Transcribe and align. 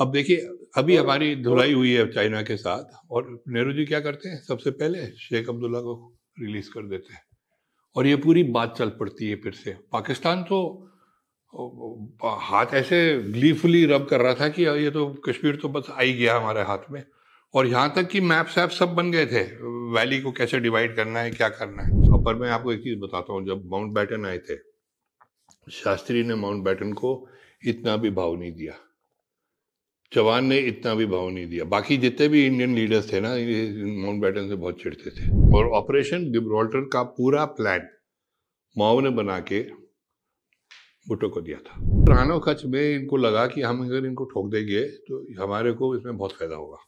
अब 0.00 0.12
देखिए 0.12 0.36
अभी 0.78 0.96
हमारी 0.96 1.34
धुलाई 1.36 1.72
हुई 1.72 1.92
है 1.92 2.06
चाइना 2.12 2.42
के 2.42 2.56
साथ 2.56 2.92
और 3.10 3.28
नेहरू 3.48 3.72
जी 3.72 3.84
क्या 3.86 4.00
करते 4.00 4.28
हैं? 4.28 4.40
सबसे 4.42 4.70
पहले 4.72 5.06
शेख 5.18 5.48
अब्दुल्ला 5.48 5.80
को 5.80 5.94
रिलीज़ 6.40 6.70
कर 6.70 6.86
देते 6.88 7.12
हैं। 7.14 7.22
और 7.96 8.06
ये 8.06 8.16
पूरी 8.16 8.42
बात 8.50 8.74
चल 8.78 8.88
पड़ती 9.00 9.28
है 9.30 9.36
फिर 9.36 9.52
से। 9.54 9.76
पाकिस्तान 9.92 10.42
तो 10.42 10.60
हाथ 12.40 12.74
ऐसे 12.74 12.98
ग्लीफुली 13.22 13.84
रब 13.86 14.06
कर 14.06 14.20
रहा 14.20 14.34
था 14.34 14.48
कि 14.48 14.62
ये 14.62 14.90
तो 14.90 15.06
कश्मीर 15.26 15.56
तो 15.56 15.68
बस 15.68 15.90
आ 15.90 16.00
ही 16.00 16.12
गया 16.14 16.36
हमारे 16.36 16.62
हाथ 16.62 16.90
में। 16.90 17.02
और 17.54 17.66
यहाँ 17.66 17.92
तक 17.96 18.08
कि 18.08 18.20
मैप 18.22 18.46
सैप 18.46 18.70
सब 18.70 18.94
बन 18.94 19.10
गए 19.12 19.26
थे। 19.26 19.42
वैली 19.94 20.20
को 20.20 20.32
कैसे 20.32 20.60
डिवाइड 20.60 20.94
करना 20.96 21.20
है 21.20 21.30
क्या 21.30 21.48
करना 21.50 21.82
है? 21.82 22.10
और 22.10 22.22
पर 22.24 22.34
मैं 22.34 22.50
आपको 22.50 22.72
एक 22.72 22.80
चीज़ 22.80 22.98
बताता 22.98 23.32
हूँ 23.32 23.46
जब 23.46 23.64
माउंट 23.70 23.92
बैटन 23.94 24.26
आए 24.26 24.38
थे 24.38 24.56
शास्त्री 25.72 26.22
ने 26.22 26.34
माउंट 26.34 26.64
बैटन 26.64 26.92
को 26.92 27.10
इतना 27.62 27.96
भी 27.96 28.10
भाव 28.10 28.36
नहीं 28.36 28.52
दिया। 28.52 28.74
जवान 30.12 30.44
ने 30.44 30.58
इतना 30.58 30.94
भी 30.94 31.06
भाव 31.06 31.28
नहीं 31.30 31.46
दिया। 31.48 31.64
बाकी 31.66 31.96
जितने 31.96 32.26
भी 32.28 32.44
इंडियन 32.46 32.74
लीडर्स 32.74 33.12
थे 33.12 33.20
ना 33.20 33.28
माउंट 33.96 34.20
बैटन 34.22 34.48
से 34.48 34.54
बहुत 34.56 34.80
चिढ़ते 34.82 35.10
थे। 35.10 35.28
और 35.56 35.68
ऑपरेशन 35.72 36.30
गिब्रोल्टर 36.32 36.88
का 36.92 37.02
पूरा 37.18 37.44
प्लान 37.58 37.86
माओ 38.76 39.00
ने 39.00 39.10
बना 39.12 39.38
के 39.42 39.60
भुट्टो 41.06 41.28
को 41.28 41.40
दिया 41.40 41.58
था। 41.58 41.78
रानो 42.08 42.38
कच्छ 42.38 42.64
में 42.64 42.80
इनको 42.82 43.16
लगा 43.16 43.46
कि 43.46 43.62
हम 43.62 43.84
अगर 43.84 44.06
इनको 44.06 44.24
ठोक 44.24 44.50
देंगे 44.50 44.82
तो 45.06 45.24
हमारे 45.42 45.72
को 45.72 45.94
इसमें 45.96 46.16
बहुत 46.16 46.32
फ़ायदा 46.32 46.56
होगा। 46.56 46.78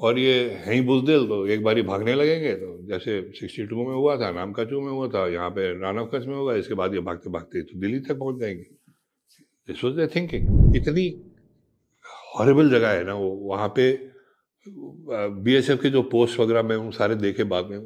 और 0.00 0.18
ये 0.18 0.34
हैं 0.56 0.74
ही 0.74 0.80
बुजदिल 0.82 1.26
तो 1.28 1.46
एक 1.46 1.62
बार 1.64 1.76
ही 1.76 1.82
भागने 1.84 2.14
लगेंगे 2.14 2.54
तो 2.54 2.76
जैसे 2.86 3.20
सिक्सटी 3.32 3.66
टू 3.66 3.76
में 3.78 3.94
हुआ 3.94 4.16
था 4.16 4.30
नाम 4.32 4.52
कचू 4.52 4.80
में 4.80 4.90
हुआ 4.90 5.08
था, 5.08 5.26
यहाँ 5.28 5.50
पे 5.50 5.68
रानव 5.80 6.06
कच्छ 6.14 6.26
में 6.26 6.34
होगा, 6.34 6.54
इसके 6.54 6.74
बाद 6.74 6.94
ये 6.94 7.00
भागते 7.00 7.30
भागते 7.30 7.62
तो 7.62 7.78
दिल्ली 7.80 8.00
तक 8.00 8.18
पहुँच 8.18 8.40
जाएँगे। 8.40 8.66
दिस 9.68 9.84
वॉज़ 9.84 9.94
द 9.96 10.08
थिंकिंग 10.14 10.76
इतनी 10.76 11.08
हॉरेबल 12.34 12.70
जगह 12.70 12.88
है 12.88 13.04
ना 13.04 13.14
वो, 13.14 13.30
वहाँ 13.50 13.68
पे 13.76 13.92
बीएसएफ 14.66 15.80
के 15.82 15.90
जो 15.90 16.02
पोस्ट 16.12 16.38
वगैरह 16.40 16.62
में 16.62 16.76
उन 16.76 16.90
सारे 16.90 17.14
देखे 17.16 17.44
बाद 17.44 17.66
में, 17.70 17.80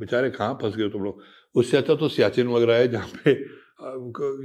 बेचारे 0.00 0.30
कहाँ 0.30 0.58
फंस 0.62 0.76
गए 0.76 0.88
तुम 0.90 1.02
लोग? 1.04 1.22
उससे 1.54 1.76
अच्छा 1.76 1.94
तो 1.94 2.08
सियाचिन 2.08 2.48
वगैरह 2.48 2.76
है 2.76 2.88
जहाँ 2.88 3.08
पे 3.24 3.32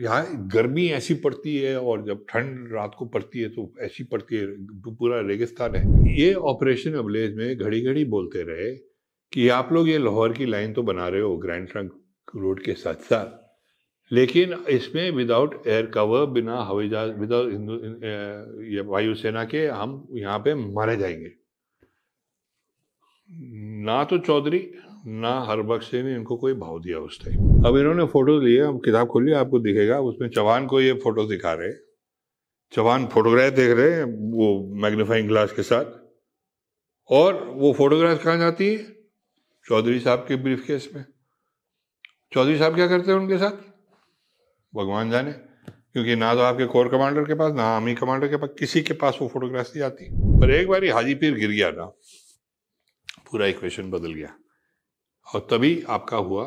यहाँ 0.04 0.48
गर्मी 0.54 0.88
ऐसी 0.90 1.14
पड़ती 1.24 1.56
है 1.58 1.80
और 1.80 2.06
जब 2.06 2.26
ठंड 2.30 2.74
रात 2.74 2.96
को 3.00 3.06
पड़ती 3.06 3.40
है 3.40 3.50
तो 3.50 3.72
ऐसी 3.82 4.04
पड़ती 4.04 4.36
है 4.36 4.46
पूरा 4.96 5.20
रेगिस्तान 5.28 5.76
है। 5.76 5.84
ये 6.20 6.34
ऑपरेशन 6.52 6.94
अबलेज 6.94 7.36
में 7.36 7.58
घड़ी 7.58 7.82
घड़ी 7.82 8.06
बोलते 8.06 8.44
रहे 8.44 8.72
कि 9.34 9.48
आप 9.50 9.74
लोग 9.74 9.90
ये 9.90 9.98
लाहौर 9.98 10.34
की 10.34 10.46
लाइन 10.46 10.74
तो 10.74 10.84
बना 10.84 11.08
रहे 11.08 11.22
हो 11.22 11.36
ग्रैंड 11.38 11.68
ट्रंक 11.72 11.92
रोड 12.36 12.64
के 12.64 12.74
साथ 12.74 13.08
साथ 13.10 13.39
लेकिन 14.12 14.54
इसमें 14.70 15.10
विदाउट 15.12 15.68
एयर 15.68 15.86
कवर 15.86 16.26
बिना 16.26 16.62
हवाई 16.64 16.90
जहाज़ 16.90 17.12
विदाउट 17.12 18.86
वायुसेना 18.88 19.44
के, 19.46 19.66
हम 19.68 20.08
यहाँ 20.14 20.40
पे 20.40 20.54
मारे 20.56 20.96
जाएँगे। 20.98 21.32
ना 23.86 24.04
तो 24.04 24.18
चौधरी, 24.18 24.72
ना 25.08 25.40
हर 25.42 25.62
बख्श 25.62 25.94
ने 25.94 26.16
इनको 26.16 26.38
कोई 26.38 26.54
भाव 26.54 26.80
दिया 26.80 27.00
उस 27.00 27.24
टाइम 27.26 27.66
अब 27.66 27.78
इन्होंने 27.78 28.06
फ़ोटो 28.06 28.40
लिए, 28.40 28.60
अब 28.60 28.82
किताब 28.86 29.08
खोलिए, 29.08 29.36
आपको 29.36 29.60
दिखेगा, 29.60 30.00
उसमें 30.00 30.30
चौहान 30.30 30.66
को 30.66 30.82
ये 30.82 30.94
फ़ोटो 30.94 31.26
दिखा 31.26 31.54
रहे 31.54 31.72
चौहान 32.74 33.06
फोटोग्राफ 33.08 33.54
देख 33.54 33.78
रहे 33.78 33.92
हैं, 33.92 34.04
वो 34.32 34.76
मैग्नीफाइंग 34.82 35.28
ग्लास 35.28 35.52
के 35.52 35.64
साथ। 35.64 35.86
और 37.10 37.44
वो 37.48 37.74
फोटोग्राफ 37.74 38.24
कहाँ 38.24 38.38
जाती 38.38 38.70
है? 38.70 38.78
चौधरी 39.66 40.00
साहब 40.00 40.26
के 40.28 40.36
ब्रीफ 40.36 40.66
केस 40.68 40.90
में। 40.96 41.06
चौधरी 42.34 42.58
साहब 42.58 42.76
क्या 42.76 42.88
करते 42.88 43.12
हैं 43.12 43.20
उनके 43.20 43.38
साथ? 43.38 43.69
भगवान 44.74 45.12
जाने, 45.12 45.32
क्योंकि 45.32 46.16
ना 46.16 46.34
तो 46.36 46.42
आपके 46.42 46.66
कोर 46.68 46.88
कमांडर 46.90 47.24
के 47.26 47.34
पास, 47.36 47.54
ना 47.54 47.64
आर्मी 47.76 47.96
कमांडर 47.96 48.28
के 48.28 48.38
पास, 48.38 48.50
किसी 48.60 48.82
के 48.82 48.94
पास 48.96 49.18
वो 49.22 49.28
फोटोग्राफ 49.28 49.78
आती। 49.84 50.10
पर 50.40 50.52
एक 50.52 50.68
बार 50.68 50.86
हाजी 50.88 51.16
पीर 51.16 51.34
गिर 51.36 51.52
गया 51.52 51.70
ना, 51.72 51.86
पूरा 53.32 53.46
इक्वेशन 53.48 53.90
बदल 53.92 54.14
गया। 54.14 54.36
और 55.28 55.48
तभी 55.52 55.82
आपका 55.90 56.18
हुआ 56.20 56.44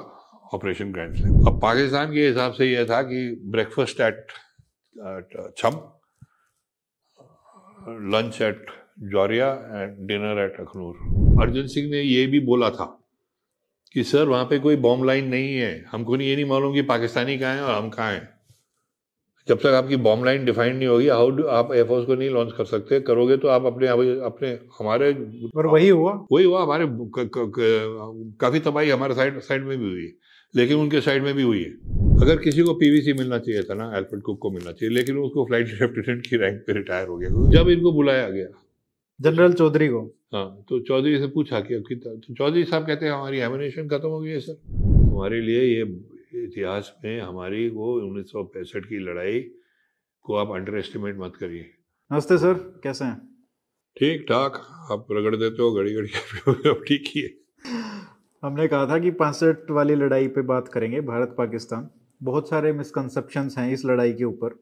ऑपरेशन 0.55 0.93
ग्रैंड 0.93 1.15
स्लैम 1.17 1.47
अब 1.47 1.61
पाकिस्तान 1.63 2.13
के 2.13 2.27
हिसाब 2.27 2.53
से 2.53 2.67
यह 2.67 2.85
था 2.87 3.01
कि 3.03 3.21
breakfast 3.51 4.01
at 4.01 4.33
Chhamb 5.57 5.77
lunch 8.13 8.41
at 8.43 8.67
Jaurian 9.13 9.47
and 9.73 9.97
dinner 10.09 10.43
at 10.45 10.61
Akhnoor 10.61 11.43
Arjun 11.43 11.67
Singh 11.67 11.91
ने 11.91 12.01
यह 12.01 12.31
भी 12.31 12.41
बोला 12.47 12.71
था 12.71 12.87
कि 13.95 14.05
सर 14.05 14.29
वहाँ 14.29 14.45
पे 14.45 14.59
कोई 14.59 14.77
बॉम्ब 14.77 15.05
लाइन 15.05 15.29
नहीं 15.29 15.55
है। 15.55 15.85
हमको 15.93 16.17
नहीं 16.17 16.29
ये 16.29 16.35
नहीं 16.37 16.45
मालूम 16.45 16.75
कि 16.75 16.83
पाकिस्तानी 16.83 17.39
कहाँ 17.39 17.55
हैं 17.55 17.63
और 17.63 17.75
हम 17.75 17.89
कहाँ 17.91 18.13
हैं। 18.13 18.29
जब 19.49 19.59
तक 19.59 19.67
आपकी 19.67 19.97
बॉम्ब 19.97 20.25
लाइन 20.25 20.45
डिफाइंड 20.45 20.77
नहीं 20.79 20.89
होगी 20.89 21.09
हाउ 21.09 21.31
डू 21.31 21.45
आप 21.45 21.73
एयरफोर्स 21.75 22.07
को 22.07 22.15
नहीं 22.15 22.31
लॉन्च 22.31 22.53
कर 22.57 22.65
सकते। 22.65 23.01
करोगे 23.01 23.37
तो 23.37 23.49
आप 23.49 23.65
अपने 23.67 23.89
अपने 24.27 24.49
हमारे 24.79 25.13
पर 25.57 25.67
वही 25.67 25.89
हुआ। 25.89 26.13
वही 26.33 26.45
हुआ 26.45 26.63
हमारे 26.63 26.87
काफ़ी 28.41 28.61
तबाही 28.61 28.91
हमारे 28.91 29.15
साइड 29.15 29.41
साइड 29.41 29.65
में 29.65 29.79
भी 29.79 29.91
हुई 29.91 30.03
है। 30.03 30.13
लेकिन 30.55 30.77
उनके 30.77 31.01
साइड 31.01 31.23
में 31.23 31.35
भी 31.35 31.43
हुई 31.43 31.63
है। 31.63 31.71
अगर 32.23 32.37
किसी 32.37 32.63
को 32.63 32.75
पीवीसी 32.75 33.13
मिलना 33.13 33.39
चाहिए 33.39 33.63
था 33.63 33.75
ना 33.75 33.93
एल्फ्रेड 33.97 34.23
कुक 34.23 34.39
को 34.43 34.51
मिलना 34.51 34.73
चाहिए 34.73 34.95
लेकिन 34.95 35.19
उसको 35.19 35.45
फ़्लाइट 35.45 35.69
लेफ्टिनेंट 35.81 36.27
की 36.29 36.37
रैंक 36.37 36.61
पे 36.67 36.73
रिटायर 36.73 37.09
हो 37.09 37.17
गया। 37.19 37.31
जब 37.51 37.69
इनको 37.69 37.93
बुलाया 37.93 38.29
गया 38.31 38.47
जनरल 39.23 39.53
चौधरी 39.55 39.89
को। 39.89 40.01
हाँ 40.35 40.65
तो 40.69 40.79
चौधरी 40.81 41.19
से 41.19 41.27
पूछा 41.31 41.61
कि 41.63 41.79
तो 41.97 42.35
चौधरी 42.35 42.65
साहब 42.65 42.87
कहते 42.87 43.07
हैं 43.07 43.13
हमारी 43.13 43.39
एमिनेशन 43.41 43.89
खत्म 43.89 44.09
हो 44.09 44.21
गई 44.21 44.31
है 44.31 44.39
सर। 44.41 44.57
हमारे 45.05 45.41
लिए 45.41 45.61
ये 45.65 45.83
इतिहास 46.45 46.93
में 47.05 47.21
हमारी 47.21 47.69
वो 47.71 47.93
उन्नीस 47.99 48.31
सौ 48.33 48.43
पैंसठ 48.55 48.87
की 48.87 48.99
लड़ाई 49.01 49.41
को 50.25 50.37
आप 50.37 50.55
अंडर 50.55 50.79
एस्टिमेट 50.79 51.17
मत 51.19 51.37
करिए। 51.41 51.71
नमस्ते 52.11 52.39
सर 52.39 52.55
कैसे 52.85 53.05
हैं? 53.05 53.17
ठीक 53.97 54.25
ठाक 54.29 54.57
आप 54.93 55.07
रगड़ 55.13 55.35
देते 55.37 55.63
हो 55.63 55.73
घड़ी 55.73 55.95
घड़ी 55.95 56.71
अब 56.71 56.83
ठीक 56.89 57.05
ही 57.09 57.23
है 57.23 57.31
हमने 58.43 58.67
कहा 58.69 58.87
था 58.89 58.99
कि 58.99 59.11
पासठ 59.19 59.71
वाली 59.71 59.95
लड़ाई 59.95 60.29
पे 60.29 60.43
बात 60.45 60.69
करेंगे 60.69 61.01
भारत 61.03 61.35
पाकिस्तान। 61.39 61.89
बहुत 62.21 62.49
सारे 62.49 62.73
मिसकंसेप्शंस 62.73 63.59
हैं 63.59 63.71
इस 63.73 63.85
लड़ाई 63.87 64.13
के 64.13 64.25
ऊपर। 64.25 64.55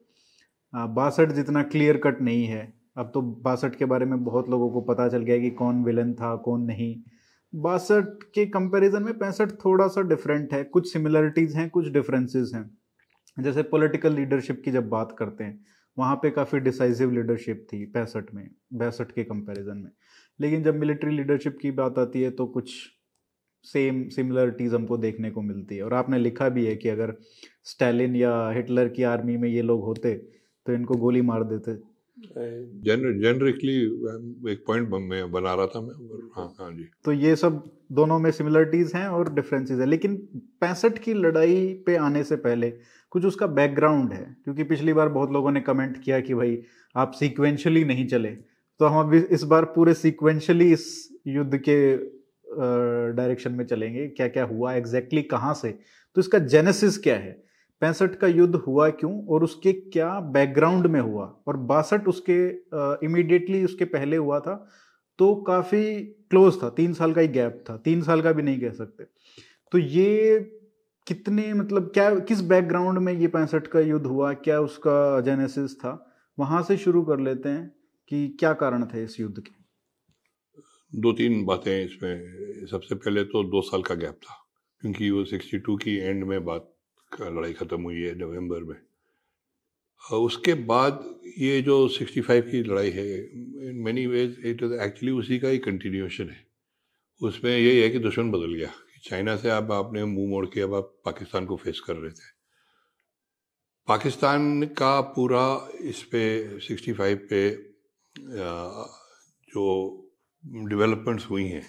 बासठ 0.92 1.32
जितना 1.32 1.62
क्लियर 1.64 1.96
कट 1.98 2.20
नहीं 2.22 2.44
है 2.46 2.62
अब 2.96 3.10
तो 3.14 3.22
बासठ 3.22 3.74
के 3.74 3.84
बारे 3.84 4.06
में 4.06 4.24
बहुत 4.24 4.48
लोगों 4.48 4.70
को 4.70 4.80
पता 4.82 5.08
चल 5.08 5.22
गया 5.22 5.38
कि 5.38 5.50
कौन 5.50 5.82
विलन 5.84 6.12
था, 6.14 6.34
कौन 6.36 6.62
नहीं। 6.62 6.96
बासठ 7.52 8.22
के 8.34 8.46
कंपैरिजन 8.46 9.02
में 9.02 9.18
पैंसठ 9.18 9.52
थोड़ा 9.64 9.86
सा 9.88 10.02
डिफरेंट 10.02 10.52
है, 10.54 10.62
कुछ 10.64 10.92
सिमिलरिटीज़ 10.92 11.56
हैं, 11.58 11.68
कुछ 11.70 11.88
डिफरेंसेस 11.88 12.52
हैं। 12.54 12.70
जैसे 13.36 13.62
पॉलिटिकल 13.64 14.14
लीडरशिप 14.14 14.62
की 14.64 14.70
जब 14.70 14.88
बात 14.88 15.16
करते 15.18 15.44
हैं, 15.44 15.60
वहाँ 15.96 16.16
पे 16.16 16.30
काफ़ी 16.30 16.60
डिसाइसिव 16.60 17.12
लीडरशिप 17.12 17.66
थी 17.72 17.84
पैंसठ 17.86 18.34
में 18.34 18.48
बैसठ 18.74 19.12
के 19.12 19.24
कंपैरिजन 19.24 19.76
में। 19.76 19.90
लेकिन 20.40 20.62
जब 20.62 20.76
मिलिट्री 20.76 21.16
लीडरशिप 21.16 21.58
की 21.62 21.70
बात 21.72 21.98
आती 21.98 22.22
है 22.22 22.30
तो 22.30 22.46
कुछ 22.46 22.72
सेम 23.66 24.08
सिमिलरिटीज़ 24.08 24.74
हमको 24.74 24.96
देखने 24.98 25.30
को 25.30 25.42
मिलती 25.42 25.76
है। 25.76 25.82
और 25.82 25.94
आपने 25.94 26.18
लिखा 26.18 26.48
भी 26.48 26.66
है 26.66 26.76
कि 26.76 26.88
अगर 26.88 27.14
स्टैलिन 27.64 28.16
या 28.16 28.50
हिटलर 28.50 28.88
की 28.88 29.02
आर्मी 29.04 29.36
में 29.36 29.48
ये 29.48 29.62
लोग 29.62 29.84
होते 29.84 30.14
तो 30.66 30.72
इनको 30.72 30.96
गोली 30.96 31.22
मार 31.22 31.44
देते। 31.44 31.76
जेनरिकली 32.18 33.76
एक 34.52 34.64
पॉइंट 34.66 34.88
मैं 34.90 35.30
बना 35.32 35.54
रहा 35.54 35.66
था 35.66 35.80
मैं 35.80 35.94
हाँ 36.36 36.46
हाँ 36.60 36.70
जी। 36.72 36.84
तो 37.04 37.12
ये 37.12 37.34
सब 37.36 37.62
दोनों 37.92 38.18
में 38.18 38.30
सिमिलरिटीज 38.30 38.92
हैं 38.94 39.06
और 39.08 39.32
डिफरेंसेस 39.34 39.78
हैं 39.78 39.86
लेकिन 39.86 40.16
पैंसठ 40.60 40.98
की 40.98 41.14
लड़ाई 41.14 41.82
पे 41.86 41.96
आने 41.96 42.24
से 42.24 42.36
पहले 42.36 42.70
कुछ 43.10 43.24
उसका 43.24 43.46
बैकग्राउंड 43.46 44.12
है 44.12 44.36
क्योंकि 44.44 44.64
पिछली 44.64 44.92
बार 44.92 45.08
बहुत 45.08 45.32
लोगों 45.32 45.52
ने 45.52 45.60
कमेंट 45.60 46.02
किया 46.02 46.20
कि 46.20 46.34
भाई 46.34 46.62
आप 46.96 47.12
सीक्वेंशली 47.12 47.84
नहीं 47.84 48.06
चले। 48.06 48.28
तो 48.80 48.86
हम 48.86 49.06
अभी 49.06 49.18
इस 49.18 49.42
बार 49.42 49.64
पूरे 49.64 49.94
सीक्वेंशली 49.94 50.72
इस 50.72 50.86
युद्ध 51.26 51.56
के 51.58 51.96
डायरेक्शन 53.12 53.52
में 53.52 53.64
चलेंगे 53.66 54.06
क्या 54.08 54.28
क्या 54.28 54.44
हुआ 54.44 54.74
एग्जैक्टली 54.74 55.20
exactly 55.20 55.40
कहाँ 55.40 55.54
से? 55.54 55.70
तो 56.16 56.20
इसका 56.20 56.38
जेनेसिस 56.38 56.98
क्या 56.98 57.16
है? 57.16 57.49
पैंसठ 57.82 58.14
का 58.14 58.26
युद्ध 58.26 58.54
हुआ 58.56 58.88
क्यों 58.92 59.12
और 59.26 59.44
उसके 59.44 59.72
क्या 59.72 60.08
बैकग्राउंड 60.32 60.86
में 60.86 61.00
हुआ? 61.00 61.24
और 61.46 61.56
बासठ 61.56 62.08
उसके 62.08 62.46
इमीडिएटली 63.06 63.64
उसके 63.64 63.84
पहले 63.86 64.16
हुआ 64.16 64.40
था 64.40 64.54
तो 65.18 65.34
काफ़ी 65.42 66.00
क्लोज 66.30 66.62
था, 66.62 66.68
तीन 66.70 66.92
साल 66.94 67.12
का 67.14 67.20
ही 67.20 67.28
गैप 67.28 67.64
था, 67.68 67.76
तीन 67.76 68.02
साल 68.02 68.22
का 68.22 68.32
भी 68.32 68.42
नहीं 68.42 68.60
कह 68.60 68.70
सकते। 68.72 69.04
तो 69.72 69.78
ये 69.78 70.38
कितने 71.06 71.52
मतलब 71.54 71.90
क्या, 71.94 72.14
किस 72.20 72.40
बैकग्राउंड 72.42 72.98
में 72.98 73.12
ये 73.12 73.28
पैंसठ 73.28 73.66
का 73.66 73.80
युद्ध 73.80 74.06
हुआ? 74.06 74.32
क्या 74.34 74.60
उसका 74.60 75.20
जेनेसिस 75.20 75.76
था? 75.78 75.92
वहाँ 76.38 76.62
से 76.62 76.76
शुरू 76.76 77.02
कर 77.02 77.20
लेते 77.20 77.48
हैं 77.48 77.68
कि 78.10 78.28
क्या 78.40 78.52
कारण 78.54 78.84
थे 78.86 79.02
इस 79.04 79.18
युद्ध 79.20 79.38
के। 79.38 79.50
दो 80.92 81.12
तीन 81.12 81.44
बातें 81.44 81.84
इसमें, 81.84 82.66
सबसे 82.66 82.94
पहले 82.94 83.24
तो 83.24 83.42
दो 83.44 83.60
साल 83.62 83.82
का 83.82 83.94
गैप 83.94 84.18
था, 84.24 84.36
क्योंकि 84.82 85.10
वो 85.10 85.24
सिक्सटी 85.24 85.58
टू 85.58 85.76
की 85.76 85.96
एंड 85.98 86.24
में 86.24 86.44
बात 86.44 86.72
लड़ाई 87.12 87.52
ख़त्म 87.52 87.82
हुई 87.82 88.02
है 88.02 88.14
नवंबर 88.18 88.62
में। 88.64 88.76
उसके 90.02 90.54
बाद 90.66 91.04
ये 91.38 91.60
जो 91.62 91.76
65 91.88 92.50
की 92.50 92.62
लड़ाई 92.62 92.90
है, 92.90 93.06
in 93.68 93.80
many 93.84 94.06
ways 94.06 94.36
it 94.46 94.62
is 94.62 94.72
actually 94.74 95.12
उसी 95.12 95.38
का 95.38 95.48
ही 95.48 95.58
कंटिन्यूशन 95.60 96.28
है। 96.30 96.46
उसमें 97.20 97.50
यही 97.50 97.80
है 97.80 97.88
कि 97.90 97.98
दुश्मन 97.98 98.30
बदल 98.30 98.54
गया 98.54 98.72
चाइना 99.04 99.36
से 99.36 99.50
अब 99.50 99.72
आपने 99.72 100.04
मुँह 100.04 100.28
मोड़ 100.30 100.46
के 100.46 100.60
अब 100.60 100.74
आप 100.74 100.92
पाकिस्तान 101.04 101.46
को 101.46 101.56
फेस 101.56 101.80
कर 101.80 101.96
रहे 101.96 102.10
थे। 102.10 102.28
पाकिस्तान 103.88 104.64
का 104.78 105.00
पूरा 105.14 105.44
इस 105.82 106.02
पे 106.12 106.22
65 106.60 107.16
पे 107.30 107.48
जो 109.48 109.66
डेवलपमेंट्स 110.44 111.26
हुई 111.30 111.44
हैं, 111.44 111.66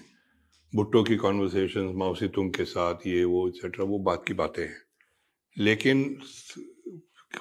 भुट्टो 0.73 1.03
की 1.03 1.15
कॉन्वर्सेशन 1.17 1.93
माउसी 1.97 2.27
तुंग 2.27 2.51
के 2.53 2.65
साथ 2.65 3.07
ये 3.07 3.23
वो 3.25 3.47
एक्सेट्रा 3.47 3.85
वो 3.85 3.99
बात 4.01 4.23
की 4.27 4.33
बातें 4.33 4.63
हैं। 4.63 4.81
लेकिन 5.57 6.21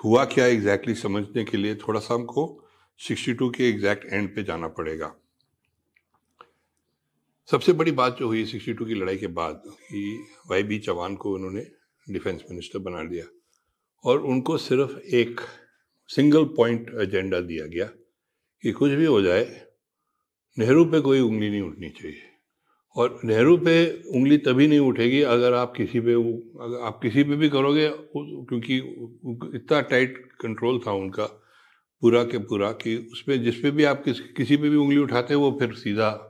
हुआ 0.04 0.24
क्या 0.24 0.46
एग्जैक्टली 0.46 0.94
exactly 0.94 1.12
समझने 1.12 1.44
के 1.44 1.56
लिए? 1.56 1.74
थोड़ा 1.74 2.00
सा 2.00 2.14
हमको 2.14 2.68
62 2.98 3.50
के 3.50 3.68
एग्जैक्ट 3.68 4.04
एंड 4.04 4.34
पे 4.34 4.42
जाना 4.42 4.68
पड़ेगा। 4.68 5.16
सबसे 7.50 7.72
बड़ी 7.72 7.92
बात 7.92 8.16
जो 8.18 8.26
हुई 8.26 8.44
62 8.44 8.86
की 8.86 8.94
लड़ाई 8.94 9.16
के 9.16 9.26
बाद 9.26 9.62
कि 9.66 10.26
वाई 10.50 10.62
बी 10.62 10.78
चौहान 10.78 11.16
को 11.16 11.34
उन्होंने 11.34 11.66
डिफेंस 12.10 12.44
मिनिस्टर 12.50 12.78
बना 12.78 13.04
दिया 13.04 13.24
और 14.04 14.20
उनको 14.20 14.58
सिर्फ़ 14.58 14.98
एक 14.98 15.40
सिंगल 16.08 16.44
पॉइंट 16.44 16.90
एजेंडा 17.00 17.40
दिया 17.40 17.66
गया 17.66 17.84
कि 18.62 18.72
कुछ 18.72 18.92
भी 18.92 19.04
हो 19.04 19.22
जाए, 19.22 19.66
नेहरू 20.58 20.84
पे 20.84 21.00
कोई 21.00 21.20
उंगली 21.20 21.50
नहीं 21.50 21.62
उठनी 21.62 21.90
चाहिए। 21.90 22.29
और 22.96 23.20
नेहरू 23.24 23.56
पे 23.56 24.02
उंगली 24.02 24.38
तभी 24.38 24.66
नहीं 24.66 24.78
उठेगी 24.78 25.22
अगर 25.22 25.52
आप 25.52 25.72
किसी 25.76 26.00
पे 26.00 26.12
अगर 26.12 26.80
आप 26.82 27.00
किसी 27.02 27.24
पे 27.24 27.36
भी 27.36 27.48
करोगे 27.48 27.88
क्योंकि 28.16 28.76
इतना 29.56 29.80
टाइट 29.80 30.32
कंट्रोल 30.40 30.80
था 30.86 30.92
उनका 30.92 31.24
पूरा 32.00 32.24
के 32.24 32.38
पूरा 32.38 32.72
कि 32.72 33.08
उस 33.12 33.22
पर 33.22 33.36
जिस 33.36 33.60
पे 33.60 33.70
भी 33.70 33.84
आप 33.84 34.04
किस, 34.04 34.20
किसी 34.20 34.56
पे 34.56 34.70
भी 34.70 34.76
उंगली 34.76 34.98
उठाते 34.98 35.34
वो 35.34 35.56
फिर 35.60 35.74
सीधा 35.74 36.26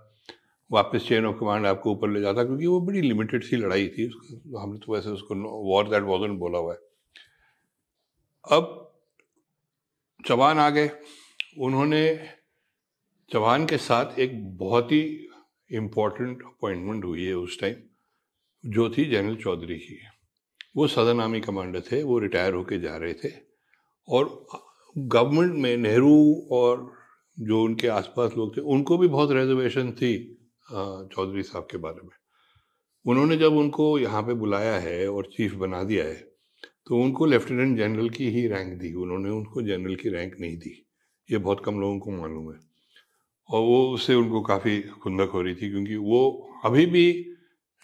वापस 0.72 1.08
चेन 1.08 1.26
ऑफ़ 1.26 1.36
कमांड 1.40 1.66
आपको 1.66 1.92
ऊपर 1.92 2.10
ले 2.10 2.20
जाता 2.20 2.44
क्योंकि 2.44 2.66
वो 2.66 2.80
बड़ी 2.80 3.00
लिमिटेड 3.00 3.44
सी 3.44 3.56
लड़ाई 3.56 3.88
थी 3.88 4.04
हमने 4.58 4.78
तो 4.78 4.92
वैसे 4.92 5.10
उसको 5.10 5.34
वॉर 5.72 5.88
दैट 5.88 6.02
वॉजन 6.02 6.36
बोला 6.36 6.58
हुआ 6.58 6.72
है। 6.72 6.78
अब 8.50 8.92
चौहान 10.26 10.58
आ 10.58 10.70
गए। 10.70 10.90
उन्होंने 11.58 12.28
चौहान 13.32 13.66
के 13.66 13.76
साथ 13.76 14.18
एक 14.18 14.56
बहुत 14.56 14.92
ही 14.92 15.29
इम्पोर्टेंट 15.70 16.42
अपॉइंटमेंट 16.44 17.04
हुई 17.04 17.24
है 17.24 17.34
उस 17.36 17.60
टाइम 17.60 17.74
जो 18.64 18.88
थी 18.90 19.04
जनरल 19.10 19.36
चौधरी 19.36 19.78
की। 19.78 19.98
वो 20.76 20.86
सदन 20.88 21.20
आर्मी 21.20 21.40
कमांडर 21.40 21.80
थे, 21.82 22.02
वो 22.02 22.18
रिटायर 22.18 22.54
होके 22.54 22.78
जा 22.80 22.96
रहे 22.96 23.14
थे 23.14 23.30
और 24.08 24.46
गवर्नमेंट 24.96 25.54
में 25.54 25.76
नेहरू 25.78 26.48
और 26.52 26.90
जो 27.36 27.62
उनके 27.64 27.88
आसपास 27.90 28.32
लोग 28.36 28.56
थे, 28.56 28.60
उनको 28.62 28.98
भी 28.98 29.08
बहुत 29.08 29.30
रिजर्वेशन 29.32 29.92
थी 29.92 30.12
चौधरी 30.68 31.42
साहब 31.42 31.66
के 31.70 31.78
बारे 31.78 32.02
में। 32.02 32.16
उन्होंने 33.04 33.36
जब 33.36 33.56
उनको 33.56 33.98
यहाँ 33.98 34.22
पे 34.22 34.34
बुलाया 34.36 34.78
है 34.78 35.08
और 35.10 35.30
चीफ 35.32 35.54
बना 35.56 35.82
दिया 35.84 36.04
है 36.04 36.28
तो 36.86 36.96
उनको 36.96 37.26
लेफ्टिनेंट 37.26 37.76
जनरल 37.78 38.08
की 38.10 38.28
ही 38.30 38.46
रैंक 38.48 38.72
दी। 38.78 38.92
उन्होंने 38.94 39.30
उनको 39.30 39.62
जनरल 39.62 39.96
की 39.96 40.08
रैंक 40.08 40.34
नहीं 40.40 40.56
दी। 40.58 40.72
ये 41.28 41.38
बहुत 41.38 41.62
कम 41.64 41.80
लोगों 41.80 41.98
को 41.98 42.10
मालूम 42.10 42.52
है। 42.52 42.58
और 43.50 43.60
वो 43.60 43.90
उससे 43.90 44.14
उनको 44.14 44.40
काफ़ी 44.40 44.80
खुंदक 44.80 45.30
हो 45.30 45.42
रही 45.42 45.54
थी 45.54 45.70
क्योंकि 45.70 45.96
वो 45.96 46.20
अभी 46.64 46.86
भी 46.86 47.26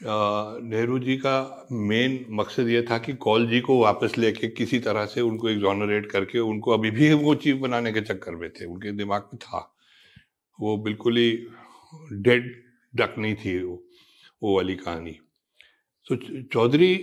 नेहरू 0.01 0.99
जी 0.99 1.17
का 1.17 1.67
मेन 1.73 2.25
मकसद 2.31 2.69
ये 2.69 2.83
था 2.83 2.99
कि 2.99 3.13
कॉल 3.13 3.47
जी 3.47 3.61
को 3.61 3.79
वापस 3.81 4.19
लेके 4.19 4.49
किसी 4.49 4.79
तरह 4.79 5.07
से 5.07 5.21
उनको 5.21 5.49
एग्जॉनरेट 5.49 6.11
करके 6.11 6.39
उनको 6.39 6.73
अभी 6.73 6.91
भी 6.91 7.13
वो 7.13 7.35
चीफ 7.35 7.57
बनाने 7.57 7.93
के 7.93 8.01
चक्कर 8.01 8.35
में 8.35 8.51
थे, 8.51 8.65
उनके 8.65 8.93
दिमाग 8.93 9.29
में 9.35 9.39
था। 9.39 9.77
वो 10.61 10.77
बिल्कुल 10.77 11.17
ही 11.17 11.31
डेड 12.13 12.53
डक 12.95 13.15
नहीं 13.19 13.35
थी 13.35 13.63
वो 13.63 13.83
वो 14.43 14.57
वाली 14.57 14.75
कहानी। 14.77 15.19
तो 16.07 16.17
चौधरी 16.43 16.97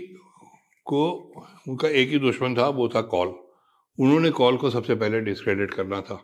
को 0.86 1.32
उनका 1.70 1.90
एक 1.90 2.10
ही 2.10 2.20
दुश्मन 2.20 2.56
था, 2.58 2.68
वो 2.68 2.88
था 2.90 3.02
कॉल। 3.02 3.28
उन्होंने 3.98 4.30
कॉल 4.30 4.58
को 4.58 4.70
सबसे 4.70 4.96
पहले 4.96 5.20
डिस्क्रेडिट 5.22 5.74
करना 5.74 6.02
था। 6.02 6.22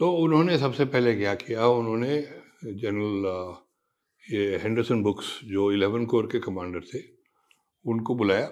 तो 0.00 0.10
उन्होंने 0.12 0.56
सबसे 0.58 0.84
पहले 0.84 1.14
क्या 1.14 1.34
किया? 1.34 1.66
उन्होंने 1.66 2.16
जनरल 2.64 3.54
ये 4.26 4.56
हेंडरसन 4.56 5.02
बुक्स 5.02 5.26
जो 5.44 5.70
इलेवन 5.72 6.04
कोर 6.06 6.26
के 6.32 6.38
कमांडर 6.40 6.80
थे, 6.84 7.00
उनको 7.84 8.14
बुलाया 8.14 8.46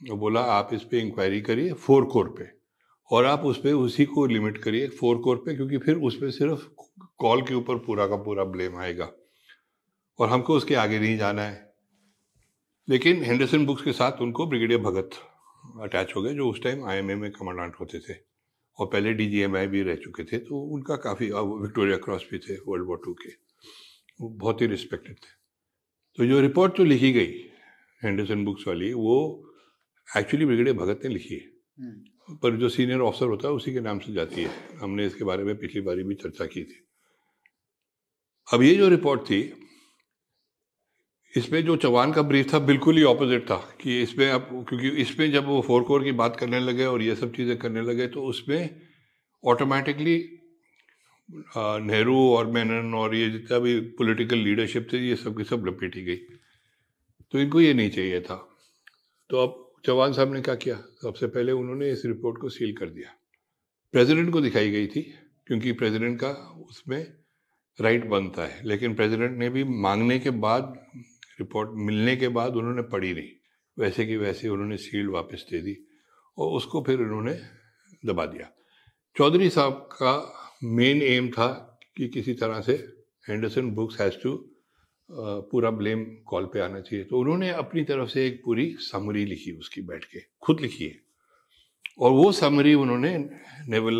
और 0.00 0.16
बोला, 0.16 0.40
आप 0.40 0.70
इस 0.72 0.82
पर 0.82 0.96
इंक्वायरी 0.96 1.40
करिए 1.40 1.72
फोर 1.74 2.04
कोर 2.04 2.34
पे 2.38 2.48
और 3.10 3.24
आप 3.24 3.44
उस 3.44 3.58
पर 3.58 3.72
उसी 3.74 4.04
को 4.04 4.26
लिमिट 4.26 4.58
करिए 4.58 4.88
फोर 4.90 5.18
कोर 5.18 5.36
पे 5.36 5.54
क्योंकि 5.56 5.78
फिर 5.78 5.96
उस 5.96 6.16
पर 6.16 6.30
सिर्फ़ 6.30 6.68
कॉल 7.18 7.42
के 7.42 7.54
ऊपर 7.54 7.76
पूरा 7.78 8.06
का 8.06 8.16
पूरा 8.16 8.44
ब्लेम 8.46 8.76
आएगा 8.76 9.10
और 10.18 10.28
हमको 10.28 10.54
उसके 10.54 10.74
आगे 10.74 10.98
नहीं 10.98 11.16
जाना 11.18 11.42
है। 11.42 11.68
लेकिन 12.88 13.24
हेंडरसन 13.24 13.66
बुक्स 13.66 13.82
के 13.82 13.92
साथ 13.92 14.20
उनको 14.22 14.46
ब्रिगेडियर 14.46 14.80
भगत 14.80 15.10
अटैच 15.80 16.12
हो 16.16 16.22
गए, 16.22 16.34
जो 16.34 16.50
उस 16.50 16.62
टाइम 16.62 16.84
आईएमए 16.84 17.14
में 17.14 17.30
कमांडेंट 17.30 17.74
होते 17.80 17.98
थे। 17.98 18.29
और 18.80 18.86
पहले 18.86 19.12
डी 19.14 19.26
जी 19.26 19.40
एम 19.40 19.56
आई 19.56 19.66
भी 19.66 19.82
रह 19.82 19.96
चुके 19.96 20.24
थे 20.24 20.38
तो 20.40 20.60
उनका 20.74 20.96
काफ़ी 21.04 21.26
विक्टोरिया 21.62 21.96
क्रॉस 21.96 22.26
भी 22.30 22.38
थे 22.38 22.54
वर्ल्ड 22.68 22.86
वॉर 22.86 23.00
टू 23.04 23.12
के। 23.14 23.30
वो 24.20 24.28
बहुत 24.28 24.60
ही 24.62 24.66
रिस्पेक्टेड 24.66 25.16
थे। 25.16 25.32
तो 26.18 26.26
जो 26.26 26.40
रिपोर्ट 26.40 26.76
जो 26.76 26.84
लिखी 26.84 27.12
गई 27.12 27.32
हैंडरसन 28.02 28.44
बुक्स 28.44 28.66
वाली 28.68 28.92
वो 28.92 29.16
एक्चुअली 30.08 30.46
ब्रिगेडियर 30.46 30.76
भगत 30.76 31.00
ने 31.04 31.10
लिखी 31.10 31.34
है। 31.34 31.46
हम्म। 31.78 32.36
पर 32.36 32.56
जो 32.56 32.68
सीनियर 32.68 33.00
ऑफिसर 33.00 33.26
होता 33.26 33.48
है 33.48 33.54
उसी 33.54 33.72
के 33.72 33.80
नाम 33.80 33.98
से 33.98 34.12
जाती 34.12 34.42
है। 34.42 34.50
हमने 34.78 35.06
इसके 35.06 35.24
बारे 35.24 35.44
में 35.44 35.56
पिछली 35.58 35.80
बारी 35.82 36.02
भी 36.02 36.14
चर्चा 36.14 36.46
की 36.46 36.62
थी। 36.64 36.84
अब 38.48 38.62
ये 38.62 38.74
जो 38.74 38.88
रिपोर्ट 38.88 39.20
थी 39.20 39.40
इसमें 41.34 41.64
जो 41.64 41.76
चौहान 41.76 42.12
का 42.12 42.22
ब्रीफ 42.22 42.52
था, 42.52 42.58
बिल्कुल 42.60 42.96
ही 42.96 43.02
ऑपोजिट 43.04 43.44
था 43.44 43.56
कि 43.80 44.00
इसमें 44.02 44.30
अब, 44.30 44.48
क्योंकि 44.68 44.88
इसमें 45.02 45.30
जब 45.32 45.46
वो 45.46 45.60
फोर 45.62 45.82
कोर 45.82 46.04
की 46.04 46.12
बात 46.14 46.36
करने 46.36 46.60
लगे 46.60 46.84
और 46.86 47.02
ये 47.02 47.14
सब 47.16 47.34
चीज़ें 47.34 47.56
करने 47.58 47.82
लगे 47.82 48.06
तो 48.08 48.24
उसमें 48.24 48.80
ऑटोमेटिकली 49.44 50.18
नेहरू 51.28 52.16
और 52.28 52.46
मेनन 52.46 52.94
और 52.94 53.14
ये 53.14 53.28
जितना 53.30 53.58
भी 53.58 53.78
पॉलिटिकल 53.98 54.38
लीडरशिप 54.38 54.88
थे, 54.92 54.98
ये 54.98 55.16
सब 55.16 55.36
की 55.36 55.44
सब 55.44 55.66
लपेटी 55.66 56.02
गई। 56.04 56.16
तो 57.34 57.38
इनको 57.38 57.60
ये 57.60 57.74
नहीं 57.74 57.90
चाहिए 57.90 58.20
था। 58.20 58.36
तो 59.30 59.36
अब 59.38 59.66
चौहान 59.84 60.12
साहब 60.12 60.32
ने 60.34 60.40
क्या 60.40 60.54
किया? 60.54 60.76
सबसे 61.02 61.26
पहले 61.26 61.52
उन्होंने 61.52 61.90
इस 61.90 62.02
रिपोर्ट 62.06 62.40
को 62.40 62.48
सील 62.48 62.72
कर 62.76 62.86
दिया। 62.88 63.14
प्रेसिडेंट 63.94 64.32
को 64.32 64.40
दिखाई 64.40 64.70
गई 64.70 64.86
थी, 64.86 65.02
क्योंकि 65.46 65.72
प्रेसिडेंट 65.72 66.18
का 66.20 66.30
उसमें 66.68 67.00
राइट 67.78 68.06
बनता 68.06 68.42
है। 68.42 68.60
लेकिन 68.64 68.94
प्रेसिडेंट 68.94 69.38
ने 69.38 69.48
भी 69.50 69.64
मांगने 69.64 70.18
के 70.18 70.30
बाद 70.40 70.74
रिपोर्ट 71.40 71.70
मिलने 71.86 72.16
के 72.16 72.28
बाद 72.28 72.56
उन्होंने 72.56 72.82
पढ़ी 72.92 73.12
नहीं। 73.14 73.30
वैसे 73.76 74.06
कि 74.06 74.16
वैसे 74.16 74.48
उन्होंने 74.48 74.76
सील्ड 74.76 75.10
वापस 75.10 75.46
दे 75.50 75.58
दी 75.62 75.76
और 76.38 76.56
उसको 76.56 76.82
फिर 76.86 77.00
उन्होंने 77.00 77.34
दबा 78.06 78.26
दिया। 78.26 78.50
चौधरी 79.16 79.48
साहब 79.50 79.88
का 79.92 80.12
मेन 80.64 81.02
एम 81.02 81.28
था 81.30 81.48
कि 81.96 82.08
किसी 82.08 82.34
तरह 82.34 82.60
से 82.60 82.72
हैंडरसन 83.28 83.70
बुक्स 83.70 84.00
हैज़ 84.00 84.22
टू 84.22 84.32
पूरा 85.50 85.70
ब्लेम 85.70 86.04
कॉल 86.26 86.44
पे 86.52 86.60
आना 86.60 86.80
चाहिए। 86.80 87.04
तो 87.04 87.18
उन्होंने 87.18 87.48
अपनी 87.50 87.82
तरफ़ 87.84 88.08
से 88.08 88.26
एक 88.26 88.40
पूरी 88.44 88.66
समरी 88.80 89.24
लिखी 89.24 89.52
उसकी 89.52 89.82
बैठ 89.82 90.04
के 90.04 90.20
खुद 90.42 90.60
लिखी 90.60 90.84
है। 90.84 90.98
और 91.98 92.10
वो 92.12 92.30
समरी 92.32 92.74
उन्होंने 92.74 93.16
नेवल 93.68 93.96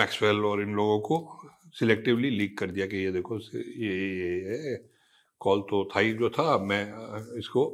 मैक्सवेल 0.00 0.44
और 0.44 0.62
इन 0.62 0.74
लोगों 0.74 0.98
को 1.00 1.16
सिलेक्टिवली 1.78 2.30
लीक 2.30 2.58
कर 2.58 2.70
दिया 2.70 2.86
कि 2.86 2.96
ये 2.96 3.12
देखो 3.12 3.38
ये 3.38 3.62
ये 3.84 3.94
ये, 4.18 4.56
ये 4.70 4.76
कॉल 5.40 5.60
तो 5.60 5.88
था 5.94 6.00
ही 6.00 6.12
जो 6.12 6.30
था 6.30 6.58
मैं 6.58 6.82
इसको 7.38 7.64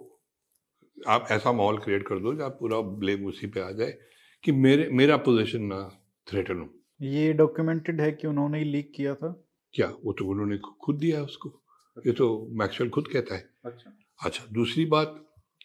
आप 1.09 1.27
ऐसा 1.31 1.53
माहौल 1.53 1.79
क्रिएट 1.79 2.07
कर 2.09 2.19
दो 2.19 2.35
जो 2.35 2.45
आप 2.45 2.57
पूरा 2.61 2.81
ब्लेम 2.81 3.27
उसी 3.27 3.47
पे 3.47 3.61
आ 3.61 3.71
जाए 3.71 3.99
कि 4.45 4.53
मेरे 4.53 4.89
मेरा 4.93 5.17
पोजीशन 5.17 5.63
ना 5.63 5.81
थ्रेटन 6.27 6.61
हो। 6.61 6.69
ये 7.01 7.33
डॉक्यूमेंटेड 7.33 8.01
है 8.01 8.13
कि 8.13 8.27
उन्होंने 8.27 8.59
ही 8.59 8.65
लीक 8.65 8.93
किया 8.97 9.15
था? 9.15 9.47
क्या? 9.75 9.87
वो 10.05 10.13
तो 10.13 10.27
उन्होंने 10.27 10.59
खुद 10.59 10.97
दिया 10.97 11.23
उसको। 11.23 11.61
ये 12.07 12.13
तो 12.13 12.49
मैक्सवेल 12.53 12.91
खुद 12.91 13.09
कहता 13.09 13.35
है। 13.35 13.49
अच्छा। 13.65 13.97
अच्छा 14.25 14.45
दूसरी 14.53 14.85
बात 14.87 15.21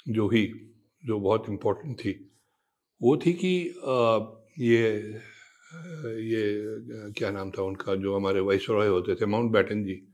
जो 0.09 0.27
ही 0.27 0.45
जो 1.05 1.19
बहुत 1.19 1.49
इम्पोर्टेंट 1.49 1.99
थी 1.99 2.11
वो 3.01 3.17
थी 3.17 3.33
कि 3.33 3.69
आ, 3.69 4.19
ये 4.59 4.81
ये 6.29 7.11
क्या 7.11 7.31
नाम 7.31 7.51
था 7.51 7.63
उनका 7.63 7.95
जो 7.95 8.15
हमारे 8.15 8.39
वाइस 8.39 8.69
रॉय 8.69 8.87
होते 8.87 9.15
थे 9.15 9.25
माउंट 9.25 9.51
बैटन 9.51 9.83
जी। 9.83 10.08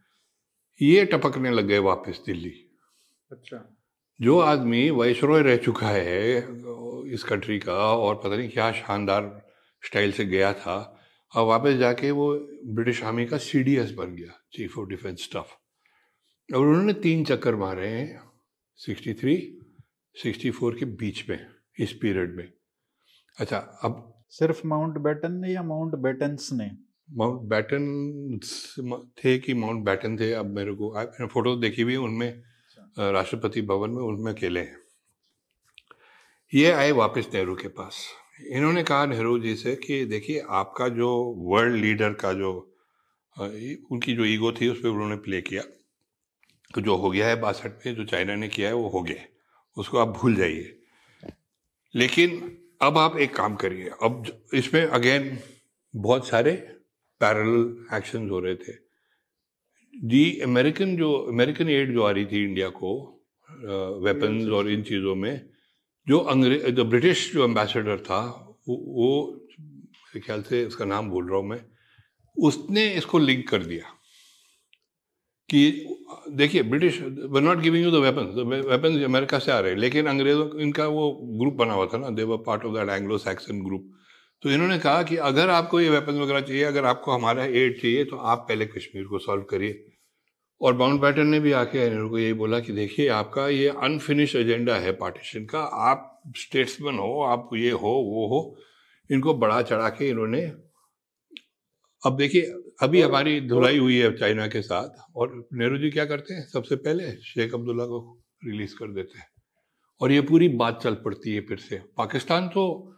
ये 0.81 1.05
टपकने 1.05 1.51
लग 1.51 1.65
गए 1.65 1.77
वापस 1.79 2.21
दिल्ली। 2.25 2.53
अच्छा। 3.31 3.57
जो 4.19 4.39
आदमी 4.39 4.89
वाइसरॉय 4.89 5.41
रह 5.43 5.57
चुका 5.57 5.87
है 5.87 6.37
इस 7.13 7.23
कंट्री 7.23 7.59
का 7.59 7.73
और 7.73 8.15
पता 8.15 8.35
नहीं 8.35 8.49
क्या 8.49 8.71
शानदार 8.71 9.29
स्टाइल 9.83 10.11
से 10.11 10.25
गया 10.25 10.53
था 10.53 10.75
अब 11.33 11.45
वापस 11.47 11.73
जाके 11.73 12.11
वो 12.11 12.27
ब्रिटिश 12.65 13.03
आर्मी 13.03 13.25
का 13.25 13.37
सीडीएस 13.37 13.91
बन 13.91 14.15
गया 14.15 14.39
चीफ 14.53 14.77
ऑफ़ 14.79 14.87
डिफेंस 14.89 15.23
स्टाफ 15.23 15.51
और 16.49 16.65
उन्होंने 16.67 16.93
तीन 16.93 17.23
चक्कर 17.25 17.55
मारे 17.55 17.87
हैं 17.87 18.21
सिक्सटी 18.79 19.13
थ्री 19.13 19.35
सिक्सटी 20.15 20.51
फोर 20.51 20.75
के 20.79 20.85
बीच 20.85 21.29
में 21.29 21.39
इस 21.79 21.93
पीरियड 21.93 22.35
में। 22.35 22.51
अच्छा 23.37 23.57
अब 23.57 24.23
सिर्फ़ 24.29 24.65
माउंट 24.67 24.97
बैटन 24.97 25.31
ने 25.31 25.53
या 25.53 25.63
माउंट 25.63 25.95
बैटन्स 26.03 26.51
ने? 26.53 26.69
माउंट 27.13 27.41
बैटन 27.41 28.39
थे 29.17 29.37
कि 29.39 29.53
माउंट 29.53 29.85
बैटन 29.85 30.17
थे 30.17 30.31
अब 30.33 30.55
मेरे 30.55 30.73
को 30.73 30.93
मैंने 30.93 31.27
फ़ोटो 31.27 31.55
देखी 31.55 31.81
हुई 31.81 31.95
उनमें 31.95 32.27
अच्छा। 32.29 33.11
राष्ट्रपति 33.11 33.61
भवन 33.61 33.89
में 33.89 34.03
उनमें 34.03 34.31
अकेले 34.33 34.59
हैं। 34.59 34.77
ये 36.53 36.71
आए 36.71 36.91
वापस 36.91 37.27
नेहरू 37.33 37.55
के 37.55 37.67
पास। 37.67 38.05
इन्होंने 38.47 38.83
कहा 38.83 39.05
नेहरू 39.05 39.39
जी 39.39 39.55
से 39.55 39.75
कि 39.75 40.05
देखिए 40.05 40.43
आपका 40.49 40.87
जो 40.87 41.09
वर्ल्ड 41.37 41.75
लीडर 41.75 42.13
का 42.13 42.33
जो 42.33 42.51
उनकी 43.91 44.15
जो 44.15 44.25
ईगो 44.25 44.51
थी 44.51 44.67
उस 44.69 44.79
पर 44.79 44.89
उन्होंने 44.89 45.15
प्ले 45.15 45.41
किया। 45.41 45.63
तो 46.75 46.81
जो 46.81 46.95
हो 46.95 47.09
गया 47.09 47.27
है 47.27 47.39
बासठ 47.41 47.85
में 47.85 47.95
जो 47.95 48.05
चाइना 48.05 48.35
ने 48.35 48.47
किया 48.47 48.67
है 48.67 48.75
वो 48.75 48.87
हो 48.89 49.01
गया 49.01 49.25
उसको 49.77 49.97
आप 49.97 50.07
भूल 50.07 50.35
जाइए। 50.35 50.79
लेकिन 51.95 52.57
अब 52.81 52.97
आप 52.97 53.17
एक 53.17 53.35
काम 53.35 53.55
करिए 53.55 53.89
अब 54.03 54.47
इसमें 54.53 54.85
अगेन 54.85 55.37
बहुत 55.93 56.27
सारे 56.27 56.74
पैरेलल 57.21 57.95
एक्शन 57.97 58.29
हो 58.29 58.39
रहे 58.39 58.55
थे। 58.55 58.73
दी 59.93 60.23
अमेरिकन 60.43 60.95
जो 60.97 61.11
अमेरिकन 61.31 61.69
एड 61.69 61.93
जो 61.93 62.03
आ 62.03 62.11
रही 62.11 62.25
थी 62.25 62.43
इंडिया 62.43 62.69
को 62.69 62.93
वेपन्स 64.05 64.49
और 64.49 64.69
इन 64.69 64.81
चीज़ों 64.83 65.15
में 65.15 65.49
जो 66.07 66.17
अंग्रेज़ 66.33 66.69
जो 66.69 66.85
ब्रिटिश 66.85 67.31
जो 67.33 67.43
एम्बेसडर 67.45 67.97
था 67.99 68.21
वो, 68.67 68.75
वो 68.75 69.41
ख्याल 70.25 70.41
से 70.41 70.65
उसका 70.65 70.85
नाम 70.85 71.09
भूल 71.09 71.29
रहा 71.29 71.37
हूँ 71.37 71.47
मैं 71.47 71.61
उसने 72.37 72.85
इसको 72.93 73.19
लिंक 73.19 73.47
कर 73.49 73.63
दिया 73.63 73.91
कि 75.49 75.61
देखिए 76.29 76.63
British 76.63 77.01
were 77.01 77.41
not 77.41 77.59
giving 77.59 77.85
you 77.85 77.91
the 77.91 78.03
weapons 78.03 78.65
weapons 78.67 79.03
America 79.03 79.39
से 79.39 79.51
आ 79.51 79.59
रहे 79.59 79.71
हैं 79.71 79.79
लेकिन 79.79 80.07
अंग्रेज़ों 80.07 80.59
इनका 80.59 80.87
वो 80.87 81.11
ग्रुप 81.39 81.53
बना 81.53 81.73
हुआ 81.73 81.85
था 81.85 81.97
ना 81.97 82.09
they 82.09 82.15
they were 82.15 82.37
part 82.45 82.65
of 82.65 82.73
that 82.75 82.89
Anglo 82.89 83.17
Saxon 83.17 83.61
group 83.63 83.91
तो 84.45 84.49
इन्होंने 84.51 84.77
कहा 84.79 85.03
कि 85.03 85.15
अगर 85.17 85.49
आपको 85.49 85.79
ये 85.81 85.89
वेपन 85.89 86.19
वगैरह 86.19 86.41
चाहिए 86.41 86.63
अगर 86.63 86.85
आपको 86.85 87.11
हमारा 87.11 87.43
एड 87.43 87.79
चाहिए 87.81 88.03
तो 88.05 88.17
आप 88.17 88.45
पहले 88.49 88.65
कश्मीर 88.65 89.05
को 89.05 89.19
सॉल्व 89.19 89.43
करिए। 89.43 89.85
और 90.61 90.73
बाउंड 90.73 91.01
पैटर्न 91.01 91.27
ने 91.27 91.39
भी 91.39 91.51
आके 91.51 91.89
नेहरू 91.89 92.09
को 92.09 92.19
यही 92.19 92.33
बोला 92.33 92.59
कि 92.59 92.73
देखिए 92.73 93.07
आपका 93.07 93.47
ये 93.47 93.67
अनफिनिश 93.67 94.35
एजेंडा 94.35 94.75
है 94.75 94.91
पार्टीशन 94.91 95.45
का। 95.45 95.59
आप 95.59 96.21
स्टेट्समैन 96.37 96.99
हो 96.99 97.21
आप 97.23 97.49
ये 97.53 97.71
हो 97.71 97.95
वो 98.09 98.27
हो 98.27 98.57
इनको 99.09 99.33
बढ़ा 99.33 99.61
चढ़ा 99.61 99.89
के 99.89 100.09
इन्होंने 100.09 100.41
अब 102.03 102.17
देखिए 102.17 102.41
अभी 102.81 103.01
हमारी 103.01 103.39
धुलाई 103.41 103.77
हुई 103.77 103.97
है 103.97 104.15
चाइना 104.17 104.47
के 104.47 104.61
साथ। 104.61 105.05
और 105.15 105.47
नेहरू 105.53 105.77
जी 105.77 105.91
क्या 105.91 106.05
करते 106.05 106.33
हैं? 106.33 106.47
सबसे 106.47 106.75
पहले 106.75 107.11
शेख 107.11 107.53
अब्दुल्ला 107.53 107.85
को 107.85 108.23
रिलीज़ 108.45 108.75
कर 108.75 108.93
देते 108.93 109.19
हैं। 109.19 109.27
और 110.01 110.11
ये 110.11 110.21
पूरी 110.21 110.49
बात 110.49 110.81
चल 110.83 110.95
पड़ती 110.95 111.35
है 111.35 111.41
फिर 111.41 111.57
से। 111.57 111.81
पाकिस्तान 111.97 112.47
तो 112.47 112.91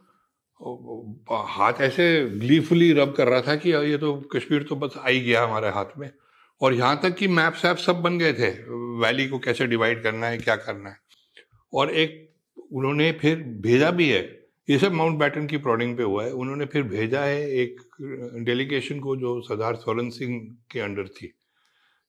हाथ 1.31 1.73
ऐसे 1.81 2.25
ग्लीफुली 2.29 2.93
रब 2.93 3.13
कर 3.13 3.27
रहा 3.27 3.41
था 3.41 3.55
कि 3.55 3.69
ये 3.69 3.97
तो 3.97 4.13
कश्मीर 4.33 4.63
तो 4.63 4.75
बस 4.75 4.93
आ 4.97 5.07
ही 5.07 5.21
गया 5.21 5.43
हमारे 5.43 5.69
हाथ 5.69 5.85
में। 5.97 6.09
और 6.61 6.73
यहाँ 6.73 6.99
तक 7.03 7.15
कि 7.15 7.27
मैप 7.27 7.53
सैप 7.53 7.77
सब 7.77 8.01
बन 8.01 8.17
गए 8.19 8.33
थे। 8.33 8.49
वैली 9.01 9.27
को 9.27 9.39
कैसे 9.39 9.67
डिवाइड 9.67 10.03
करना 10.03 10.27
है, 10.27 10.37
क्या 10.37 10.55
करना 10.55 10.89
है। 10.89 10.97
और 11.73 11.91
एक 11.91 12.35
उन्होंने 12.73 13.11
फिर 13.11 13.35
भेजा 13.37 13.91
भी 13.91 14.09
है। 14.09 14.47
ये 14.69 14.77
सब 14.77 14.91
माउंट 14.91 15.19
बैटन 15.19 15.47
की 15.47 15.57
प्रोडिंग 15.57 15.97
पे 15.97 16.03
हुआ 16.03 16.23
है। 16.25 16.31
उन्होंने 16.31 16.65
फिर 16.65 16.83
भेजा 16.83 17.21
है 17.21 17.51
एक 17.51 17.81
डेलीगेशन 18.45 18.99
को 18.99 19.15
जो 19.15 19.41
सरदार 19.41 19.75
सोलन 19.75 20.09
सिंह 20.09 20.57
के 20.71 20.79
अंडर 20.79 21.07
थी। 21.07 21.33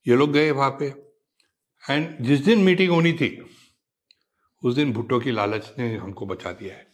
ये 0.06 0.16
लोग 0.16 0.32
गए 0.32 0.50
वहाँ 0.50 0.70
पे। 0.70 0.92
एंड 1.90 2.16
जिस 2.20 2.40
दिन 2.40 2.58
मीटिंग 2.58 2.90
होनी 2.90 3.12
थी, 3.12 3.46
उस 4.62 4.74
दिन 4.74 4.92
भुट्टो 4.92 5.20
की 5.20 5.30
लालच 5.30 5.72
ने 5.78 5.94
हमको 5.96 6.26
बचा 6.26 6.52
दिया 6.52 6.74
है। 6.74 6.87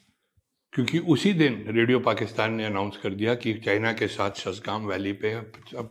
क्योंकि 0.75 0.99
उसी 0.99 1.33
दिन 1.33 1.65
रेडियो 1.69 1.99
पाकिस्तान 2.01 2.55
ने 2.55 2.65
अनाउंस 2.65 2.97
कर 2.97 3.15
दिया 3.15 3.35
कि 3.35 3.53
चाइना 3.55 3.93
के 3.93 4.07
साथ 4.07 4.31
शसगाम 4.31 4.87
वैली 4.87 5.13
पे 5.13 5.35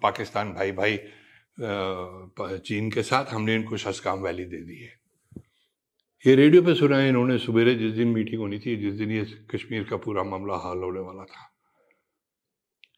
पाकिस्तान 0.02 0.54
भाई 0.54 0.72
भाई 0.72 0.98
चीन 2.60 2.90
के 2.92 3.04
साथ 3.04 3.26
हमने 3.26 3.56
इनको 3.56 3.78
शसगाम 3.78 4.20
वैली 4.20 4.46
दे 4.46 4.58
दी 4.58 4.78
है। 4.78 4.92
ये 6.26 6.36
रेडियो 6.36 6.62
पे 6.62 6.74
सुना 6.76 6.98
है 6.98 7.10
इन्होंने 7.10 7.38
सवेरे 7.38 7.76
जिस 7.76 7.94
दिन 7.94 8.08
मीटिंग 8.08 8.42
होनी 8.42 8.60
थी, 8.60 8.76
जिस 8.76 8.94
दिन 8.94 9.12
ये 9.12 9.24
कश्मीर 9.52 9.84
का 9.84 9.98
पूरा 9.98 10.24
मामला 10.24 10.56
हाल 10.56 10.78
होने 10.78 11.00
वाला 11.00 11.24
था। 11.24 11.50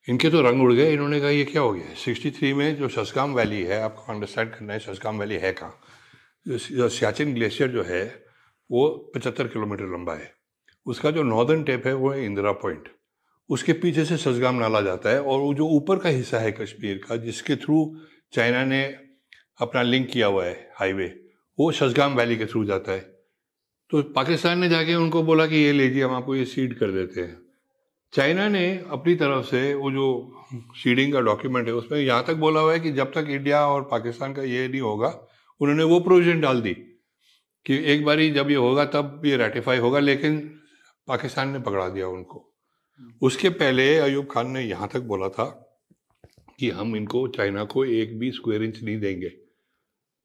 इनके 0.08 0.30
तो 0.30 0.42
रंग 0.42 0.62
उड़ 0.62 0.74
गए। 0.74 0.92
इन्होंने 0.94 1.20
कहा, 1.20 1.30
ये 1.30 1.44
क्या 1.44 1.62
हो 1.62 1.72
गया 1.74 1.94
सिक्सटी 1.96 2.32
थ्री 2.32 2.54
में 2.54 2.76
जो 2.76 2.90
शसगाम 2.90 3.34
वैली 3.34 3.62
है, 3.64 3.82
आपको 3.82 4.14
अंडरस्टैंड 4.14 4.52
करना 4.52 4.74
है 4.74 4.80
शसगाम 4.80 5.20
वैली 5.20 5.36
है 5.36 5.54
कहाँ? 5.54 5.80
सियाचिन 6.46 7.34
ग्लेशियर 7.34 7.70
जो 7.70 7.84
है, 7.84 8.04
वो 8.70 9.12
पचहत्तर 9.16 9.48
किलोमीटर 9.48 9.94
लंबा 9.94 10.14
है। 10.14 10.35
उसका 10.86 11.12
जो 11.12 11.24
नॉर्दर्न 11.24 11.64
टेप 11.64 11.88
है, 11.88 11.94
वो 11.94 12.10
है 12.10 12.26
इंदिरा 12.26 12.52
पॉइंट 12.54 12.90
उसके 13.50 13.74
पीछे 13.74 14.06
से 14.06 14.18
सजगाम 14.18 14.56
नाला 14.56 14.82
जाता 14.82 15.10
है 15.10 15.22
और 15.22 15.40
वो 15.40 15.54
जो 15.54 15.68
ऊपर 15.70 15.98
का 16.00 16.10
हिस्सा 16.10 16.40
है 16.40 16.52
कश्मीर 16.52 17.02
का, 17.08 17.16
जिसके 17.16 17.56
थ्रू 17.56 17.96
चाइना 18.34 18.64
ने 18.66 18.84
अपना 19.60 19.82
लिंक 19.82 20.10
किया 20.12 20.28
हुआ 20.28 20.46
है 20.46 20.72
हाईवे 20.76 21.08
वो 21.58 21.72
शसगाम 21.72 22.16
वैली 22.16 22.38
के 22.38 22.46
थ्रू 22.46 22.64
जाता 22.66 22.92
है. 22.92 23.00
तो 23.92 24.02
पाकिस्तान 24.16 24.60
ने 24.60 24.70
जाके 24.70 24.96
उनको 24.96 25.22
बोला 25.24 25.46
कि 25.48 25.56
ये 25.56 25.72
लीजिए, 25.72 26.04
हम 26.04 26.14
आपको 26.14 26.36
ये 26.36 26.46
सीड 26.46 26.74
कर 26.80 26.92
देते 26.92 27.22
हैं. 27.22 27.38
चाइना 28.14 28.48
ने 28.50 28.66
अपनी 28.92 29.16
तरफ़ 29.16 29.46
से 29.46 29.74
वो 29.74 29.92
जो 29.92 30.08
सीडिंग 30.76 31.14
का 31.14 31.20
डॉक्यूमेंट 31.22 31.68
है, 31.68 31.74
उसमें 31.74 32.00
यहाँ 32.00 32.24
तक 32.28 32.36
बोला 32.36 32.60
हुआ 32.60 32.74
है 32.74 32.80
कि 32.80 32.92
जब 32.92 33.12
तक 33.14 33.28
इंडिया 33.30 33.66
और 33.68 33.88
पाकिस्तान 33.92 34.34
का 34.34 34.44
ये 34.44 34.68
नहीं 34.68 34.82
होगा, 34.82 35.08
उन्होंने 35.62 35.84
वो 35.84 36.00
प्रोविज़न 36.00 36.42
डाल 36.42 36.62
दी 36.62 36.74
कि 37.66 37.78
एक 37.94 38.06
बारी 38.06 38.30
जब 38.32 38.50
ये 38.50 38.56
होगा, 38.58 38.86
तब 38.86 39.22
ये 39.26 39.38
रेटिफाई 39.38 39.78
होगा, 39.78 40.00
लेकिन 40.00 40.40
पाकिस्तान 41.08 41.50
ने 41.50 41.60
पकड़ा 41.60 41.90
दिया 41.90 42.08
उनको। 42.08 42.54
उसके 43.22 43.50
पहले 43.50 43.98
अयूब 44.00 44.28
खान 44.32 44.52
ने 44.52 44.62
यहाँ 44.62 44.90
तक 44.94 45.00
बोला 45.00 45.30
था 45.30 45.46
कि 46.60 46.70
हम 46.70 46.96
इनको 46.96 47.28
चाइना 47.28 47.64
को 47.64 47.86
एक 47.86 48.20
भी 48.20 48.32
स्क्वायर 48.32 48.64
इंच 48.64 48.84
नहीं 48.84 49.00
देंगे। 49.00 49.30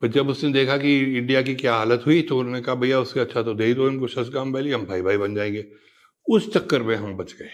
पर 0.03 0.09
जब 0.09 0.29
उसने 0.29 0.53
देखा 0.53 0.77
कि 0.79 1.19
इंडिया 1.19 1.43
की 1.43 1.55
क्या 1.55 1.75
हालत 1.75 2.03
हुई 2.07 2.23
तो 2.23 2.39
उन्होंने 2.39 2.61
कहा 2.61 2.75
भैया 2.75 3.01
उससे 3.01 3.21
अच्छा 3.21 3.43
तो 3.43 3.55
दे 3.55 3.65
ही 3.65 3.75
दो 3.75 3.89
इनको 3.89 4.07
शसगाम 4.07 4.53
वैली 4.53 4.71
हम 4.71 4.87
भाई 4.87 5.03
भाई 5.03 5.17
बन 5.17 5.35
जाएँगे। 5.35 5.73
उस 6.29 6.53
चक्कर 6.55 6.83
में 6.83 6.97
हम 6.97 7.17
बच 7.17 7.33
गए। 7.33 7.51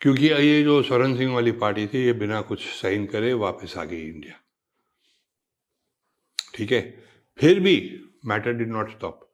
क्योंकि 0.00 0.26
ये 0.26 0.62
जो 0.62 0.82
स्वरण 0.82 1.16
सिंह 1.16 1.34
वाली 1.34 1.52
पार्टी 1.52 1.86
थी 1.86 2.04
ये 2.04 2.12
बिना 2.12 2.40
कुछ 2.40 2.66
साइन 2.66 3.06
करे 3.06 3.32
वापस 3.32 3.76
आ 3.76 3.84
गई 3.84 4.00
इंडिया। 4.00 4.40
ठीक 6.54 6.72
है? 6.72 7.04
फिर 7.38 7.60
भी 7.60 8.00
matter 8.26 8.52
did 8.52 8.68
not 8.68 8.90
stop 8.90 9.31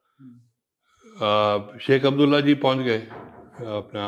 Sheikh 1.19 2.05
Abdullah 2.05 2.39
ji 2.41 2.53
पहुँच 2.55 2.77
गए 2.79 2.99
अपना 3.69 4.05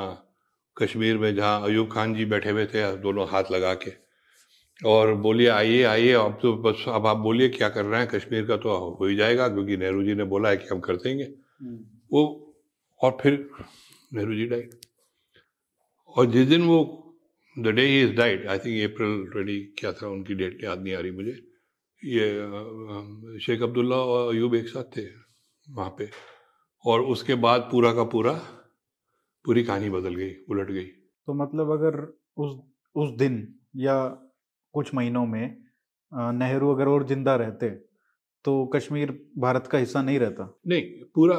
कश्मीर 0.78 1.18
में 1.18 1.34
जहाँ 1.36 1.62
अयूब 1.64 1.92
खान 1.92 2.14
जी 2.16 2.26
बैठे 2.26 2.50
हुए 2.50 2.66
थे 2.66 2.84
दोनों 2.98 3.28
हाथ 3.30 3.52
लगा 3.52 3.74
के। 3.76 3.92
और 4.82 5.14
बोलिए 5.26 5.48
आइए 5.50 5.82
आइए 5.84 6.14
अब 6.14 6.38
तो 6.42 6.54
बस 6.64 6.86
अब 6.90 7.08
आप 7.08 7.18
बोलिए 7.18 7.50
क्या 7.50 7.70
कर 7.70 7.86
रहे 7.86 8.00
हैं 8.00 8.10
कश्मीर 8.10 8.46
का 8.48 8.58
तो 8.58 8.78
हो 9.00 9.06
ही 9.06 9.16
जाएगा 9.16 9.48
क्योंकि 9.48 9.78
नेहरू 9.78 10.04
जी 10.04 10.14
ने 10.16 10.24
बोला 10.32 10.50
है 10.50 10.58
कि 10.58 10.68
हम 10.72 10.80
कर 10.80 10.96
देंगे। 10.96 11.24
हम्म। 11.24 11.78
वो 12.14 12.24
और 13.02 13.18
फिर 13.22 13.34
नेहरू 14.14 14.36
जी 14.36 14.46
डाइड 14.48 14.70
और 16.16 16.26
जिस 16.32 16.48
दिन 16.48 16.66
वो 16.66 16.80
the 17.56 17.68
day 17.68 17.86
he 17.86 18.02
is 18.02 18.16
died 18.16 18.48
I 18.48 18.60
think 18.60 18.92
April 18.92 19.24
twenty 19.32 19.60
क्या 19.80 19.92
था 19.94 20.08
उनकी 20.08 20.36
डेट 20.36 20.64
याद 20.64 20.84
नहीं 20.84 20.94
आ 20.96 21.00
रही 21.00 21.12
मुझे। 21.12 21.38
ये 22.04 23.40
शेख 23.40 23.62
अब्दुल्ला 23.64 23.96
और 23.96 24.34
अयूब 24.34 24.56
एक 24.56 24.68
साथ 24.70 24.98
थे 24.98 25.06
वहाँ 25.68 25.96
पे। 25.98 26.10
और 26.86 27.02
उसके 27.08 27.36
बाद 27.38 27.62
पूरा 27.72 27.94
का 27.94 28.04
पूरा 28.06 28.34
पूरी 29.46 29.64
कहानी 29.64 29.90
बदल 29.90 30.16
गई 30.16 30.34
उलट 30.50 30.72
गई। 30.72 30.84
तो 30.84 31.34
मतलब 31.34 31.72
अगर 31.72 32.02
उस 32.38 32.56
उस 32.96 33.10
दिन 33.18 33.48
या 33.78 33.98
कुछ 34.74 34.94
महीनों 34.96 35.26
में 35.26 35.58
नेहरू 36.12 36.74
अगर 36.74 36.88
और 36.88 37.08
ज़िंदा 37.08 37.36
रहते 37.36 37.70
तो 38.46 38.66
कश्मीर 38.66 39.12
भारत 39.38 39.68
का 39.68 39.78
हिस्सा 39.78 40.02
नहीं 40.02 40.20
रहता? 40.20 40.54
नहीं 40.68 40.82
पूरा 41.16 41.36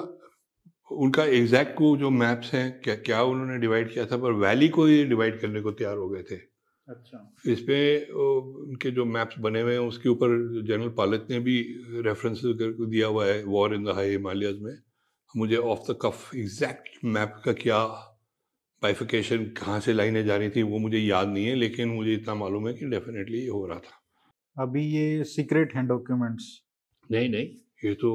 उनका 0.90 1.24
एग्जैक्ट 1.32 1.74
को 1.78 1.96
जो 1.96 2.10
मैप्स 2.12 2.52
हैं 2.54 2.80
क्या 2.80 2.94
क्या 3.00 3.22
उन्होंने 3.24 3.58
डिवाइड 3.58 3.92
किया 3.92 4.06
था 4.06 4.16
पर 4.16 4.32
वैली 4.40 4.68
को 4.68 4.84
ही 4.84 5.04
डिवाइड 5.04 5.40
करने 5.40 5.60
को 5.60 5.70
तैयार 5.72 5.96
हो 5.96 6.08
गए 6.08 6.22
थे। 6.22 6.36
अच्छा। 6.88 7.18
इसमें 7.52 8.08
उनके 8.08 8.90
जो 8.90 9.04
मैप्स 9.06 9.38
बने 9.40 9.60
हुए 9.60 9.72
हैं 9.72 9.80
उसके 9.80 10.08
ऊपर 10.08 10.36
जनरल 10.62 10.88
पालक 10.96 11.26
ने 11.30 11.38
भी 11.40 11.58
रेफरेंस 12.04 12.40
दिया 12.44 13.06
हुआ 13.06 13.26
है 13.26 13.42
war 13.44 13.74
in 13.74 13.84
the 13.84 13.94
high 13.94 14.10
Himalayas 14.10 14.60
में। 14.62 14.74
मुझे 15.36 15.56
off 15.56 15.80
the 15.90 15.96
cuff 16.02 16.34
exact 16.36 17.04
map 17.04 17.40
का 17.44 17.52
क्या 17.52 17.78
बाइफिकेशन 18.82 19.44
कहाँ 19.58 19.78
से 19.80 19.92
लाइनें 19.92 20.24
जा 20.26 20.36
रही 20.36 20.50
थी 20.50 20.62
वो 20.62 20.78
मुझे 20.78 20.98
याद 20.98 21.28
नहीं 21.28 21.44
है 21.46 21.54
लेकिन 21.54 21.88
मुझे 21.88 22.14
इतना 22.14 22.34
मालूम 22.34 22.68
है 22.68 22.74
कि 22.74 22.86
डेफिनेटली 22.86 23.38
ये 23.40 23.48
हो 23.48 23.66
रहा 23.66 23.78
था। 23.78 24.00
अभी 24.56 24.84
ये 24.86 25.24
सीक्रेट 25.24 25.74
हैं 25.74 25.86
डॉक्यूमेंट्स 25.86 26.48
नहीं 27.10 27.28
नहीं। 27.28 27.46
ये 27.84 27.94
तो 27.94 28.10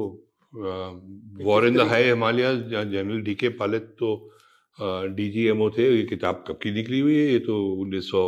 war 1.44 1.66
in 1.66 1.76
the 1.76 1.86
high 1.88 2.04
Himalaya 2.04 2.56
general 2.70 3.20
D 3.22 3.34
K 3.34 3.48
Palit 3.62 3.82
तो 3.98 4.10
डी 5.16 5.28
जी 5.30 5.46
एम 5.46 5.62
ओ 5.62 5.70
थे 5.70 5.88
ये 5.96 6.02
किताब 6.06 6.44
कब 6.48 6.58
की 6.62 6.70
निकली 6.74 7.00
हुई 7.00 7.16
है? 7.16 7.26
ये 7.32 7.38
तो 7.38 7.56
उन्नीस 7.82 8.10
सौ 8.10 8.22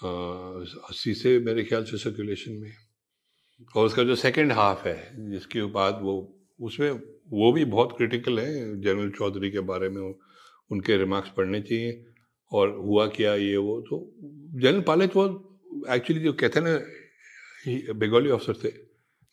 अस्सी 0.00 1.14
से 1.14 1.38
मेरे 1.40 1.64
ख्याल 1.64 1.84
से 1.84 1.98
सर्कुलेशन 1.98 2.52
में। 2.52 2.72
और 3.76 3.86
उसका 3.86 4.02
जो 4.04 4.14
सेकंड 4.16 4.52
हाफ़ 4.52 4.88
है 4.88 5.30
जिसके 5.30 5.62
बाद 5.76 5.98
वो 6.02 6.16
उसमें 6.60 6.90
वो 7.30 7.52
भी 7.52 7.64
बहुत 7.66 7.96
क्रिटिकल 7.96 8.38
है 8.38 8.80
जनरल 8.80 9.10
चौधरी 9.10 9.50
के 9.50 9.60
बारे 9.70 9.88
में 9.88 10.02
उनके 10.70 10.96
रिमार्क्स 10.96 11.30
पढ़ने 11.36 11.60
चाहिए 11.60 12.04
और 12.52 12.76
हुआ 12.78 13.06
क्या 13.08 13.34
ये 13.34 13.56
वो 13.58 13.80
तो 13.80 13.98
जनरल 14.60 14.80
पायलट 14.82 15.16
वो 15.16 15.24
एक्चुअली 15.94 16.22
जो 16.22 16.32
कहते 16.32 16.60
हैं 16.60 16.66
ना 16.66 17.94
बंगाली 17.94 18.30
अफसर 18.30 18.54
थे, 18.64 18.68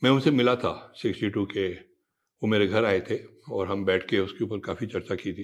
मैं 0.02 0.12
उनसे 0.12 0.32
मिला 0.32 0.56
था 0.56 0.94
सिक्सटी 0.98 1.30
टू 1.30 1.46
के, 1.46 1.70
वो 1.72 2.48
मेरे 2.48 2.68
घर 2.68 2.86
आए 2.86 3.00
थे 3.10 3.18
और 3.52 3.68
हम 3.68 3.86
बैठ 3.86 4.08
के 4.10 4.20
उसके 4.20 4.44
ऊपर 4.44 4.60
काफ़ी 4.60 4.88
चर्चा 4.88 5.16
की 5.16 5.34
थी, 5.34 5.44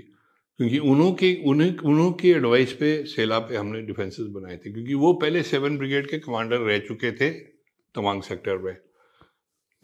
क्योंकि 0.60 0.80
उन्हों 0.80 1.12
के, 1.14 1.34
उन्हें, 1.46 1.78
उन्हों 1.78 2.12
की 2.12 2.32
एडवाइस 2.32 2.74
पे 2.74 2.92
सेला 3.06 3.40
पे 3.40 3.56
हमने 3.56 3.82
डिफेंसेस 3.82 4.28
बनाए 4.28 4.58
थे, 4.58 4.72
क्योंकि 4.72 4.94
वो 4.94 5.14
पहले 5.14 5.44
सेवन 5.44 5.78
ब्रिगेड 5.78 6.10
के 6.10 6.20
कमांडर 6.20 6.60
रह 6.60 6.80
चुके 6.88 7.12
थे 7.12 7.30
तवांग 7.96 8.22
सेक्टर 8.22 8.58
में। 8.58 8.76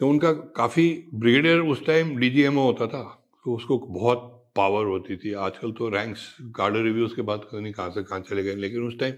तो 0.00 0.08
उनका 0.08 0.30
काफ़ी 0.56 0.88
ब्रिगेडियर 1.14 1.60
उस 1.60 1.86
टाइम 1.86 2.16
डीजीएमओ 2.16 2.62
होता 2.62 2.86
था 2.86 3.02
तो 3.46 3.54
उसको 3.54 3.78
बहुत 3.90 4.32
पावर 4.56 4.86
होती 4.86 5.16
थी। 5.16 5.32
आजकल 5.34 5.72
तो 5.72 5.88
रैंक्स 5.90 6.26
गार्डर 6.58 6.82
रिव्यूज़ 6.82 7.14
के 7.16 7.22
बाद 7.22 7.40
नहीं 7.54 7.72
कहाँ 7.72 7.90
से 7.90 8.02
कहाँ 8.02 8.20
चले 8.20 8.42
गए, 8.42 8.54
लेकिन 8.56 8.86
उस 8.86 8.98
टाइम 9.00 9.14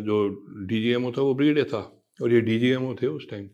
जो 0.00 0.28
डीजीएमओ 0.66 1.10
था 1.12 1.22
वो 1.22 1.34
ब्रिगेडियर 1.34 1.66
था, 1.66 1.80
और 2.20 2.32
ये 2.32 2.40
डीजीएमओ 2.40 2.94
थे 2.94 3.06
उस 3.08 3.30
टाइम। 3.30 3.48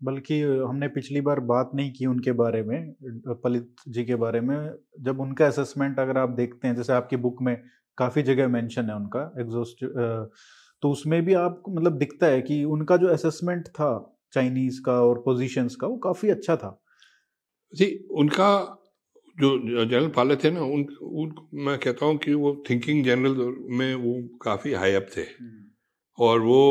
बल्कि 0.00 0.40
हमने 0.42 0.88
पिछली 0.90 1.20
बार 1.20 1.40
बात 1.46 1.70
नहीं 1.74 1.92
की 1.92 2.06
उनके 2.06 2.32
बारे 2.34 2.62
में, 2.62 2.92
पलित 3.44 3.74
जी 3.88 4.04
के 4.04 4.14
बारे 4.16 4.40
में। 4.40 4.56
जब 5.00 5.20
उनका 5.20 5.46
असेसमेंट 5.46 5.98
अगर 6.00 6.18
आप 6.18 6.30
देखते 6.36 6.68
हैं, 6.68 6.76
जैसे 6.76 6.92
आपकी 6.92 7.16
बुक 7.18 7.42
में 7.42 7.56
काफ़ी 7.98 8.22
जगह 8.22 8.48
मेंशन 8.48 8.84
है 8.84 8.96
उनका 8.96 9.30
एग्जॉस्ट 9.40 9.84
तो 10.82 10.90
उसमें 10.90 11.24
भी 11.24 11.34
आप 11.36 11.62
मतलब 11.68 11.98
दिखता 11.98 12.26
है 12.26 12.40
कि 12.42 12.62
उनका 12.66 12.96
जो 12.96 13.08
असेसमेंट 13.08 13.66
था 13.68 13.90
चाइनीज़ 14.32 14.80
का 14.82 15.00
और 15.02 15.22
पोजीशंस 15.24 15.76
का 15.76 15.86
वो 15.86 15.96
काफ़ी 16.00 16.30
अच्छा 16.30 16.56
था 16.56 16.76
जी 17.72 17.88
उनका 18.16 18.50
जो 19.36 19.56
जनरल 19.84 20.08
पायलट 20.08 20.44
थे 20.44 20.50
ना 20.50 20.60
उन, 20.62 20.86
उन 21.02 21.34
मैं 21.56 21.78
कहता 21.78 22.06
हूँ 22.06 22.16
कि 22.18 22.34
वो 22.34 22.54
थिंकिंग 22.70 23.04
जनरल 23.04 23.54
में 23.70 23.94
वो 23.96 24.14
काफ़ी 24.42 24.72
हाई 24.74 24.94
अप 24.94 25.06
थे 25.16 25.20
हम्म। 25.20 26.24
और 26.24 26.40
वो 26.40 26.62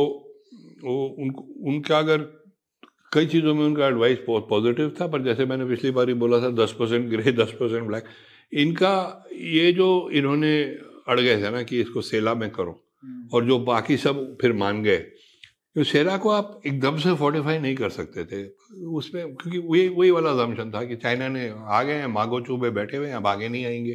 वो 0.84 0.98
उन 1.20 1.30
उनका 1.68 1.98
अगर 2.00 2.22
कई 3.13 3.25
चीज़ों 3.25 3.54
में 3.54 3.66
उनका 3.66 3.88
एडवाइस 3.88 4.20
बहुत 4.28 4.48
पॉजिटिव 4.50 4.94
था 5.01 5.08
पर 5.08 5.24
जैसे 5.24 5.46
मैंने 5.46 5.66
पिछली 5.66 5.92
बार 5.92 6.08
ही 6.08 6.13
बोला 6.16 6.39
था 6.42 6.50
दस 6.56 6.75
परसेंट 6.80 7.10
ग्रे 7.10 7.32
दस 7.34 7.54
परसेंट 7.60 7.88
ब्लैक 7.88 8.04
इनका 8.54 8.94
ये 9.34 9.72
जो 9.72 9.88
इन्होंने 10.13 10.54
अड़ 11.08 11.20
गए 11.20 11.42
थे 11.42 11.50
ना 11.50 11.63
कि 11.63 11.80
इसको 11.82 12.01
सेला 12.04 12.34
में 12.36 12.50
करो 12.50 12.72
हम्म। 13.04 13.28
और 13.34 13.46
जो 13.46 13.60
बाकी 13.62 13.98
सब 13.98 14.38
फिर 14.42 14.54
मान 14.56 14.84
गए 14.84 14.98
तो 15.76 15.84
सेरा 15.84 16.16
को 16.18 16.30
आप 16.30 16.62
एकदम 16.68 16.98
से 16.98 17.14
फोर्टिफाई 17.16 17.60
नहीं 17.60 17.76
कर 17.76 17.90
सकते 17.90 18.24
थे। 18.26 18.44
उसमें, 18.92 19.36
क्योंकि 19.36 19.58
वही 19.60 19.88
वही 19.90 20.12
वाला 20.12 20.34
जमशन 20.36 20.72
था 20.72 20.84
कि 20.86 20.96
चाइना 20.96 21.28
ने 21.28 21.50
आ 21.50 21.82
गए 21.84 21.94
हैं, 21.94 22.08
मागो 22.08 22.40
चू 22.42 22.58
में 22.58 22.74
बैठे 22.74 22.98
हुए 22.98 23.08
हैं, 23.08 23.16
अब 23.16 23.28
आगे 23.28 23.50
नहीं 23.50 23.66
आएँगे। 23.66 23.94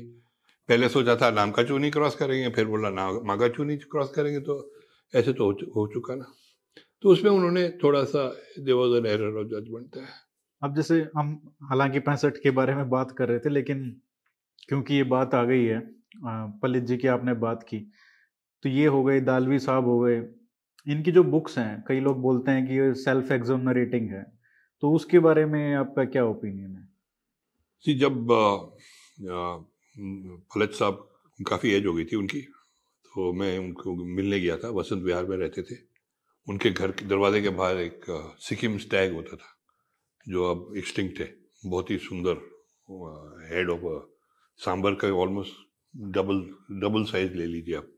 पहले 0.68 0.88
सोचा 0.88 1.16
था 1.16 1.30
नामका 1.30 1.62
चू 1.62 1.78
नहीं 1.78 1.90
क्रॉस 1.90 2.14
करेंगे, 2.16 2.48
फिर 2.50 2.66
बोला 2.66 2.90
ना, 2.90 3.10
मागा 3.24 3.48
चू 3.48 3.64
नहीं 3.64 3.78
क्रॉस 3.90 4.10
करेंगे 4.10 4.40
तो 4.40 4.58
ऐसे 5.14 5.32
तो 5.32 5.50
हो 5.76 5.86
चुका 5.94 6.14
ना। 6.14 6.32
तो 7.02 7.08
उसमें 7.08 7.30
उन्होंने 7.30 7.68
थोड़ा 7.82 8.02
सा 8.04 8.28
देवॉज 8.60 9.06
एरर 9.06 9.38
ऑफ़ 9.40 9.46
जजमेंट 9.48 9.96
है 9.96 10.06
अब 10.62 10.76
जैसे 10.76 11.00
हम 11.16 11.34
हालाँकि 11.62 11.98
पैंसठ 12.00 12.36
के 12.42 12.50
बारे 12.50 12.74
में 12.74 12.88
बात 12.90 13.10
कर 13.18 13.28
रहे 13.28 13.38
थे, 13.38 13.50
लेकिन 13.50 13.90
क्योंकि 14.68 14.94
ये 14.94 15.02
बात 15.04 15.34
आ 15.34 15.42
गई 15.44 15.64
है 15.64 15.80
पलित 16.62 16.84
जी 16.84 16.96
की 16.96 17.08
आपने 17.08 17.34
बात 17.34 17.62
की 17.62 17.78
तो 18.64 18.68
ये 18.68 18.86
हो 18.86 19.02
गए, 19.04 19.20
दालवी 19.20 19.58
साहब 19.58 19.86
हो 19.86 19.98
गए 20.00 20.20
इनकी 20.86 21.12
जो 21.12 21.22
बुक्स 21.24 21.58
हैं, 21.58 21.84
कई 21.88 22.00
लोग 22.00 22.20
बोलते 22.22 22.50
हैं 22.50 22.66
कि 22.66 23.00
सेल्फ 23.00 23.30
एग्जोनरेटिंग 23.32 24.10
है। 24.10 24.22
तो 24.82 24.92
उसके 24.92 25.18
बारे 25.18 25.44
में 25.46 25.74
आपका 25.74 26.04
क्या 26.06 26.24
ओपिनियन 26.26 26.70
है? 26.70 26.88
जी 27.84 27.94
जब 27.94 28.26
पलित 30.50 30.72
साहब 30.72 31.08
काफ़ी 31.38 31.72
एज 31.72 31.86
हो 31.86 31.94
गई 31.94 32.04
थी 32.04 32.16
उनकी 32.16 32.40
तो 32.40 33.32
मैं 33.32 33.58
उनको 33.58 33.94
मिलने 34.06 34.40
गया 34.40 34.56
था, 34.56 34.68
वसंत 34.70 35.02
विहार 35.02 35.24
में 35.26 35.36
रहते 35.36 35.62
थे। 35.62 35.76
उनके 36.46 36.70
घर 36.70 36.90
के 36.92 37.06
दरवाजे 37.06 37.40
के 37.42 37.48
बाहर 37.50 37.76
एक 37.78 38.04
सिक्किम 38.40 38.76
स्टैग 38.78 39.12
होता 39.14 39.36
था, 39.36 39.56
जो 40.26 40.44
अब 40.44 40.76
एक्सटिंक्ट 40.76 41.20
है। 41.20 41.34
बहुत 41.66 41.90
ही 41.90 41.98
सुंदर 42.00 42.40
हेड 43.50 43.70
ऑफ़ 43.70 43.84
सांबर 44.60 44.94
का 44.94 45.08
ऑलमोस्ट 45.14 45.52
डबल 46.12 46.40
डबल 46.80 47.04
साइज़ 47.04 47.34
ले 47.34 47.46
लीजिए 47.46 47.76
आप। 47.76 47.88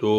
तो 0.00 0.10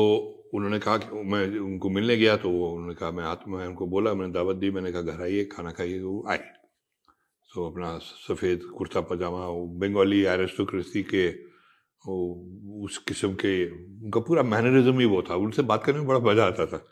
उन्होंने 0.53 0.79
कहा 0.79 0.97
कि 0.97 1.23
मैं 1.23 1.59
उनको 1.59 1.89
मिलने 1.89 2.17
गया 2.17 2.37
तो 2.37 2.49
वो 2.49 2.69
उन्होंने 2.69 2.95
कहा, 2.95 3.11
मैं 3.11 3.23
आत्मा 3.23 3.57
मैं 3.57 3.67
उनको 3.67 3.87
बोला, 3.87 4.13
मैंने 4.13 4.33
दावत 4.33 4.55
दी, 4.55 4.71
मैंने 4.71 4.91
कहा, 4.91 5.01
घर 5.01 5.21
आइए, 5.21 5.45
खाना 5.45 5.71
खाइए। 5.71 5.99
तो 5.99 6.23
आए। 6.29 6.37
तो 7.53 7.69
अपना 7.71 7.97
सफ़ेद 7.97 8.63
कुर्ता, 8.63 9.01
पजामा 9.01 9.47
बंगाली 9.79 10.21
एरिस्टोक्रेसी 10.23 11.03
के, 11.03 11.29
वो 12.07 12.47
उस 12.83 12.97
किस्म 12.97 13.33
के, 13.33 13.71
उनका 14.03 14.19
पूरा 14.19 14.43
मैनरिज्म 14.43 14.99
ही 14.99 15.05
वो 15.05 15.21
था। 15.21 15.35
उनसे 15.35 15.61
बात 15.61 15.83
करने 15.83 15.99
में 15.99 16.07
बड़ा 16.07 16.19
मज़ा 16.19 16.45
आता 16.45 16.65
था। 16.65 16.85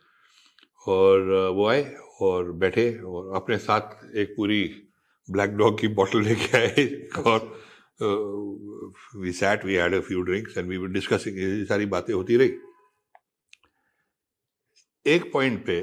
और, 0.87 1.49
वो 1.49 1.67
आए 1.67 1.95
और 2.21 2.51
बैठे 2.51 2.99
और 2.99 3.35
अपने 3.35 3.57
साथ 3.57 4.15
एक 4.15 4.33
पूरी 4.37 4.75
ब्लैक 5.31 5.49
डॉग 5.49 5.79
की 5.79 5.87
बॉटल 5.87 6.21
लेके 6.21 6.57
आए। 6.57 7.07
और 7.21 7.59
we 9.17 9.31
sat 9.31 9.65
we 9.65 9.73
had 9.73 9.93
a 9.93 9.99
few 9.99 10.21
drinks 10.21 10.57
and 10.57 10.69
we 10.69 10.87
discussing 10.87 11.37
ये 11.37 11.65
सारी 11.65 11.85
बातें 11.85 12.13
होती 12.13 12.37
रही। 12.37 12.53
एक 15.07 15.31
पॉइंट 15.33 15.59
पे 15.65 15.75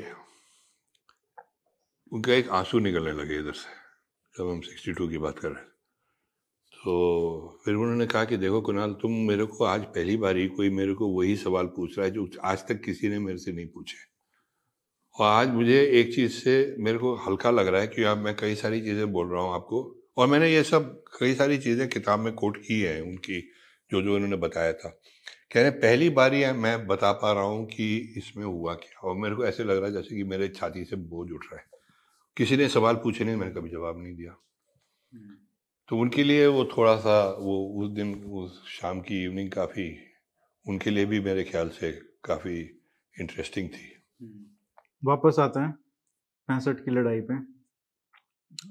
उनका 2.13 2.33
एक 2.33 2.49
आँसू 2.51 2.79
निकलने 2.79 3.13
लगे 3.13 3.39
इधर 3.39 3.53
से, 3.53 3.69
जब 4.35 4.49
हम 4.51 4.61
62 4.63 5.09
की 5.11 5.19
बात 5.19 5.39
कर 5.39 5.49
रहे 5.49 5.63
तो 6.75 7.61
फिर 7.65 7.75
उन्होंने 7.75 8.07
कहा 8.07 8.25
कि 8.25 8.37
देखो 8.37 8.61
कुणाल, 8.61 8.93
तुम 8.93 9.13
मेरे 9.29 9.45
को 9.47 9.65
आज 9.65 9.85
पहली 9.87 10.17
बार 10.17 10.37
ही 10.37 10.47
कोई 10.49 10.71
मेरे 10.71 10.95
को 10.95 11.09
वही 11.11 11.37
सवाल 11.37 11.67
पूछ 11.77 11.99
रहा 11.99 12.07
है 12.07 12.13
जो 12.13 12.29
आज 12.45 12.67
तक 12.69 12.83
किसी 12.85 13.09
ने 13.09 13.19
मेरे 13.19 13.39
से 13.39 13.53
नहीं 13.53 13.67
पूछे। 13.67 13.97
और 15.17 15.27
आज 15.27 15.49
मुझे 15.55 15.83
एक 16.01 16.15
चीज़ 16.15 16.33
से 16.35 16.77
मेरे 16.79 16.99
को 16.99 17.15
हल्का 17.27 17.51
लग 17.51 17.67
रहा 17.67 17.81
है 17.81 17.87
कि 17.87 18.03
अब 18.03 18.19
मैं 18.19 18.37
कई 18.37 18.55
सारी 18.55 18.81
चीज़ें 18.81 19.11
बोल 19.13 19.33
रहा 19.33 19.43
हूँ 19.43 19.55
आपको, 19.55 19.83
और 20.19 20.27
मैंने 20.27 20.53
ये 20.53 20.63
सब 20.65 21.05
कई 21.19 21.35
सारी 21.35 21.59
चीज़ें 21.59 21.89
किताब 21.89 22.21
में 22.21 22.33
कोट 22.35 22.63
की 22.67 22.81
है 22.81 23.01
उनकी। 23.03 23.43
जो 23.91 24.03
जो 24.03 24.15
इन्होंने 24.15 24.37
बताया 24.37 24.73
था। 24.73 25.01
कह 25.55 25.61
रहे 25.63 25.71
पहली 25.71 26.11
बार 26.11 26.35
ही 26.35 26.53
मैं 26.53 26.87
बता 26.87 27.13
पा 27.13 27.33
रहा 27.33 27.43
हूँ 27.43 27.67
कि 27.67 28.15
इसमें 28.17 28.45
हुआ 28.45 28.75
क्या 28.75 29.01
और 29.01 29.17
मेरे 29.17 29.35
को 29.35 29.45
ऐसे 29.47 29.65
लग 29.65 29.77
रहा 29.77 29.87
है 29.87 29.93
जैसे 29.93 30.17
कि 30.17 30.25
मेरे 30.25 30.49
छाती 30.49 30.85
से 30.85 30.97
बोझ 30.97 31.31
उठ 31.31 31.45
रहा 31.45 31.57
है। 31.57 31.65
किसी 32.37 32.57
ने 32.57 32.69
सवाल 32.69 32.95
पूछे 32.97 33.25
नहीं 33.25 33.37
मैंने 33.37 33.55
कभी 33.55 33.71
जवाब 33.71 34.03
नहीं 34.03 34.17
दिया। 34.17 34.37
हम्म। 35.15 35.35
तो 35.89 35.99
उनके 35.99 36.25
लिए 36.25 36.47
वो 36.47 36.65
थोड़ा 36.65 36.97
सा 36.97 37.37
वो 37.41 37.83
उस 37.83 37.91
दिन 37.91 38.25
उस 38.25 38.69
शाम 38.69 39.01
की 39.01 39.25
इवनिंग 39.25 39.51
काफ़ी 39.51 39.99
उनके 40.69 40.91
लिए 40.91 41.05
भी 41.05 41.21
मेरे 41.21 41.45
ख्याल 41.45 41.69
से 41.69 41.93
काफ़ी 42.25 42.61
इंटरेस्टिंग 43.21 43.69
थी। 43.69 44.03
हम्म। 44.23 44.45
वापस 45.05 45.37
आते 45.39 45.61
हैं 45.61 45.73
पैंसठ 46.49 46.85
की 46.85 46.91
लड़ाई 46.91 47.21
पे। 47.21 47.54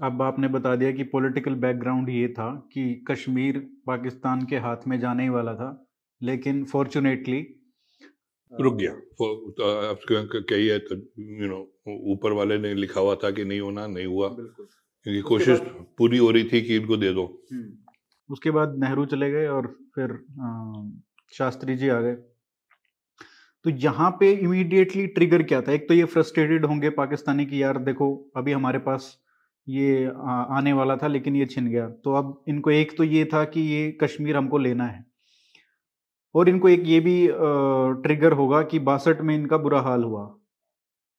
अब 0.01 0.21
आपने 0.21 0.47
बता 0.47 0.75
दिया 0.75 0.91
कि 0.91 1.03
पॉलिटिकल 1.03 1.55
बैकग्राउंड 1.55 2.09
ये 2.09 2.27
था 2.27 2.69
कि 2.73 3.05
कश्मीर 3.07 3.57
पाकिस्तान 3.87 4.45
के 4.45 4.57
हाथ 4.57 4.87
में 4.87 4.99
जाने 4.99 5.23
ही 5.23 5.29
वाला 5.29 5.53
था 5.53 5.87
लेकिन 6.21 6.63
फॉर्चुनेटली 6.65 7.39
रुक 8.59 8.75
गया। 8.75 8.95
कही 9.21 10.67
है 10.67 10.79
तो 10.79 10.95
यू 11.41 11.47
नो 11.47 11.59
ऊपर 12.13 12.31
वाले 12.31 12.57
ने 12.57 12.73
लिखा 12.73 13.01
हुआ 13.01 13.15
था 13.15 13.31
कि 13.31 13.45
नहीं 13.45 13.59
होना 13.59 13.87
नहीं 13.87 14.05
हुआ। 14.05 14.27
क्योंकि 14.29 15.21
कोशिश 15.21 15.59
पूरी 15.97 16.17
हो 16.17 16.29
रही 16.31 16.43
थी 16.43 16.61
कि 16.61 16.75
इनको 16.75 16.97
दे 16.97 17.13
दो। 17.13 17.25
हम्म। 17.53 18.33
उसके 18.33 18.51
बाद 18.51 18.75
नेहरू 18.77 19.05
चले 19.05 19.31
गए 19.31 19.47
और 19.47 19.67
फिर 19.95 20.13
शास्त्री 21.33 21.75
जी 21.75 21.89
आ 21.89 21.99
गए। 22.01 22.13
तो 23.65 23.69
यहाँ 23.69 24.11
पे 24.19 24.31
इमीडिएटली 24.31 25.07
ट्रिगर 25.07 25.43
क्या 25.43 25.61
था? 25.61 25.71
एक 25.71 25.87
तो 25.87 25.93
ये 25.93 26.03
फ्रस्ट्रेटेड 26.03 26.65
होंगे 26.65 26.89
पाकिस्तानी 26.89 27.45
की 27.45 27.61
यार 27.61 27.77
देखो 27.77 28.31
अभी 28.35 28.51
हमारे 28.51 28.79
पास 28.79 29.22
ये 29.67 30.06
आने 30.52 30.73
वाला 30.73 30.95
था 30.97 31.08
लेकिन 31.08 31.36
ये 31.36 31.45
छिन 31.45 31.67
गया 31.67 31.88
तो 32.04 32.13
अब 32.13 32.43
इनको 32.47 32.71
एक 32.71 32.97
तो 32.97 33.04
ये 33.04 33.26
था 33.26 33.43
कि 33.45 33.62
ये 33.62 33.91
कश्मीर 34.02 34.38
हमको 34.38 34.58
लेना 34.58 34.86
है 34.86 35.06
और 36.36 36.49
इनको 36.49 36.69
एक 36.69 36.84
ये 36.86 36.99
भी 36.99 37.15
ट्रिगर 38.04 38.32
होगा 38.32 38.62
कि 38.63 38.80
बासठ 38.82 39.21
में 39.21 39.36
इनका 39.36 39.58
बुरा 39.58 39.82
हाल 39.82 40.04
हुआ 40.04 40.26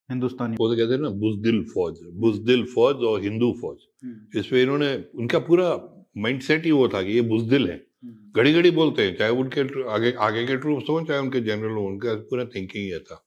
हिंदुस्तानी 0.08 0.56
वो 0.60 0.68
तो 0.68 0.76
कहते 0.76 0.94
हैं 0.94 1.00
ना 1.00 1.08
बुजदिल 1.18 1.62
फौज 1.64 2.00
बुजदिल 2.16 2.64
फौज 2.64 3.04
और 3.04 3.20
हिंदू 3.20 3.52
फौज 3.60 3.76
हम्म। 4.04 4.38
इसमें 4.38 4.62
इन्होंने 4.62 4.94
उनका 5.14 5.38
पूरा 5.38 5.68
माइंडसेट 6.16 6.64
ही 6.64 6.70
वो 6.70 6.88
था 6.88 7.02
कि 7.02 7.12
ये 7.12 7.20
बुजदिल 7.20 7.68
है 7.68 7.76
हम्म। 7.76 8.40
घड़ी 8.40 8.52
घड़ी 8.52 8.70
बोलते 8.70 9.06
हैं 9.06 9.16
चाहे 9.16 9.30
उनके 9.34 9.60
आगे 9.90 10.12
आगे 10.20 10.46
के 10.46 10.56
ट्रूप्स 10.56 10.90
हों 10.90 11.04
चाहे 11.04 11.20
उनके 11.20 11.40
जनरल 11.40 11.72
हो 11.72 11.86
उनका 11.86 12.14
पूरा 12.30 12.44
थिंकिंग 12.44 12.90
ये 12.90 12.98
था। 12.98 13.24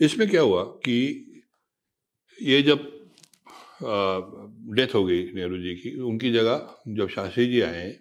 इसमें 0.00 0.28
क्या 0.28 0.40
हुआ 0.40 0.62
कि 0.84 0.98
ये 2.38 2.62
जब 2.62 2.86
डेथ 3.80 4.94
हो 4.94 5.04
गई 5.04 5.22
नेहरू 5.34 5.58
जी 5.58 5.74
की। 5.74 5.98
उनकी 6.02 6.32
जगह 6.32 6.74
जब 6.88 7.08
शास्त्री 7.08 7.46
जी 7.46 7.60
आए 7.62 7.92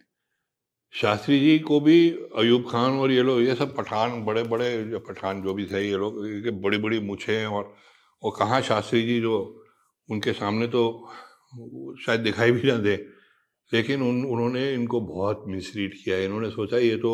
शास्त्री 0.94 1.40
जी 1.40 1.58
को 1.60 1.80
भी 1.80 1.98
अयूब 2.38 2.64
खान 2.70 3.00
और 3.00 3.12
ये 3.12 3.24
लोग 3.24 3.42
ये 3.42 3.56
सब 3.56 3.76
पठान 3.76 4.24
बड़े 4.26 4.44
बड़े 4.46 4.72
जो 4.86 5.00
पठान 5.00 5.42
जो 5.44 5.54
भी 5.54 5.66
थे 5.66 5.82
ये 5.82 5.98
लोग 5.98 6.16
बड़ी 6.62 6.78
बड़ी 6.78 7.00
मुछे 7.02 7.44
और 7.46 7.74
और 8.24 8.32
कहाँ 8.40 8.62
शास्त्री 8.62 9.02
जी 9.04 9.20
जो 9.22 9.36
उनके 10.10 10.34
सामने 10.34 10.68
तो 10.68 10.84
शायद 12.06 12.22
दिखाई 12.22 12.52
भी 12.52 12.68
ना 12.68 12.78
दे 12.80 12.96
लेकिन 13.72 14.02
उन 14.02 14.24
उन्होंने 14.26 14.72
इनको 14.74 15.00
बहुत 15.04 15.44
मिसरीड 15.48 15.94
किया। 15.94 16.18
इन्होंने 16.18 16.50
सोचा 16.50 16.78
ये 16.78 16.96
तो 16.98 17.12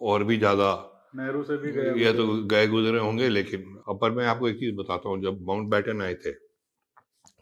और 0.00 0.24
भी 0.24 0.36
ज़्यादा 0.38 0.70
नेहरू 1.16 1.42
से 1.42 1.56
भी 1.56 1.72
गए 1.72 1.94
ये 2.02 2.12
तो 2.12 2.26
गए 2.46 2.66
गुजरे 2.66 2.98
होंगे 2.98 3.28
लेकिन 3.28 3.82
अपर 3.88 4.10
मैं 4.10 4.26
आपको 4.26 4.48
एक 4.48 4.56
चीज़ 4.56 4.74
बताता 4.76 5.08
हूँ 5.08 5.22
जब 5.22 5.44
माउंट 5.48 5.68
बैटन 5.70 6.02
आए 6.02 6.14
थे 6.14 6.32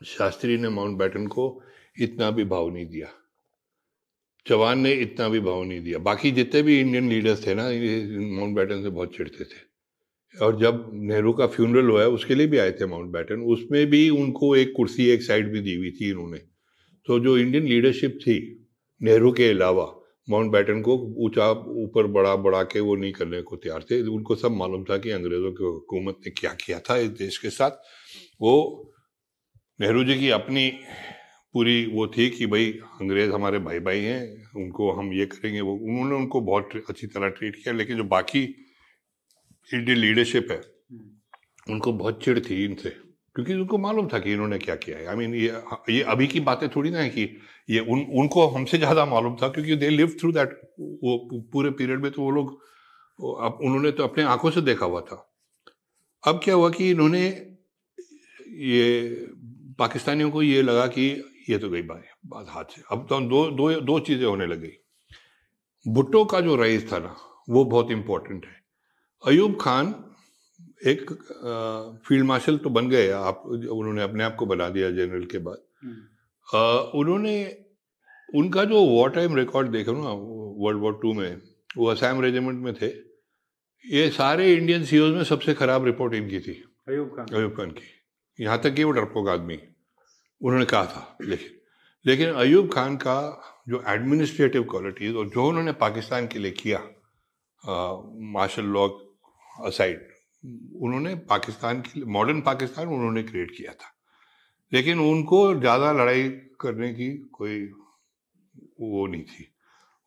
शास्त्री 0.04 0.56
ने 0.56 0.68
माउंट 0.68 0.98
बैटन 0.98 1.26
को 1.26 1.62
इतना 2.00 2.30
भी 2.30 2.44
भाव 2.44 2.70
नहीं 2.70 2.86
दिया। 2.86 3.08
चौहान 4.46 4.78
ने 4.78 4.92
इतना 4.92 5.28
भी 5.28 5.40
भाव 5.40 5.64
नहीं 5.64 5.80
दिया। 5.80 5.98
बाकी 5.98 6.30
जितने 6.30 6.62
भी 6.62 6.80
इंडियन 6.80 7.08
लीडर्स 7.08 7.46
थे 7.46 7.54
ना 7.54 7.62
माउंट 8.36 8.56
बैटन 8.56 8.82
से 8.82 8.88
बहुत 8.88 9.16
चिढ़ते 9.16 9.44
थे। 9.44 9.70
और 10.44 10.60
जब 10.60 10.90
नेहरू 10.94 11.32
का 11.32 11.46
फ्यूनरल 11.46 11.86
हुआ 11.86 12.00
है, 12.00 12.08
उसके 12.08 12.34
लिए 12.34 12.46
भी 12.46 12.58
आए 12.58 12.72
थे 12.72 12.86
माउंट 12.86 13.10
बैटन। 13.10 13.34
उसमें 13.34 13.86
भी 13.86 14.10
उनको 14.10 14.56
एक 14.56 14.72
कुर्सी, 14.76 15.06
एक 15.06 15.22
साइड 15.22 15.52
भी 15.52 15.60
दी 15.60 15.74
हुई 15.74 15.90
थी 15.90 16.10
इन्होंने। 16.10 16.38
तो 17.06 17.20
जो 17.20 17.38
इंडियन 17.38 17.64
लीडरशिप 17.64 18.18
थी, 18.22 18.66
नेहरू 19.02 19.32
के 19.32 19.50
अलावा, 19.50 20.00
माउंट 20.30 20.52
बैटन 20.52 20.80
को 20.82 21.14
ऊँचा, 21.18 21.50
ऊपर 21.66 22.06
बड़ा 22.06 22.36
बड़ा 22.36 22.62
के 22.62 22.80
वो 22.80 22.96
नहीं 22.96 23.12
करने 23.12 23.42
को 23.42 23.56
तैयार 23.56 23.82
थे। 23.82 24.02
उनको 24.02 24.36
सब 24.36 24.50
मालूम 24.50 24.84
था 24.84 24.98
कि 24.98 25.10
अंग्रेज़ों 25.10 25.52
की 25.52 25.64
हुकूमत 25.64 26.16
ने 26.26 26.30
क्या 26.30 26.54
किया 26.54 26.80
था 26.80 26.96
इस 26.96 27.08
देश 27.08 27.38
के 27.38 27.50
साथ। 27.50 27.70
वो 28.40 28.86
नेहरू 29.80 30.02
जी 30.04 30.14
की 30.16 30.28
अपनी 30.32 30.68
पूरी 31.54 31.74
वो 31.88 32.06
थी 32.08 32.28
कि 32.30 32.46
भाई 32.46 32.70
अंग्रेज़ 33.00 33.30
हमारे 33.32 33.58
भाई 33.60 33.78
भाई 33.80 34.00
हैं 34.02 34.52
उनको 34.56 34.90
हम 34.92 35.12
ये 35.12 35.26
करेंगे 35.26 35.60
वो 35.60 35.72
उन्होंने 35.74 36.16
उनको 36.16 36.40
बहुत 36.42 36.76
अच्छी 36.88 37.06
तरह 37.08 37.28
ट्रीट 37.30 37.56
किया 37.56 37.74
लेकिन 37.74 37.96
जो 37.96 38.04
बाकी 38.06 38.42
इंडियन 39.70 39.98
लीडरशिप 39.98 40.50
है 40.50 40.56
हम्म। 40.56 41.72
उनको 41.72 41.92
बहुत 41.94 42.22
चिड़ 42.24 42.38
थी 42.40 42.64
इनसे 42.64 42.90
क्योंकि 43.36 43.54
उनको 43.54 43.78
मालूम 43.78 44.08
था 44.08 44.18
कि 44.18 44.32
इन्होंने 44.32 44.58
क्या 44.58 44.74
किया 44.76 44.98
है 44.98 45.06
आई 45.06 45.14
I 45.14 45.18
मीन 45.18 45.30
mean, 45.30 45.40
ये 45.40 45.96
ये 45.96 46.02
अभी 46.08 46.26
की 46.26 46.40
बातें 46.42 46.68
थोड़ी 46.68 46.90
ना 46.90 46.98
है 46.98 47.08
कि 47.10 47.28
ये 47.68 47.80
उन 47.88 48.00
उनको 48.16 48.46
हमसे 48.48 48.78
ज़्यादा 48.78 49.04
मालूम 49.08 49.36
था 49.36 49.48
क्योंकि 49.48 49.76
दे 49.76 49.90
लिव 49.90 50.16
थ्रू 50.20 50.32
दैट 50.32 50.58
वो 50.78 51.18
पूरे 51.52 51.70
पीरियड 51.72 52.02
में 52.02 52.10
तो 52.12 52.22
वो 52.22 52.30
लोग 52.32 52.52
अब 53.40 53.58
उन्होंने 53.62 53.90
तो 53.92 54.04
अपने 54.04 54.24
आँखों 54.28 54.50
से 54.50 54.60
देखा 54.62 54.86
हुआ 54.86 55.00
था 55.02 55.24
अब 56.24 56.40
क्या 56.44 56.54
हुआ 56.54 56.70
कि 56.70 56.90
इन्होंने 56.90 57.26
ये 58.62 58.88
पाकिस्तानियों 59.80 60.30
को 60.30 60.42
ये 60.42 60.62
लगा 60.62 60.86
कि 60.88 61.04
ये 61.48 61.58
तो 61.58 61.68
गई 61.70 61.82
बात 61.82 62.04
बात 62.26 62.46
हाथ 62.50 62.64
से। 62.70 62.82
अब 62.92 63.06
तो 63.10 63.20
दो 63.28 63.40
दो 63.52 63.70
दो 63.82 63.98
चीज़ें 64.00 64.26
होने 64.26 64.46
लगी 64.46 64.72
भुट्टो 65.86 66.24
का 66.24 66.40
जो 66.40 66.56
रईस 66.56 66.92
था 66.92 66.98
ना 66.98 67.16
वो 67.48 67.64
बहुत 67.66 67.90
इम्पोर्टेंट 67.90 68.44
है। 68.46 68.58
अयूब 69.22 69.56
खान 69.60 69.94
एक 70.86 71.10
फ़ील्ड 72.06 72.24
मार्शल 72.26 72.56
तो 72.58 72.70
बन 72.70 72.88
गए। 72.90 73.08
आप 73.10 73.42
उन्होंने 73.46 74.02
अपने 74.02 74.24
आप 74.24 74.36
को 74.36 74.46
बना 74.46 74.68
दिया 74.68 74.90
जनरल 74.90 75.24
के 75.24 75.38
बाद। 75.38 75.62
हम्म। 75.82 76.98
उन्होंने 77.00 77.34
उनका 78.28 78.64
जो 78.64 78.84
वॉर 78.86 79.10
टाइम 79.10 79.36
रिकॉर्ड 79.36 79.68
देखो 79.70 79.92
ना 79.92 80.12
वर्ल्ड 80.64 80.80
वॉर 80.82 80.98
टू 81.02 81.12
में 81.14 81.40
वो 81.76 81.86
असम 81.86 82.20
रेजिमेंट 82.20 82.62
में 82.64 82.74
थे। 82.74 82.88
ये 83.84 84.08
सारे 84.10 84.52
इंडियन 84.54 84.84
सीओज 84.84 85.14
में 85.14 85.24
सबसे 85.24 85.54
खराब 85.54 85.84
रिपोर्ट 85.84 86.14
इनकी 86.14 86.40
थी। 86.40 86.52
अयूब 86.88 87.08
खान। 87.16 87.36
अयूब 87.36 87.56
खान 87.56 87.70
की। 87.70 87.88
यहाँ 88.38 88.60
तक 88.62 88.74
कि 88.74 88.84
वो 88.84 88.90
डरपोक 88.92 89.28
आदमी। 89.28 89.58
उन्होंने 90.40 90.64
कहा 90.64 90.84
था 90.86 91.16
लेकिन 91.20 91.58
लेकिन 92.04 92.28
अयूब 92.34 92.72
खान 92.72 92.96
का 92.96 93.16
जो 93.68 93.82
एडमिनिस्ट्रेटिव 93.88 94.62
क्वालिटीज 94.62 95.14
और 95.14 95.28
जो 95.28 95.46
उन्होंने 95.48 95.72
पाकिस्तान 95.80 96.26
के 96.26 96.38
लिए 96.38 96.50
किया 96.52 96.78
मार्शल 98.34 98.64
लॉ 98.76 98.88
असाइड 99.66 100.08
उन्होंने 100.82 101.14
पाकिस्तान 101.30 101.80
की 101.80 102.04
मॉडर्न 102.04 102.40
पाकिस्तान 102.40 102.88
उन्होंने 102.88 103.22
क्रिएट 103.22 103.50
किया 103.56 103.72
था। 103.72 103.92
लेकिन 104.72 104.98
उनको 105.00 105.38
ज़्यादा 105.60 105.92
लड़ाई 105.92 106.28
करने 106.60 106.92
की 106.94 107.08
कोई 107.32 107.58
वो 108.80 109.06
नहीं 109.06 109.22
थी। 109.22 109.46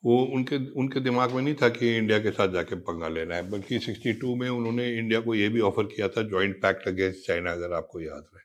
वो 0.04 0.18
उनके 0.36 0.58
उनके 0.72 1.00
दिमाग 1.00 1.32
में 1.32 1.42
नहीं 1.42 1.56
था 1.62 1.70
कि 1.70 1.96
इंडिया 1.98 2.20
के 2.20 2.32
साथ 2.32 2.54
जाके 2.54 2.76
पंगा 2.76 3.08
लेना 3.08 3.36
है। 3.36 3.50
बल्कि 3.50 3.80
62 3.80 4.36
में 4.36 4.50
उन्होंने 4.50 4.88
इंडिया 4.98 5.20
को 5.20 5.36
ये 5.36 5.50
भी 5.50 5.60
ऑफ़र 5.62 5.84
किया 5.86 6.08
था 6.08 6.24
जॉइंट 6.30 6.56
पैक्ट 6.62 6.88
अगेंस्ट 6.88 7.28
चाइना 7.28 7.52
अगर 7.52 7.74
आपको 7.74 8.02
याद 8.02 8.26
रहे। 8.34 8.44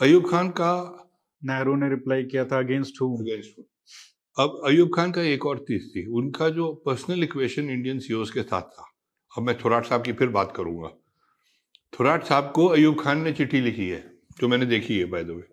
अयूब 0.00 0.28
खान 0.30 0.48
का 0.50 0.72
नेहरू 1.42 1.74
ने 1.76 1.88
रिप्लाई 1.90 2.22
किया 2.24 2.44
था 2.44 2.58
अगेंस्ट 2.58 3.00
हु 3.02 3.06
अगेंस्ट 3.16 3.60
अब 4.36 4.60
अयूब 4.66 4.90
खान 4.94 5.10
का 5.12 5.22
एक 5.22 5.46
और 5.46 5.58
चीज़ 5.58 5.88
थी 5.88 6.06
उनका 6.18 6.48
जो 6.48 6.72
पर्सनल 6.86 7.22
इक्वेशन 7.22 7.68
इंडियन 7.70 7.98
सीओस 7.98 8.30
के 8.30 8.42
साथ 8.42 8.62
था। 8.62 8.86
अब 9.32 9.42
मैं 9.42 9.56
थोराट 9.58 9.86
साहब 9.86 10.04
की 10.04 10.12
फिर 10.12 10.28
बात 10.28 10.52
करूँगा। 10.56 10.88
थोराट 11.92 12.24
साहब 12.24 12.50
को 12.54 12.66
अयूब 12.66 13.00
खान 13.00 13.22
ने 13.22 13.32
चिट्ठी 13.32 13.60
लिखी 13.60 13.88
है 13.88 14.00
जो 14.40 14.48
मैंने 14.48 14.66
देखी 14.66 14.98
है 14.98 15.04
बाय 15.04 15.24
द 15.24 15.30
वे 15.30 15.48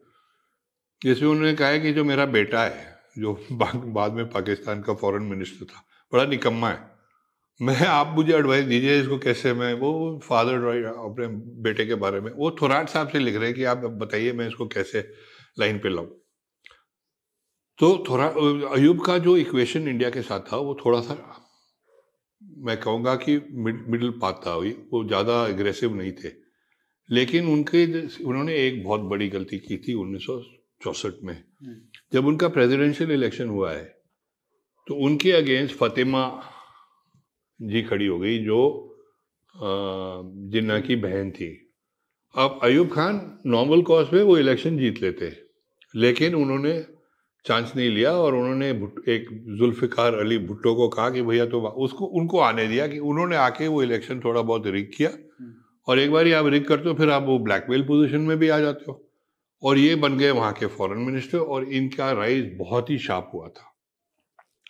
जिसमें 1.01 1.29
उन्होंने 1.29 1.53
कहा 1.53 1.67
है 1.67 1.79
कि 1.79 1.93
जो 1.93 2.03
मेरा 2.05 2.25
बेटा 2.27 2.63
है 2.63 2.95
जो 3.17 3.33
बाद 3.51 4.13
में 4.13 4.29
पाकिस्तान 4.29 4.81
का 4.81 4.93
फॉरेन 4.93 5.23
मिनिस्टर 5.23 5.65
था 5.65 5.85
बड़ा 6.13 6.25
निकम्मा 6.25 6.69
है। 6.69 6.96
मैं 7.59 7.75
आप 7.87 8.13
मुझे 8.15 8.33
एडवाइस 8.35 8.65
दीजिए 8.65 8.99
इसको 9.01 9.17
कैसे 9.17 9.53
मैं 9.53 9.73
वो 9.73 9.89
फादर 10.23 10.65
अपने 10.87 11.27
बेटे 11.63 11.85
के 11.85 11.95
बारे 11.95 12.19
में। 12.21 12.31
वो 12.31 12.49
थोराट 12.61 12.89
साहब 12.89 13.09
से 13.09 13.19
लिख 13.19 13.35
रहे 13.35 13.45
हैं 13.45 13.55
कि 13.55 13.63
आप 13.63 13.77
बताइए 14.01 14.33
मैं 14.33 14.47
इसको 14.47 14.65
कैसे 14.67 14.99
लाइन 15.59 15.77
पे 15.79 15.89
लाऊं। 15.89 16.07
तो 17.79 17.87
थोड़ा 18.09 18.25
अयूब 18.75 19.01
का 19.05 19.17
जो 19.17 19.35
इक्वेशन 19.37 19.87
इंडिया 19.87 20.09
के 20.09 20.21
साथ 20.21 20.39
था 20.51 20.57
वो 20.57 20.77
थोड़ा 20.85 20.99
सा 21.01 21.15
मैं 22.59 22.77
कहूँगा 22.79 23.15
कि 23.15 23.37
मिडिल 23.55 24.09
पाथ 24.21 24.33
था 24.45 24.51
हुई 24.51 24.71
वो 24.91 25.03
ज़्यादा 25.03 25.45
एग्रेसिव 25.47 25.95
नहीं 25.95 26.11
थे। 26.13 26.31
लेकिन 27.09 27.47
उनके 27.47 27.85
उन्होंने 28.23 28.55
एक 28.57 28.83
बहुत 28.83 29.01
बड़ी 29.11 29.27
गलती 29.29 29.57
की 29.59 29.77
थी 29.77 29.93
उन्नीस 29.95 30.25
में। 31.23 31.33
हम्म। 31.33 31.75
जब 32.13 32.25
उनका 32.25 32.47
प्रेसिडेंशियल 32.49 33.11
इलेक्शन 33.11 33.49
हुआ 33.49 33.71
है 33.71 33.83
तो 34.87 34.95
उनके 35.05 35.31
अगेंस्ट 35.31 35.75
फतेमा 35.75 36.23
जी 37.59 37.81
खड़ी 37.81 38.05
हो 38.05 38.19
गई 38.19 38.37
जो 38.39 38.59
जिन्ना 39.55 40.79
की 40.79 40.95
बहन 40.97 41.31
थी। 41.31 41.49
अब 42.35 42.59
अयूब 42.63 42.89
खान 42.89 43.21
नॉर्मल 43.47 43.81
कॉज 43.81 44.07
पे 44.07 44.21
वो 44.23 44.37
इलेक्शन 44.37 44.77
जीत 44.77 45.01
लेते 45.01 45.31
लेकिन 45.93 46.35
उन्होंने 46.35 46.81
चांस 47.45 47.71
नहीं 47.75 47.89
लिया 47.89 48.11
और 48.13 48.35
उन्होंने 48.35 48.69
एक 49.13 49.27
जुल्फ़िकार 49.59 50.15
अली 50.15 50.37
भुट्टो 50.37 50.73
को 50.75 50.87
कहा 50.89 51.09
कि 51.09 51.21
भैया 51.21 51.45
तो 51.45 51.61
उसको 51.85 52.05
उनको 52.19 52.39
आने 52.39 52.67
दिया 52.67 52.87
कि 52.87 52.99
उन्होंने 53.11 53.35
आके 53.35 53.67
वो 53.67 53.81
इलेक्शन 53.83 54.19
थोड़ा 54.19 54.41
बहुत 54.41 54.67
रिक 54.67 54.91
किया 54.97 55.09
हम्म। 55.09 55.53
और 55.87 55.99
एक 55.99 56.11
बार 56.11 56.31
आप 56.33 56.45
रिक 56.45 56.67
करते 56.67 56.89
हो 56.89 56.95
फिर 56.95 57.09
आप 57.09 57.23
वो 57.23 57.37
ब्लैकमेल 57.39 57.83
पोजीशन 57.83 58.21
में 58.21 58.37
भी 58.39 58.49
आ 58.49 58.59
जाते 58.59 58.85
हो। 58.87 59.03
और 59.63 59.77
ये 59.77 59.95
बन 59.95 60.17
गए 60.17 60.31
वहाँ 60.31 60.51
के 60.53 60.65
फॉरेन 60.67 60.99
मिनिस्टर 60.99 61.37
और 61.37 61.63
इनका 61.73 62.11
राइज 62.11 62.55
बहुत 62.59 62.89
ही 62.89 62.97
शार्प 62.97 63.31
हुआ 63.33 63.47
था। 63.47 63.73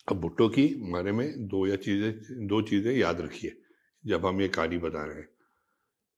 अब 0.08 0.20
भुट्टो 0.22 0.48
की 0.50 0.67
बारे 0.91 1.12
में 1.12 1.48
दो 1.48 1.65
या 1.67 1.76
चीज़ें, 1.76 2.48
दो 2.48 2.62
चीज़ें 2.62 2.91
याद 2.91 3.22
रखिए, 3.22 3.56
जब 4.04 4.26
हम 4.26 4.41
ये 4.41 4.48
कहानी 4.48 4.78
बता 4.78 5.04
रहे 5.04 5.15
हैं। 5.15 5.28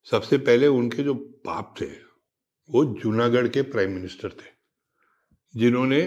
सबसे 0.08 0.38
पहले 0.40 0.68
उनके 0.68 1.04
जो 1.04 1.14
बाप 1.46 1.74
थे, 1.82 1.86
वो 2.70 2.84
जूनागढ़ 2.96 3.48
के 3.48 3.62
प्राइम 3.62 3.92
मिनिस्टर 3.92 4.30
थे, 4.32 4.52
जिन्होंने 5.54 6.02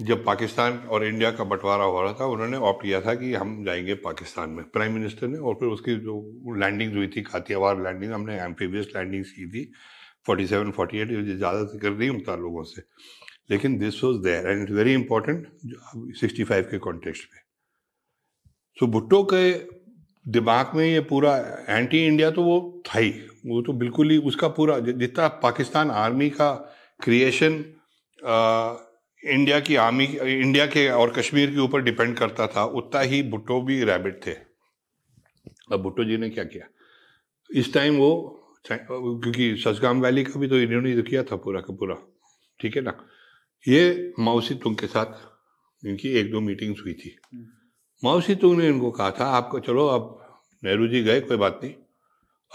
जब 0.00 0.24
पाकिस्तान 0.24 0.78
और 0.90 1.04
इंडिया 1.04 1.30
का 1.30 1.44
बंटवारा 1.44 1.84
हो 1.84 2.02
रहा 2.02 2.12
था, 2.12 2.26
उन्होंने 2.26 2.56
ऑप्ट 2.56 2.82
किया 2.82 3.00
था 3.00 3.14
कि 3.14 3.32
हम 3.34 3.64
जाएँगे 3.64 3.94
पाकिस्तान 4.04 4.50
में। 4.50 4.64
प्राइम 4.64 4.92
मिनिस्टर 4.92 5.28
ने, 5.28 5.38
और 5.38 5.54
फिर 5.54 5.68
उसकी 5.68 5.94
जो 5.96 6.56
लैंडिंग 6.56 6.94
हुई 6.94 7.08
थी 7.08 7.22
खातियावार 7.22 7.82
लैंडिंग, 7.82 8.12
हमने 8.12 8.40
एम्फीबियस 8.40 8.92
लैंडिंग 8.96 9.24
की 9.26 9.46
थी 9.48 9.70
47 10.26 10.72
48 10.72 11.36
ज़्यादा 11.36 11.64
से 11.64 11.78
कर 11.78 11.90
नहीं 11.90 12.08
होता 12.10 12.36
लोगों 12.36 12.62
से। 12.64 12.82
लेकिन 13.50 13.78
this 13.78 14.02
was 14.04 14.18
there 14.22 14.46
and 14.46 14.62
it's 14.62 14.72
very 14.72 14.92
important 14.94 15.46
sixty 16.16 16.44
five 16.44 16.64
के 16.70 16.78
कॉन्टेक्स्ट 16.78 17.28
में 17.32 17.40
सो 18.78 18.86
भुट्टो 18.86 19.22
के 19.32 19.52
दिमाग 20.26 20.70
में 20.76 20.84
ये 20.86 21.00
पूरा 21.08 21.36
एंटी 21.68 22.06
इंडिया 22.06 22.30
तो 22.30 22.42
वो 22.42 22.82
था 22.86 22.98
ही। 22.98 23.10
वो 23.46 23.60
तो 23.62 23.72
बिल्कुल 23.72 24.10
ही 24.10 24.16
उसका 24.28 24.48
पूरा 24.48 24.78
जितना 24.80 25.26
पाकिस्तान 25.42 25.90
आर्मी 25.92 26.28
का 26.30 26.52
क्रिएशन 27.00 27.64
इंडिया 29.22 29.58
की 29.60 29.76
आर्मी 29.76 30.04
इंडिया 30.04 30.66
के 30.66 30.88
और 30.90 31.12
कश्मीर 31.12 31.50
के 31.50 31.60
ऊपर 31.60 31.82
डिपेंड 31.82 32.16
करता 32.16 32.46
था, 32.46 32.64
उतना 32.64 33.00
ही 33.02 33.22
भुट्टो 33.24 33.60
भी 33.62 33.82
रैबिट 33.84 34.20
थे। 34.26 34.32
अब 35.72 35.82
भुट्टो 35.82 36.04
जी 36.04 36.16
ने 36.16 36.30
क्या 36.30 36.44
किया? 36.44 36.66
इस 37.50 37.72
टाइम 37.74 37.96
वो, 37.96 38.10
क्योंकि 38.64 39.54
सजगाम 39.64 40.00
वैली 40.00 40.24
का 40.24 40.40
भी 40.40 40.48
तो 40.48 40.58
इन्होंने 40.58 40.94
तो 40.96 41.02
किया 41.02 41.22
था 41.22 41.36
पूरा 41.36 41.60
का 41.60 41.74
पूरा। 41.74 41.96
ठीक 42.60 42.76
है 42.76 42.82
ना? 42.82 42.98
ये 43.68 44.12
माउसी 44.18 44.54
तुंग 44.54 44.76
के 44.76 44.86
साथ 44.86 45.86
इनकी 45.86 46.08
एक 46.08 46.30
दो 46.30 46.40
मीटिंग्स 46.40 46.80
हुई 46.80 46.92
थी। 46.94 47.16
माउसी 48.04 48.34
तुंग 48.34 48.58
ने 48.58 48.68
इनको 48.68 48.90
कहा 48.90 49.10
था 49.10 49.24
आपको 49.26 49.60
चलो 49.60 49.86
अब 49.86 50.38
नेहरू 50.64 50.88
जी 50.88 51.02
गए 51.02 51.20
कोई 51.20 51.36
बात 51.36 51.60
नहीं। 51.62 51.74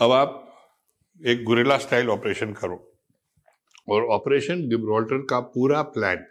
अब 0.01 0.11
आप 0.11 0.45
एक 1.25 1.43
गुरेला 1.43 1.77
स्टाइल 1.77 2.09
ऑपरेशन 2.09 2.53
करो। 2.53 2.99
और 3.89 4.03
ऑपरेशन 4.05 4.69
गिब्रोल्टर 4.69 5.17
का 5.17 5.39
पूरा 5.39 5.81
प्लान 5.81 6.25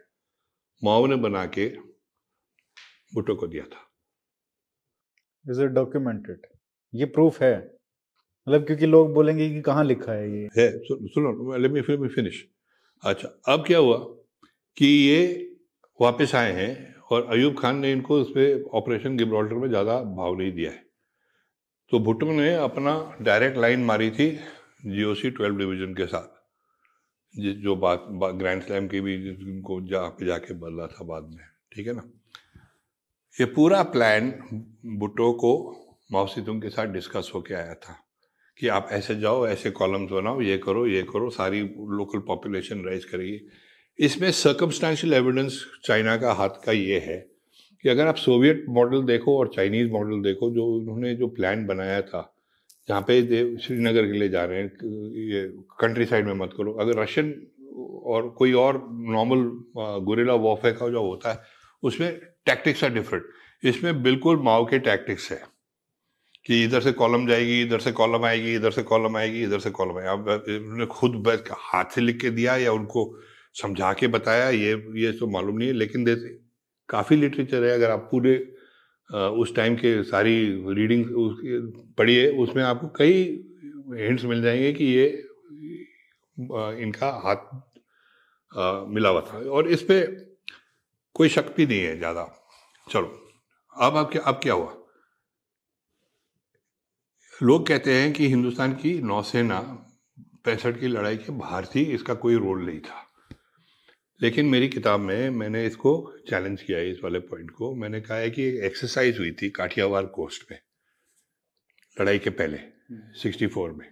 माओ 0.84 1.06
ने 1.06 1.16
बना 1.16 1.46
के 1.46 1.68
भुट्टो 3.14 3.34
को 3.34 3.46
दिया 3.46 3.64
था। 3.64 3.80
इज़ 5.50 5.62
इट 5.62 5.70
डॉक्यूमेंटेड 5.70 6.46
ये 6.94 7.04
प्रूफ 7.06 7.40
है। 7.42 7.58
मतलब 8.48 8.66
क्योंकि 8.66 8.86
लोग 8.86 9.12
बोलेंगे 9.14 9.50
कि 9.50 9.60
कहाँ 9.62 9.84
लिखा 9.84 10.12
है 10.12 10.30
ये? 10.32 10.48
है 10.58 10.78
सुनो 10.78 11.56
लेट 11.56 11.72
मी 11.72 12.08
फिनिश 12.08 12.46
अच्छा 13.04 13.54
अब 13.54 13.64
क्या 13.66 13.78
हुआ? 13.78 14.17
कि 14.78 14.86
ये 14.86 15.20
वापस 16.00 16.34
आए 16.34 16.52
हैं 16.52 16.94
और 17.10 17.26
अयूब 17.32 17.58
खान 17.58 17.78
ने 17.78 17.92
इनको 17.92 18.20
उस 18.20 18.30
पर 18.30 18.62
ऑपरेशन 18.74 19.16
गिब्रॉल्टर 19.16 19.54
में 19.54 19.68
ज़्यादा 19.68 20.00
भाव 20.16 20.38
नहीं 20.38 20.52
दिया 20.52 20.70
है। 20.70 20.86
तो 21.92 21.98
भुट्टो 22.00 22.26
ने 22.32 22.54
अपना 22.54 22.92
डायरेक्ट 23.22 23.58
लाइन 23.58 23.84
मारी 23.84 24.10
थी 24.10 24.30
जीओसी 24.86 25.30
ट्वेल्व 25.30 25.56
डिवीज़न 25.58 25.94
के 25.94 26.06
साथ। 26.06 26.36
जो 27.34 27.74
बात, 27.76 28.06
बात 28.10 28.34
ग्रैंड 28.34 28.62
स्लैम 28.62 28.88
की 28.88 29.00
भी 29.00 29.16
उनको 29.32 29.80
जा 29.88 30.06
पे 30.08 30.26
जाके 30.26 30.54
बदला 30.54 30.86
था 30.86 31.04
बाद 31.04 31.30
में 31.34 31.44
ठीक 31.72 31.86
है 31.86 31.92
ना? 31.92 32.02
ये 33.36 33.46
पूरा 33.46 33.82
प्लान 33.92 34.30
भुट्टो 34.98 35.32
को 35.32 35.52
माओ 36.12 36.26
तुंग 36.36 36.62
के 36.62 36.70
साथ 36.70 36.86
डिस्कस 36.86 37.30
होके 37.34 37.54
आया 37.54 37.74
था 37.74 37.96
कि 38.58 38.68
आप 38.68 38.88
ऐसे 38.92 39.14
जाओ 39.16 39.46
ऐसे 39.46 39.70
कॉलम्स 39.70 40.10
बनाओ 40.10 40.40
ये 40.40 40.58
करो 40.58 40.86
ये 40.86 41.02
करो 41.02 41.30
सारी 41.30 41.60
लोकल 41.96 42.18
पॉपुलेशन 42.26 42.84
राइज 42.84 43.04
करेगी। 43.04 43.38
इसमें 43.98 44.30
सर्कमस्टांशियल 44.30 45.14
एविडेंस 45.14 45.64
चाइना 45.84 46.16
का 46.16 46.32
हाथ 46.32 46.62
का 46.64 46.72
ये 46.72 46.98
है 46.98 47.16
कि 47.84 47.88
अगर 47.88 48.06
आप 48.06 48.16
सोवियत 48.16 48.64
मॉडल 48.68 49.02
देखो 49.02 49.38
और 49.38 49.50
चाइनीज़ 49.54 49.90
मॉडल 49.90 50.22
देखो, 50.22 50.50
जो 50.50 50.66
उन्होंने 50.66 51.14
जो 51.14 51.26
प्लान 51.26 51.66
बनाया 51.66 52.00
था, 52.02 52.34
जहाँ 52.88 53.00
पे 53.00 53.22
श्रीनगर 53.58 54.06
के 54.06 54.18
लिए 54.18 54.28
जा 54.28 54.44
रहे 54.44 54.58
हैं, 54.58 54.70
ये 55.30 55.42
कंट्री 55.80 56.04
साइड 56.06 56.26
में 56.26 56.34
मत 56.34 56.50
करो। 56.58 56.72
अगर 56.72 56.98
रशियन 56.98 57.34
और 58.04 58.28
कोई 58.28 58.52
और 58.52 58.80
नॉर्मल 59.08 59.42
गुरेला 60.04 60.34
वॉफे 60.34 60.72
का 60.72 60.88
जो 60.88 61.02
होता 61.02 61.32
है, 61.32 61.40
उसमें 61.82 62.20
टैक्टिक्स 62.46 62.84
आर 62.84 62.90
डिफरेंट 62.90 63.24
इसमें 63.62 64.02
बिल्कुल 64.02 64.36
माओ 64.42 64.64
के 64.64 64.78
टैक्टिक्स 64.78 65.30
है 65.32 65.42
कि 66.46 66.62
इधर 66.64 66.80
से 66.80 66.92
कॉलम 66.92 67.26
जाएगी, 67.26 67.60
इधर 67.62 67.78
से 67.78 67.92
कॉलम 67.92 68.24
आएगी, 68.24 68.54
इधर 68.54 68.70
से 68.70 68.82
कॉलम 68.82 69.16
आएगी, 69.16 69.42
इधर 69.42 69.58
से 69.58 69.70
कॉलम 69.70 69.98
आएगी। 69.98 70.08
अब 70.08 70.28
उन्होंने 70.48 70.86
खुद 70.86 71.40
हाथ 71.52 71.84
से 71.84 72.00
लिख 72.00 72.20
के 72.20 72.30
दिया 72.30 72.56
या 72.56 72.72
उनको 72.72 73.04
समझा 73.56 73.92
के 73.92 74.06
बताया, 74.08 74.48
ये 74.50 74.72
ये 74.96 75.12
तो 75.18 75.26
मालूम 75.28 75.56
नहीं 75.58 75.68
है, 75.68 75.74
लेकिन 75.74 76.04
काफ़ी 76.88 77.16
लिटरेचर 77.16 77.64
है, 77.64 77.70
अगर 77.70 77.90
आप 77.90 78.08
पूरे 78.10 78.36
उस 79.10 79.54
टाइम 79.56 79.76
के 79.76 80.02
सारी 80.04 80.34
रीडिंग 80.74 81.04
पढ़िए, 81.98 82.30
उसमें 82.38 82.62
आपको 82.64 82.88
कई 82.96 83.22
हिंट्स 83.98 84.24
मिल 84.24 84.42
जाएँगे 84.42 84.72
कि 84.72 84.84
ये 84.86 85.06
इनका 86.82 87.08
हाथ 87.24 87.36
मिला 88.88 89.08
हुआ 89.08 89.20
था। 89.22 89.38
और 89.50 89.68
इस 89.68 89.82
पर 89.82 90.26
कोई 91.16 91.28
शक्ति 91.28 91.66
नहीं 91.66 91.80
है 91.80 91.96
ज़्यादा। 91.98 92.26
चलो, 92.86 93.06
अब 93.72 93.96
आप 93.96 94.10
क्या 94.12 94.22
अब 94.22 94.40
क्या 94.42 94.54
हुआ? 94.54 94.74
लोग 97.40 97.66
कहते 97.66 97.94
हैं 97.94 98.12
कि 98.12 98.28
हिंदुस्तान 98.28 98.72
की 98.74 98.98
नौसेना 99.02 99.60
पैंसठ 100.44 100.80
की 100.80 100.88
लड़ाई 100.88 101.16
के 101.16 101.32
बाहर 101.34 101.66
थी 101.66 101.82
इसका 101.94 102.14
कोई 102.16 102.34
रोल 102.36 102.64
नहीं 102.66 102.80
था। 102.80 103.04
लेकिन 104.20 104.46
मेरी 104.46 104.68
किताब 104.68 105.00
में 105.00 105.30
मैंने 105.30 105.66
इसको 105.66 105.90
चैलेंज 106.28 106.62
किया 106.62 106.78
है 106.78 106.90
इस 106.90 106.98
वाले 107.04 107.18
पॉइंट 107.18 107.50
को। 107.50 107.74
मैंने 107.74 108.00
कहा 108.00 108.16
है 108.18 108.30
कि 108.30 108.48
एक 108.48 108.54
एक्सरसाइज 108.64 109.18
हुई 109.18 109.30
थी 109.32 109.50
काठियावाड़ 109.50 110.04
कोस्ट 110.04 110.50
में 110.50 110.58
लड़ाई 111.96 112.18
के 112.18 112.30
पहले 112.30 112.58
सिक्सटी 113.20 113.46
फोर 113.46 113.72
में 113.72 113.86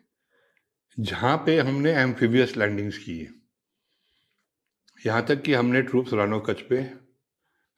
जहाँ 0.98 1.36
पे 1.46 1.58
हमने 1.58 1.92
एम्फीबियस 1.94 2.56
लैंडिंग्स 2.56 2.98
की 2.98 3.18
है 3.18 3.28
यहाँ 5.06 5.24
तक 5.26 5.42
कि 5.42 5.54
हमने 5.54 5.82
ट्रूप्स 5.82 6.12
रानो 6.12 6.38
कच 6.40 6.60
पे 6.60 6.76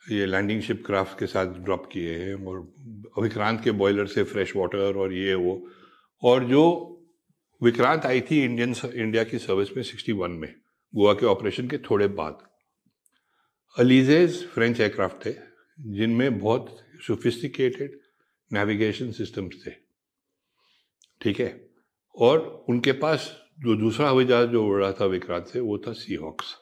ये 0.04 0.26
लैंडिंग 0.26 0.60
शिप 0.62 0.82
क्राफ्ट 0.86 1.18
के 1.18 1.26
साथ 1.26 1.46
ड्रॉप 1.64 1.88
किए 1.92 2.14
हैं 2.18 2.34
और 2.46 2.60
विक्रांत 3.22 3.62
के 3.64 3.70
बॉयलर 3.70 4.06
से 4.06 4.22
फ्रेश 4.24 4.54
वाटर 4.56 4.96
और 4.96 5.12
ये 5.12 5.34
वो। 5.34 5.54
और 6.22 6.44
जो 6.44 6.64
विक्रांत 7.62 8.06
आई 8.06 8.20
थी 8.20 8.42
इंडियन 8.44 8.74
इंडिया 8.94 9.24
की 9.24 9.38
सर्विस 9.38 9.76
में 9.76 9.82
सिक्सटी 9.82 10.12
वन 10.12 10.30
में 10.30 10.54
गोवा 10.94 11.14
के 11.14 11.26
ऑपरेशन 11.26 11.68
के 11.68 11.78
थोड़े 11.78 12.06
बाद। 12.06 12.38
अलीजेज 13.78 14.46
फ्रेंच 14.46 14.80
एयरक्राफ्ट 14.80 15.26
थे, 15.26 15.34
जिनमें 15.80 16.38
बहुत 16.38 16.76
सोफिस्टिकेटेड 17.06 18.00
नेविगेशन 18.52 19.12
सिस्टम्स 19.12 19.66
थे। 19.66 19.70
ठीक 21.20 21.40
है? 21.40 21.70
और 22.16 22.64
उनके 22.68 22.92
पास 22.92 23.36
जो 23.60 23.74
दूसरा 23.74 24.08
हवाई 24.08 24.24
जहाज़ 24.24 24.48
जो 24.48 24.66
उड़ 24.66 24.80
रहा 24.80 24.92
था 24.92 25.04
विक्रांत 25.04 25.46
से, 25.46 25.60
वो 25.60 25.78
था 25.78 25.92
सी 25.92 26.14
हॉक्स 26.14 26.56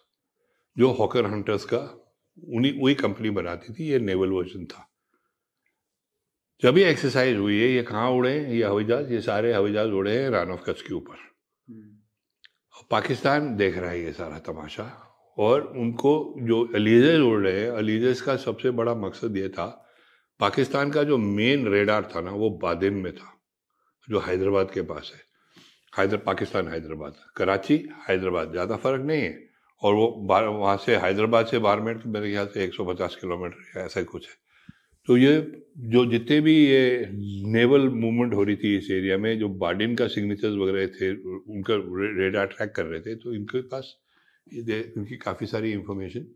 जो 0.79 0.91
हॉकर 0.91 1.27
हंटर्स 1.27 1.65
का 1.65 1.79
उन्हीं, 2.49 2.81
वही 2.83 2.95
कंपनी 2.95 3.31
बनाती 3.31 3.73
थी, 3.73 3.85
ये 3.85 3.99
नेवल 3.99 4.29
वर्जन 4.29 4.65
था। 4.65 4.93
जब 6.63 6.79
ये 6.79 6.91
एक्सरसाइज 6.91 7.37
हुई 7.37 7.61
है 7.61 7.69
ये 7.69 7.83
कहाँ 7.83 8.11
उड़े 8.11 8.39
हैं 8.39 8.49
ये 8.49 8.65
हवाई 8.65 8.85
जहाज़ 8.85 9.13
ये 9.13 9.21
सारे 9.21 9.53
हवाई 9.53 9.73
जहाज़ 9.73 9.91
उड़े 9.91 10.23
हैं 10.23 10.31
रान 10.31 10.51
ऑफ़ 10.51 10.61
कच्छ 10.71 10.83
के 10.83 10.95
ऊपर। 10.95 11.26
पाकिस्तान 12.91 13.57
देख 13.57 13.79
रहा 13.79 13.91
है 13.91 14.03
ये 14.03 14.13
सारा 14.13 14.39
तमाशा 14.39 14.85
और 15.39 15.61
उनको 15.77 16.35
जो 16.39 16.63
अलीजेज 16.75 17.21
उड़ 17.21 17.41
रहे 17.43 17.61
हैं 17.61 17.71
अलीजेज 17.71 18.21
का 18.21 18.37
सबसे 18.37 18.71
बड़ा 18.71 18.95
मकसद 18.95 19.37
ये 19.37 19.49
था, 19.49 19.67
पाकिस्तान 20.41 20.91
का 20.91 21.03
जो 21.03 21.19
मेन 21.19 21.67
रेडार 21.69 22.11
था 22.15 22.21
ना, 22.21 22.31
वो 22.31 22.51
बादिन 22.51 22.95
में 22.95 23.13
था, 23.13 23.33
जो 24.09 24.21
हैदराबाद 24.21 24.71
के 24.71 24.83
पास 24.83 25.13
है। 25.15 25.21
हैदर, 25.99 26.17
पाकिस्तान 26.17 26.69
हैदराबाद, 26.69 27.15
कराची 27.37 27.77
हैदराबाद, 28.09 28.51
ज़्यादा 28.51 28.77
फ़र्क 28.77 29.03
नहीं 29.03 29.23
है। 29.23 29.39
और 29.83 29.95
वो 29.95 30.07
वहाँ 30.29 30.77
से 30.77 30.97
हैदराबाद 30.97 31.47
से 31.47 31.59
बारमेर, 31.59 32.03
मेरे 32.07 32.31
ख्याल 32.31 32.47
से 32.47 32.65
150 32.65 33.17
किलोमीटर 33.17 33.81
ऐसा 33.81 34.03
कुछ 34.03 34.29
है। 34.29 34.46
तो 35.09 35.17
ये 35.17 35.35
जो 35.91 36.05
जितने 36.07 36.41
भी 36.41 36.55
ये 36.57 37.09
नेवल 37.53 37.89
मूवमेंट 37.91 38.35
हो 38.35 38.43
रही 38.43 38.57
थी 38.57 38.77
इस 38.77 38.91
एरिया 38.91 39.19
में, 39.19 39.39
जो 39.39 39.49
बार्डिन 39.49 39.95
का 39.95 40.07
सिग्नेचर्स 40.09 40.57
वगैरह 40.57 40.87
थे, 40.87 41.11
उनका 41.53 41.75
रेडार 42.21 42.47
ट्रैक 42.47 42.73
कर 42.77 42.85
रहे 42.85 43.01
थे 43.01 43.15
तो 43.15 43.35
इनके 43.35 43.61
पास 43.69 43.95
इनकी 44.47 45.17
काफ़ी 45.17 45.47
सारी 45.47 45.73
इंफॉर्मेशन 45.73 46.27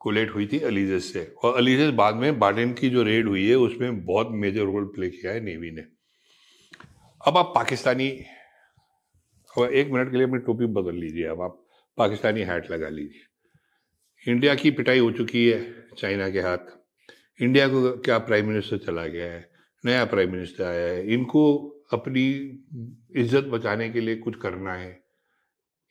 कोलेट 0.00 0.30
हुई 0.30 0.46
थी 0.46 0.58
अलीजेस 0.60 1.12
से। 1.12 1.24
और 1.44 1.56
अलीजेस 1.56 1.90
बाद 1.94 2.14
में 2.16 2.38
बार्डिन 2.38 2.72
की 2.72 2.88
जो 2.90 3.02
रेड 3.02 3.28
हुई 3.28 3.46
है, 3.48 3.54
उसमें 3.56 4.04
बहुत 4.04 4.28
मेजर 4.32 4.64
रोल 4.64 4.84
प्ले 4.94 5.10
किया 5.10 5.32
है 5.32 5.40
नेवी 5.40 5.70
ने। 5.70 5.82
अब 7.20 7.36
आप 7.36 7.52
पाकिस्तानी, 7.54 8.08
अब 9.50 9.64
एक 9.64 9.90
मिनट 9.92 10.10
के 10.10 10.16
लिए 10.16 10.26
अपनी 10.26 10.38
टोपी 10.38 10.66
बदल 10.74 10.96
लीजिए, 10.96 11.24
अब 11.24 11.40
आप 11.40 11.64
पाकिस्तानी 11.98 12.40
हैट 12.42 12.70
लगा 12.70 12.88
लीजिए। 12.88 14.32
इंडिया 14.32 14.54
की 14.54 14.70
पिटाई 14.70 14.98
हो 14.98 15.10
चुकी 15.12 15.46
है 15.48 15.60
चाइना 15.98 16.30
के 16.30 16.40
हाथ। 16.40 16.81
इंडिया 17.40 17.68
को 17.68 17.90
क्या 17.98 18.18
प्राइम 18.18 18.48
मिनिस्टर 18.48 18.78
चला 18.78 19.06
गया 19.06 19.32
है, 19.32 19.50
नया 19.84 20.04
प्राइम 20.04 20.32
मिनिस्टर 20.32 20.64
आया 20.64 20.86
है, 20.86 21.06
इनको 21.12 21.44
अपनी 21.92 22.26
इज़्ज़त 23.16 23.44
बचाने 23.44 23.88
के 23.90 24.00
लिए 24.00 24.16
कुछ 24.16 24.36
करना 24.36 24.74
है। 24.74 25.00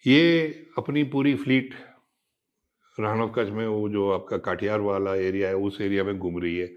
ये 0.06 0.44
अपनी 0.78 1.04
पूरी 1.04 1.36
फ्लीट 1.36 1.74
रानो 2.98 3.28
कच्छ 3.28 3.50
में, 3.50 3.66
वो 3.68 3.90
जो 3.90 4.10
आपका 4.12 4.38
काठियार 4.38 4.80
वाला 4.80 5.16
एरिया 5.16 5.48
है, 5.48 5.56
उस 5.56 5.82
एरिया 5.82 6.04
में 6.04 6.18
घूम 6.18 6.42
रही 6.42 6.58
है। 6.58 6.70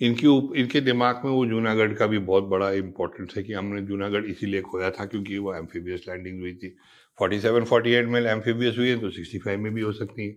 इनकी 0.00 0.26
इनके 0.60 0.80
दिमाग 0.80 1.22
में 1.24 1.30
वो 1.32 1.44
जूनागढ़ 1.46 1.92
का 1.92 2.06
भी 2.06 2.18
बहुत 2.18 2.44
बड़ा 2.44 2.70
इम्पोर्टेंस 2.72 3.34
है 3.36 3.42
कि 3.42 3.52
हमने 3.52 3.80
जूनागढ़ 3.82 4.24
इसीलिए 4.24 4.60
खोया 4.60 4.90
था 4.90 5.04
क्योंकि 5.06 5.38
वो 5.38 5.54
एम्फीबियस 5.54 6.04
लैंडिंग 6.08 6.40
हुई 6.40 6.52
थी। 6.54 6.76
47 7.18 7.64
48 7.64 8.06
में 8.06 8.20
एम्फीबियस 8.20 8.78
हुई 8.78 8.88
है 8.88 8.98
तो 9.00 9.10
65 9.10 9.56
में 9.56 9.72
भी 9.74 9.80
हो 9.80 9.92
सकती 9.92 10.26
है। 10.28 10.36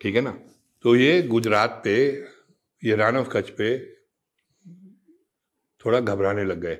ठीक 0.00 0.14
है 0.14 0.20
ना? 0.20 0.30
तो 0.84 0.96
ये 0.96 1.22
गुजरात 1.22 1.80
पे 1.84 1.96
ये 2.84 2.96
रानव 2.96 3.24
कच्छ 3.24 3.50
पे 3.50 3.78
थोड़ा 5.80 6.00
घबराने 6.00 6.44
लग 6.44 6.60
गए। 6.60 6.78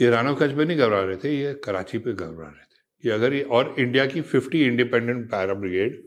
ये 0.00 0.10
रानव 0.10 0.34
कच्छ 0.34 0.54
पे 0.54 0.64
नहीं 0.64 0.78
घबरा 0.78 1.00
रहे 1.00 1.16
थे, 1.16 1.36
ये 1.40 1.54
कराची 1.54 1.98
पे 1.98 2.12
घबरा 2.12 2.46
रहे 2.46 2.62
थे। 2.62 2.76
कि 3.02 3.08
अगर 3.08 3.34
ये 3.34 3.42
और 3.42 3.74
इंडिया 3.78 4.06
की 4.06 4.20
50 4.22 4.62
इंडिपेंडेंट 4.62 5.30
पैरा 5.30 5.54
ब्रिगेड 5.54 6.02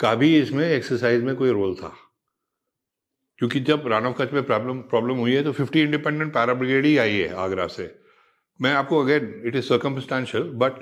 का 0.00 0.14
भी 0.14 0.40
इसमें 0.40 0.68
एक्सरसाइज 0.68 1.22
में 1.22 1.36
कोई 1.36 1.50
रोल 1.50 1.74
था। 1.74 1.96
क्योंकि 3.38 3.60
जब 3.60 3.86
रानव 3.86 4.12
कच्छ 4.12 4.32
में 4.32 4.42
प्रॉब्लम 4.42 4.78
प्रॉब्लम 4.78 5.14
हुई 5.14 5.34
है 5.34 5.42
तो 5.44 5.52
50 5.52 5.76
इंडिपेंडेंट 5.76 6.34
पैरा 6.34 6.54
ब्रिगेड 6.54 6.84
ही 6.84 6.96
आई 6.96 7.16
है 7.16 7.28
आगरा 7.34 7.66
से। 7.66 7.94
मैं 8.60 8.72
आपको 8.72 9.04
again 9.04 9.42
it 9.46 9.56
is 9.56 9.64
circumstantial 9.64 10.42
but 10.42 10.72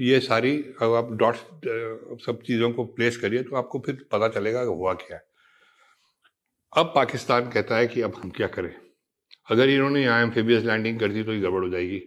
ये 0.00 0.20
सारी 0.20 0.56
अगर 0.82 0.96
आप 0.96 1.12
डॉट्स 1.12 1.40
सब 2.26 2.42
चीज़ों 2.46 2.72
को 2.72 2.84
प्लेस 2.84 3.16
करिए 3.16 3.42
तो 3.42 3.56
आपको 3.56 3.82
फिर 3.86 4.06
पता 4.12 4.28
चलेगा 4.28 4.62
कि 4.62 4.68
हुआ 4.68 4.94
क्या 4.94 5.16
है। 5.16 5.29
अब 6.72 6.92
पाकिस्तान 6.94 7.50
कहता 7.50 7.76
है 7.76 7.86
कि 7.86 8.00
अब 8.00 8.14
हम 8.14 8.30
क्या 8.30 8.46
करें? 8.48 8.74
अगर 9.48 9.68
इन्होंने 9.68 10.02
यहाँ 10.02 10.22
एम्फेबियस 10.22 10.64
लैंडिंग 10.64 10.98
कर 11.00 11.12
दी 11.12 11.22
तो 11.22 11.32
ये 11.32 11.40
गड़बड़ 11.40 11.62
हो 11.64 11.68
जाएगी, 11.68 11.98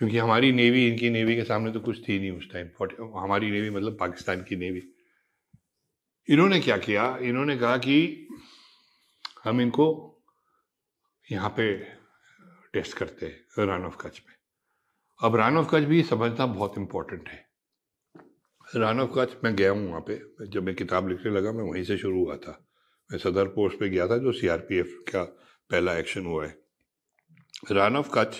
क्योंकि 0.00 0.18
हमारी 0.18 0.50
नेवी 0.52 0.86
इनकी 0.88 1.10
नेवी 1.10 1.36
के 1.36 1.44
सामने 1.44 1.72
तो 1.72 1.80
कुछ 1.80 2.00
थी 2.08 2.18
नहीं 2.18 2.30
उस 2.30 2.50
टाइम 2.52 2.68
हमारी 3.18 3.50
नेवी 3.50 3.70
मतलब 3.70 3.96
पाकिस्तान 4.00 4.42
की 4.42 4.56
नेवी 4.56 4.82
इन्होंने 6.28 6.58
क्या 6.60 6.76
किया? 6.78 7.16
इन्होंने 7.18 7.56
कहा 7.56 7.76
कि 7.78 8.28
हम 9.44 9.60
इनको 9.60 9.86
यहाँ 11.28 11.48
पे 11.56 11.72
टेस्ट 12.74 12.96
करते 12.96 13.26
हैं 13.26 13.66
रान 13.66 13.84
ऑफ़ 13.84 13.96
कच्छ 14.00 14.18
में। 14.18 14.34
अब 15.20 15.36
रान 15.36 15.56
ऑफ़ 15.56 15.68
कच्छ 15.70 15.84
भी 15.86 16.02
समझना 16.02 16.46
बहुत 16.48 16.78
इंपॉर्टेंट 16.78 17.28
है। 17.28 17.44
रान 18.76 19.00
ऑफ़ 19.00 19.10
कच्छ 19.16 19.32
मैं 19.44 19.54
गया 19.56 19.70
हूँ 19.70 19.88
वहाँ 19.88 20.00
पे, 20.00 20.20
जब 20.46 20.62
मैं 20.62 20.74
किताब 20.74 21.08
लिखने 21.08 21.32
लगा, 21.32 21.52
मैं 21.52 21.64
वहीं 21.64 21.84
से 21.84 21.96
शुरू 21.98 22.24
हुआ 22.24 22.36
था। 22.36 22.58
मैं 23.12 23.18
सदर 23.18 23.44
पोस्ट 23.44 23.78
पे 23.78 23.88
गया 23.88 24.08
था 24.08 24.16
जो 24.16 24.32
सीआरपीएफ 24.32 25.04
का 25.08 25.22
पहला 25.70 25.98
एक्शन 25.98 26.26
हुआ 26.26 26.46
है। 26.46 26.58
रान 27.72 27.96
ऑफ़ 27.96 28.08
कच्छ 28.14 28.38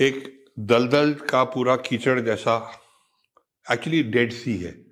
एक 0.00 0.44
दलदल 0.58 1.14
का 1.14 1.44
पूरा 1.44 1.76
कीचड़ 1.76 2.20
जैसा 2.20 2.80
एक्चुअली 3.72 4.02
डेड 4.02 4.32
सी 4.32 4.56
है। 4.56 4.86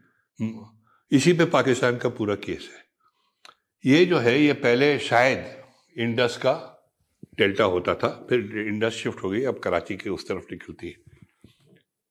इसी 1.12 1.32
पे 1.32 1.44
पाकिस्तान 1.44 1.96
का 1.96 2.08
पूरा 2.08 2.34
केस 2.34 2.70
है। 2.74 2.84
ये 3.92 4.04
जो 4.04 4.18
है, 4.18 4.40
ये 4.40 4.52
पहले 4.52 4.98
शायद 4.98 5.64
इंडस 5.98 6.36
का 6.36 6.70
डेल्टा 7.38 7.64
होता 7.64 7.94
था, 7.94 8.26
फिर 8.28 8.40
इंडस 8.40 8.92
शिफ्ट 8.92 9.22
हो 9.22 9.30
गई, 9.30 9.42
अब 9.42 9.58
कराची 9.58 9.96
के 9.96 10.10
उस 10.10 10.28
तरफ़ 10.28 10.44
निकलती 10.52 10.88
है। 10.88 11.03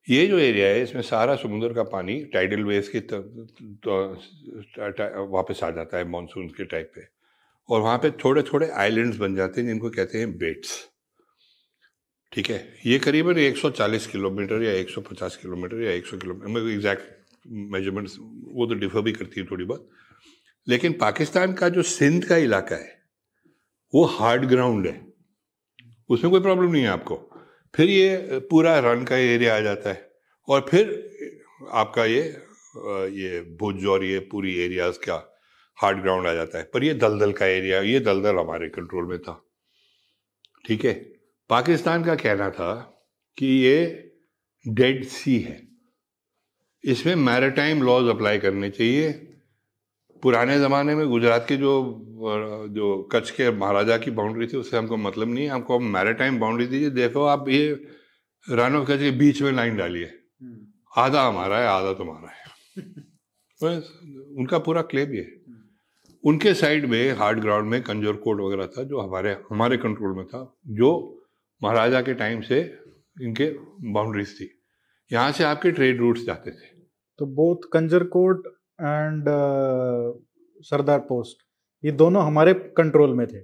ये 0.07 0.25
जो 0.27 0.37
एरिया 0.39 0.67
है, 0.67 0.81
इसमें 0.83 1.01
सारा 1.01 1.35
समुद्र 1.35 1.73
का 1.73 1.83
पानी 1.85 2.19
टाइडल 2.33 2.63
वेव 2.63 2.89
के 2.91 2.99
तो 3.01 3.93
वापस 5.31 5.63
आ 5.63 5.69
जाता 5.71 5.97
है 5.97 6.07
मानसून 6.09 6.47
के 6.49 6.65
टाइप 6.65 6.91
पे। 6.95 7.07
और 7.69 7.81
वहाँ 7.81 7.97
पे 7.97 8.11
थोड़े 8.23 8.41
थोड़े 8.43 8.69
आइलैंड्स 8.69 9.17
बन 9.17 9.35
जाते 9.35 9.61
हैं, 9.61 9.67
जिनको 9.67 9.89
कहते 9.89 10.17
हैं 10.17 10.37
बेट्स 10.37 10.71
ठीक 12.31 12.49
है? 12.49 12.57
ये 12.85 12.97
करीबन 12.99 13.37
140 13.39 14.07
किलोमीटर 14.07 14.63
या 14.63 14.71
150 14.73 15.35
किलोमीटर 15.35 15.81
या 15.81 15.91
100 15.91 16.17
किलोमीटर 16.17 16.69
एग्जैक्ट 16.69 17.47
मेजरमेंट्स 17.47 18.15
वो 18.19 18.65
तो 18.65 18.73
डिफर 18.75 19.01
भी 19.01 19.11
करती 19.11 19.39
है 19.39 19.45
थोड़ी 19.47 19.65
बहुत। 19.65 19.89
लेकिन 20.67 20.93
पाकिस्तान 20.93 21.53
का 21.53 21.69
जो 21.69 21.81
सिंध 21.83 22.25
का 22.25 22.37
इलाका 22.39 22.75
है, 22.75 23.01
वो 23.93 24.03
हार्ड 24.11 24.45
ग्राउंड 24.45 24.87
है। 24.87 25.01
उसमें 26.09 26.31
कोई 26.31 26.41
प्रॉब्लम 26.41 26.71
नहीं 26.71 26.83
है 26.83 26.89
आपको। 26.89 27.15
फिर 27.75 27.89
ये 27.89 28.39
पूरा 28.49 28.79
रन 28.79 29.03
का 29.03 29.17
एरिया 29.17 29.57
आ 29.57 29.59
जाता 29.59 29.89
है। 29.89 30.11
और 30.49 30.65
फिर 30.69 31.11
आपका 31.71 32.05
ये 32.05 32.21
ये 33.15 33.41
भुज 33.59 33.85
और 33.85 34.03
ये 34.03 34.19
पूरी 34.19 34.57
एरियाज़ 34.59 34.97
का 34.97 35.39
हार्ड 35.75 36.01
ग्राउंड 36.01 36.27
आ 36.27 36.33
जाता 36.33 36.57
है। 36.57 36.69
पर 36.73 36.83
ये 36.83 36.93
दलदल 36.93 37.31
का 37.31 37.45
एरिया, 37.45 37.81
ये 37.81 37.99
दलदल 37.99 38.35
हमारे 38.35 38.69
कंट्रोल 38.69 39.05
में 39.05 39.19
था। 39.19 39.49
ठीक 40.67 40.85
है? 40.85 40.93
पाकिस्तान 41.49 42.03
का 42.03 42.15
कहना 42.15 42.49
था 42.49 42.73
कि 43.37 43.45
ये 43.45 44.11
डेड 44.67 45.03
सी 45.03 45.39
है। 45.39 45.67
इसमें 46.83 47.15
मैरिटाइम 47.15 47.83
लॉज 47.83 48.09
अप्लाई 48.09 48.37
करने 48.37 48.69
चाहिए। 48.69 49.11
पुराने 50.23 50.59
ज़माने 50.59 50.95
में 50.95 51.07
गुजरात 51.07 51.45
के 51.49 51.57
जो 51.57 52.02
जो 52.13 53.03
कच्छ 53.03 53.31
के 53.31 53.51
महाराजा 53.51 53.97
की 53.97 54.11
बाउंड्री 54.11 54.47
थी 54.47 54.57
उससे 54.57 54.77
हमको 54.77 54.97
मतलब 54.97 55.27
नहीं 55.27 55.45
है। 55.45 55.51
हमको 55.51 55.79
मैरिटाइम 55.79 56.39
बाउंड्री 56.39 56.67
दीजिए। 56.67 56.89
देखो 56.89 57.23
आप 57.23 57.49
ये 57.49 57.87
रान 58.49 58.75
ऑफ़ 58.75 58.87
कच्छ 58.87 58.99
के 58.99 59.11
बीच 59.11 59.41
में 59.41 59.51
लाइन 59.51 59.77
डालिए। 59.77 60.05
हम्म। 60.41 60.57
आधा 61.01 61.27
हमारा 61.27 61.57
है 61.57 61.67
आधा 61.67 61.93
तुम्हारा 61.93 62.29
है। 62.29 62.45
बस 63.63 63.99
उनका 64.37 64.59
पूरा 64.59 64.81
क्लेम 64.81 65.13
ये। 65.13 65.41
उनके 66.25 66.53
साइड 66.53 66.85
में 66.85 67.11
हार्ड 67.13 67.39
ग्राउंड 67.39 67.69
में 67.69 67.83
कंजोर 67.83 68.15
कोट 68.15 68.41
वगैरह 68.41 68.67
था 68.67 68.83
जो 68.83 68.99
हमारे 68.99 69.37
हमारे 69.51 69.77
कंट्रोल 69.77 70.17
में 70.17 70.25
था 70.25 70.57
जो 70.67 71.21
महाराजा 71.63 72.01
के 72.01 72.13
टाइम 72.13 72.41
से 72.41 72.75
इनके 73.21 73.49
बाउंड्रीज 73.93 74.39
थी। 74.39 74.61
यहाँ 75.11 75.31
से 75.31 75.43
आपके 75.43 75.71
ट्रेड 75.71 75.97
रूट्स 75.97 76.25
जाते 76.25 76.51
थे। 76.51 76.83
तो 77.17 77.25
both 77.25 77.69
Kanjarkot 78.03 78.47
and 78.81 79.25
Sardar 80.61 80.99
post 80.99 81.52
ये 81.83 81.91
दोनों 81.91 82.23
हमारे 82.23 82.53
कंट्रोल 82.77 83.13
में 83.13 83.25
थे। 83.27 83.37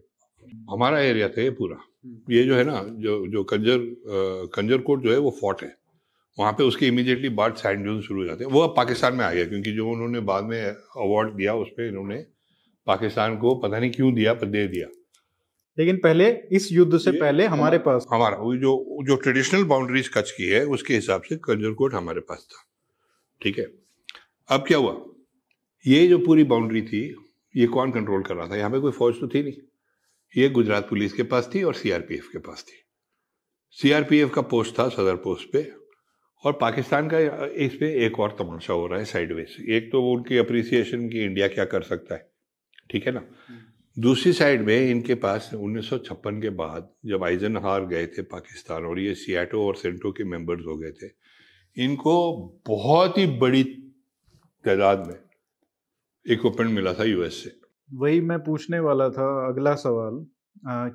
हमारा 0.71 0.99
एरिया 0.99 1.28
था 1.30 1.41
ये 1.41 1.49
पूरा। 1.52 1.78
ये 2.30 2.43
जो 2.43 2.56
है 2.56 2.63
ना 2.63 2.84
जो 2.99 3.25
जो 3.28 3.43
कंजर 3.43 3.80
कंजर 4.56 4.78
कोट 4.82 5.04
जो 5.04 5.12
है 5.12 5.17
वो 5.17 5.32
फोर्ट 5.41 5.63
है। 5.63 5.75
वहाँ 6.38 6.52
पे 6.54 6.63
उसके 6.63 6.88
इमीडिएटली 6.88 7.30
बाद 7.30 7.56
सैंड 7.56 7.84
ड्यून 7.84 8.02
शुरू 8.02 8.19
हो 8.21 8.25
जाते 8.28 8.43
हैं। 8.43 8.52
वो 8.52 8.62
अब 8.62 8.73
पाकिस्तान 8.78 9.15
में 9.15 9.25
आ 9.25 9.32
गया 9.32 9.45
क्योंकि 9.45 9.71
जो 9.71 9.89
उन्होंने 9.89 10.19
बाद 10.30 10.43
में 10.43 10.62
अवार्ड 10.63 11.34
दिया 11.34 11.56
उस 11.56 11.69
पर 11.69 11.88
इन्होंने 11.88 12.23
पाकिस्तान 12.88 13.38
को 13.38 13.56
पता 13.56 13.80
नहीं 13.80 13.91
क्यों 13.91 14.13
दिया 14.13 14.34
पर 14.34 14.47
दे 14.47 14.67
दिया। 14.67 14.88
लेकिन 15.78 15.97
पहले 15.97 16.30
इस 16.52 16.71
युद्ध 16.71 16.97
से 16.97 17.12
पहले 17.12 17.45
हमारे 17.45 17.78
पास 17.78 18.06
हमारा 18.12 18.38
जो 18.58 19.04
जो 19.08 19.15
ट्रेडिशनल 19.15 19.63
बाउंड्रीज 19.63 20.08
कच्छ 20.08 20.32
की 20.32 20.47
है 20.47 20.63
उसके 20.67 20.93
हिसाब 20.93 21.21
से 21.21 21.36
कंजर 21.36 21.73
कोट 21.73 21.93
हमारे 21.93 22.21
पास 22.21 22.47
था। 22.52 22.63
ठीक 23.41 23.60
है? 23.60 23.65
अब 24.49 24.63
क्या 24.67 24.78
हुआ? 24.78 24.95
ये 25.86 26.08
जो 26.08 26.17
पूरी 26.17 26.43
बाउंड्री 26.43 26.82
थी 26.82 27.02
ये 27.55 27.67
कौन 27.67 27.91
कंट्रोल 27.91 28.23
कर 28.23 28.35
रहा 28.35 28.47
था? 28.47 28.55
यहाँ 28.55 28.71
पे 28.71 28.79
कोई 28.79 28.91
फौज 28.91 29.19
तो 29.19 29.27
थी 29.27 29.43
नहीं। 29.43 29.53
ये 30.38 30.49
गुजरात 30.49 30.89
पुलिस 30.89 31.13
के 31.13 31.23
पास 31.23 31.49
थी 31.55 31.63
और 31.63 31.73
सीआरपीएफ 31.73 32.29
के 32.31 32.39
पास 32.39 32.65
थी। 32.67 32.85
सीआरपीएफ 33.71 34.33
का 34.33 34.41
पोस्ट 34.41 34.79
था 34.79 34.89
सदर 34.89 35.15
पोस्ट 35.15 35.51
पे 35.53 35.71
और 36.45 36.53
पाकिस्तान 36.53 37.09
का 37.13 37.45
इस 37.45 37.75
पे 37.75 38.05
एक 38.05 38.19
और 38.19 38.35
तमाशा 38.39 38.73
हो 38.73 38.88
रहा 38.88 38.99
है 38.99 39.05
साइडवेज 39.05 39.55
एक 39.69 39.91
तो 39.91 40.12
उनकी 40.12 40.38
अप्रिसिएशन 40.38 41.09
की 41.09 41.23
इंडिया 41.23 41.47
क्या 41.47 41.65
कर 41.65 41.81
सकता 41.81 42.15
है। 42.15 42.31
ठीक 42.91 43.05
है 43.05 43.12
ना? 43.13 43.23
हम्म। 43.47 44.01
दूसरी 44.01 44.33
साइड 44.33 44.62
में 44.62 44.89
इनके 44.89 45.15
पास 45.15 45.51
1956 45.53 46.41
के 46.41 46.49
बाद 46.49 46.89
जब 47.05 47.23
आइजन 47.23 47.57
हार 47.57 47.85
गए 47.85 48.07
थे 48.07 48.21
पाकिस्तान 48.21 48.83
और 48.83 48.99
ये 48.99 49.15
सियाटो 49.15 49.67
और 49.67 49.75
सेंटो 49.75 50.12
के 50.12 50.23
मेंबर्स 50.23 50.65
हो 50.65 50.77
गए 50.77 50.91
थे 50.91 51.09
इनको 51.83 52.35
बहुत 52.67 53.17
ही 53.17 53.27
बड़ी 53.27 53.63
तादाद 54.65 55.07
में 55.07 55.28
इक्विपमेंट 56.25 56.71
मिला 56.73 56.93
था 56.93 57.03
यूएस 57.03 57.43
से 57.43 57.51
वही 57.89 58.21
मैं 58.21 58.39
पूछने 58.43 58.79
वाला 58.79 59.10
था 59.10 59.27
अगला 59.47 59.73
सवाल 59.75 60.25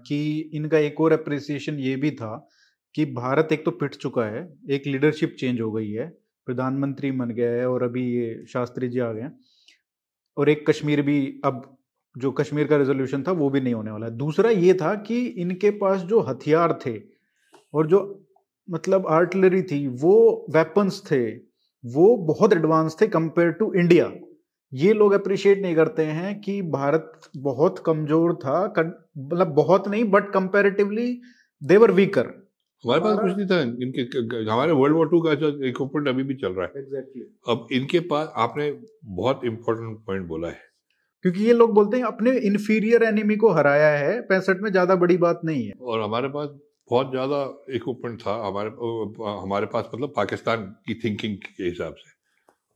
कि 0.07 0.51
इनका 0.55 0.79
एक 0.79 1.01
और 1.01 1.13
अप्रिसिएशन 1.13 1.79
ये 1.79 1.95
भी 1.97 2.11
था 2.11 2.49
कि 2.95 3.05
भारत 3.05 3.49
एक 3.53 3.65
तो 3.65 3.71
पिट 3.71 3.95
चुका 3.95 4.25
है, 4.25 4.43
एक 4.71 4.87
लीडरशिप 4.87 5.37
चेंज 5.39 5.61
हो 5.61 5.71
गई 5.73 5.91
है, 5.91 6.07
प्रधानमंत्री 6.47 7.11
बन 7.13 7.31
गया 7.31 7.51
है 7.51 7.69
और 7.69 7.83
अभी 7.83 8.05
ये 8.13 8.45
शास्त्री 8.49 8.89
जी 8.89 8.99
आ 8.99 9.11
गए 9.13 9.31
और 10.37 10.49
एक 10.49 10.67
कश्मीर 10.69 11.03
भी 11.03 11.41
अब, 11.45 11.63
जो 12.17 12.31
कश्मीर 12.33 12.67
का 12.67 12.77
रेजोल्यूशन 12.77 13.23
था 13.23 13.33
वो 13.33 13.49
भी 13.51 13.61
नहीं 13.61 13.75
होने 13.75 13.91
वाला 13.91 14.07
है। 14.07 14.17
दूसरा 14.17 14.51
ये 14.51 14.75
था 14.75 14.95
कि 14.95 15.25
इनके 15.27 15.71
पास 15.79 16.01
जो 16.03 16.21
हथियार 16.21 16.79
थे 16.87 16.97
और 17.75 17.87
जो 17.87 18.01
मतलब 18.69 19.07
आर्टिलरी 19.07 19.63
थी, 19.63 19.87
वो 19.89 20.47
वेपन्स 20.51 21.03
थे, 21.11 21.25
वो 21.85 22.17
बहुत 22.27 22.53
एडवांस 22.53 22.97
थे 23.01 23.07
कंपेयर 23.09 23.51
टू 23.53 23.73
इंडिया 23.75 24.07
ये 24.75 24.93
लोग 24.93 25.13
अप्रिशिएट 25.13 25.61
नहीं 25.63 25.75
करते 25.75 26.03
हैं 26.13 26.41
कि 26.41 26.61
भारत 26.71 27.29
बहुत 27.39 27.83
कमज़ोर 27.87 28.35
था 28.37 28.63
मतलब 28.69 29.53
बहुत 29.55 29.89
नहीं 29.89 30.05
बट 30.11 30.31
कंपेरेटिवली 30.33 31.07
देवर 31.63 31.91
वीकर 31.93 32.33
हमारे 32.85 33.01
पास 33.01 33.19
कुछ 33.19 33.37
नहीं 33.37 33.47
था। 33.47 33.61
इनके 33.61 34.51
हमारे 34.51 34.73
वर्ल्ड 34.73 34.97
वॉर 34.97 35.09
टू 35.09 35.21
का 35.21 35.35
जो 35.35 35.49
इक्विपमेंट 35.67 36.09
अभी 36.09 36.23
भी 36.23 36.35
चल 36.35 36.53
रहा 36.53 36.67
है। 36.67 36.73
Exactly 36.77 37.23
exactly. 37.23 37.51
अब 37.51 37.69
इनके 37.73 38.01
पास 38.09 38.33
आपने 38.37 38.71
बहुत 39.13 39.45
इंपॉर्टेंट 39.45 39.99
पॉइंट 40.07 40.27
बोला 40.29 40.49
है। 40.49 40.61
क्योंकि 41.25 41.45
ये 41.45 41.53
लोग 41.53 41.73
बोलते 41.75 41.97
हैं 41.97 42.05
अपने 42.05 42.37
इन्फीरियर 42.47 43.03
एनिमी 43.03 43.37
को 43.37 43.51
हराया 43.53 43.89
है 43.99 44.21
पैंसठ 44.23 44.61
में 44.63 44.71
ज़्यादा 44.71 44.95
बड़ी 44.97 45.17
बात 45.19 45.41
नहीं 45.45 45.67
है। 45.67 45.73
और 45.81 46.01
हमारे 46.01 46.29
पास 46.29 46.49
बहुत 46.91 47.11
ज़्यादा 47.11 47.39
इक्विपमेंट 47.75 48.21
था। 48.21 48.35
हमारे 48.47 48.71
हमारे 49.41 49.67
पास 49.67 49.89
मतलब 49.95 50.13
पाकिस्तान 50.17 50.67
की 50.87 50.95
थिंकिंग 51.05 51.37
के 51.37 51.65
हिसाब 51.65 51.95
से। 51.95 52.13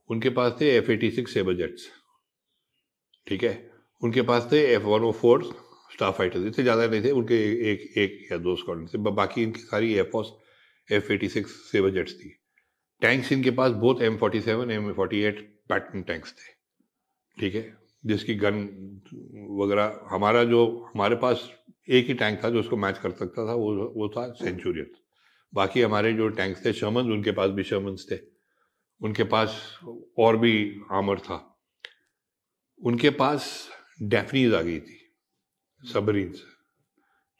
उनके 0.09 0.29
पास 0.37 0.55
थे 0.61 0.69
F 0.75 0.91
eighty 0.91 1.09
six 1.11 1.33
sabre 1.33 1.55
jets 1.55 1.87
ठीक 3.27 3.43
है? 3.43 3.71
उनके 4.01 4.21
पास 4.21 4.47
थे 4.51 4.59
F 4.73 4.83
one 4.83 5.03
O 5.03 5.11
four 5.11 5.43
star 5.93 6.11
fighters 6.11 6.45
इतने 6.45 6.63
ज़्यादा 6.63 6.85
नहीं 6.87 7.03
थे, 7.03 7.11
उनके 7.11 7.35
एक 7.71 7.97
एक 7.97 8.27
या 8.31 8.37
दो 8.37 8.55
स्क्वाड्रन 8.55 8.85
थे। 8.87 9.11
बाकी 9.11 9.43
इनकी 9.43 9.61
सारी 9.61 9.93
एफओस 9.95 10.31
F 10.89 11.11
eighty 11.13 11.29
six 11.29 11.51
sabre 11.71 11.91
jets 11.91 12.13
थी। 12.13 12.29
टैंक्स 13.01 13.31
इनके 13.31 13.51
पास 13.51 13.71
बहुत 13.73 14.01
M 14.01 14.17
forty 14.17 14.41
seven 14.41 14.71
M 14.71 14.91
forty 14.93 15.21
eight 15.23 15.39
Patton 15.69 16.01
tanks 16.03 16.33
थे। 16.33 16.53
ठीक 17.37 17.55
है? 17.55 17.77
जिसकी 18.03 18.35
गन 18.35 18.57
वगैरह, 19.61 19.99
हमारा 20.11 20.43
जो, 20.43 20.65
हमारे 20.93 21.15
पास 21.15 21.49
एक 21.89 22.07
ही 22.07 22.13
टैंक 22.13 22.43
था 22.43 22.49
जो 22.49 22.59
उसको 22.59 22.77
मैच 22.77 22.97
कर 22.97 23.11
सकता 23.11 23.47
था, 23.47 23.53
वो 23.53 23.93
वो 23.95 24.07
था 24.09 24.27
सेंचुरियन 24.33 24.91
बाकी 25.53 25.81
हमारे 25.81 26.13
जो 26.13 26.27
टैंक्स 26.29 26.65
थे 26.65 26.73
शर्मन 26.73 27.11
उनके 27.11 27.31
पास 27.31 27.49
भी 27.51 27.63
शर्मन्स 27.63 28.05
थे। 28.11 28.15
उनके 29.01 29.23
पास 29.23 29.59
और 30.19 30.37
भी 30.37 30.81
आमर 30.91 31.19
था। 31.19 31.45
उनके 32.81 33.09
पास 33.09 33.67
डेफनीज 34.01 34.53
आ 34.53 34.61
गई 34.61 34.79
थी 34.79 34.97
सबरीन्स 35.83 36.43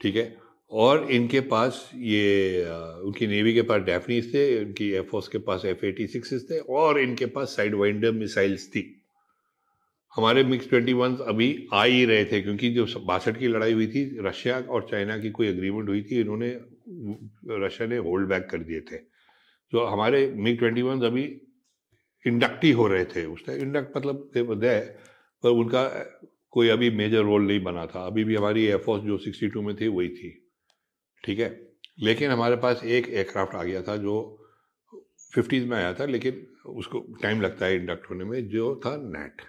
ठीक 0.01 0.15
है? 0.15 0.37
और 0.71 1.09
इनके 1.11 1.39
पास 1.41 1.89
ये 1.95 2.63
उनकी 3.05 3.27
नेवी 3.27 3.53
के 3.53 3.61
पास 3.61 3.81
डेफनीज 3.81 4.33
थे, 4.33 4.63
उनकी 4.65 4.89
एयरफोर्स 4.89 5.27
के 5.27 5.37
पास 5.37 5.65
एफ़ 5.65 5.85
एटी 5.85 6.07
सिक्स 6.07 6.33
थे 6.51 6.59
और 6.59 6.99
इनके 6.99 7.25
पास 7.25 7.55
साइड 7.55 7.75
वाइंडर 7.75 8.11
मिसाइल्स 8.11 8.67
थी। 8.69 8.83
हमारे 10.13 10.43
मिक्स 10.43 10.69
ट्वेंटी 10.69 10.93
वन 10.93 11.15
अभी 11.17 11.67
आ 11.73 11.83
ही 11.83 12.05
रहे 12.05 12.25
थे, 12.25 12.41
क्योंकि 12.41 12.69
जो 12.69 12.85
बासठ 12.99 13.37
की 13.39 13.47
लड़ाई 13.47 13.73
हुई 13.73 13.87
थी 13.87 14.03
रशिया 14.21 14.59
और 14.59 14.87
चाइना 14.91 15.17
की 15.17 15.29
कोई 15.29 15.47
अग्रीमेंट 15.47 15.89
हुई 15.89 16.01
थी, 16.03 16.19
इन्होंने 16.21 16.49
रशिया 17.65 17.87
ने 17.87 17.97
होल्ड 17.97 18.27
बैक 18.29 18.47
कर 18.49 18.57
दिए 18.57 18.81
थे। 18.81 18.97
तो 19.73 19.85
हमारे 19.85 20.25
मिग 20.35 20.57
ट्वेंटी 20.59 20.81
वन 20.81 21.01
अभी 21.01 21.25
इंडक्ट 22.25 22.63
ही 22.63 22.71
हो 22.71 22.87
रहे 22.87 23.05
थे। 23.05 23.25
उस 23.25 23.45
टाइम 23.45 23.61
इंडक्ट 23.61 23.97
मतलब 23.97 24.31
दे 24.35 24.79
पर 25.43 25.49
उनका 25.49 25.83
कोई 26.51 26.69
अभी 26.69 26.89
मेजर 26.89 27.23
रोल 27.23 27.41
नहीं 27.47 27.63
बना 27.63 27.85
था। 27.85 28.05
अभी 28.05 28.23
भी 28.23 28.35
हमारी 28.35 28.65
एयरफोर्स 28.65 29.03
जो 29.03 29.17
सिक्सटी 29.17 29.47
टू 29.47 29.61
में 29.61 29.75
थी 29.75 29.87
वही 29.87 30.09
थी। 30.09 30.29
ठीक 31.23 31.39
है? 31.39 31.49
लेकिन 31.99 32.31
हमारे 32.31 32.55
पास 32.55 32.83
एक 32.83 33.09
एयरक्राफ्ट 33.09 33.55
आ 33.55 33.63
गया 33.63 33.81
था 33.81 33.97
जो 33.97 34.15
फिफ्टीज़ 35.35 35.65
में 35.65 35.77
आया 35.77 35.93
था 35.93 36.05
लेकिन 36.05 36.47
उसको 36.65 36.99
टाइम 37.21 37.41
लगता 37.41 37.65
है 37.65 37.75
इंडक्ट 37.75 38.09
होने 38.09 38.23
में 38.23 38.47
जो 38.47 38.81
था 38.85 38.95
नेट 38.97 39.41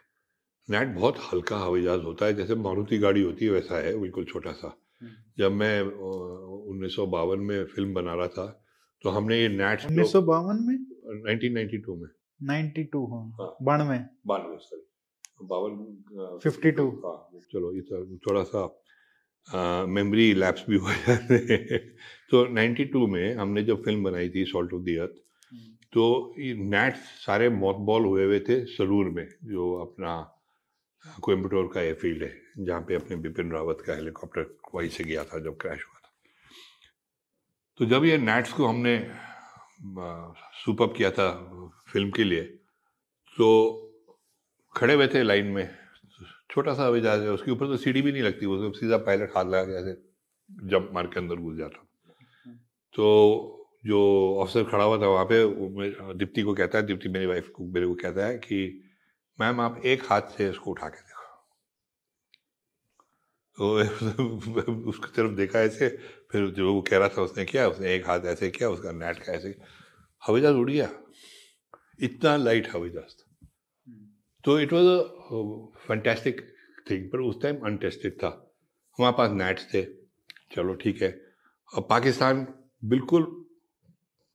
नेट 0.71 0.89
बहुत 0.89 1.17
हल्का 1.33 1.59
हवाई 1.59 1.83
जहाज़ 1.83 2.01
होता 2.01 2.27
है 2.27 2.35
जैसे 2.35 2.55
मारुति 2.55 2.99
गाड़ी 2.99 3.23
होती 3.23 3.45
है 3.45 3.51
वैसा 3.51 3.79
है 3.79 3.99
बिल्कुल 3.99 4.25
छोटा 4.25 4.53
सा। 4.53 4.81
हम्म। 5.01 5.13
जब 5.39 5.53
मैं 5.53 5.83
उन्नीस 5.83 6.97
सौ 6.97 7.07
बावन 7.07 7.41
में 7.41 7.65
फ़िल्म 7.65 7.95
बना 7.95 8.15
रहा 8.15 8.29
था 8.29 8.65
तो 9.03 9.11
हमने 9.11 9.41
ये 9.41 9.49
नेट 9.49 9.87
उन्नीस 9.87 10.13
सौ 10.13 10.23
बावन 10.23 10.59
में? 10.63 10.77
1992 11.25 11.97
में। 12.03 12.09
92 12.41 13.05
हाँ, 13.13 13.23
हाँ। 13.41 13.55
बानवे। 13.63 13.99
बानवे 14.27 14.57
सॉरी। 14.61 15.47
बावन 15.47 16.39
फिफ्टी 16.43 16.71
टू। 16.79 16.89
हाँ। 17.05 17.17
चलो 17.53 17.73
ये 17.75 17.81
तो 17.91 18.05
थोड़ा 18.27 18.43
सा 18.53 18.67
मेमोरी 19.89 20.33
लैप्स 20.35 20.65
भी 20.69 20.77
हो 20.77 20.93
जाते 20.93 21.79
तो 22.31 22.45
92 22.55 23.07
में 23.13 23.35
हमने 23.37 23.63
जब 23.65 23.83
फ़िल्म 23.85 24.03
बनाई 24.05 24.29
थी 24.35 24.45
सॉल्ट 24.53 24.73
ऑफ़ 24.75 24.83
दी 24.83 24.97
अर्थ 25.05 25.15
तो 25.93 26.05
नेट 26.75 26.97
सारे 27.27 27.49
मौत 27.49 27.77
बॉल 27.89 28.05
हुए 28.05 28.25
हुए 28.25 28.41
थे 28.49 28.65
सलूर 28.75 29.09
में 29.11 29.27
जो 29.45 29.73
अपना 29.83 30.13
कोयम्बटोर 31.23 31.71
का 31.75 31.81
एयरफील्ड 31.81 32.23
है 32.23 32.65
जहाँ 32.65 32.81
पे 32.89 32.95
अपने 32.95 33.17
बिपिन 33.17 33.51
रावत 33.53 33.83
का 33.87 33.95
हेलीकॉप्टर 33.95 34.55
वहीं 34.75 34.89
से 34.89 35.05
गया 35.05 35.25
था 35.25 35.39
जब 35.45 35.57
क्रैश 35.61 35.85
हुआ 35.85 35.99
था। 36.01 36.11
तो 37.81 37.87
जब 37.87 38.05
ये 38.05 38.19
नैट्स 38.19 38.53
को 38.53 38.67
हमने 38.67 38.95
सुपअप 40.65 40.95
किया 40.97 41.11
था 41.11 41.29
फ़िल्म 41.93 42.11
के 42.11 42.25
लिए। 42.25 42.43
तो 43.39 43.87
खड़े 44.77 44.95
हुए 44.95 45.09
थे 45.09 45.23
लाइन 45.23 45.47
में। 45.47 45.77
छोटा 46.51 46.75
सा 46.75 46.85
हवाई 46.85 47.01
जहाज़ 47.01 47.21
है 47.21 47.31
उसके 47.31 47.51
ऊपर 47.51 47.67
तो 47.67 47.77
सीढ़ी 47.77 48.03
भी 48.03 48.13
नहीं 48.13 48.23
लगती 48.23 48.47
वो 48.47 48.73
सीधा 48.73 48.97
पायलट 48.99 49.31
हाथ 49.37 49.45
लगा 49.45 49.65
के 49.65 49.73
ऐसे 49.73 49.93
जंप 50.69 50.91
मार 50.95 51.07
के 51.07 51.21
अंदर 51.21 51.35
घुस 51.35 51.57
जाता। 51.57 51.89
तो 52.95 53.57
जो 53.87 54.01
ऑफिसर 54.37 54.65
खड़ा 54.65 54.85
हुआ 54.85 54.99
था 54.99 55.07
वहाँ 55.07 55.25
पे 55.25 55.47
दीप्ति 56.15 56.43
को 56.43 56.55
कहता 56.55 56.79
है, 56.79 56.87
दीप्ति 56.87 57.09
मेरी 57.09 57.27
वाइफ 57.27 57.49
को, 57.49 57.65
मेरे 57.65 57.87
को 57.87 57.95
कहता 57.95 58.27
है 58.27 58.39
कि 58.39 58.83
मैम 59.41 59.61
आप 59.61 59.83
एक 59.85 60.03
हाथ 60.05 60.23
से 60.23 60.51
इसको 60.51 60.71
उठा 60.71 60.89
के 60.89 61.01
देखो। 61.01 61.21
तो 63.57 63.79
उसकी 64.89 65.13
तरफ़ 65.17 65.33
देखा 65.33 65.61
ऐसे, 65.61 65.89
फिर 66.33 66.51
जो 66.51 66.75
वो 66.75 66.83
कह 66.83 66.99
रहा 66.99 67.09
था 67.09 67.23
उसने 67.23 67.45
किया, 67.45 67.69
उसने 67.69 67.95
एक 67.95 68.07
हाथ 68.07 68.21
ऐसे 68.21 68.51
किया, 68.51 68.71
उसका 68.71 68.93
नेट 68.93 69.19
का 69.19 69.33
ऐसे 69.33 69.59
हवाई 70.27 70.41
जहाज़ 70.41 70.57
उड़ 70.57 70.71
गया। 70.71 71.00
इतना 72.03 72.37
लाइट 72.37 72.69
हवाई 72.69 72.91
जहाज़ 72.91 73.15
था 73.15 73.49
तो 74.45 74.59
it 74.61 74.73
was 74.73 74.87
a 74.87 75.87
fantastic 75.87 76.41
thing 76.91 77.11
पर 77.11 77.21
उस 77.21 77.43
टाइम 77.43 77.59
अनटेस्टेड 77.67 78.13
था। 78.13 78.29
हमारे 78.99 79.15
पास 79.19 79.31
नेट्स 79.33 79.67
थे। 79.75 79.83
चलो 80.55 80.75
ठीक 80.75 81.03
है। 81.03 81.11
अब 81.77 81.87
पाकिस्तान 81.91 82.47
बिल्कुल, 82.85 83.25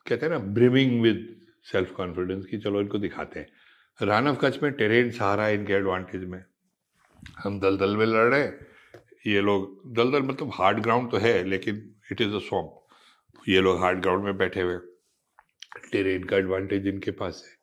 कहते 0.06 0.26
हैं 0.26 0.34
ना 0.34 0.40
ब्रिमिंग 0.54 1.02
विद 1.02 1.42
सेल्फ 1.64 1.92
कॉन्फिडेंस 1.92 2.46
कि 2.46 2.58
चलो 2.58 2.82
इनको 2.82 2.98
दिखाते 2.98 3.40
हैं। 3.40 4.06
रान 4.08 4.28
ऑफ़ 4.28 4.38
कच्छ 4.40 4.64
में 4.64 4.72
टेरेन 4.72 5.12
सहारा 5.12 5.48
इनके 5.50 5.74
एडवांटेज 5.74 6.24
में। 6.24 6.44
हम 7.40 7.60
दलदल 7.60 7.96
में 7.98 8.06
लड़ 8.06 8.30
रहे 8.30 8.42
हैं। 8.42 8.68
ये 9.28 9.42
लोग, 9.42 9.94
दलदल 9.96 10.22
मतलब 10.22 10.52
हार्ड 10.54 10.80
ग्राउंड 10.80 11.12
तो 11.12 11.18
है, 11.18 11.44
लेकिन 11.44 11.96
इट 12.12 12.22
इज़ 12.22 12.34
अ 12.34 12.40
सॉम्प 12.40 12.82
ये 13.50 13.62
लोग 13.62 13.80
हार्ड 13.80 14.02
ग्राउंड 14.02 14.24
में 14.24 14.38
बैठे 14.38 14.62
हुए 14.62 14.78
टेरेन 15.92 16.24
का 16.24 16.38
एडवांटेज 16.38 16.88
इनके 16.88 17.12
पास 17.12 17.44
है। 17.48 17.55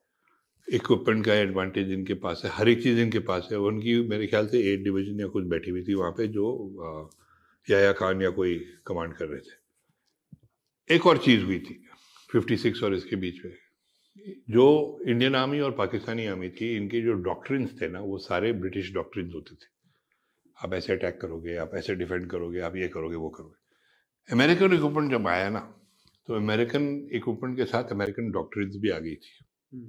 इक्विपमेंट 0.68 1.24
का 1.26 1.34
एडवांटेज 1.34 1.90
इनके 1.92 2.14
पास 2.14 2.42
है, 2.44 2.50
हर 2.50 2.68
एक 2.68 2.82
चीज़ 2.82 2.98
इनके 2.98 3.18
पास 3.18 3.48
है 3.52 3.58
उनकी 3.58 4.00
मेरे 4.08 4.26
ख्याल 4.26 4.46
से 4.46 4.72
एट 4.72 4.80
डिवीज़न 4.80 5.20
या 5.20 5.26
कुछ 5.26 5.44
बैठी 5.44 5.70
हुई 5.70 5.82
थी 5.82 5.94
वहाँ 5.94 6.12
पे 6.12 6.26
जो 6.28 6.46
या 7.70 7.92
खान 7.92 8.22
या 8.22 8.30
कोई 8.30 8.64
कमांड 8.86 9.14
कर 9.14 9.26
रहे 9.26 9.40
थे। 9.40 10.94
एक 10.94 11.06
और 11.06 11.18
चीज़ 11.18 11.44
हुई 11.44 11.58
थी 11.58 11.88
56 12.32 12.84
और 12.84 12.94
इसके 12.94 13.16
बीच 13.16 13.44
में। 13.44 13.52
जो 14.50 14.64
इंडियन 15.08 15.34
आर्मी 15.34 15.60
और 15.60 15.70
पाकिस्तानी 15.72 16.26
आर्मी 16.26 16.48
थी, 16.50 16.76
इनके 16.76 17.00
जो 17.00 17.12
डॉक्ट्रिन्स 17.12 17.80
थे 17.80 17.88
ना, 17.88 18.00
वो 18.00 18.18
सारे 18.18 18.52
ब्रिटिश 18.52 18.92
डॉक्ट्रिन्स 18.94 19.34
होते 19.34 19.54
थे। 19.54 19.66
आप 20.64 20.74
ऐसे 20.74 20.92
अटैक 20.92 21.20
करोगे, 21.20 21.56
आप 21.56 21.70
ऐसे 21.74 21.94
डिफेंड 21.94 22.30
करोगे, 22.30 22.60
आप 22.60 22.76
ये 22.76 22.88
करोगे, 22.88 23.16
वो 23.16 23.30
करोगे। 23.30 24.34
अमेरिकन 24.34 24.72
इक्विपमेंट 24.72 25.10
जब 25.10 25.26
आया 25.26 25.48
ना 25.50 25.60
तो 26.26 26.34
अमेरिकन 26.34 27.08
इक्विपमेंट 27.12 27.56
के 27.56 27.64
साथ 27.64 27.84
अमेरिकन 27.84 28.30
डॉक्ट्रिन्स 28.30 28.76
भी 28.76 28.88
आ 28.88 28.98
गई 28.98 29.14
थी। 29.14 29.44
हम्म। 29.74 29.88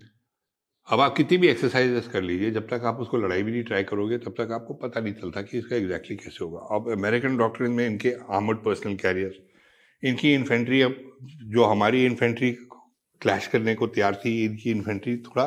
अब 0.88 1.00
आप 1.00 1.16
कितनी 1.18 1.38
भी 1.38 1.48
एक्सरसाइजेस 1.48 2.08
कर 2.08 2.22
लीजिए, 2.22 2.50
जब 2.52 2.68
तक 2.70 2.82
आप 2.86 2.98
उसको 3.00 3.18
लड़ाई 3.18 3.44
भी 3.44 3.52
नहीं 3.52 3.64
ट्राई 3.64 3.84
करोगे, 3.84 4.18
तब 4.18 4.34
तक 4.38 4.52
आपको 4.52 4.74
पता 4.74 5.00
नहीं 5.00 5.14
चलता 5.14 5.42
कि 5.42 5.58
इसका 5.58 5.76
एग्जैक्टली 5.76 6.16
कैसे 6.16 6.44
होगा। 6.44 6.60
अब 6.76 6.90
अमेरिकन 6.92 7.38
डॉक्टर 7.38 7.68
में 7.68 7.86
इनके 7.86 8.12
आर्मड 8.32 8.58
पर्सनल 8.64 8.96
कैरियर 8.96 9.42
इनकी 10.04 10.34
इन्फेंट्री 10.34 10.82
अब, 10.82 10.96
जो 11.24 11.64
हमारी 11.64 12.04
इन्फेंट्री 12.06 12.52
क्लैश 13.22 13.48
करने 13.48 13.76
को 13.76 13.88
तैयार 13.88 14.16
थी, 14.16 14.44
इनकी 14.46 14.72
इन्फेंट्री 14.72 15.16
थोड़ा 15.20 15.46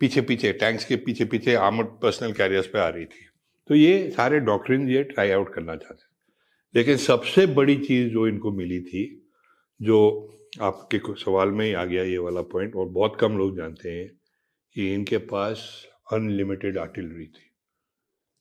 पीछे 0.00 0.20
पीछे 0.20 0.52
टैंक्स 0.54 0.84
के 0.84 0.96
पीछे 0.98 1.24
पीछे 1.24 1.54
आर्मड 1.56 1.86
पर्सनल 2.02 2.32
कैरियर्स 2.32 2.66
पे 2.66 2.78
आ 2.78 2.88
रही 2.88 3.04
थी। 3.06 3.26
तो 3.70 3.74
ये 3.74 4.10
सारे 4.10 4.40
डॉक्ट्रिन 4.42 4.88
ये 4.88 5.02
ट्राई 5.06 5.30
आउट 5.30 5.54
करना 5.54 5.76
चाहते 5.76 6.08
लेकिन 6.74 6.96
सबसे 6.98 7.46
बड़ी 7.54 7.76
चीज़ 7.78 8.12
जो 8.12 8.26
इनको 8.28 8.52
मिली 8.52 8.80
थी, 8.82 9.04
जो 9.80 9.98
आपके 10.62 10.98
सवाल 11.16 11.50
में 11.50 11.66
ही 11.66 11.72
आ 11.72 11.84
गया 11.84 12.02
ये 12.04 12.18
वाला 12.20 12.42
पॉइंट 12.52 12.74
और 12.76 12.88
बहुत 12.90 13.16
कम 13.20 13.38
लोग 13.38 13.56
जानते 13.56 13.90
हैं 13.90 14.08
कि 14.76 14.92
इनके 14.94 15.18
पास 15.30 15.62
अनलिमिटेड 16.12 16.78
आर्टिलरी 16.78 17.26
थी 17.26 17.48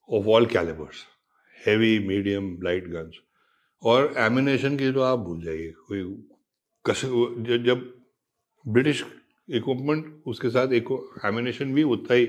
of 0.09 0.27
all 0.27 0.45
calibres 0.45 1.05
heavy 1.59 1.97
medium 2.07 2.57
light 2.63 2.88
guns 2.89 3.19
और 3.84 4.13
एमिनेशन 4.17 4.77
की 4.77 4.91
तो 4.91 5.01
आप 5.01 5.19
भूल 5.19 5.43
जाइए, 5.43 5.71
कोई 5.88 6.03
कस 6.86 7.01
जब 7.65 7.84
ब्रिटिश 8.65 9.03
इक्विपमेंट 9.49 10.23
उसके 10.27 10.49
साथ 10.49 10.73
एक 10.73 10.89
एमिनेशन 11.25 11.73
भी 11.73 11.84
उतना 11.84 12.15
ही, 12.15 12.25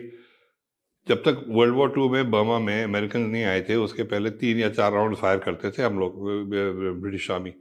जब 1.06 1.22
तक 1.22 1.44
वर्ल्ड 1.48 1.74
वॉर 1.74 1.90
टू 1.92 2.08
में 2.08 2.30
बर्मा 2.30 2.58
में 2.58 2.82
अमेरिकन 2.84 3.20
नहीं 3.20 3.44
आए 3.44 3.60
थे, 3.68 3.74
उसके 3.76 4.02
पहले 4.02 4.30
तीन 4.32 4.58
या 4.58 4.68
चार 4.70 4.92
राउंड 4.92 5.16
फायर 5.16 5.38
करते 5.38 5.70
थे 5.70 5.82
हम 5.82 5.98
लोग 5.98 6.20
ब्रिटिश 7.00 7.30
आर्मी 7.30 7.54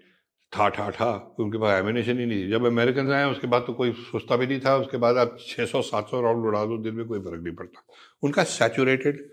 ठा 0.52 0.70
ठा 0.70 0.90
ठा 0.90 1.36
उनके 1.40 1.58
पास 1.58 1.84
एमिनेशन 1.84 2.20
ही 2.20 2.26
नहीं 2.26 2.46
थी। 2.46 2.50
जब 2.50 2.66
अमेरिकन 2.66 3.12
आए, 3.12 3.32
उसके 3.32 3.48
बाद 3.48 3.64
तो 3.68 3.74
कोई 3.74 3.92
सोचता 3.92 4.36
भी 4.36 4.48
नहीं 4.48 4.60
था। 4.60 4.78
उसके 4.78 4.98
बाद 4.98 5.18
आप 5.18 5.38
600 5.40 5.82
700 5.82 6.22
राउंड 6.22 6.46
उड़ा 6.46 6.66
दो, 6.66 6.78
दिन 6.78 6.94
में 6.94 7.06
कोई 7.06 7.20
फ़र्क 7.20 7.44
नहीं 7.44 7.56
पड़ता। 7.56 7.86
उनका 8.24 8.44
सैचुरेटेड 8.44 9.30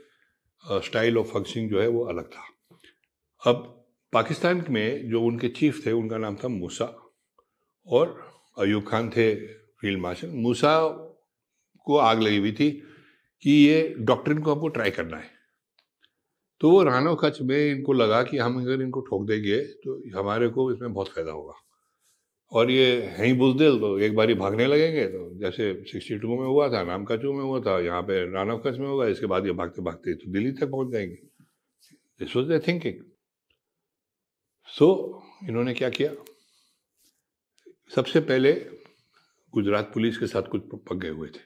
स्टाइल 0.73 1.19
ऑफ़ 1.19 1.27
फंक्शनिंग 1.27 1.71
जो 1.71 1.81
है, 1.81 1.89
वो 1.89 2.05
अलग 2.05 2.25
था। 2.25 2.43
अब 3.47 3.87
पाकिस्तान 4.13 4.65
में 4.71 5.11
जो 5.11 5.23
उनके 5.23 5.49
चीफ 5.49 5.87
थे, 5.87 5.93
उनका 5.93 6.19
नाम 6.19 6.37
था 6.37 6.49
मूसा। 6.49 7.13
और 7.87 8.33
अयूब 8.59 8.89
खान 8.89 9.11
थे 9.11 9.35
फ़ील्ड 9.47 10.01
मार्शल 10.01 10.29
मूसा 10.29 10.89
को 11.85 11.97
आग 11.97 12.21
लगी 12.21 12.37
हुई 12.37 12.53
थी 12.53 12.71
कि 13.43 13.51
ये 13.51 13.95
डॉक्ट्रिन 13.99 14.39
को 14.39 14.55
हमको 14.55 14.69
ट्राई 14.69 14.91
करना 14.91 15.17
है। 15.17 15.36
तो 16.61 16.71
वो 16.71 16.83
रानो 16.83 17.15
कच्छ 17.15 17.41
में 17.43 17.57
इनको 17.59 17.93
लगा 17.93 18.23
कि 18.23 18.39
हम 18.39 18.61
अगर 18.61 18.83
इनको 18.83 19.01
ठोक 19.09 19.27
देंगे 19.29 19.59
तो 19.85 20.01
हमारे 20.19 20.49
को 20.49 20.71
इसमें 20.73 20.93
बहुत 20.93 21.09
फ़ायदा 21.09 21.33
होगा। 21.33 21.55
और 22.53 22.71
ये 22.71 23.03
है 23.09 23.27
ही 23.27 23.33
बुजदिल 23.35 23.79
तो 23.81 23.99
एक 23.99 24.15
बार 24.17 24.29
ही 24.29 24.35
भागने 24.37 24.67
लगेंगे 24.67 25.07
तो 25.09 25.19
जैसे 25.41 25.73
सिक्सटी 25.85 26.19
टू 26.19 26.39
में 26.41 26.47
हुआ 26.47 26.69
था 26.73 26.83
नाम 26.85 27.05
कचू 27.05 27.33
में 27.33 27.43
हुआ 27.45 27.61
था, 27.61 27.79
यहाँ 27.81 28.03
पे 28.03 28.21
रानो 28.33 28.57
कच्छ 28.59 28.79
में 28.79 28.87
होगा 28.87 29.07
इसके 29.09 29.27
बाद 29.27 29.47
ये 29.47 29.53
भागते 29.53 29.83
भागते 29.83 30.15
तो 30.15 30.31
दिल्ली 30.33 30.53
तक 30.53 30.71
पहुँच 30.71 30.93
जाएँगे। 30.93 31.17
This 32.21 32.37
was 32.37 32.47
the 32.49 32.61
thinking 32.67 33.03
so 34.69 34.89
इन्होंने 35.49 35.75
क्या 35.75 35.89
किया? 35.91 36.11
सबसे 37.91 38.21
पहले 38.23 38.53
गुजरात 39.55 39.91
पुलिस 39.95 40.19
के 40.19 40.27
साथ 40.27 40.49
कुछ 40.51 40.63
पक 40.73 40.95
गए 40.95 41.11
हुए 41.11 41.29
थे। 41.29 41.46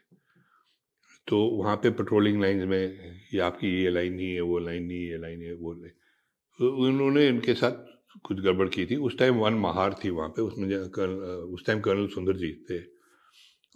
तो 1.30 1.38
वहाँ 1.56 1.76
पे 1.76 1.90
पेट्रोलिंग 1.98 2.40
लाइंस 2.42 2.64
में 2.68 2.82
ये 3.34 3.40
आपकी 3.40 3.68
ये 3.82 3.90
लाइन 3.90 4.14
नहीं 4.14 4.32
है 4.34 4.40
वो 4.42 4.58
लाइन 4.58 4.84
नहीं 4.84 4.98
है 4.98 5.10
ये 5.10 5.18
लाइन 5.18 5.42
है 5.42 5.52
वो 5.54 5.72
लाइन 5.72 5.92
तो 6.58 6.70
उन्होंने 6.86 7.26
इनके 7.28 7.54
साथ 7.54 7.72
कुछ 8.24 8.40
गड़बड़ 8.40 8.68
की 8.68 8.86
थी। 8.86 8.96
उस 8.98 9.16
टाइम 9.18 9.34
वन 9.38 9.54
महार 9.56 9.94
थी 9.94 10.10
वहाँ 10.10 10.28
पे 10.28 10.42
उसमें 10.42 10.74
उस 10.76 11.64
टाइम 11.66 11.80
कर्नल 11.80 12.06
सुंदर 12.14 12.36
जी 12.36 12.52
थे। 12.70 12.78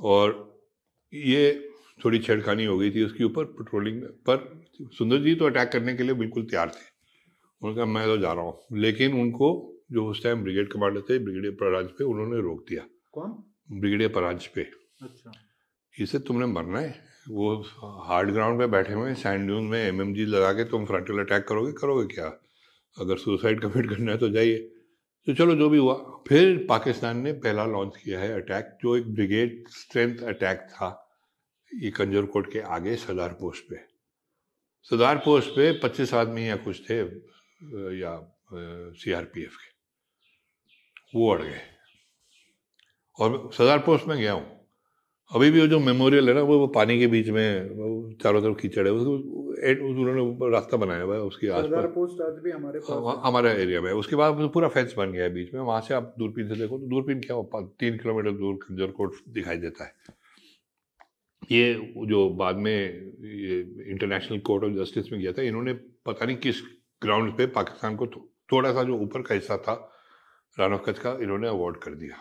और 0.01 0.33
ये 1.13 1.71
थोड़ी 2.05 2.19
छेड़खानी 2.19 2.65
हो 2.65 2.77
गई 2.79 2.91
थी 2.91 3.05
उसके 3.05 3.25
ऊपर 3.25 3.45
पेट्रोलिंग 3.55 4.03
पर 4.29 4.37
सुंदर 4.99 5.23
जी 5.23 5.35
तो 5.35 5.47
अटैक 5.47 5.69
करने 5.73 5.95
के 5.97 6.03
लिए 6.03 6.15
बिल्कुल 6.15 6.45
तैयार 6.45 6.69
थे। 6.69 6.85
उन्होंने 7.63 7.77
कहा 7.77 7.93
मैं 7.93 8.05
तो 8.07 8.17
जा 8.19 8.33
रहा 8.33 8.45
हूँ। 8.45 8.79
लेकिन 8.79 9.21
उनको 9.21 9.51
जो 9.93 10.07
उस 10.11 10.23
टाइम 10.23 10.43
ब्रिगेड 10.43 10.73
कमांडर 10.73 11.01
थे 11.01 11.19
ब्रिगेडियर 11.19 11.55
परांज 11.55 11.89
पे 11.99 12.05
उन्होंने 12.05 12.41
रोक 12.43 12.65
दिया। 12.69 12.87
कौन? 13.13 13.31
ब्रिगेडियर 13.71 14.11
परांज 14.13 14.47
पे। 14.47 14.63
अच्छा। 15.03 15.33
इसे 15.95 16.19
तुमने 16.19 16.47
मरना 16.47 16.79
है। 16.79 16.95
वो 17.31 17.57
हार्ड 18.05 18.31
ग्राउंड 18.31 18.59
पे 18.59 18.67
बैठे 18.67 18.93
हुए 18.93 19.15
सैंड 19.15 19.47
ड्यून 19.47 19.65
में 19.65 19.79
एमएमजी 19.85 20.25
लगा 20.25 20.53
के 20.53 20.65
तुम 20.65 20.85
फ्रंटल 20.87 21.19
अटैक 21.19 21.49
करोगे 21.49 21.73
करोगे 21.73 22.15
क्या? 22.15 22.27
अगर 23.01 23.17
सुसाइड 23.17 23.61
कमिट 23.61 23.89
करना 23.89 24.13
है 24.13 24.19
तो 24.19 24.29
जाइए। 24.29 24.59
तो 25.27 25.35
चलो, 25.35 25.55
जो 25.55 25.69
भी 25.69 25.79
हुआ, 25.79 25.95
फिर 26.29 26.67
पाकिस्तान 26.69 27.19
ने 27.19 27.33
पहला 27.33 27.67
लॉन्च 27.67 27.97
किया 27.97 28.21
है 28.21 28.33
अटैक 28.33 28.79
जो 28.83 28.97
एक 28.97 29.15
ब्रिगेड 29.15 29.69
स्ट्रेंथ 29.69 30.19
अटैक 30.19 30.59
था, 30.59 31.17
ये 31.75 31.91
कंजर 31.91 32.27
कोट 32.27 32.53
के 32.53 32.61
आगे 32.61 32.97
सदार 32.97 33.29
पोस्ट 33.29 33.65
पे। 33.71 33.77
सदार 34.83 35.17
पोस्ट 35.19 35.51
पे 35.51 35.73
पच्चीस 35.73 36.15
आदमी 36.15 36.49
या 36.49 36.57
कुछ 36.57 36.91
थे, 36.91 36.99
या 38.01 38.43
सीआरपीएफ 38.93 39.57
के। 39.57 41.19
वो 41.19 41.35
अड़ 41.35 41.43
गए। 41.43 41.61
और 43.21 43.51
सदार 43.53 43.79
पोस्ट 43.79 44.07
में 44.07 44.19
गया 44.19 44.33
हूँ। 44.33 44.54
अभी 45.35 45.51
भी 45.51 45.61
वो 45.61 45.67
जो 45.67 45.79
मेमोरियल 45.81 46.29
है 46.29 46.35
ना 46.35 46.43
वो 46.43 46.59
वो 46.59 46.67
पानी 46.75 46.99
के 46.99 47.07
बीच 47.07 47.29
में 47.29 48.17
चारों 48.23 48.41
तरफ़ 48.43 48.57
कीचड़ 48.59 48.87
है। 48.87 48.93
उन्होंने 48.95 50.51
रास्ता 50.53 50.77
बनाया 50.77 51.03
हुआ 51.03 51.15
है 51.15 51.21
उसके 51.23 51.49
आसपास। 51.51 51.85
पोस्ट 51.95 52.21
आज 52.23 52.39
भी 52.45 52.51
हमारे 52.51 52.79
पास 52.81 52.91
हाँ, 52.91 53.21
हमारे 53.25 53.51
एरिया 53.63 53.81
में 53.81 53.93
उसके 53.93 54.17
बाद 54.17 54.51
पूरा 54.55 54.69
फेंस 54.69 54.95
बन 54.99 55.13
गया 55.13 55.23
है 55.25 55.33
बीच 55.35 55.55
में। 55.55 55.61
वहाँ 55.61 55.81
से 55.81 55.95
आप 55.95 56.15
दूरबीन 56.19 56.49
से 56.49 56.55
देखो 56.55 56.79
तो 56.79 56.87
दूरबीन 56.87 57.21
क्या 57.21 57.37
हो? 57.37 57.75
तीन 57.81 57.97
किलोमीटर 57.99 58.31
दूर 58.33 58.55
खंजर 58.63 58.91
कोट 58.91 59.15
दिखाई 59.29 59.57
देता 59.57 59.85
है। 59.85 59.93
ये 61.53 61.75
जो 62.07 62.29
बाद 62.35 62.57
में 62.57 62.73
ये 62.73 63.61
इंटरनेशनल 63.91 64.39
कोर्ट 64.41 64.65
ऑफ़ 64.65 64.73
जस्टिस 64.73 65.13
में 65.13 65.21
गया 65.21 65.33
था 65.33 65.43
इन्होंने 65.43 65.73
पता 66.07 66.27
नहीं 66.27 66.37
किस 66.37 66.63
ग्राउंड 67.03 67.37
पे 67.37 67.47
पाकिस्तान 67.57 67.97
को 67.97 68.07
थोड़ा 68.53 68.73
सा 68.73 68.83
जो 68.83 68.99
ऊपर 68.99 69.23
का 69.23 69.35
हिस्सा 69.35 69.57
था 69.59 69.75
रान 70.57 70.73
ऑफ़ 70.73 70.83
कच्छ 70.83 70.99
का 70.99 71.17
इन्होंने 71.23 71.49
अवॉर्ड 71.49 71.77
कर 71.77 71.95
दिया। 71.95 72.17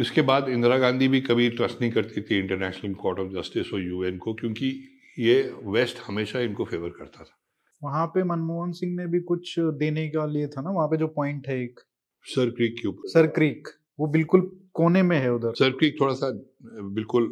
इसके 0.00 0.22
बाद 0.22 0.48
इंदिरा 0.48 0.78
गांधी 0.78 1.08
भी 1.08 1.20
कभी 1.20 1.48
ट्रस्ट 1.50 1.80
नहीं 1.80 1.90
करती 1.92 2.20
थी 2.20 2.38
इंटरनेशनल 2.38 2.94
कोर्ट 2.94 3.18
ऑफ़ 3.18 3.32
जस्टिस 3.32 3.72
और 3.74 3.82
यूएन 3.82 4.18
को 4.18 4.34
क्योंकि 4.34 4.68
ये 5.18 5.40
वेस्ट 5.66 5.98
हमेशा 6.06 6.40
इनको 6.40 6.64
फेवर 6.64 6.88
करता 6.88 7.24
था। 7.24 7.36
वहाँ 7.82 8.06
पे 8.06 8.22
मनमोहन 8.24 8.72
सिंह 8.72 8.94
ने 8.96 9.06
भी 9.06 9.20
कुछ 9.22 9.54
देने 9.58 10.08
का 10.08 10.26
लिए 10.26 10.46
था 10.48 10.62
ना 10.62 10.70
वहाँ 10.70 10.88
पे 10.88 10.96
जो 10.96 11.06
पॉइंट 11.16 11.48
है 11.48 11.62
एक। 11.62 11.80
सर 12.26 12.50
क्रीक 12.50 12.76
के 12.80 12.88
ऊपर। 12.88 13.08
सर 13.08 13.26
क्रीक 13.26 13.68
वो 13.98 14.06
बिल्कुल 14.06 14.40
कोने 14.74 15.02
में 15.02 15.16
है 15.18 15.32
उधर। 15.32 15.52
सर 15.54 15.70
क्रीक 15.70 16.00
थोड़ा 16.00 16.14
सा 16.14 16.30
बिल्कुल 16.94 17.24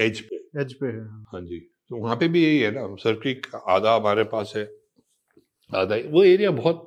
एज 0.00 0.20
पे। 0.20 0.36
एज 0.60 0.72
पे 0.74 0.86
है 0.86 1.00
हाँ। 1.00 1.40
जी। 1.42 1.58
तो 1.90 1.96
वहाँ 1.96 2.16
पे 2.16 2.28
भी 2.28 2.42
यही 2.44 2.58
है 2.58 2.70
ना 2.70 2.86
सर 2.96 3.14
क्रीक 3.14 3.46
आधा 3.68 3.94
हमारे 3.96 4.24
पास 4.24 4.52
है 4.56 4.64
आधा 5.72 5.96
वो 6.10 6.22
एरिया 6.24 6.50
बहुत 6.50 6.84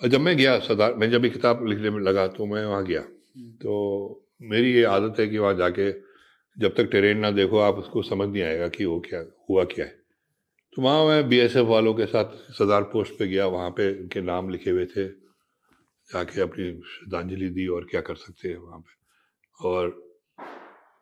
जब 0.00 0.20
मैं 0.20 0.36
गया 0.36 0.58
सरदार 0.58 0.94
मैं 0.94 1.10
जब 1.10 1.24
ये 1.24 1.30
किताब 1.30 1.66
लिखने 1.66 1.90
में 1.90 2.00
लगा 2.00 2.26
तो 2.28 2.46
मैं 2.46 2.64
वहाँ 2.64 2.84
गया। 2.84 3.02
तो 3.36 4.26
मेरी 4.42 4.72
ये 4.72 4.84
आदत 4.84 5.20
है 5.20 5.26
कि 5.28 5.38
वहाँ 5.38 5.54
जाके 5.54 5.90
जब 6.56 6.74
तक 6.76 6.88
ट्रेन 6.90 7.18
ना 7.18 7.30
देखो, 7.30 7.58
आप 7.58 7.74
उसको 7.74 8.02
समझ 8.02 8.28
नहीं 8.28 8.42
आएगा 8.42 8.68
कि 8.68 8.84
वो 8.84 8.98
क्या, 9.00 9.24
हुआ 9.50 9.64
क्या 9.64 9.84
है। 9.84 10.00
तो 10.76 10.82
वहाँ 10.82 11.04
मैं 11.06 11.28
बीएसएफ 11.28 11.66
वालों 11.66 11.94
के 11.94 12.06
साथ 12.06 12.34
सरदार 12.52 12.82
पोस्ट 12.82 13.18
पे 13.18 13.26
गया, 13.28 13.46
वहाँ 13.46 13.70
पे 13.70 13.90
उनके 14.00 14.20
नाम 14.20 14.50
लिखे 14.50 14.70
हुए 14.70 14.86
थे। 14.86 15.06
जाके 16.10 16.40
अपनी 16.40 16.70
श्रद्धांजलि 16.86 17.48
दी 17.48 17.66
और 17.66 17.86
क्या 17.90 18.00
कर 18.00 18.14
सकते 18.14 18.48
हैं 18.48 18.56
वहाँ 18.56 18.78
पे। 18.78 19.68
और 19.68 19.90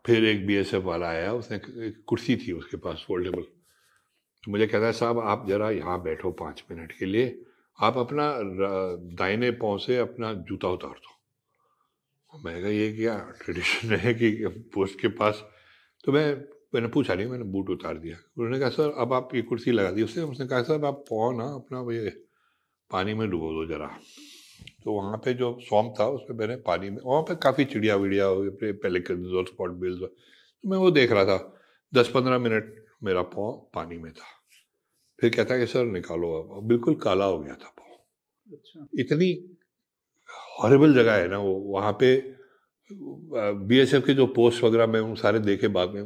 फिर 0.05 0.25
एक 0.25 0.47
बीएसएफ 0.47 0.83
वाला 0.83 1.09
आया, 1.09 1.33
उसने 1.33 1.57
एक 1.87 2.03
कुर्सी 2.07 2.37
थी 2.37 2.53
उसके 2.53 2.77
पास 2.77 3.05
फोल्डेबल 3.09 3.43
तो 4.45 4.51
मुझे 4.51 4.67
कहता 4.67 4.87
है, 4.87 4.93
साहब, 4.93 5.19
आप 5.19 5.45
जरा 5.49 5.71
यहाँ 5.71 6.03
बैठो 6.03 6.31
पाँच 6.33 6.63
मिनट 6.71 6.93
के 6.93 7.07
लिए। 7.07 7.39
आप 7.79 7.97
अपना 7.99 8.33
दाहिने 9.19 9.51
पाँव 9.51 9.79
से 9.79 9.97
अपना 9.97 10.33
जूता 10.49 10.69
उतार 10.69 10.91
दो। 10.91 11.10
मैं 12.33 12.61
कहा 12.61 12.71
ये 12.71 12.93
क्या 12.93 13.19
ट्रेडिशन 13.41 13.95
है 13.97 14.13
कि 14.15 14.31
पोस्ट 14.75 15.01
के 15.01 15.09
पास? 15.19 15.43
तो 16.05 16.13
मैं 16.13 16.27
मैंने 16.75 16.89
पूछा 16.89 17.15
नहीं 17.15 17.27
मैंने 17.27 17.45
बूट 17.45 17.71
उतार 17.71 17.99
दिया। 17.99 18.17
उन्होंने 18.39 18.59
कहा 18.61 18.69
सर 18.71 18.91
अब 18.99 19.13
आप 19.13 19.35
ये 19.35 19.43
कुर्सी 19.43 19.71
लगा 19.73 19.91
दी 19.91 20.03
उसने 20.03 20.23
उसने 20.23 20.47
कहा 20.47 20.63
सर 20.63 20.85
आप 20.85 21.05
पाँव 21.11 21.37
ना 21.39 21.45
अपना 21.55 21.81
ये 21.95 22.11
पानी 22.91 23.15
में 23.15 23.29
डुबो 23.31 23.51
दो 23.53 23.67
जरा। 23.67 23.87
तो 24.85 24.93
वहाँ 24.93 25.17
पे 25.17 25.35
जो 25.35 25.57
सॉम 25.63 25.93
था 25.99 26.07
उसमें 26.09 26.37
मैंने 26.39 26.57
पानी 26.67 26.91
में 26.91 26.99
वहाँ 27.05 27.23
पे 27.23 27.35
काफ़ी 27.43 27.65
चिड़िया 27.65 27.97
विड़िया 27.97 28.25
हुई 28.25 28.51
पहले 28.63 29.01
और 29.37 29.47
स्पॉट 29.47 29.71
बिल्स 29.81 30.01
तो 30.01 30.69
मैं 30.71 30.79
वो 30.79 30.91
देख 30.91 31.13
रहा 31.13 31.25
था। 31.25 31.39
दस 31.93 32.09
पंद्रह 32.09 32.39
मिनट 32.39 32.75
मेरा 33.05 33.23
पाँव 33.35 33.53
पानी 33.75 33.99
में 33.99 34.13
था। 34.13 34.27
फिर 35.19 35.31
कहता 35.31 35.55
है 35.55 35.61
कि 35.61 35.67
सर 35.67 35.85
निकालो 35.85 36.33
अब। 36.35 36.67
बिल्कुल 36.69 36.95
काला 36.95 37.25
हो 37.25 37.39
गया 37.39 37.55
था 37.55 37.75
पाँव। 37.79 38.55
अच्छा। 38.55 38.87
इतनी 39.01 39.33
हॉरेबल 40.63 40.95
जगह 40.95 41.15
है 41.15 41.29
ना 41.29 41.39
वो 41.39 41.55
वहाँ 41.73 41.93
पे 42.01 42.15
बीएसएफ 42.91 44.05
के 44.07 44.15
जो 44.15 44.27
पोस्ट 44.37 44.63
वगैरह 44.65 44.87
में 44.87 45.01
उन 45.01 45.15
सारे 45.15 45.39
देखे 45.41 45.69
बाद 45.71 45.91
में 45.91 46.05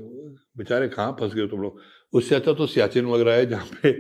बेचारे 0.59 0.89
कहाँ 0.89 1.13
फंस 1.21 1.35
गए 1.35 1.47
तुम 1.49 1.63
लोग? 1.63 1.81
उससे 2.13 2.35
अच्छा 2.35 2.53
तो 2.53 2.67
सियाचिन 2.67 3.07
वगैरह 3.07 3.35
है 3.35 3.47
जहाँ 3.47 3.67
पे 3.75 3.91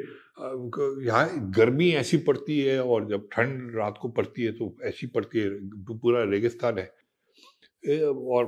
यहाँ 1.07 1.51
गर्मी 1.57 1.91
ऐसी 1.95 2.17
पड़ती 2.27 2.59
है 2.61 2.83
और 2.83 3.09
जब 3.09 3.29
ठंड 3.33 3.77
रात 3.77 3.99
को 4.03 4.09
पड़ती 4.11 4.43
है 4.43 4.53
तो 4.53 4.75
ऐसी 4.85 5.07
पड़ती 5.15 5.39
है 5.39 5.49
पूरा 5.95 6.23
रेगिस्तान 6.31 6.79
है। 6.79 6.87
और 8.09 8.47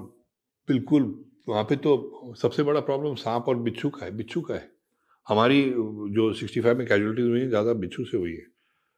बिल्कुल 0.68 1.14
वहाँ 1.48 1.64
पे 1.64 1.76
तो 1.76 2.34
सबसे 2.40 2.62
बड़ा 2.62 2.80
प्रॉब्लम 2.80 3.14
सांप 3.14 3.48
और 3.48 3.56
बिच्छू 3.62 3.88
का 3.90 4.04
है 4.04 4.10
बिच्छू 4.16 4.40
का 4.40 4.54
है। 4.54 4.68
हमारी 5.26 5.62
जो 6.16 6.32
65 6.34 6.76
में 6.76 6.86
कैजुअलिटीज 6.86 7.28
हुई 7.28 7.40
है 7.40 7.48
ज़्यादा 7.48 7.72
बिच्छू 7.74 8.04
से 8.04 8.16
हुई 8.16 8.32
है। 8.32 8.46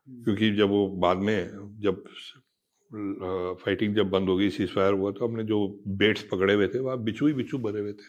हम्म। 0.09 0.23
क्योंकि 0.25 0.51
जब 0.57 0.69
वो 0.71 0.87
बाद 0.99 1.19
में 1.19 1.37
जब 1.83 2.05
फाइटिंग 2.91 3.95
जब 3.97 4.11
बंद 4.11 4.29
हो 4.29 4.37
गई 4.37 4.49
सीज 4.51 4.71
फायर 4.75 4.93
हुआ 4.93 5.11
तो 5.13 5.27
हमने 5.27 5.45
जो 5.45 5.67
बेट्स 5.99 6.23
पकड़े 6.31 6.55
हुए 6.55 6.69
थे 6.69 6.79
वहाँ 6.81 7.03
बिच्छू 7.05 7.27
ही 7.27 7.33
बिच्छू 7.35 7.59
भरे 7.59 7.81
हुए 7.81 7.93
थे। 7.93 8.07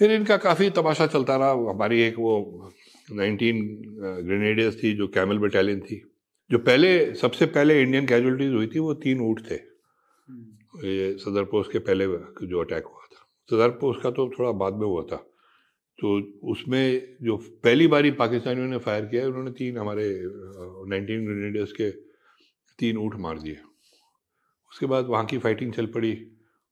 फिर 0.00 0.12
इनका 0.12 0.36
काफ़ी 0.36 0.68
तमाशा 0.70 1.06
चलता 1.06 1.36
रहा। 1.36 1.50
हमारी 1.70 2.00
एक 2.02 2.18
वो 2.18 2.70
नाइनटीन 3.10 3.56
ग्रेनेडियर्स 4.26 4.82
थी 4.82 4.92
जो 4.96 5.08
कैमल 5.08 5.38
बटालियन 5.38 5.80
थी। 5.80 6.02
जो 6.50 6.58
पहले 6.60 7.14
सबसे 7.16 7.46
पहले 7.48 7.80
इंडियन 7.82 8.06
कैजुअलिटीज 8.06 8.52
हुई 8.52 8.66
थी 8.66 8.78
वो 8.78 8.94
तीन 8.96 9.20
ऊँट 9.20 9.40
थे। 9.50 9.54
हम्म। 9.54 10.86
ये 10.86 11.12
सदर 11.18 11.44
पोस्ट 11.44 11.72
के 11.72 11.78
पहले 11.80 12.06
जो 12.46 12.60
अटैक 12.60 12.84
हुआ 12.84 13.06
था। 13.06 13.26
सदर 13.50 13.70
पोस्ट 13.80 14.02
का 14.02 14.10
तो 14.10 14.28
थोड़ा 14.28 14.52
बाद 14.54 14.74
में 14.74 14.86
हुआ 14.86 15.02
था। 15.02 15.16
तो 15.98 16.18
उसमें 16.50 17.16
जो 17.22 17.36
पहली 17.64 17.86
बारी 17.88 18.10
पाकिस्तानियों 18.18 18.66
ने 18.66 18.78
फायर 18.78 19.04
किया 19.04 19.26
उन्होंने 19.26 19.50
तीन 19.50 19.78
हमारे 19.78 20.04
नाइनटीन 20.22 21.24
ग्रेनेडियर्स 21.24 21.72
के 21.72 21.90
तीन 22.78 22.96
ऊँट 22.96 23.14
मार 23.14 23.38
दिए। 23.38 23.56
उसके 24.72 24.86
बाद 24.86 25.06
वहाँ 25.06 25.24
की 25.24 25.38
फाइटिंग 25.38 25.72
चल 25.72 25.86
पड़ी। 25.86 26.12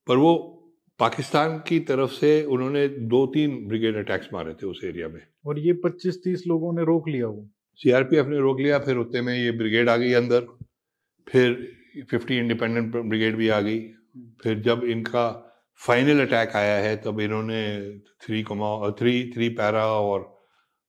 पर 0.06 0.16
वो 0.16 0.52
पाकिस्तान 0.98 1.58
की 1.58 1.80
तरफ़ 1.80 2.10
से 2.10 2.44
उन्होंने 2.44 2.88
दो 2.88 3.26
तीन 3.26 3.68
ब्रिगेड 3.68 3.96
अटैक्स 3.96 4.28
मारे 4.32 4.54
थे 4.54 4.66
उस 4.66 4.80
एरिया 4.84 5.08
में। 5.08 5.20
और 5.46 5.58
ये 5.58 5.72
25-30 5.72 6.46
लोगों 6.46 6.72
ने 6.72 6.84
रोक 6.84 7.08
लिया 7.08 7.26
वो। 7.26 7.48
सीआरपीएफ 7.74 8.26
ने 8.26 8.38
रोक 8.38 8.60
लिया 8.60 8.78
फिर 8.78 8.96
उतने 8.96 9.20
में 9.20 9.38
ये 9.38 9.50
ब्रिगेड 9.50 9.88
आ 9.88 9.96
गई 9.96 10.12
अंदर। 10.12 10.40
फिर 11.28 11.76
50 12.12 12.38
इंडिपेंडेंट 12.38 12.96
ब्रिगेड 12.96 13.36
भी 13.36 13.48
आ 13.48 13.60
गई। 13.60 13.88
फिर 14.42 14.58
जब 14.58 14.84
इनका 14.84 15.42
फाइनल 15.86 16.20
अटैक 16.20 16.50
आया 16.56 16.76
है 16.76 16.96
तब 16.96 17.20
इन्होंने 17.20 17.98
three 17.98 18.42
comma 18.42 18.90
three 18.90 19.32
three 19.34 19.48
para 19.48 19.86
और 19.86 20.36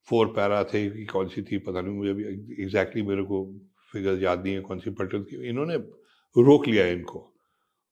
फोर 0.09 0.27
पैरा 0.27 0.63
थे 0.63 0.89
कि 0.89 1.05
कौन 1.05 1.27
सी 1.27 1.41
थी 1.41 1.57
पता 1.57 1.81
नहीं 1.81 1.95
मुझे 1.95 2.13
भी 2.13 2.23
एग्जैक्टली 2.63 3.01
मेरे 3.01 3.23
को 3.23 3.66
फिगर 3.93 4.21
याद 4.23 4.43
नहीं 4.43 4.53
है 4.53 4.61
कौन 4.61 4.79
सी 4.79 4.89
पटल 4.91 5.23
थी 5.23 5.47
इन्होंने 5.49 5.75
रोक 6.35 6.67
लिया 6.67 6.85
इनको। 6.87 7.19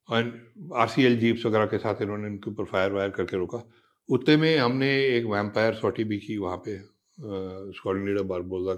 और 0.08 0.32
आर 0.76 0.88
सी 0.88 1.04
एल 1.04 1.18
जीप्स 1.18 1.46
वगैरह 1.46 1.66
के 1.66 1.78
साथ 1.78 2.02
इन्होंने 2.02 2.26
इनके 2.28 2.50
ऊपर 2.50 2.64
फायर 2.64 2.92
वायर 2.92 3.10
करके 3.10 3.36
रोका। 3.36 3.62
उतने 4.08 4.36
में 4.36 4.56
हमने 4.56 4.90
एक 5.06 5.24
वैम्पायर 5.24 5.74
सॉटी 5.74 6.04
भी 6.04 6.18
की 6.18 6.36
वहाँ 6.38 6.56
पे 6.66 6.76
स्क्वाडन 7.72 8.06
लीडर 8.06 8.22
बारबोजा 8.22 8.74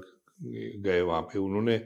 गए 0.83 1.01
वहाँ 1.01 1.23
पे। 1.23 1.39
उन्होंने 1.39 1.79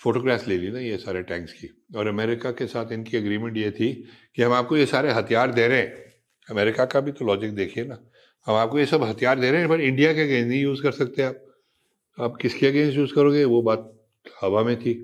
फोटोग्राफ्स 0.00 0.48
ले 0.48 0.56
ली 0.58 0.70
ना 0.70 0.80
ये 0.80 0.96
सारे 0.98 1.22
टैंक्स 1.22 1.52
की। 1.52 1.68
और 1.96 2.06
अमेरिका 2.06 2.50
के 2.50 2.66
साथ 2.66 2.92
इनकी 2.92 3.16
एग्रीमेंट 3.16 3.56
ये 3.56 3.70
थी 3.70 3.92
कि 4.36 4.42
हम 4.42 4.52
आपको 4.52 4.76
ये 4.76 4.86
सारे 4.86 5.12
हथियार 5.12 5.52
दे 5.52 5.66
रहे 5.68 5.78
हैं। 5.78 5.92
अमेरिका 6.48 6.84
का 6.84 7.00
भी 7.00 7.12
तो 7.12 7.24
लॉजिक 7.24 7.54
देखिए 7.54 7.84
ना। 7.84 7.98
हम 8.46 8.54
आपको 8.54 8.78
ये 8.78 8.86
सब 8.86 9.02
हथियार 9.02 9.38
दे 9.40 9.50
रहे 9.50 9.60
हैं, 9.60 9.68
पर 9.68 9.80
इंडिया 9.80 10.12
के 10.14 10.20
अगेंस्ट 10.20 10.48
नहीं 10.48 10.62
यूज़ 10.62 10.82
कर 10.82 10.92
सकते 10.92 11.22
आप। 11.22 11.44
आप 12.18 12.36
किसके 12.36 12.66
अगेंस्ट 12.66 12.96
यूज़ 12.98 13.14
करोगे? 13.14 13.44
वो 13.44 13.62
बात 13.62 13.90
हवा 14.44 14.62
में 14.62 14.76
थी। 14.80 14.94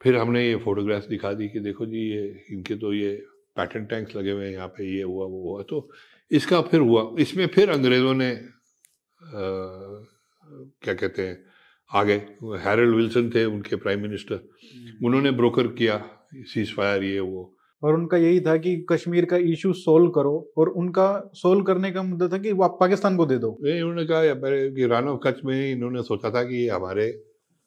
फिर 0.00 0.16
हमने 0.16 0.46
ये 0.46 0.56
फोटोग्राफ्स 0.64 1.06
दिखा 1.08 1.32
दी 1.32 1.48
कि 1.48 1.60
देखो 1.60 1.86
जी 1.86 2.00
ये 2.10 2.24
इनके 2.52 2.74
तो 2.76 2.92
ये 2.94 3.12
पैटर्न 3.56 3.84
टैंक्स 3.86 4.16
लगे 4.16 4.30
हुए 4.30 4.44
हैं 4.44 4.52
यहाँ 4.52 4.68
पे 4.68 4.84
ये 4.86 5.02
हुआ 5.02 5.26
वो 5.26 5.42
हुआ। 5.42 5.62
तो 5.62 5.88
इसका 6.30 6.60
फिर 6.62 6.80
हुआ 6.80 7.02
इसमें 7.20 7.46
फिर 7.48 7.70
अंग्रेज़ों 7.70 8.14
ने 8.14 8.30
आ, 8.30 9.42
क्या 10.82 10.94
कहते 10.94 11.22
हैं 11.22 11.36
आगे 11.90 12.14
हैरल्ड 12.60 12.94
विल्सन 12.96 13.30
थे 13.30 13.44
उनके 13.46 13.76
प्राइम 13.76 14.00
मिनिस्टर 14.02 14.34
हम्म। 14.34 15.06
उन्होंने 15.06 15.30
ब्रोकर 15.32 15.66
किया 15.78 15.96
सीज 16.52 16.74
फायर 16.74 17.02
ये 17.04 17.20
वो। 17.20 17.50
और 17.82 17.94
उनका 17.94 18.16
यही 18.16 18.40
था 18.40 18.56
कि 18.56 18.74
कश्मीर 18.90 19.24
का 19.24 19.36
इशू 19.52 19.72
सोल्व 19.74 20.08
करो 20.10 20.34
और 20.58 20.68
उनका 20.82 21.08
सोल्व 21.34 21.62
करने 21.62 21.90
का 21.92 22.02
मुद्दा 22.02 22.28
था 22.28 22.38
कि 22.38 22.52
वो 22.52 22.64
आप 22.64 22.76
पाकिस्तान 22.80 23.16
को 23.16 23.26
दे 23.26 23.38
दो। 23.38 23.56
नहीं 23.62 23.80
उन्होंने 23.82 24.06
कहा 24.06 24.34
कि 24.70 24.86
रान 24.86 25.08
ऑफ़ 25.08 25.20
कच्छ 25.24 25.44
में 25.44 25.72
इन्होंने 25.72 26.02
सोचा 26.02 26.30
था 26.30 26.42
कि 26.44 26.66
हमारे 26.68 27.06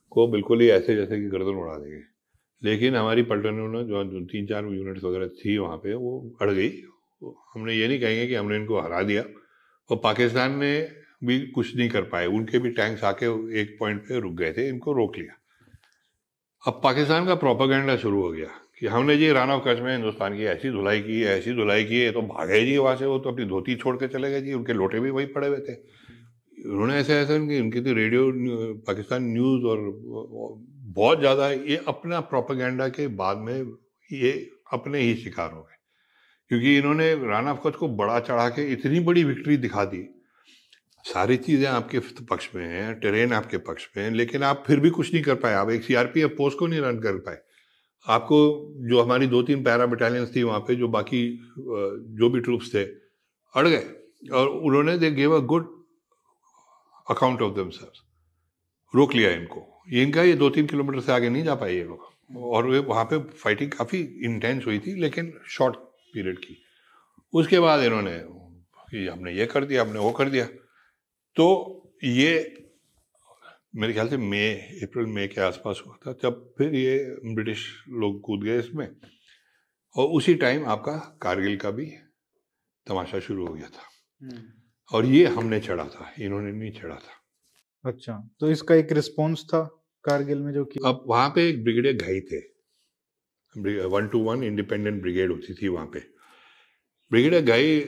को 0.09 0.27
बिल्कुल 0.27 0.61
ही 0.61 0.69
ऐसे 0.69 0.95
जैसे 0.95 1.17
कि 1.17 1.27
गर्दन 1.27 1.55
उड़ा 1.55 1.73
देंगे। 1.73 2.01
लेकिन 2.63 2.95
हमारी 2.95 3.21
पलटनों 3.21 3.83
जो 3.83 4.25
तीन 4.25 4.45
चार 4.45 4.65
यूनिट्स 4.65 5.03
वगैरह 5.03 5.27
थी 5.27 5.57
वहाँ 5.57 5.77
पे, 5.77 5.93
वो 5.93 6.37
अड़ 6.41 6.51
गई। 6.51 6.71
हमने 7.53 7.73
ये 7.73 7.87
नहीं 7.87 7.99
कहेंगे 7.99 8.27
कि 8.27 8.35
हमने 8.35 8.55
इनको 8.55 8.79
हरा 8.79 9.01
दिया। 9.03 9.23
और 9.89 10.01
पाकिस्तान 10.03 10.59
ने 10.59 10.89
भी 11.23 11.39
कुछ 11.47 11.75
नहीं 11.75 11.89
कर 11.89 12.01
पाए। 12.01 12.25
उनके 12.25 12.59
भी 12.59 12.69
टैंक्स 12.69 13.03
आके 13.03 13.25
एक 13.61 13.75
पॉइंट 13.79 14.01
पे 14.01 14.19
रुक 14.19 14.33
गए 14.33 14.53
थे, 14.53 14.67
इनको 14.69 14.93
रोक 14.93 15.17
लिया। 15.17 15.33
अब 16.67 16.81
पाकिस्तान 16.83 17.25
का 17.25 17.35
प्रोपागेंडा 17.35 17.95
शुरू 17.97 18.21
हो 18.21 18.31
गया 18.31 18.49
कि 18.79 18.87
हमने 18.87 19.17
जी 19.17 19.31
राना 19.31 19.55
ऑफ़ 19.55 19.63
कच्छ 19.67 19.81
में 19.81 19.91
हिंदुस्तान 19.93 20.37
की 20.37 20.43
ऐसी 20.43 20.69
धुलाई 20.69 21.01
की, 21.01 21.23
ऐसी 21.23 21.53
धुलाई 21.53 21.83
की 21.85 21.99
है 21.99 22.11
तो 22.11 22.21
भागे 22.21 22.65
जी 22.65 22.77
वहाँ 22.77 22.95
से, 22.95 23.05
वो 23.05 23.19
तो 23.19 23.31
अपनी 23.31 23.45
धोती 23.45 23.75
छोड़ 23.75 23.95
के 23.95 24.07
चले 24.07 24.31
गए 24.31 24.41
जी, 24.41 24.53
उनके 24.53 24.73
लोटे 24.73 24.99
भी 24.99 25.09
वही 25.09 25.25
पड़े 25.25 25.47
हुए 25.47 25.57
थे। 25.57 25.96
उन्होंने 26.67 26.95
ऐसे 26.95 27.13
ऐसे 27.13 27.47
कि 27.47 27.59
उनकी 27.59 27.81
तो 27.81 27.93
रेडियो, 27.93 28.31
पाकिस्तान 28.87 29.23
न्यूज़ 29.23 29.63
और 29.63 29.79
बहुत 30.95 31.19
ज़्यादा 31.19 31.49
ये 31.49 31.83
अपना 31.87 32.19
प्रोपागेंडा 32.19 32.87
के 32.87 33.07
बाद 33.07 33.37
में 33.37 33.71
ये 34.13 34.49
अपने 34.73 34.99
ही 34.99 35.15
शिकार 35.15 35.51
हो 35.51 35.61
गए। 35.61 35.75
क्योंकि 36.49 36.77
इन्होंने 36.77 37.13
राना 37.27 37.51
ऑफ़ 37.51 37.77
को 37.77 37.87
बड़ा 37.87 38.19
चढ़ा 38.19 38.49
के 38.49 38.71
इतनी 38.71 38.99
बड़ी 38.99 39.23
विक्ट्री 39.23 39.57
दिखा 39.57 39.85
दी। 39.85 40.03
सारी 41.05 41.37
चीज़ें 41.37 41.67
आपके 41.67 41.99
पक्ष 41.99 42.49
में 42.55 42.65
हैं, 42.65 42.99
ट्रेन 42.99 43.33
आपके 43.33 43.57
पक्ष 43.57 43.87
में 43.97 44.03
है, 44.03 44.13
लेकिन 44.13 44.43
आप 44.43 44.63
फिर 44.67 44.79
भी 44.79 44.89
कुछ 44.89 45.13
नहीं 45.13 45.23
कर 45.23 45.35
पाए। 45.35 45.53
आप 45.53 45.69
एक 45.69 45.83
सीआरपीएफ 45.83 46.35
पोस्ट 46.37 46.59
को 46.59 46.67
नहीं 46.67 46.79
रन 46.79 46.99
कर 46.99 47.17
पाए। 47.17 47.37
आपको 48.07 48.37
जो 48.89 49.01
हमारी 49.01 49.27
दो 49.27 49.41
तीन 49.41 49.63
पैरा 49.63 49.85
बटालियंस 49.85 50.35
थी 50.35 50.43
वहाँ 50.43 50.59
पे, 50.59 50.75
जो 50.75 50.87
बाकी 50.87 51.39
जो 51.57 52.29
भी 52.29 52.39
ट्रूप्स 52.39 52.73
थे, 52.75 52.83
अड़ 53.55 53.67
गए। 53.67 53.83
और 54.33 54.47
उन्होंने 54.47 54.97
they 54.97 55.11
gave 55.11 55.35
a 55.35 55.39
good 55.39 55.76
account 57.09 57.41
of 57.41 57.55
them 57.55 57.71
रोक 58.95 59.13
लिया 59.13 59.31
इनको। 59.31 59.83
ये 59.89 60.03
इनका 60.03 60.23
ये 60.23 60.33
दो 60.33 60.49
तीन 60.49 60.67
किलोमीटर 60.67 60.99
से 60.99 61.11
आगे 61.11 61.29
नहीं 61.29 61.43
जा 61.43 61.55
पाए 61.55 61.73
ये 61.73 61.83
लोग। 61.83 62.17
और 62.37 62.67
वे 62.67 62.79
वहाँ 62.79 63.05
पे 63.05 63.23
फाइटिंग 63.29 63.71
काफ़ी 63.71 63.99
इंटेंस 64.25 64.65
हुई 64.65 64.79
थी, 64.79 64.95
लेकिन 64.95 65.39
शॉर्ट 65.47 65.75
पीरियड 65.75 66.39
की। 66.39 66.63
उसके 67.33 67.59
बाद 67.59 67.83
इन्होंने 67.83 68.17
हमने 69.09 69.33
ये 69.33 69.45
कर 69.45 69.65
दिया, 69.65 69.81
हमने 69.81 69.99
वो 69.99 70.11
कर 70.11 70.29
दिया। 70.29 70.45
तो 71.35 71.73
ये 72.03 72.53
मेरे 73.75 73.93
ख्याल 73.93 74.09
से 74.09 74.17
मई, 74.17 74.53
अप्रैल, 74.53 75.05
मई 75.05 75.27
के 75.27 75.41
आसपास 75.41 75.83
हुआ 75.87 75.95
था, 76.07 76.13
जब 76.23 76.53
फिर 76.57 76.75
ये 76.75 77.15
ब्रिटिश 77.25 77.83
लोग 77.89 78.21
कूद 78.21 78.43
गए 78.43 78.59
इसमें। 78.59 78.95
और 79.95 80.07
उसी 80.07 80.35
टाइम 80.35 80.65
आपका 80.65 81.19
कारगिल 81.21 81.57
का 81.57 81.71
भी 81.71 81.85
तमाशा 82.87 83.19
शुरू 83.19 83.47
हो 83.47 83.53
गया 83.53 83.69
था। 83.69 83.83
हम्म। 84.21 84.56
और 84.91 85.05
ये 85.05 85.25
हमने 85.27 85.59
चढ़ा 85.59 85.83
था 85.85 86.11
इन्होंने 86.19 86.51
नहीं 86.51 86.71
चढ़ा 86.71 86.95
था। 86.95 87.15
अच्छा 87.85 88.13
तो 88.39 88.51
इसका 88.51 88.75
एक 88.75 88.91
रिस्पॉन्स 88.91 89.43
था 89.45 89.61
कारगिल 90.05 90.39
में 90.39 90.51
जो 90.53 90.63
कि 90.65 90.79
अब 90.85 91.03
वहाँ 91.07 91.29
पे 91.35 91.47
एक 91.49 91.63
ब्रिगेडियर 91.63 91.95
घाई 91.95 92.19
थे। 92.21 92.39
One 93.87 94.07
two 94.07 94.19
one 94.23 94.43
independent 94.43 95.01
brigade 95.01 95.31
होती 95.31 95.53
थी 95.53 95.67
वहाँ 95.67 95.85
पे। 95.93 95.99
ब्रिगेडियर 97.11 97.43
घाई 97.43 97.79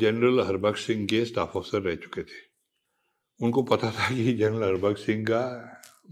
जनरल 0.00 0.40
हरबख्श 0.46 0.86
सिंह 0.86 1.06
के 1.06 1.24
स्टाफ 1.24 1.56
ऑफिसर 1.56 1.82
रह 1.82 1.94
चुके 1.96 2.22
थे। 2.22 2.44
उनको 3.40 3.62
पता 3.64 3.90
था 3.90 4.08
कि 4.08 4.32
जनरल 4.34 4.62
हरबख्श 4.62 5.04
सिंह 5.06 5.24
का 5.24 5.42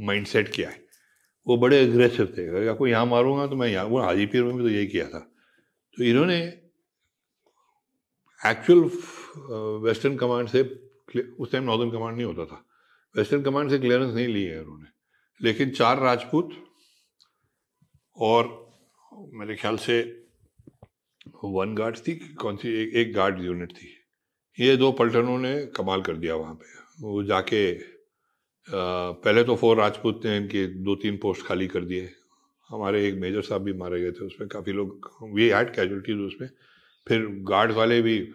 माइंडसेट 0.00 0.54
क्या 0.54 0.68
है। 0.70 0.82
वो 1.46 1.56
बड़े 1.58 1.80
एग्रेसिव 1.82 2.26
थे। 2.38 2.46
अगर 2.48 2.68
आपको 2.68 2.86
यहाँ 2.86 3.06
मारूँगा 3.06 3.46
तो 3.46 3.56
मैं 3.56 3.68
यहाँ 3.68 3.84
वो 3.86 4.00
हाजीपीर 4.00 4.42
में 4.44 4.56
भी 4.56 4.62
तो 4.62 4.68
यही 4.68 4.86
किया 4.86 5.08
था। 5.08 5.18
तो 5.18 6.04
इन्होंने 6.04 6.38
एक्चुअल 8.40 8.88
वेस्टर्न 9.84 10.16
कमांड 10.16 10.48
से 10.48 10.62
उस 11.38 11.52
टाइम 11.52 11.64
नॉर्दर्न 11.64 11.90
कमांड 11.90 12.16
नहीं 12.16 12.26
होता 12.26 12.44
था। 12.44 12.64
वेस्टर्न 13.16 13.42
कमांड 13.42 13.70
से 13.70 13.78
क्लियरेंस 13.78 14.14
नहीं 14.14 14.26
ली 14.26 14.44
है 14.44 14.60
उन्होंने। 14.62 14.88
लेकिन 15.42 15.70
चार 15.70 15.98
राजपूत 15.98 16.50
और 18.16 18.72
मेरे 19.32 19.56
ख्याल 19.56 19.76
से 19.76 20.02
वन 21.44 21.74
गार्ड 21.74 21.96
थी 21.98 22.14
कौन 22.34 22.56
सी? 22.56 22.68
एक, 22.68 22.94
एक 22.94 23.14
गार्ड 23.14 23.42
यूनिट 23.42 23.72
थी। 23.72 23.88
ये 24.60 24.76
दो 24.76 24.92
पलटनों 24.92 25.38
ने 25.38 25.66
कमाल 25.66 26.02
कर 26.02 26.16
दिया 26.16 26.34
वहाँ 26.34 26.54
पे। 26.54 26.66
वो 27.00 27.22
जाके 27.24 27.94
आ, 28.68 29.10
पहले 29.12 29.44
तो 29.44 29.56
फोर 29.56 29.76
राजपूत 29.76 30.20
ने 30.24 30.36
इनके 30.36 30.66
दो 30.66 30.94
तीन 30.96 31.16
पोस्ट 31.16 31.46
खाली 31.46 31.66
कर 31.68 31.84
दिए। 31.84 32.10
हमारे 32.68 33.08
एक 33.08 33.14
मेजर 33.14 33.42
साहब 33.42 33.62
भी 33.62 33.72
मारे 33.72 34.00
गए 34.00 34.12
थे 34.12 34.24
उसमें। 34.24 34.48
काफ़ी 34.48 34.72
लोग 34.72 35.10
वी 35.22 35.48
हैड 35.48 35.74
कैजुअलिटीज 35.74 36.16
उसमें। 36.16 36.48
फिर 37.08 37.26
गार्ड 37.26 37.72
वाले 37.72 38.02
भी 38.02 38.34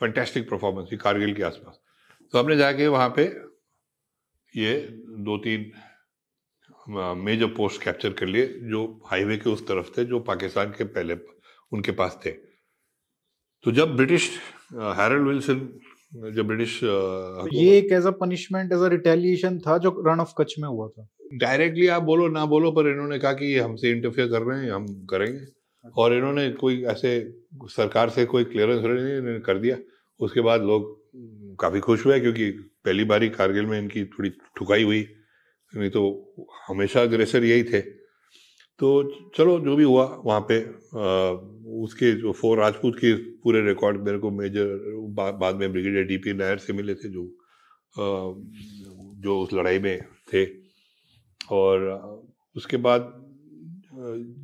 फैंटेस्टिक 0.00 0.48
परफॉर्मेंस 0.50 0.88
थी 0.92 0.96
कारगिल 0.98 1.34
के 1.34 1.42
आसपास। 1.42 1.80
तो 2.32 2.38
हमने 2.38 2.56
जाके 2.56 2.86
वहाँ 2.88 3.08
पे 3.16 3.24
ये 4.54 4.74
दो 5.24 5.36
तीन 5.44 5.70
मेजर 7.18 7.46
पोस्ट 7.56 7.82
कैप्चर 7.82 8.12
कर 8.12 8.26
लिए 8.26 8.46
जो 8.70 8.82
हाईवे 9.06 9.36
के 9.36 9.50
उस 9.50 9.66
तरफ़ 9.68 9.90
थे 9.96 10.04
जो 10.04 10.20
पाकिस्तान 10.22 10.70
के 10.70 10.84
पहले 10.86 11.14
उनके 11.72 11.92
पास 11.92 12.18
थे। 12.26 12.30
तो 13.64 13.72
जब 13.72 13.96
ब्रिटिश 13.96 14.30
हैरल्ड 14.72 15.26
विल्सन 15.28 15.68
जब 16.34 16.46
ब्रिटिश 16.46 16.80
ये 16.82 17.76
एक 17.78 17.92
as 17.92 18.06
a 18.06 18.10
punishment 18.20 18.72
as 18.72 18.80
a 18.80 18.88
retaliation 18.88 19.58
था 19.60 19.76
जो 19.78 19.90
रन 20.06 20.20
ऑफ़ 20.20 20.34
कच्छ 20.38 20.52
में 20.58 20.68
हुआ 20.68 20.88
था। 20.88 21.08
डायरेक्टली 21.34 21.86
आप 21.88 22.02
बोलो 22.02 22.28
ना 22.28 22.44
बोलो 22.46 22.70
पर 22.72 22.88
इन्होंने 22.90 23.18
कहा 23.18 23.32
कि 23.32 23.46
ये 23.46 23.60
हमसे 23.60 23.90
इंटरफेयर 23.90 24.28
कर 24.28 24.42
रहे 24.42 24.64
हैं 24.64 24.72
हम 24.72 24.86
करेंगे। 25.06 25.44
और 25.96 26.14
इन्होंने 26.14 26.50
कोई 26.50 26.82
ऐसे 26.84 27.10
सरकार 27.64 28.10
से 28.10 28.24
कोई 28.24 28.44
क्लियरेंस 28.44 28.84
नहीं 28.84 29.40
कर 29.40 29.58
दिया। 29.58 29.76
उसके 30.20 30.40
बाद 30.40 30.62
लोग 30.62 30.94
काफ़ी 31.60 31.80
खुश 31.80 32.06
हुए 32.06 32.20
क्योंकि 32.20 32.50
पहली 32.84 33.04
बारी 33.04 33.28
कारगिल 33.28 33.66
में 33.66 33.78
इनकी 33.78 34.04
थोड़ी 34.04 34.30
ठुकाई 34.56 34.82
हुई। 34.82 35.06
नहीं 35.72 35.90
तो 35.90 36.02
हमेशा 36.68 37.02
अग्रेसर 37.02 37.44
यही 37.44 37.64
थे। 37.64 37.80
तो 38.78 38.88
चलो 39.36 39.58
जो 39.60 39.76
भी 39.76 39.84
हुआ 39.84 40.04
वहाँ 40.24 40.40
पे 40.50 40.58
आ, 40.60 41.30
उसके 41.82 42.12
जो 42.12 42.32
फोर 42.32 42.58
राजपूत 42.58 42.96
के 42.96 43.14
पूरे 43.14 43.60
रिकॉर्ड 43.66 44.00
मेरे 44.00 44.18
को 44.18 44.30
मेजर 44.30 44.66
बा, 45.10 45.30
बाद 45.30 45.56
में 45.56 45.72
ब्रिगेडियर 45.72 46.04
डी 46.04 46.16
पी 46.16 46.32
नायर 46.32 46.58
से 46.58 46.72
मिले 46.72 46.94
थे 46.94 47.08
जो 47.08 47.24
आ, 47.24 48.34
जो 49.20 49.40
उस 49.40 49.52
लड़ाई 49.54 49.78
में 49.78 50.00
थे। 50.34 50.44
और 51.50 52.24
उसके 52.56 52.76
बाद 52.76 53.25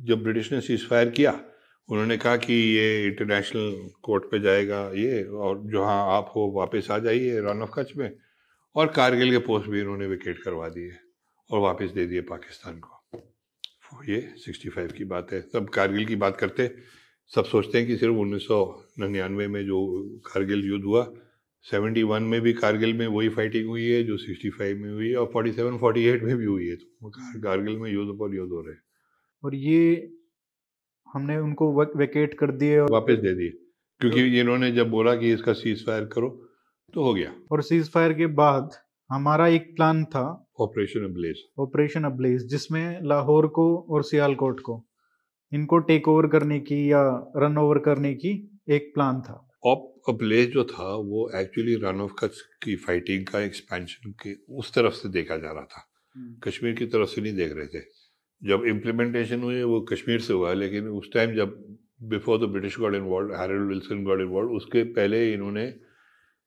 जब 0.05 0.23
ब्रिटिश 0.23 0.53
ने 0.53 0.61
सीज 0.61 0.87
फायर 0.87 1.09
किया, 1.09 1.41
उन्होंने 1.89 2.17
कहा 2.17 2.37
कि 2.37 2.53
ये 2.53 3.05
इंटरनेशनल 3.05 3.89
कोर्ट 4.03 4.23
पे 4.23 4.39
जाएगा 4.39 4.91
ये, 4.95 5.23
और 5.23 5.61
जहाँ 5.65 6.17
आप 6.17 6.33
हो, 6.35 6.53
वापस 6.55 6.87
आ 6.91 6.99
जाइए 6.99 7.39
रन 7.39 7.61
ऑफ़ 7.61 7.69
कच्छ 7.73 7.97
में। 7.97 8.15
और 8.75 8.87
कारगिल 8.87 9.31
के 9.31 9.37
पोस्ट 9.37 9.67
भी 9.67 9.79
इन्होंने 9.79 10.07
विकेट 10.07 10.39
करवा 10.43 10.69
दिए 10.69 10.91
और 11.51 11.59
वापस 11.59 11.89
दे 11.89 12.05
दिए 12.05 12.21
पाकिस्तान 12.21 12.79
को। 12.79 12.89
ये 14.09 14.33
65 14.37 14.91
की 14.91 15.03
बात 15.03 15.27
है। 15.33 15.41
सब 15.41 15.69
कारगिल 15.69 16.05
की 16.05 16.15
बात 16.15 16.37
करते, 16.37 16.75
सब 17.35 17.45
सोचते 17.45 17.77
हैं 17.77 17.87
कि 17.87 17.97
सिर्फ़ 17.97 18.15
उन्नीस 18.15 18.47
सौ 18.47 18.85
निन्यानवे 18.99 19.47
में 19.47 19.65
जो 19.65 20.07
कारगिल 20.25 20.67
युद्ध 20.67 20.85
हुआ 20.85 21.13
71 21.71 22.21
में 22.21 22.41
भी 22.41 22.53
कारगिल 22.53 22.93
में 22.93 23.07
वही 23.07 23.29
फाइटिंग 23.29 23.67
हुई 23.67 23.89
है, 23.89 24.03
जो 24.03 24.17
65 24.17 24.77
में 24.77 24.91
हुई 24.91 25.09
है, 25.09 25.15
और 25.15 25.31
47 25.33 25.79
48 25.79 26.21
में 26.21 26.37
भी 26.37 26.45
हुई 26.45 26.67
है। 26.67 26.75
तो 26.75 27.09
कारगिल 27.41 27.77
में 27.77 27.91
युद्ध 27.91 28.19
पर 28.19 28.35
युद्ध 28.35 28.51
हो 28.51 28.61
रहे 28.61 28.75
और 29.43 29.55
ये 29.55 30.13
हमने 31.13 31.37
उनको 31.37 31.83
वेकेट 31.97 32.33
कर 32.33 32.51
दिए 32.51 32.79
और 32.79 32.91
वापस 32.91 33.13
दे 33.13 33.33
दिए। 33.33 33.49
क्योंकि 33.99 34.19
तो, 34.19 34.25
इन्होंने 34.25 34.71
जब 34.71 34.89
बोला 34.89 35.15
कि 35.15 35.33
इसका 35.33 35.53
सीज 35.53 35.85
फायर 35.85 36.05
करो 36.05 36.47
तो 36.93 37.03
हो 37.03 37.13
गया। 37.13 37.35
और 37.51 37.61
सीज 37.61 37.91
फायर 37.91 38.13
के 38.13 38.27
बाद 38.27 38.69
हमारा 39.11 39.47
एक 39.47 39.75
प्लान 39.75 40.05
था। 40.05 40.49
ऑपरेशन 40.59 41.03
अब्लेज 41.03 41.35
ऑपरेशन 41.59 42.03
अब्लेज 42.03 42.47
जिसमें 42.47 42.99
लाहौर 43.03 43.47
को 43.47 43.77
और 43.89 44.03
सियालकोट 44.03 44.59
को 44.59 44.89
इनको 45.53 45.79
टेक 45.79 46.07
ओवर 46.07 46.27
करने 46.27 46.59
की 46.59 46.91
या 46.91 47.31
रन 47.37 47.57
ओवर 47.57 47.79
करने 47.79 48.13
की 48.13 48.59
एक 48.69 48.91
प्लान 48.93 49.21
था। 49.21 49.49
ऑप 49.65 50.01
अब्लेज 50.09 50.51
जो 50.51 50.63
था 50.63 50.95
वो 50.95 51.39
एक्चुअली 51.39 51.75
रन 51.75 52.01
ऑफ़ 52.01 52.11
कच्छ 52.19 52.35
की 52.63 52.75
फाइटिंग 52.75 53.25
का 53.25 53.41
एक्सपेंशन 53.41 54.11
के 54.11 54.33
उस 54.49 54.73
तरफ़ 54.73 54.93
से 54.93 55.09
देखा 55.09 55.37
जा 55.37 55.51
रहा 55.51 55.63
था। 55.63 55.91
हम्म। 56.15 56.35
कश्मीर 56.39 56.73
की 56.73 56.85
तरफ़ 56.85 57.09
से 57.09 57.21
नहीं 57.21 57.35
देख 57.35 57.53
रहे 57.53 57.67
थे। 57.67 57.79
जब 58.43 58.65
इम्प्लीमेंटेशन 58.65 59.41
हुई 59.43 59.61
वो 59.63 59.79
कश्मीर 59.91 60.19
से 60.19 60.33
हुआ 60.33 60.53
लेकिन 60.53 60.87
उस 60.89 61.11
टाइम 61.13 61.35
जब 61.35 61.55
before 62.09 62.39
the 62.39 62.49
British 62.49 62.79
got 62.79 62.95
involved 62.95 63.33
Harold 63.35 63.67
Wilson 63.67 64.03
got 64.03 64.21
involved 64.21 64.51
उसके 64.51 64.83
पहले 64.93 65.33
इन्होंने 65.33 65.67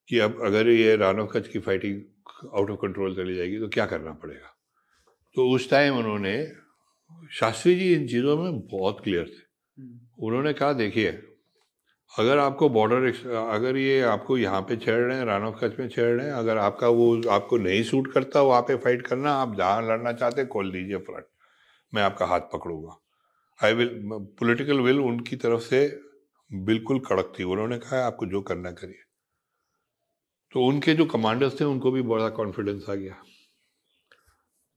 कि 0.09 0.19
अब 0.19 0.41
अगर 0.45 0.69
ये 0.69 0.97
रान 0.97 1.27
कच्छ 1.27 1.47
की 1.49 1.59
फाइटिंग 1.59 2.01
आउट 2.55 2.71
ऑफ़ 2.71 2.79
कंट्रोल 2.83 3.15
चली 3.17 3.35
जाएगी 3.37 3.59
तो 3.59 3.69
क्या 3.69 3.87
करना 3.87 4.13
पड़ेगा? 4.13 4.55
तो 5.37 5.49
उस 5.51 5.71
टाइम 5.71 5.97
उन्होंने 5.99 6.37
शास्त्री 7.31 7.75
जी 7.75 7.93
इन 7.95 8.07
चीज़ों 8.09 8.37
में 8.37 8.61
बहुत 8.69 9.01
क्लियर 9.05 9.25
थे। 9.25 9.83
हम्म। 9.83 10.27
उन्होंने 10.27 10.53
कहा 10.53 10.73
देखिए 10.73 11.11
अगर 12.13 12.39
आपको 12.39 12.69
बॉर्डर 12.69 13.07
अगर 13.37 13.77
ये 13.77 14.01
आपको 14.01 14.37
यहाँ 14.39 14.61
पे 14.63 14.77
छेड़ 14.77 15.01
रहे 15.01 15.17
हैं 15.19 15.25
रान 15.25 15.45
ऑफ़ 15.45 15.65
कच्छ 15.65 15.79
में 15.81 15.89
छेड़ 15.89 16.11
रहे 16.17 16.27
हैं 16.27 16.35
अगर 16.35 16.59
आपका 16.59 16.89
वो 16.99 17.09
आपको 17.31 17.57
नहीं 17.59 17.83
सूट 17.83 18.13
करता 18.13 18.43
वहाँ 18.43 18.63
पे 18.63 18.77
फाइट 18.85 19.07
करना 19.07 19.33
आप 19.37 19.57
जहाँ 19.57 19.83
लड़ना 19.83 20.13
चाहते 20.13 20.45
खोल 20.47 20.71
दीजिए 20.73 20.99
फ्रंट 20.99 21.25
मैं 21.95 22.03
आपका 22.03 22.27
हाथ 22.27 22.41
पकड़ूँगा। 22.41 23.03
आई 23.65 23.75
विल 23.75 24.01
पॉलिटिकल 24.13 24.81
विल 24.81 25.01
उनकी 25.01 25.37
तरफ़ 25.37 25.61
से 25.61 26.01
बिल्कुल 26.53 26.99
कड़क 26.99 27.33
थी। 27.39 27.45
उन्होंने 27.45 27.79
कहा 27.79 28.07
आपको 28.07 28.27
जो 28.27 28.43
करना 28.43 28.73
करिए। 28.73 29.03
तो 30.53 30.65
उनके 30.65 30.95
जो 30.95 31.07
कमांडर्स 31.07 31.61
थे 31.61 31.65
उनको 31.65 31.91
भी 31.91 32.03
बड़ा 32.03 32.29
कॉन्फिडेंस 32.29 32.87
आ 32.91 32.95
गया। 32.95 33.23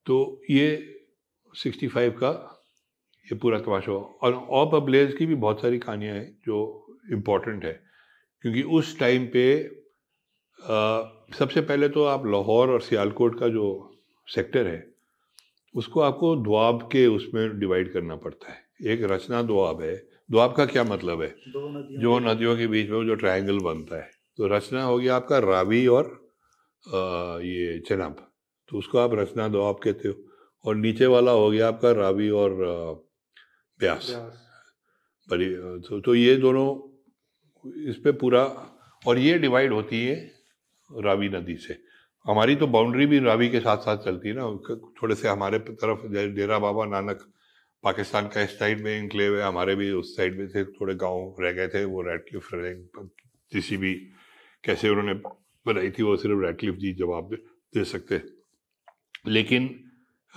तो 0.06 0.42
ये 0.50 0.96
65 1.56 2.12
का 2.18 2.56
ये 3.32 3.36
पूरा 3.36 3.60
तमाशा 3.60 3.92
हुआ। 3.92 4.02
और 4.02 4.34
ऑप 4.34 4.76
अब्लेज 4.76 5.16
की 5.16 5.26
भी 5.26 5.36
बहुत 5.36 5.62
सारी 5.62 5.80
कहानियाँ 5.80 6.16
हैं 6.16 6.40
जो 6.46 6.86
इम्पोर्टेंट 7.12 7.66
है। 7.66 7.84
क्योंकि 8.42 8.64
उस 8.64 9.00
टाइम 9.00 9.28
पे 9.28 9.76
आ, 10.64 11.02
सबसे 11.40 11.62
पहले 11.62 11.90
तो 11.90 12.04
आप 12.04 12.26
लाहौर 12.26 12.70
और 12.70 12.82
सियालकोट 12.82 13.40
का 13.40 13.48
जो 13.48 13.96
सेक्टर 14.28 14.68
है 14.68 14.89
उसको 15.76 16.02
आपको 16.02 16.36
दुआब 16.36 16.82
के 16.92 17.06
उसमें 17.08 17.60
डिवाइड 17.60 17.92
करना 17.94 18.16
पड़ता 18.16 18.52
है। 18.52 18.92
एक 18.94 19.04
रचना 19.04 19.42
दुआब 19.42 19.82
है। 19.82 19.96
दुआब 20.32 20.54
का 20.56 20.66
क्या 20.66 20.84
मतलब 20.84 21.22
है? 21.22 21.30
जो 22.02 22.20
नदियों 22.20 22.56
के 22.58 22.68
बीच 22.68 22.90
में 22.90 23.06
जो 23.08 23.16
ट्रायंगल 23.16 23.60
बनता 23.60 23.98
है। 23.98 24.10
तो 24.38 24.48
रचना 24.48 24.84
हो 24.84 24.98
गया 24.98 25.16
आपका 25.16 25.40
रावी 25.40 25.86
और 25.88 26.06
आ, 26.86 27.40
ये 27.40 27.80
चनाब 27.80 28.16
तो 28.70 28.78
उसको 28.78 28.98
आप 28.98 29.14
रचना 29.14 29.48
दो 29.48 29.62
आप 29.62 29.80
कहते 29.84 30.08
हो। 30.08 30.14
और 30.66 30.76
नीचे 30.76 31.06
वाला 31.06 31.32
हो 31.32 31.50
गया 31.52 31.68
आपका 31.68 31.92
रावी 31.92 32.30
और 32.30 32.54
ब्यास। 33.80 34.12
बड़ी 35.30 35.50
तो, 35.56 36.00
तो 36.00 36.16
ये 36.16 36.36
दोनों 36.36 36.68
इस 37.90 37.96
पर 37.96 38.12
पूरा 38.12 38.44
और 39.08 39.18
ये 39.18 39.38
डिवाइड 39.40 39.74
होती 39.74 40.06
है 40.06 40.16
रावी 40.90 41.30
नदी 41.30 41.56
से। 41.56 41.74
हमारी 42.26 42.56
तो 42.56 42.68
बाउंड्री 42.68 43.06
भी 43.06 43.20
रावी 43.20 43.50
के 43.50 43.60
साथ 43.60 43.78
साथ 43.78 43.98
चलती 43.98 44.30
है 44.30 44.36
ना। 44.36 44.44
थोड़े 45.02 45.16
से 45.16 45.28
हमारे 45.28 45.60
तरफ़ 45.60 46.08
डेरा 46.36 46.60
बाबा 46.60 46.86
नानक 46.86 47.34
पाकिस्तान 47.84 48.28
का 48.28 48.42
इस 48.42 48.60
साइड 48.60 48.84
में 48.84 49.00
इंक्लेव 49.00 49.38
है 49.38 49.44
हमारे 49.44 49.76
भी 49.76 49.92
उस 49.92 50.18
साइड 50.18 50.40
में 50.40 50.48
थे 50.50 50.64
थोड़े 50.66 50.96
गाँव 50.96 51.36
रह 51.40 51.52
गए 51.52 51.68
थे 51.68 51.86
वो 51.86 52.02
रेड 52.02 52.22
क्लिफ 52.22 52.50
किसी 53.52 53.78
भी 53.78 53.94
कैसे 54.64 54.90
उन्होंने 54.90 55.14
बनाई 55.66 55.92
थी 55.92 56.04
वो 56.04 56.16
सिर्फ़ 56.16 56.40
रेडक्लिफ 56.40 56.76
जी 56.76 56.94
जवाब 56.94 57.30
दे, 57.30 57.36
दे 57.74 57.84
सकते। 57.84 58.22
लेकिन 59.28 59.84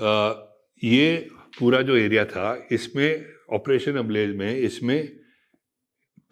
आ, 0.02 0.32
ये 0.84 1.30
पूरा 1.58 1.82
जो 1.82 1.96
एरिया 1.96 2.24
था 2.24 2.68
इसमें 2.72 3.24
ऑपरेशन 3.52 3.96
अब्लेज 3.96 4.36
में 4.36 4.56
इसमें 4.56 5.08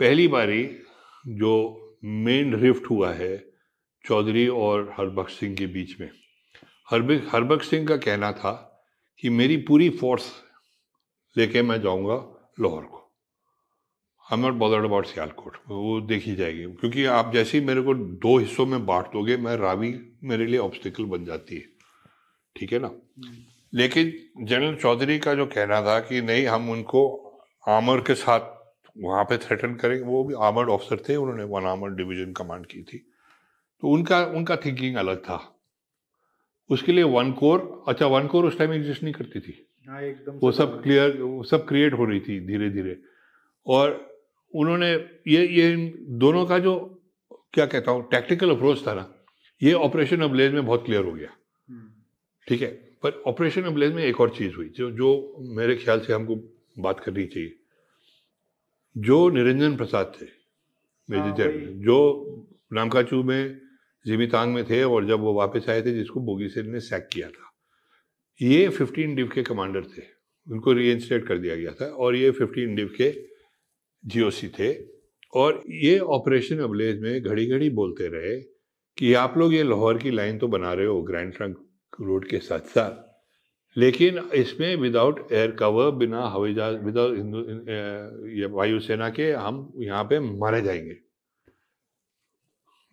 पहली 0.01 0.29
बारी 0.29 0.79
जो 1.27 1.53
मेन 2.05 2.55
रिफ्ट 2.55 2.91
हुआ 2.91 3.13
है 3.13 3.50
चौधरी 4.11 4.49
और 4.49 4.95
हरबख्श 4.99 5.33
सिंह 5.33 5.57
के 5.57 5.67
बीच 5.67 6.01
में। 6.01 6.11
हरबख 6.91 7.35
हरबख्श 7.35 7.69
सिंह 7.69 7.89
का 7.89 7.97
कहना 7.97 8.33
था 8.33 8.83
कि 9.21 9.31
मेरी 9.31 9.57
पूरी 9.57 9.91
फोर्स 9.91 10.33
लेके 11.37 11.63
मैं 11.63 11.81
जाऊँगा 11.81 12.15
लाहौर 12.61 12.83
को। 12.83 13.13
I 14.33 14.43
not 14.43 14.55
bothered 14.55 14.85
about 14.85 15.07
Sialkot. 15.07 15.57
वो 15.69 16.01
देखी 16.01 16.35
जाएगी। 16.35 16.65
क्योंकि 16.65 17.05
आप 17.05 17.33
जैसे 17.33 17.59
ही 17.59 17.65
मेरे 17.65 17.83
को 17.83 17.95
दो 17.95 18.39
हिस्सों 18.39 18.67
में 18.67 18.87
बांट 18.87 19.07
दोगे, 19.07 19.37
मैं 19.37 19.57
रावी 19.57 20.01
मेरे 20.25 20.47
लिए 20.47 20.59
ऑब्स्टिकल 20.59 21.05
बन 21.05 21.25
जाती 21.25 21.55
है। 21.55 21.65
ठीक 22.57 22.73
है 22.73 22.79
ना? 22.79 22.91
लेकिन 23.75 24.13
जनरल 24.45 24.77
चौधरी 24.77 25.19
का 25.19 25.35
जो 25.35 25.47
कहना 25.47 25.83
था 25.83 26.01
कि 26.01 26.21
नहीं, 26.21 26.47
हम 26.47 26.71
उनको 26.71 27.27
आमर 27.69 28.01
के 28.01 28.15
साथ 28.15 28.41
वहाँ 28.99 29.25
पे 29.25 29.39
थ्रेटन 29.39 29.75
करेंगे, 29.75 30.05
वो 30.05 30.25
भी 30.25 30.35
आर्मर्ड 30.39 30.69
ऑफिसर 30.69 31.05
थे, 31.09 31.17
उन्होंने 31.17 31.45
वन 31.45 31.65
आर्मर्ड 31.65 31.97
डिवीज़न 31.97 32.33
कमांड 32.33 32.67
की 32.67 32.83
थी। 32.83 33.10
तो 33.83 33.89
उनका 33.89 34.25
उनका 34.37 34.57
थिंकिंग 34.57 34.97
अलग 34.97 35.19
था। 35.25 35.39
उसके 36.71 36.93
लिए 36.93 37.05
वन 37.13 37.33
कोर 37.33 37.85
अच्छा 37.89 38.07
वन 38.07 38.27
कोर 38.27 38.47
उस 38.47 38.59
टाइम 38.59 38.73
एग्जिस्ट 38.73 39.03
नहीं 39.03 39.15
करती 39.15 39.41
थी। 39.41 39.55
हाँ 39.89 40.03
एकदम 40.03 40.39
वो 40.43 40.51
सब 40.53 40.83
क्लियर 40.83 41.17
वो 41.21 41.43
सब 41.45 41.67
क्रिएट 41.69 41.93
हो 41.93 42.05
रही 42.05 42.21
थी 42.21 42.39
धीरे 42.47 42.69
धीरे 42.71 42.97
और 43.67 43.95
उन्होंने 44.55 44.91
ये 45.29 45.47
ये 45.47 45.77
दोनों 46.19 46.45
का 46.47 46.59
जो 46.59 46.75
क्या 47.55 47.67
कहता 47.67 47.91
हूँ 47.91 48.09
टैक्टिकल 48.11 48.51
अप्रोच 48.51 48.87
था 48.87 48.95
ना 48.95 49.07
ये 49.61 49.73
ऑपरेशन 49.87 50.21
अबलेज 50.23 50.53
में 50.53 50.65
बहुत 50.67 50.85
क्लियर 50.85 51.05
हो 51.05 51.13
गया। 51.13 51.29
हम्म, 51.69 51.89
ठीक 52.47 52.63
है? 52.63 52.69
पर 53.03 53.23
ऑपरेशन 53.27 53.63
अबलेज 53.63 53.93
में 53.95 54.03
एक 54.05 54.21
और 54.21 54.31
चीज़ 54.37 54.55
हुई 54.55 54.69
जो 54.77 54.91
जो 54.91 55.37
मेरे 55.57 55.77
ख्याल 55.77 56.01
से 56.01 56.13
हमको 56.13 56.37
बात 56.79 57.01
करनी 57.01 57.27
चाहिए। 57.27 57.57
जो 58.97 59.29
निरंजन 59.31 59.77
प्रसाद 59.77 60.13
थे 60.21 60.27
मेजर 61.09 61.23
हाँ, 61.23 61.37
जनरल 61.37 61.83
जो 61.85 61.99
नामकाचू 62.73 63.23
में 63.23 63.61
जिमीतांग 64.07 64.55
में 64.55 64.65
थे 64.65 64.83
और 64.83 65.07
जब 65.07 65.21
वो 65.21 65.35
वापस 65.35 65.69
आए 65.69 65.83
थे, 65.83 65.93
जिसको 65.93 66.21
बोगी 66.21 66.49
सेन 66.49 66.71
ने 66.71 66.81
सैक 66.81 67.09
किया 67.13 67.29
था। 67.29 67.53
ये 68.43 68.69
15 68.69 69.15
डिव 69.17 69.29
के 69.35 69.43
कमांडर 69.43 69.83
थे। 69.83 70.03
उनको 70.51 70.73
रीइंस्टेट 70.73 71.27
कर 71.27 71.39
दिया 71.39 71.57
गया 71.57 71.73
था 71.73 71.85
और 71.85 72.17
ये 72.17 72.31
15 72.31 72.77
डिव 72.77 72.95
के 73.01 73.15
जीओसी 74.05 74.49
थे। 74.49 75.01
और 75.35 75.63
ये 75.69 75.99
ऑपरेशन 75.99 76.59
अबलेज 76.59 77.01
में 77.01 77.23
घड़ी 77.23 77.47
घड़ी 77.47 77.71
बोलते 77.71 78.09
रहे 78.09 78.41
कि 78.99 79.15
आप 79.15 79.39
लोग 79.39 79.55
ये 79.55 79.63
लाहौर 79.63 79.99
की 79.99 80.11
लाइन 80.11 80.39
तो 80.39 80.49
बना 80.49 80.73
रहे 80.73 80.87
हो 80.87 81.03
ग्रैंड 81.03 81.37
ट्रंक 81.37 81.57
रोड 82.01 82.29
के 82.29 82.39
साथ 82.39 82.61
साथ। 82.61 83.11
लेकिन 83.79 84.19
इसमें 84.35 84.77
विदाउट 84.77 85.33
एयर 85.33 85.51
कवर 85.51 85.91
बिना 85.91 86.23
हवाई 86.27 86.55
जहाज़ 86.55 86.77
विदाउट 86.77 87.15
वायुसेना 88.53 89.11
के 89.11 89.33
हम 89.33 89.73
यहाँ 89.77 90.05
पे 90.05 90.21
मारे 90.21 90.63
जाएँगे। 90.63 91.10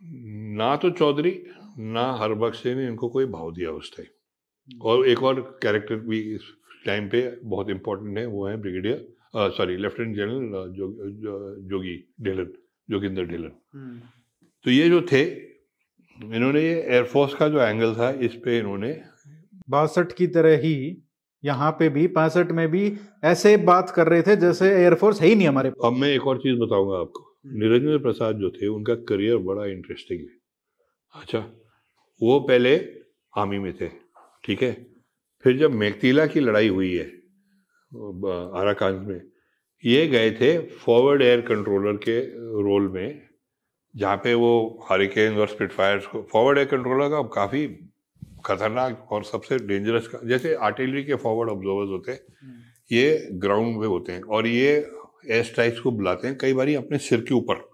ना 0.02 0.76
तो 0.76 0.90
चौधरी 0.90 1.44
ना 1.80 2.12
हरबख्श 2.14 2.66
ने 2.66 2.88
इनको 2.88 3.10
कोई 3.10 3.26
भाव 3.26 3.52
दिया 3.54 3.72
उस 3.72 3.96
टाइम 3.98 4.80
और 4.82 5.08
एक 5.08 5.24
और 5.24 5.42
कैरेक्टर 5.64 5.96
भी 5.96 6.20
इस 6.36 6.42
टाइम 6.86 7.08
पे 7.10 7.40
बहुत 7.44 7.70
इंपॉर्टेंट 7.70 8.18
है 8.18 8.26
वो 8.26 8.48
है 8.48 8.58
ब्रिगेडियर 8.58 9.08
सॉरी 9.36 9.78
लेफ्टिनेंट 9.78 10.16
जनरल 10.16 10.74
जो, 10.74 10.88
जो, 11.10 11.56
जोगी 11.62 11.96
ढिलन 12.22 12.54
जोगिंदर 12.90 13.26
ढिलन 13.26 13.52
हम्म, 13.74 14.00
तो 14.66 14.72
ये 14.72 14.90
जो 14.90 15.02
थे 15.12 15.24
इन्होंने 16.24 16.62
ये 16.62 16.82
एयरफोर्स 16.82 17.34
का 17.34 17.48
जो 17.48 17.62
एंगल 17.62 17.94
था 17.96 18.10
इस 18.10 18.36
पे 18.36 18.58
इन्होंने 18.60 19.02
बासठ 19.70 20.12
की 20.12 20.28
तरह 20.28 20.58
ही 20.58 21.04
यहाँ 21.44 21.72
पे 21.72 21.90
भी 21.90 22.08
पैंसठ 22.08 22.52
में 22.52 22.68
भी 22.72 22.98
ऐसे 23.24 23.58
बात 23.58 23.90
कर 23.90 24.08
रहे 24.08 24.22
थे 24.22 24.36
जैसे 24.36 24.70
एयरफोर्स 24.76 25.22
है 25.22 25.28
ही 25.28 25.36
नहीं 25.36 25.48
हमारे 25.48 25.72
अब 25.86 25.94
मैं 25.94 26.10
एक 26.10 26.28
और 26.28 26.38
चीज़ 26.38 26.60
बताऊँगा 26.60 26.98
आपको। 26.98 27.27
निरंजन 27.54 28.00
प्रसाद 28.00 28.36
जो 28.36 28.50
थे 28.50 28.68
उनका 28.68 28.96
करियर 28.96 29.38
बड़ा 29.38 29.66
इंटरेस्टिंग 29.66 30.20
है। 30.20 30.36
अच्छा 31.14 31.40
वो 32.22 32.40
पहले 32.40 32.76
आर्मी 33.38 33.60
में 33.60 33.74
थे 33.82 33.88
ठीक 34.44 34.64
है? 34.64 34.88
फिर 35.44 35.58
जब 35.58 35.72
मेकतीला 35.72 36.26
की 36.26 36.40
लड़ाई 36.40 36.68
हुई 36.68 36.94
है 36.96 37.06
आराकान 38.60 38.94
में 38.94 39.22
ये 39.86 40.08
गए 40.08 40.32
थे 40.32 40.58
फॉरवर्ड 40.60 41.22
एयर 41.22 41.42
कंट्रोलर 41.42 41.98
के 41.98 42.20
रोल 42.64 42.88
में 42.92 43.28
जहाँ 43.96 44.18
पे 44.18 44.34
वो 44.34 44.86
हरिकेन 44.90 45.38
और 45.38 45.48
स्पिटफायर्स 45.48 46.06
को 46.06 46.22
फॉरवर्ड 46.32 46.58
एयर 46.58 46.68
कंट्रोलर 46.68 47.10
का 47.10 47.22
काफ़ी 47.22 47.68
खतरनाक 48.46 49.08
और 49.12 49.24
सबसे 49.24 49.58
डेंजरस 49.58 50.08
का 50.08 50.20
जैसे 50.28 50.54
आर्टिलरी 50.56 51.04
के 51.04 51.16
फॉरवर्ड 51.16 51.50
ऑब्जर्वर्स 51.50 51.90
होते 51.90 52.12
हैं 52.12 52.20
ये 52.92 53.28
ग्राउंड 53.32 53.80
पे 53.80 53.86
होते 53.86 54.12
हैं 54.12 54.22
और 54.22 54.48
ये 54.48 54.92
एयर 55.30 55.44
स्ट्राइक्स 55.44 55.80
को 55.80 55.92
बुलाते 55.92 56.28
हैं 56.28 56.38
कई 56.38 56.54
बार 56.54 56.74
अपने 56.76 56.98
सिर 57.00 57.22
के 57.22 57.34
ऊपर। 57.34 57.66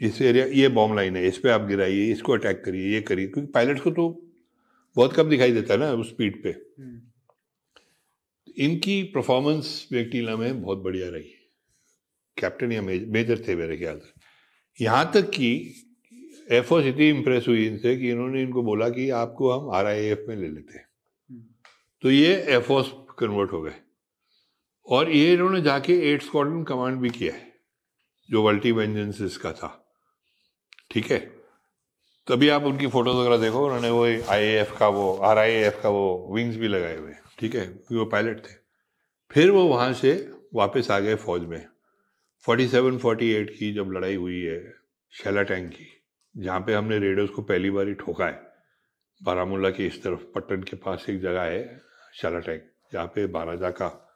इस 0.00 0.20
एरिया 0.22 0.44
ये 0.46 0.68
बॉम्ब 0.68 0.96
लाइन 0.96 1.16
है 1.16 1.26
इस 1.28 1.38
पर 1.38 1.48
आप 1.48 1.66
गिराइए 1.68 2.10
इसको 2.12 2.32
अटैक 2.32 2.62
करिए 2.64 2.92
ये 2.92 3.00
करिए 3.02 3.26
क्योंकि 3.26 3.50
पायलट्स 3.52 3.80
को 3.80 3.90
तो 3.90 4.08
बहुत 4.96 5.12
कम 5.12 5.28
दिखाई 5.28 5.52
देता 5.52 5.74
है 5.74 5.80
ना 5.80 5.92
उस 5.92 6.08
स्पीड 6.08 6.42
पे। 6.42 6.48
हम्म, 6.48 7.00
इनकी 8.58 9.02
परफॉर्मेंस 9.14 9.88
वेक्टीला 9.92 10.36
में 10.36 10.62
बहुत 10.62 10.78
बढ़िया 10.78 11.08
रही। 11.08 11.30
कैप्टन 12.36 12.72
या 12.72 12.82
मेजर, 12.82 13.06
मेजर 13.06 13.44
थे 13.48 13.56
मेरे 13.56 13.76
ख्याल 13.76 13.98
से। 13.98 14.84
यहाँ 14.84 15.10
तक 15.14 15.30
कि 15.30 15.52
एयरफोर्स 16.52 16.86
इतनी 16.86 17.08
इम्प्रेस 17.08 17.48
हुई 17.48 17.66
इनसे 17.66 17.96
कि 17.96 18.10
इन्होंने 18.10 18.42
इनको 18.42 18.62
बोला 18.62 18.88
कि 18.88 19.08
आपको 19.10 19.50
हम 19.50 19.70
आर 19.70 19.84
में 20.28 20.36
ले 20.36 20.48
लेते 20.48 20.78
हैं। 20.78 20.84
हम्म, 21.30 21.44
तो 22.02 22.10
ये 22.10 22.34
एयरफोर्स 22.34 22.92
कन्वर्ट 23.18 23.52
हो 23.52 23.62
गए। 23.62 23.74
और 24.86 25.10
ये 25.10 25.32
इन्होंने 25.32 25.60
जाके 25.60 25.92
एट 26.12 26.22
स्क्वाड्रन 26.22 26.62
कमांड 26.64 27.00
भी 27.00 27.10
किया 27.10 27.34
है, 27.34 27.52
जो 28.30 28.42
वल्टी 28.42 28.72
वेंजेंसिस 28.72 29.36
का 29.36 29.52
था। 29.52 29.92
ठीक 30.90 31.10
है? 31.10 31.18
तभी 32.26 32.48
आप 32.48 32.62
उनकी 32.62 32.86
फ़ोटोज़ 32.86 33.16
वगैरह 33.16 33.36
देखो, 33.36 33.64
उन्होंने 33.66 33.90
वो 33.90 34.04
आई 34.04 34.64
का 34.78 34.88
वो 34.88 35.16
आर 35.16 35.36
का 35.70 35.88
वो 35.88 36.34
विंग्स 36.34 36.56
भी 36.56 36.68
लगाए 36.68 36.96
हुए 36.96 37.12
ठीक 37.38 37.54
है? 37.54 37.66
क्योंकि 37.66 37.96
वो 37.96 38.04
पायलट 38.04 38.38
थे। 38.38 38.54
फिर 39.30 39.50
वो 39.50 39.64
वहाँ 39.64 39.92
से 39.92 40.30
वापस 40.54 40.90
आ 40.90 40.98
गए 40.98 41.14
फौज 41.14 41.42
में। 41.42 41.66
47 42.44 42.98
48 42.98 43.50
की 43.50 43.72
जब 43.74 43.90
लड़ाई 43.92 44.14
हुई 44.14 44.40
है 44.40 44.74
शैला 45.12 45.42
टैंक 45.42 45.70
की, 45.72 45.86
जहाँ 46.36 46.60
पे 46.60 46.74
हमने 46.74 46.98
रेडर्स 46.98 47.30
को 47.30 47.42
पहली 47.42 47.70
बार 47.70 47.88
ही 47.88 47.94
ठोका 47.94 48.26
है। 48.26 48.42
बारामूला 49.22 49.70
की 49.70 49.86
इस 49.86 50.02
तरफ़, 50.02 50.20
पट्टन 50.34 50.62
के 50.62 50.76
पास 50.76 51.06
एक 51.10 51.20
जगह 51.20 51.42
है 51.42 51.80
शैला 52.14 52.38
टैंक 52.38 52.62
जहाँ 52.92 53.06
पे 53.06 53.26
बाराजा 53.26 53.70
का 53.70 54.09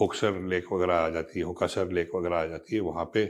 होक्सर 0.00 0.40
लेक 0.48 0.72
वगैरह 0.72 0.94
आ 0.94 1.08
जाती 1.08 1.38
है 1.38 1.44
होकासर 1.44 1.92
लेक 1.92 2.14
वगैरह 2.14 2.36
आ 2.36 2.46
जाती 2.46 2.74
है 2.74 2.80
वहाँ 2.80 3.04
पे 3.14 3.22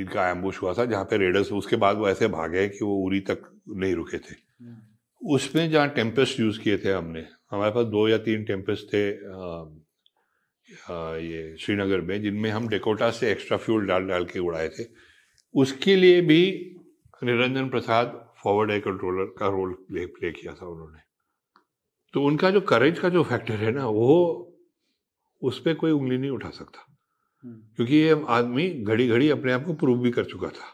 इनका 0.00 0.28
एम्बुश 0.28 0.62
हुआ 0.62 0.72
था 0.74 0.84
जहाँ 0.84 1.04
पे 1.04 1.16
रेडर्स 1.16 1.52
उसके 1.52 1.76
बाद 1.76 1.96
वो 1.96 2.08
ऐसे 2.08 2.28
भागे 2.28 2.68
कि 2.68 2.84
वो 2.84 2.96
उरी 3.04 3.20
तक 3.20 3.42
नहीं 3.68 3.94
रुके 3.94 4.18
थे। 4.18 4.34
उसमें 5.22 5.70
जहाँ 5.70 5.88
टेम्पेस्ट 5.88 6.40
यूज़ 6.40 6.60
किए 6.60 6.78
थे 6.78 6.92
हमने 6.92 7.24
हमारे 7.50 7.72
पास 7.72 7.86
दो 7.86 8.08
या 8.08 8.18
तीन 8.18 8.44
टेम्पेस्ट 8.44 8.86
थे 8.86 9.02
आ, 9.10 9.64
आ, 10.90 11.16
ये 11.16 11.56
श्रीनगर 11.56 12.00
में 12.00 12.22
जिनमें 12.22 12.50
हम 12.50 12.68
डेकोटा 12.68 13.10
से 13.10 13.30
एक्स्ट्रा 13.32 13.58
फ्यूल 13.58 13.86
डाल 13.86 14.06
डाल 14.06 14.24
के 14.24 14.38
उड़ाए 14.38 14.68
थे। 14.68 14.84
उसके 15.54 15.96
लिए 15.96 16.20
भी 16.20 16.40
Niranjan 17.24 17.68
Prasad 17.68 18.32
forward 18.42 18.70
air 18.70 18.80
controller 18.80 19.24
का 19.38 19.48
रोल 19.48 19.72
प्ले 19.72 20.06
प्ले 20.06 20.30
किया 20.32 20.52
था 20.52 20.66
उन्होंने। 20.66 20.98
तो 22.14 22.22
उनका 22.22 22.50
जो 22.50 22.60
करेज 22.60 22.98
का 22.98 23.08
जो 23.08 23.22
फैक्टर 23.22 23.54
है 23.54 23.70
ना 23.70 23.86
वो 23.86 24.12
उस 25.46 25.58
पर 25.60 25.74
कोई 25.74 25.90
उंगली 25.90 26.18
नहीं 26.18 26.30
उठा 26.30 26.50
सकता। 26.50 26.86
हम्म, 27.44 27.56
क्योंकि 27.76 27.96
ये 27.96 28.22
आदमी 28.28 28.68
घड़ी 28.70 29.08
घड़ी 29.08 29.28
अपने 29.30 29.52
आप 29.52 29.64
को 29.64 29.74
प्रूव 29.74 29.98
भी 30.02 30.10
कर 30.10 30.24
चुका 30.24 30.48
था। 30.48 30.72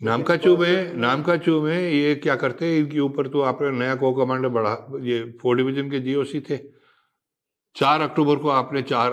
नाम 0.00 0.22
का 0.22 0.36
चू 0.36 0.56
में 0.56 0.94
नाम 0.96 1.22
का 1.22 1.36
चू 1.38 1.60
में 1.62 1.90
ये 1.90 2.14
क्या 2.14 2.34
करते 2.36 2.66
हैं? 2.66 2.78
इनके 2.78 3.00
ऊपर 3.00 3.28
तो 3.28 3.40
आपने 3.40 3.70
नया 3.78 3.94
को 3.94 4.12
कमांडर 4.14 4.48
बढ़ा 4.48 4.76
ये 5.02 5.22
फोर 5.42 5.56
डिवीज़न 5.56 5.90
के 5.90 6.00
जीओसी 6.00 6.40
थे। 6.40 6.58
चार 7.76 8.00
अक्टूबर 8.00 8.36
को 8.36 8.48
आपने 8.48 8.80
चार 8.82 9.12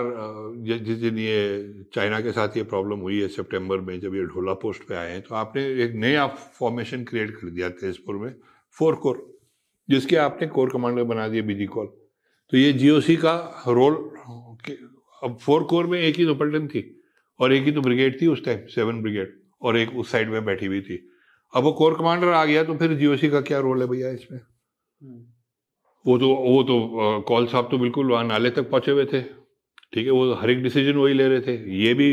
जिस 0.64 0.98
दिन 0.98 1.18
ये 1.18 1.84
चाइना 1.94 2.20
के 2.20 2.32
साथ 2.32 2.56
ये 2.56 2.62
प्रॉब्लम 2.62 2.98
हुई 3.00 3.20
है 3.20 3.28
सितंबर 3.28 3.80
में 3.80 3.98
जब 4.00 4.14
ये 4.14 4.24
ढोला 4.24 4.54
पोस्ट 4.54 4.82
पे 4.88 4.94
आए 4.94 5.12
हैं 5.12 5.22
तो 5.22 5.34
आपने 5.34 5.64
एक 5.84 5.92
नया 5.96 6.26
फॉर्मेशन 6.58 7.04
क्रिएट 7.04 7.30
कर 7.36 7.50
दिया 7.50 7.68
तेजपुर 7.80 8.16
में 8.16 8.34
फोर 8.76 8.94
कोर 8.94 9.24
जिसके 9.88 10.16
आपने 10.16 10.48
कोर 10.48 10.70
कमांडर 10.70 11.04
बना 11.04 11.28
दिया 11.28 11.42
बीजी 11.42 11.66
कॉल 11.66 11.88
तो 12.52 12.56
ये 12.56 12.72
जीओसी 12.74 13.16
का 13.16 13.34
रोल 13.68 13.94
अब 15.22 15.36
फोर 15.40 15.62
कोर 15.64 15.86
में 15.86 15.98
एक 16.00 16.16
ही 16.16 16.24
तो 16.26 16.34
पलटन 16.34 16.66
थी 16.68 16.82
और 17.40 17.52
एक 17.52 17.64
ही 17.64 17.72
तो 17.72 17.80
ब्रिगेड 17.80 18.20
थी 18.20 18.26
उस 18.26 18.44
टाइम 18.44 18.66
सेवन 18.68 19.02
ब्रिगेड 19.02 19.34
और 19.62 19.76
एक 19.78 19.96
उस 19.96 20.10
साइड 20.12 20.30
में 20.30 20.44
बैठी 20.44 20.66
हुई 20.66 20.80
थी। 20.80 20.98
अब 21.52 21.62
वो 21.64 21.72
कोर 21.72 21.94
कमांडर 21.98 22.28
आ 22.28 22.44
गया 22.44 22.64
तो 22.64 22.74
फिर 22.76 22.94
जीओसी 22.94 23.28
का 23.30 23.40
क्या 23.42 23.58
रोल 23.58 23.80
है 23.80 23.86
भैया 23.88 24.10
इसमें? 24.10 24.40
वो 26.04 26.18
तो 26.18 26.28
वो 26.28 26.62
तो 26.62 27.20
कॉल 27.28 27.46
साहब 27.46 27.68
तो 27.70 27.78
बिल्कुल 27.78 28.10
वहाँ 28.12 28.24
नाले 28.24 28.50
तक 28.50 28.70
पहुँचे 28.70 28.90
हुए 28.90 29.04
थे, 29.04 29.20
ठीक 29.20 30.06
है, 30.06 30.10
वो 30.10 30.34
हर 30.34 30.50
एक 30.50 30.62
डिसीज़न 30.62 30.96
वही 30.96 31.14
ले 31.14 31.28
रहे 31.28 31.40
थे। 31.40 31.56
ये 31.78 31.94
भी 31.94 32.10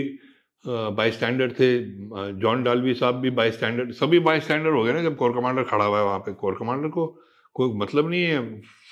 बाई 0.65 1.11
स्टैंडर्ड 1.11 1.51
थे 1.53 1.69
जॉन 2.39 2.63
डालवी 2.63 2.93
साहब 2.95 3.15
भी 3.21 3.29
बाई 3.31 3.51
स्टैंडर्ड 3.51 3.91
सभी 3.95 4.19
बाई 4.21 4.39
स्टैंडर्ड 4.39 4.75
हो 4.75 4.83
गए 4.83 4.93
ना 4.93 5.01
जब 5.03 5.15
कोर 5.15 5.33
कमांडर 5.33 5.63
खड़ा 5.65 5.85
हुआ 5.85 5.99
है 5.99 6.05
वहाँ 6.05 6.19
पे। 6.19 6.33
कोर 6.35 6.55
कमांडर 6.59 6.87
को 6.89 7.05
कोई 7.55 7.73
मतलब 7.79 8.09
नहीं 8.09 8.23
है 8.23 8.39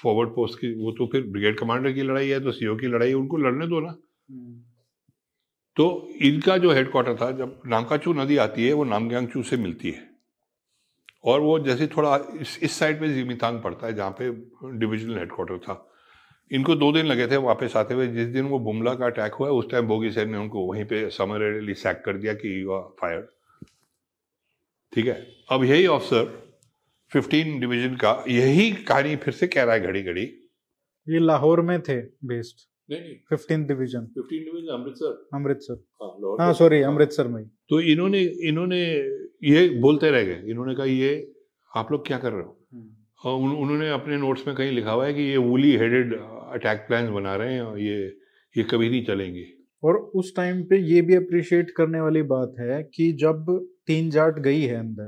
फॉरवर्ड 0.06 0.30
पोस्ट 0.32 0.60
की 0.60 0.74
वो 0.76 0.92
तो 0.92 1.08
फिर 1.12 1.28
ब्रिगेड 1.28 1.60
कमांडर 1.60 1.92
की 1.92 2.02
लड़ाई 2.04 2.30
है 2.30 2.40
तो 2.40 2.52
सीओ 2.52 2.76
की 2.76 2.88
लड़ाई 2.88 3.10
है, 3.10 3.16
उनको 3.16 3.38
लड़ने 3.40 3.68
दो 3.68 3.80
ना। 3.80 3.90
हम्म, 3.90 4.62
तो 5.78 5.86
इनका 6.24 6.58
जो 6.58 6.72
हेडक्वार्टर 6.72 7.16
था 7.16 7.32
जब 7.38 7.62
नामकाचू 7.68 8.14
नदी 8.14 8.38
आती 8.40 8.68
है 8.68 8.74
वो 8.74 8.84
नामग्यांगचू 8.86 9.44
से 9.44 9.58
मिलती 9.58 9.92
है। 9.92 10.04
और 11.24 11.40
वो 11.42 11.58
जैसे 11.60 11.88
थोड़ा 11.88 12.16
इस, 12.42 12.58
इस 12.64 12.72
साइड 12.72 13.00
पे 13.00 13.08
जिमीतांग 13.14 13.62
पड़ता 13.62 13.88
है 13.88 13.94
जहाँ 13.94 14.16
पे 14.20 14.30
डिविजनल 14.80 15.18
हेडक्वार्टर 15.18 15.58
था। 15.58 15.76
इनको 16.52 16.76
दो 16.76 16.92
दिन 16.92 17.06
लगे 17.06 17.28
थे 17.28 17.38
वापस 17.42 17.76
आते 17.78 17.94
हुए 17.94 18.08
जिस 18.08 18.28
दिन 18.30 18.46
वो 18.46 18.60
बुमला 18.60 18.94
का 18.96 19.06
अटैक 19.06 19.34
हुआ 19.34 19.50
उस 19.52 19.70
टाइम 19.72 19.88
बोगी 19.88 20.12
सर 20.12 20.26
ने 20.28 20.38
उनको 20.38 20.66
वहीं 20.66 20.86
पे 20.86 21.10
समरेली 21.10 21.74
सैक 21.76 22.02
कर 22.06 22.18
दिया 22.18 22.34
कि 22.34 22.62
यू 22.62 22.72
आर 22.72 22.82
फायर 23.02 23.28
ठीक 24.94 25.08
है? 25.08 25.16
अब 25.52 25.64
यही 25.64 25.88
ऑफिसर 25.88 26.45
15 27.16 27.60
डिवीज़न 27.60 27.96
का 27.96 28.24
यही 28.28 28.72
कहानी 28.72 29.16
फिर 29.16 29.34
से 29.34 29.48
कह 29.48 29.64
रहा 29.64 29.76
है 29.76 29.82
घड़ी 29.82 30.02
घड़ी 30.02 30.24
ये 31.08 31.20
लाहौर 31.20 31.62
में 31.62 31.82
थे 31.82 32.00
बेस्ड 32.02 32.56
नहीं 32.92 33.14
fifteen 33.30 33.66
division 33.66 34.06
fifteen 34.06 34.44
division 34.44 34.74
Amritsar. 34.74 35.28
Amritsar. 35.34 35.84
हाँ 36.02 36.46
हाँ 36.46 36.54
सॉरी 36.54 36.82
अमृतसर 36.82 37.28
में 37.28 37.44
तो 37.70 37.80
इन्होंने 37.82 38.22
इन्होंने 38.22 38.82
ये 39.44 39.68
बोलते 39.70 40.12
रह 40.12 40.24
गए। 40.24 40.42
इन्होंने 40.50 40.76
कहा 40.76 40.86
ये 40.86 41.34
आप 41.76 41.92
लोग 41.92 42.08
क्या 42.08 42.18
कर 42.18 42.32
रहे 42.32 42.42
हो? 42.42 42.68
हम्म। 42.74 43.30
और 43.30 43.42
उन, 43.42 43.56
उन्होंने 43.56 43.90
अपने 43.90 44.18
नोट्स 44.18 44.48
में 44.48 44.56
कहीं 44.56 44.72
लिखा 44.72 44.92
हुआ 44.92 45.06
है 45.06 45.14
कि 45.14 45.22
ये 45.22 45.38
वुली 45.38 45.76
हेडेड 45.76 46.14
अटैक 46.20 46.86
प्लान 46.88 47.14
बना 47.14 47.36
रहे 47.36 47.54
हैं 47.54 47.62
और 47.62 47.80
ये 47.80 48.06
ये 48.56 48.64
कभी 48.64 48.90
नहीं 48.90 49.06
चलेंगे। 49.06 49.46
और 49.84 49.96
उस 49.96 50.36
टाइम 50.36 50.64
पे 50.64 50.78
ये 50.78 51.02
भी 51.02 51.16
अप्रिशिएट 51.16 51.72
करने 51.72 52.02
वाली 52.02 52.22
बात 52.22 52.56
है 52.60 52.84
कि 52.84 53.12
जब 53.14 53.70
तीन 53.88 54.10
जाट 54.10 54.40
गई 54.40 54.62
है 54.62 54.76
अंदर 54.76 55.08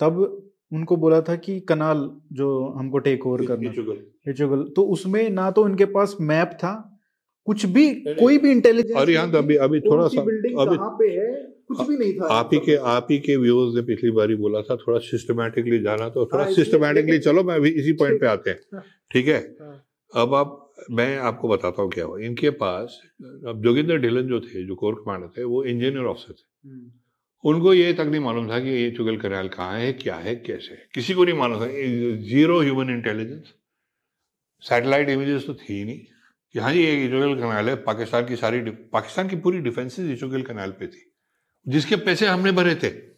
तब 0.00 0.50
उनको 0.74 0.96
बोला 0.96 1.20
था 1.20 1.36
कि 1.36 1.58
कनाल 1.68 2.08
जो 2.32 2.48
हमको 2.76 2.98
टेक 3.06 3.26
ओवर 3.26 3.44
करना। 3.46 3.70
एचुगल 4.30 4.62
तो 4.76 4.82
उसमें 4.92 5.28
ना 5.30 5.50
तो 5.50 5.62
उनके 5.64 5.84
पास 5.96 6.16
मैप 6.20 6.56
था 6.62 6.72
कुछ 7.46 7.64
भी 7.72 7.88
कोई 8.04 8.38
भी 8.38 8.50
इंटेलिजेंस 8.50 8.96
और 9.00 9.10
यहाँ 9.10 9.30
तो 9.32 9.38
अभी 9.38 9.56
अभी 9.64 9.80
थोड़ा 9.80 10.06
सा 10.08 10.20
अभी 10.20 10.52
कहाँ 10.54 10.90
पे 10.98 11.08
है? 11.10 11.32
कुछ 11.68 11.80
भी 11.88 11.96
नहीं 11.96 12.12
था 12.14 12.26
आप 12.34 12.50
ही 12.52 12.58
के 12.60 12.74
आप 12.92 13.06
ही 13.10 13.18
के 13.26 13.36
व्यूअर्स 13.36 13.74
ने 13.74 13.82
पिछली 13.82 14.10
बारी 14.18 14.34
बोला 14.36 14.60
था 14.62 14.76
थोड़ा 14.76 14.98
सिस्टमेटिकली 15.04 15.78
जाना 15.82 16.08
तो 16.08 16.24
थोड़ा 16.32 16.44
हाँ, 16.44 16.52
सिस्टमेटिकली 16.52 17.18
चलो 17.18 17.42
मैं 17.44 17.54
अभी 17.54 17.70
इसी 17.82 17.92
पॉइंट 18.00 18.20
पे 18.20 18.26
आते 18.26 18.50
हैं। 18.50 18.58
हाँ। 18.74 18.82
ठीक 19.10 19.28
है? 19.28 19.38
हाँ। 19.60 19.76
अब 20.12 20.34
आप 20.34 20.60
मैं 20.90 21.16
आपको 21.28 21.48
बताता 21.48 21.82
हूँ 21.82 21.90
क्या 21.90 22.04
हुआ। 22.04 22.18
इनके 22.26 22.50
पास 22.62 23.00
अब 23.48 23.62
जोगिंदर 23.64 23.98
ढिलन 23.98 24.26
जो 24.28 24.40
थे 24.40 24.66
जो 24.66 24.74
कोर 24.74 24.94
कमांडर 24.94 25.28
थे 25.38 25.44
वो 25.44 25.62
इंजीनियर 25.64 26.04
ऑफिसर 26.06 26.32
थे। 26.32 26.68
हम्म। 26.68 26.90
उनको 27.44 27.74
ये 27.74 27.92
तक 27.92 28.00
नहीं 28.00 28.20
मालूम 28.20 28.50
था 28.50 28.60
कि 28.60 28.68
ये 28.68 28.90
चुगल 28.90 29.16
कनाल 29.16 29.48
कहाँ 29.48 29.78
है, 29.78 29.92
क्या 29.92 30.14
है, 30.14 30.36
कैसे 30.36 30.74
है। 30.74 30.88
किसी 30.94 31.14
को 31.14 31.24
नहीं 31.24 31.34
मालूम 31.34 31.60
था। 31.60 31.66
Zero 32.16 32.60
human 32.60 32.90
intelligence 32.90 33.54
satellite 34.60 35.08
images 35.08 35.46
तो 35.46 35.54
थी 35.54 35.74
ही 35.74 35.84
नहीं। 35.84 36.00
कि 36.52 36.58
हाँ 36.58 36.72
जी, 36.72 36.86
ये 36.86 37.08
चुगल 37.08 37.34
कनाल 37.34 37.68
है, 37.68 37.76
पाकिस्तान 37.76 38.26
की 38.26 38.36
सारी 38.36 38.60
पाकिस्तान 38.70 39.28
की 39.28 39.36
पूरी 39.36 39.58
डिफेंसेस 39.58 40.10
इचुगल 40.10 40.42
कनाल 40.42 40.70
पे 40.70 40.86
थी। 40.86 41.12
जिसके 41.68 41.96
पैसे 41.96 42.26
हमने 42.26 42.52
भरे 42.52 42.74
थे। 42.74 43.14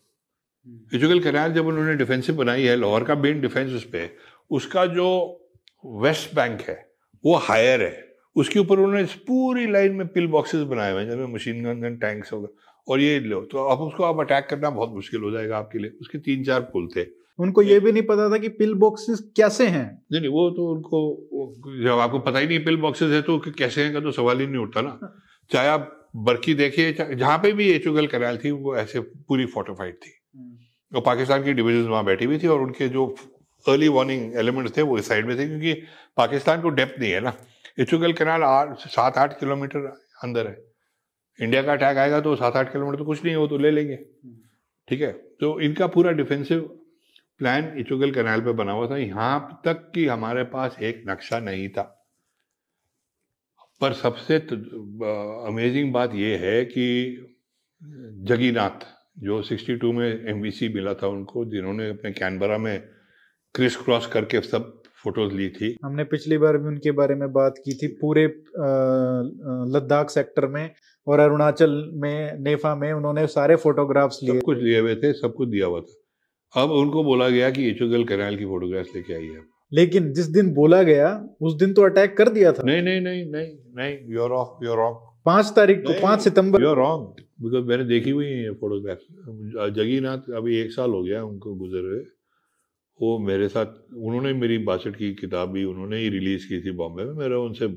इचुगल 0.97 1.21
कनाल 1.21 1.53
जब 1.53 1.67
उन्होंने 1.67 1.95
डिफेंसिव 1.95 2.37
बनाई 2.37 2.63
है, 2.63 2.77
लाहौर 2.77 3.05
का 3.05 3.15
मेन 3.15 3.41
डिफेंस 3.41 3.73
उस 3.73 3.85
पर 3.85 4.17
उसका 4.51 4.87
जो 4.87 5.41
वेस्ट 5.87 6.35
बैंक 6.35 6.61
है, 6.61 6.93
वो 7.25 7.35
हायर 7.35 7.83
है। 7.83 8.17
उसके 8.37 8.59
ऊपर 8.59 8.79
उन्होंने 8.79 9.05
पूरी 9.05 9.67
लाइन 9.67 9.93
में 9.93 10.07
पिल 10.07 10.27
बॉक्सेस 10.27 10.61
बनाए 10.61 10.93
हुए 10.93 11.03
हैं, 11.03 11.11
जिनमें 11.11 11.27
मशीन 11.27 11.65
गन 11.65 11.81
गन 11.81 11.97
टैंक्स 11.97 12.33
वगैरह 12.33 12.66
और 12.89 13.01
ये 13.01 13.19
लो 13.21 13.41
तो 13.43 13.67
अब 13.67 13.81
उसको 13.83 14.05
आप 14.05 14.21
अटैक 14.21 14.47
करना 14.51 14.71
बहुत 14.71 14.91
मुश्किल 14.95 15.21
हो 15.21 15.31
जाएगा 15.31 15.59
आपके 15.59 15.79
लिए। 15.79 15.91
उसके 16.01 16.19
तीन 16.21 16.45
चार 16.45 16.61
पुल 16.73 16.89
थे। 16.97 17.07
उनको 17.39 17.63
ये 17.63 17.79
भी 17.81 17.93
नहीं 17.93 18.03
पता 18.03 18.29
था 18.31 18.39
कि 18.39 18.49
पिल 18.51 18.75
बॉक्सेस 18.75 19.21
कैसे 19.37 19.67
हैं। 19.67 19.87
नहीं 20.13 20.21
नहीं 20.21 20.31
वो 20.31 20.49
तो 20.51 20.67
उनको 20.67 21.83
जब 21.85 21.99
आपको 21.99 22.19
पता 22.21 22.39
ही 22.39 22.47
नहीं 22.47 22.65
पिल 22.65 22.77
बॉक्सेस 22.77 23.11
है 23.13 23.21
तो 23.23 23.39
कैसे 23.49 23.85
हैं 23.85 23.93
का 23.93 24.01
तो 24.01 24.11
सवाल 24.13 24.41
ही 24.41 24.47
नहीं 24.47 24.63
उठता 24.63 24.81
ना। 24.81 24.99
चाहे 25.51 25.69
आप 25.69 25.93
बरकी 26.27 26.55
देखिए 26.55 26.93
जहाँ 26.93 27.39
पे 27.39 27.53
भी 27.53 27.69
एचुगल 27.71 28.07
कैनाल 28.07 28.39
थी 28.45 28.51
वो 28.51 28.77
ऐसे 28.77 29.01
पूरी 29.01 29.47
फोटोफाइड 29.47 29.95
थी। 29.97 30.13
और 30.93 31.03
पाकिस्तान 31.07 31.45
की 31.45 31.53
डिविजन 31.53 31.89
वहाँ 31.89 32.05
बैठी 32.05 32.25
हुई 32.25 32.39
थी 32.39 32.47
और 32.47 32.61
उनके 32.61 32.89
जो 32.89 33.07
अर्ली 33.67 33.89
वार्निंग 33.89 34.37
एलिमेंट्स 34.39 34.77
थे 34.77 34.83
वो 34.83 34.99
इस 34.99 35.09
साइड 35.09 35.27
में 35.27 35.39
थे 35.39 35.47
क्योंकि 35.49 35.73
पाकिस्तान 36.17 36.63
को 36.63 36.69
डेप्थ 36.71 37.01
नहीं 37.01 37.11
है 37.13 37.21
ना। 37.21 37.33
इचुगल 37.79 38.13
कैनाल 38.13 38.43
आठ 38.43 38.79
सात 38.89 39.19
आठ 39.19 39.39
किलोमीटर 39.41 39.87
अंदर 40.25 40.47
है। 40.47 40.57
इंडिया 41.39 41.63
का 41.63 41.73
अटैक 41.73 41.97
आएगा 41.97 42.21
तो 42.21 42.35
सात 42.37 42.57
आठ 42.57 42.73
किलोमीटर 42.73 42.99
तो 42.99 43.05
कुछ 43.05 43.25
नहीं 43.25 43.35
हो 43.35 43.47
तो 43.47 43.59
ले 43.59 43.71
लेंगे। 43.71 43.97
ठीक 44.89 45.01
है? 45.01 45.13
तो 45.13 45.59
इनका 45.61 45.87
पूरा 45.87 46.13
डिफेंसिव 46.13 46.61
प्लान 47.41 47.73
इचुगल 47.79 48.13
कैनाल 48.13 48.41
पे 48.41 48.53
बना 48.53 48.73
हुआ 48.73 48.89
था। 48.91 48.97
यहाँ 48.97 49.61
तक 49.65 49.91
कि 49.95 50.07
हमारे 50.07 50.45
पास 50.53 50.77
एक 50.83 51.03
नक्शा 51.09 51.39
नहीं 51.41 51.69
था। 51.69 51.83
पर 53.81 53.93
सबसे 53.93 54.37
अमेजिंग 54.37 55.93
बात 55.93 56.15
यह 56.15 56.41
है 56.41 56.65
कि 56.65 56.87
जगीनाथ, 58.25 58.87
जो 59.19 59.43
62 59.43 59.93
में 59.93 60.27
एमवीसी 60.29 60.69
मिला 60.69 60.95
था 60.95 61.07
उनको, 61.09 61.45
जिन्होंने 61.45 61.89
अपने 61.91 62.13
कैनबरा 62.13 62.59
में 62.59 62.79
क्रिस 63.55 63.77
क्रॉस 63.77 64.07
करके 64.07 64.41
सब 64.41 64.73
फ़ोटोज़ 64.97 65.35
ली 65.35 65.49
थी। 65.51 65.77
हमने 65.85 66.05
पिछली 66.05 66.39
बार 66.39 66.57
भी 66.59 66.67
उनके 66.67 66.91
बारे 66.93 67.15
में 67.15 67.33
बात 67.33 67.55
की 67.65 67.75
थी। 67.75 67.87
पूरे 68.01 68.25
लद्दाख 69.75 70.11
सेक्टर 70.11 70.47
में 70.47 70.71
और 71.07 71.21
अरुणाचल 71.21 71.71
में 71.95 72.39
नेफा 72.41 72.75
में 72.75 72.93
उन्होंने 72.93 73.27
सारे 73.27 73.57
फोटोग्राफ्स 73.57 74.19
लिए। 74.23 74.41
कुछ 74.41 74.59
लिए 74.59 74.81
हुए 74.81 74.95
थे 74.95 75.13
सब 75.13 75.35
कुछ 75.35 75.49
दिया 75.49 75.67
हुआ 75.67 75.81
था। 75.81 76.63
अब 76.63 76.71
उनको 76.73 77.05
बोला 77.05 77.29
गया 77.29 77.51
कि 77.51 77.69
इचुगल 77.71 78.05
कैनाल 78.05 78.37
की 78.37 78.45
फोटोग्राफ्स 78.45 78.95
लेके 78.97 79.15
आइए 79.15 79.37
आप 79.37 79.45
लेकिन 79.73 80.13
जिस 80.13 80.27
दिन 80.27 80.53
बोला 80.55 80.83
गया 80.83 81.09
उस 81.41 81.55
दिन 81.55 81.73
तो 81.75 81.83
अटैक 81.83 82.17
कर 82.17 82.29
दिया 82.29 82.53
था। 82.53 82.63
नहीं 82.63 82.83
नहीं 82.83 83.01
नहीं 83.01 83.25
नहीं 83.31 83.49
नहीं 83.77 83.97
यूर 84.15 84.33
ऑफ़ 84.33 84.65
यूर 84.65 84.77
रॉन्ग 84.77 84.97
पाँच 85.27 85.53
तारीख 85.57 85.79
को 85.79 85.93
पाँच 86.03 86.21
सितंबर। 86.21 86.63
यू 86.63 86.69
आर 86.69 86.77
रॉन्ग 86.77 87.23
बिकॉज़ 87.43 87.65
मैंने 87.65 87.85
देखी 87.85 88.11
हुई 88.11 88.27
है 88.27 88.53
फोटोग्राफ 88.55 88.99
जगीनाथ 89.77 90.31
अभी 90.37 90.59
एक 90.61 90.71
साल 90.73 90.91
हो 90.91 91.03
गया 91.03 91.25
उनको 91.25 91.55
गुजर 91.55 91.89
हुए। 91.89 92.05
वो 93.01 93.19
मेरे 93.19 93.49
साथ 93.49 93.67
उन्होंने 93.97 94.33
मेरी 94.33 94.59
बासठ 94.65 94.97
की 94.97 95.13
किताब 95.15 95.51
भी 95.53 95.65
उन्होंने 95.65 95.99
ही 95.99 96.09
रिलीज़ 96.09 96.49
की 96.49 96.61
थी 96.61 96.71
बॉम्बे 96.77 97.05
में। 97.05 97.13
मेरा 97.15 97.39
उनसे 97.39 97.69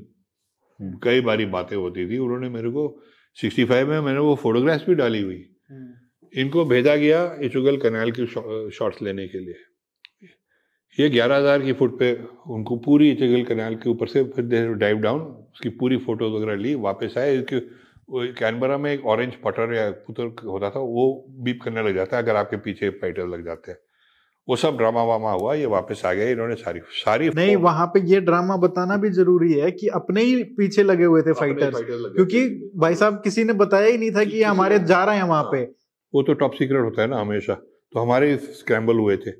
कई 1.02 1.20
बारी 1.20 1.44
बातें 1.46 1.76
होती 1.76 2.08
थी। 2.10 2.18
उन्होंने 2.18 2.48
मेरे 2.48 2.70
को 2.70 2.86
65 3.40 3.84
में 3.84 3.98
मैंने 4.00 4.18
वो 4.20 4.34
फोटोग्राफ्स 4.36 4.86
भी 4.86 4.94
डाली 4.94 5.20
हुई। 5.22 5.44
इनको 6.32 6.64
भेजा 6.64 6.94
गया 6.96 7.24
इचुगल 7.42 7.76
कनाल 7.78 8.10
की 8.12 8.26
शॉट्स 8.26 9.02
लेने 9.02 9.26
के 9.28 9.38
लिए। 9.38 9.54
ये 10.98 11.08
ग्यारह 11.10 11.36
हज़ार 11.36 11.62
की 11.62 11.72
फुट 11.72 11.98
पे 11.98 12.12
उनको 12.50 12.76
पूरी 12.84 13.10
इचुगल 13.10 13.44
कनाल 13.44 13.74
के 13.74 13.90
ऊपर 13.90 14.06
से 14.06 14.22
फिर 14.26 14.44
दे 14.44 14.66
डाइव 14.76 14.98
डाउन 15.00 15.20
उसकी 15.20 15.68
पूरी 15.78 15.96
फ़ोटोज़ 15.98 16.32
वगैरह 16.32 16.56
ली 16.56 16.74
वापस 16.80 17.14
आए 17.18 17.36
इसके 17.36 17.56
वो 18.10 18.24
कैनबरा 18.38 18.78
में 18.78 18.92
एक 18.92 19.04
ऑरेंज 19.06 19.34
पटर 19.44 19.74
या 19.74 19.90
पुतर 20.06 20.34
होता 20.44 20.70
था 20.70 20.80
वो 20.80 21.04
बीप 21.44 21.60
करने 21.62 21.82
लग 21.82 21.94
जाता 21.94 22.16
है 22.16 22.22
अगर 22.22 22.36
आपके 22.36 22.56
पीछे 22.64 22.90
फाइटर 22.92 23.26
लग 23.28 23.44
जाते 23.44 23.70
हैं। 23.70 23.78
वो 24.48 24.56
सब 24.56 24.76
ड्रामा 24.76 25.02
वामा 25.04 25.32
हुआ 25.32 25.54
ये 25.54 25.66
वापस 25.66 26.02
आ 26.06 26.12
गए 26.12 26.30
इन्होंने 26.32 26.54
सारी 26.56 26.80
सारी 26.94 27.28
नहीं 27.30 27.56
वहाँ 27.56 27.86
पे 27.86 28.00
ये 28.10 28.20
ड्रामा 28.20 28.56
बताना 28.56 28.96
भी 28.96 29.10
ज़रूरी 29.10 29.52
है 29.52 29.70
कि 29.70 29.88
अपने 29.94 30.22
ही 30.22 30.42
पीछे 30.56 30.82
लगे 30.82 31.04
हुए 31.04 31.22
थे 31.22 31.32
फाइटर्स 31.32 31.80
क्योंकि 31.80 32.70
भाई 32.76 32.94
साहब 32.94 33.20
किसी 33.24 33.44
ने 33.44 33.52
बताया 33.60 33.86
ही 33.86 33.98
नहीं 33.98 34.10
था 34.10 34.24
कि 34.24 34.42
हमारे 34.42 34.78
जा 34.80 35.02
रहे 35.04 35.16
हैं 35.16 35.24
वहाँ 35.24 35.42
पे। 35.52 35.62
वो 36.14 36.22
तो 36.22 36.34
टॉप 36.34 36.54
सीक्रेट 36.54 36.82
होता 36.82 37.02
है 37.02 37.08
ना 37.08 37.20
हमेशा। 37.20 37.54
तो 37.54 38.00
हमारे 38.00 38.36
स्क्रैम्बल 38.36 38.98
हुए 38.98 39.16
थे। 39.16 39.30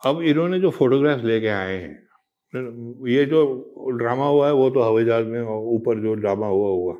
अब 0.00 0.22
इन्होंने 0.22 0.60
जो 0.60 0.70
फोटोग्राफ 0.70 1.24
लेके 1.24 1.48
आए 1.48 1.76
हैं 1.76 1.92
ये 3.08 3.24
जो 3.26 3.44
ड्रामा 3.98 4.26
हुआ 4.26 4.46
है 4.46 4.52
वो 4.54 4.70
तो 4.70 4.82
हवाई 4.82 5.04
जहाज़ 5.04 5.26
में 5.26 5.40
ऊपर 5.76 6.02
जो 6.02 6.14
ड्रामा 6.14 6.46
हुआ 6.46 6.68
हुआ। 6.70 6.94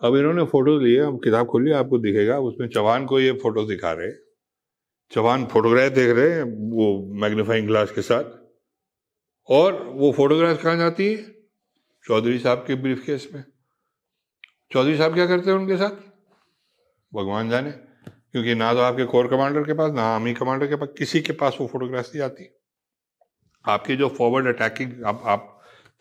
अब 0.00 0.16
इन्होंने 0.16 0.44
फ़ोटो 0.46 0.78
लिए 0.78 0.98
अब 1.00 1.20
किताब 1.24 1.46
खोली 1.46 1.72
आपको 1.74 1.98
दिखेगा 1.98 2.38
उसमें 2.48 2.68
चौहान 2.68 3.04
को 3.06 3.20
ये 3.20 3.32
फ़ोटो 3.42 3.64
दिखा 3.66 3.92
रहे 3.92 4.08
चौहान 5.12 5.44
फोटोग्राफ 5.46 5.92
देख 5.92 6.16
रहे 6.16 6.32
हैं 6.32 6.42
वो 6.72 6.86
मैग्नीफाइंग 7.20 7.66
ग्लास 7.66 7.90
के 7.90 8.02
साथ। 8.02 8.24
और 9.48 9.82
वो 9.94 10.12
फोटोग्राफ 10.12 10.62
कहाँ 10.62 10.76
जाती 10.76 11.06
है? 11.06 11.16
चौधरी 12.04 12.38
साहब 12.38 12.64
के 12.66 12.74
ब्रीफ 12.74 13.02
केस 13.06 13.28
में। 13.34 13.42
चौधरी 14.70 14.96
साहब 14.98 15.14
क्या 15.14 15.26
करते 15.26 15.50
हैं 15.50 15.58
उनके 15.58 15.76
साथ? 15.76 15.90
भगवान 17.12 17.50
जाने 17.50 17.70
क्योंकि 17.70 18.54
ना 18.54 18.72
तो 18.74 18.80
आपके 18.80 19.04
कोर 19.04 19.28
कमांडर 19.28 19.62
के 19.62 19.74
पास 19.74 19.92
ना 19.92 20.02
आर्मी 20.04 20.34
कमांडर 20.34 20.66
के 20.66 20.76
पास 20.76 20.88
किसी 20.98 21.20
के 21.20 21.32
पास 21.32 21.56
वो 21.60 21.66
फोटोग्राफ 21.66 22.10
नहीं 22.14 22.24
आती। 22.24 22.48
आपके 23.64 23.96
जो 23.96 24.08
फॉरवर्ड 24.08 24.46
अटैकिंग 24.46 25.04
आप, 25.04 25.22
आप 25.26 25.54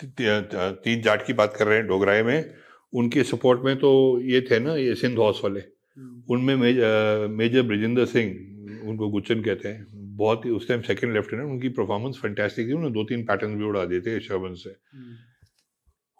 तीन 0.03 1.01
जाट 1.01 1.25
की 1.25 1.33
बात 1.33 1.55
कर 1.57 1.67
रहे 1.67 1.77
हैं 1.77 1.87
डोगराए 1.87 2.23
में 2.23 2.53
उनके 2.93 3.23
सपोर्ट 3.23 3.61
में 3.61 3.75
तो 3.77 3.89
ये 4.23 4.41
थे 4.41 4.59
ना 4.59 4.75
ये 4.75 4.95
सिंध 4.95 5.19
हाउस 5.19 5.41
वाले 5.43 5.63
उनमें 6.29 6.55
मेजर, 6.55 7.27
मेजर 7.29 7.61
ब्रिजेंद्र 7.61 8.05
सिंह 8.05 8.35
उनको 8.87 9.09
गुच्चन 9.09 9.41
कहते 9.41 9.69
हैं। 9.69 9.85
बहुत 10.17 10.45
ही 10.45 10.49
उस 10.51 10.67
टाइम 10.67 10.81
सेकंड 10.83 11.13
लेफ्टिनेंट 11.13 11.49
उनकी 11.49 11.69
परफॉर्मेंस 11.71 12.19
फैंटास्टिक 12.21 12.67
थी। 12.67 12.73
उन्होंने 12.73 12.93
दो 12.93 13.03
तीन 13.05 13.23
पैटर्न 13.25 13.57
भी 13.57 13.63
उड़ा 13.65 13.85
दिए 13.85 14.01
थे 14.01 14.19
शर्मन 14.21 14.53
से। 14.57 14.75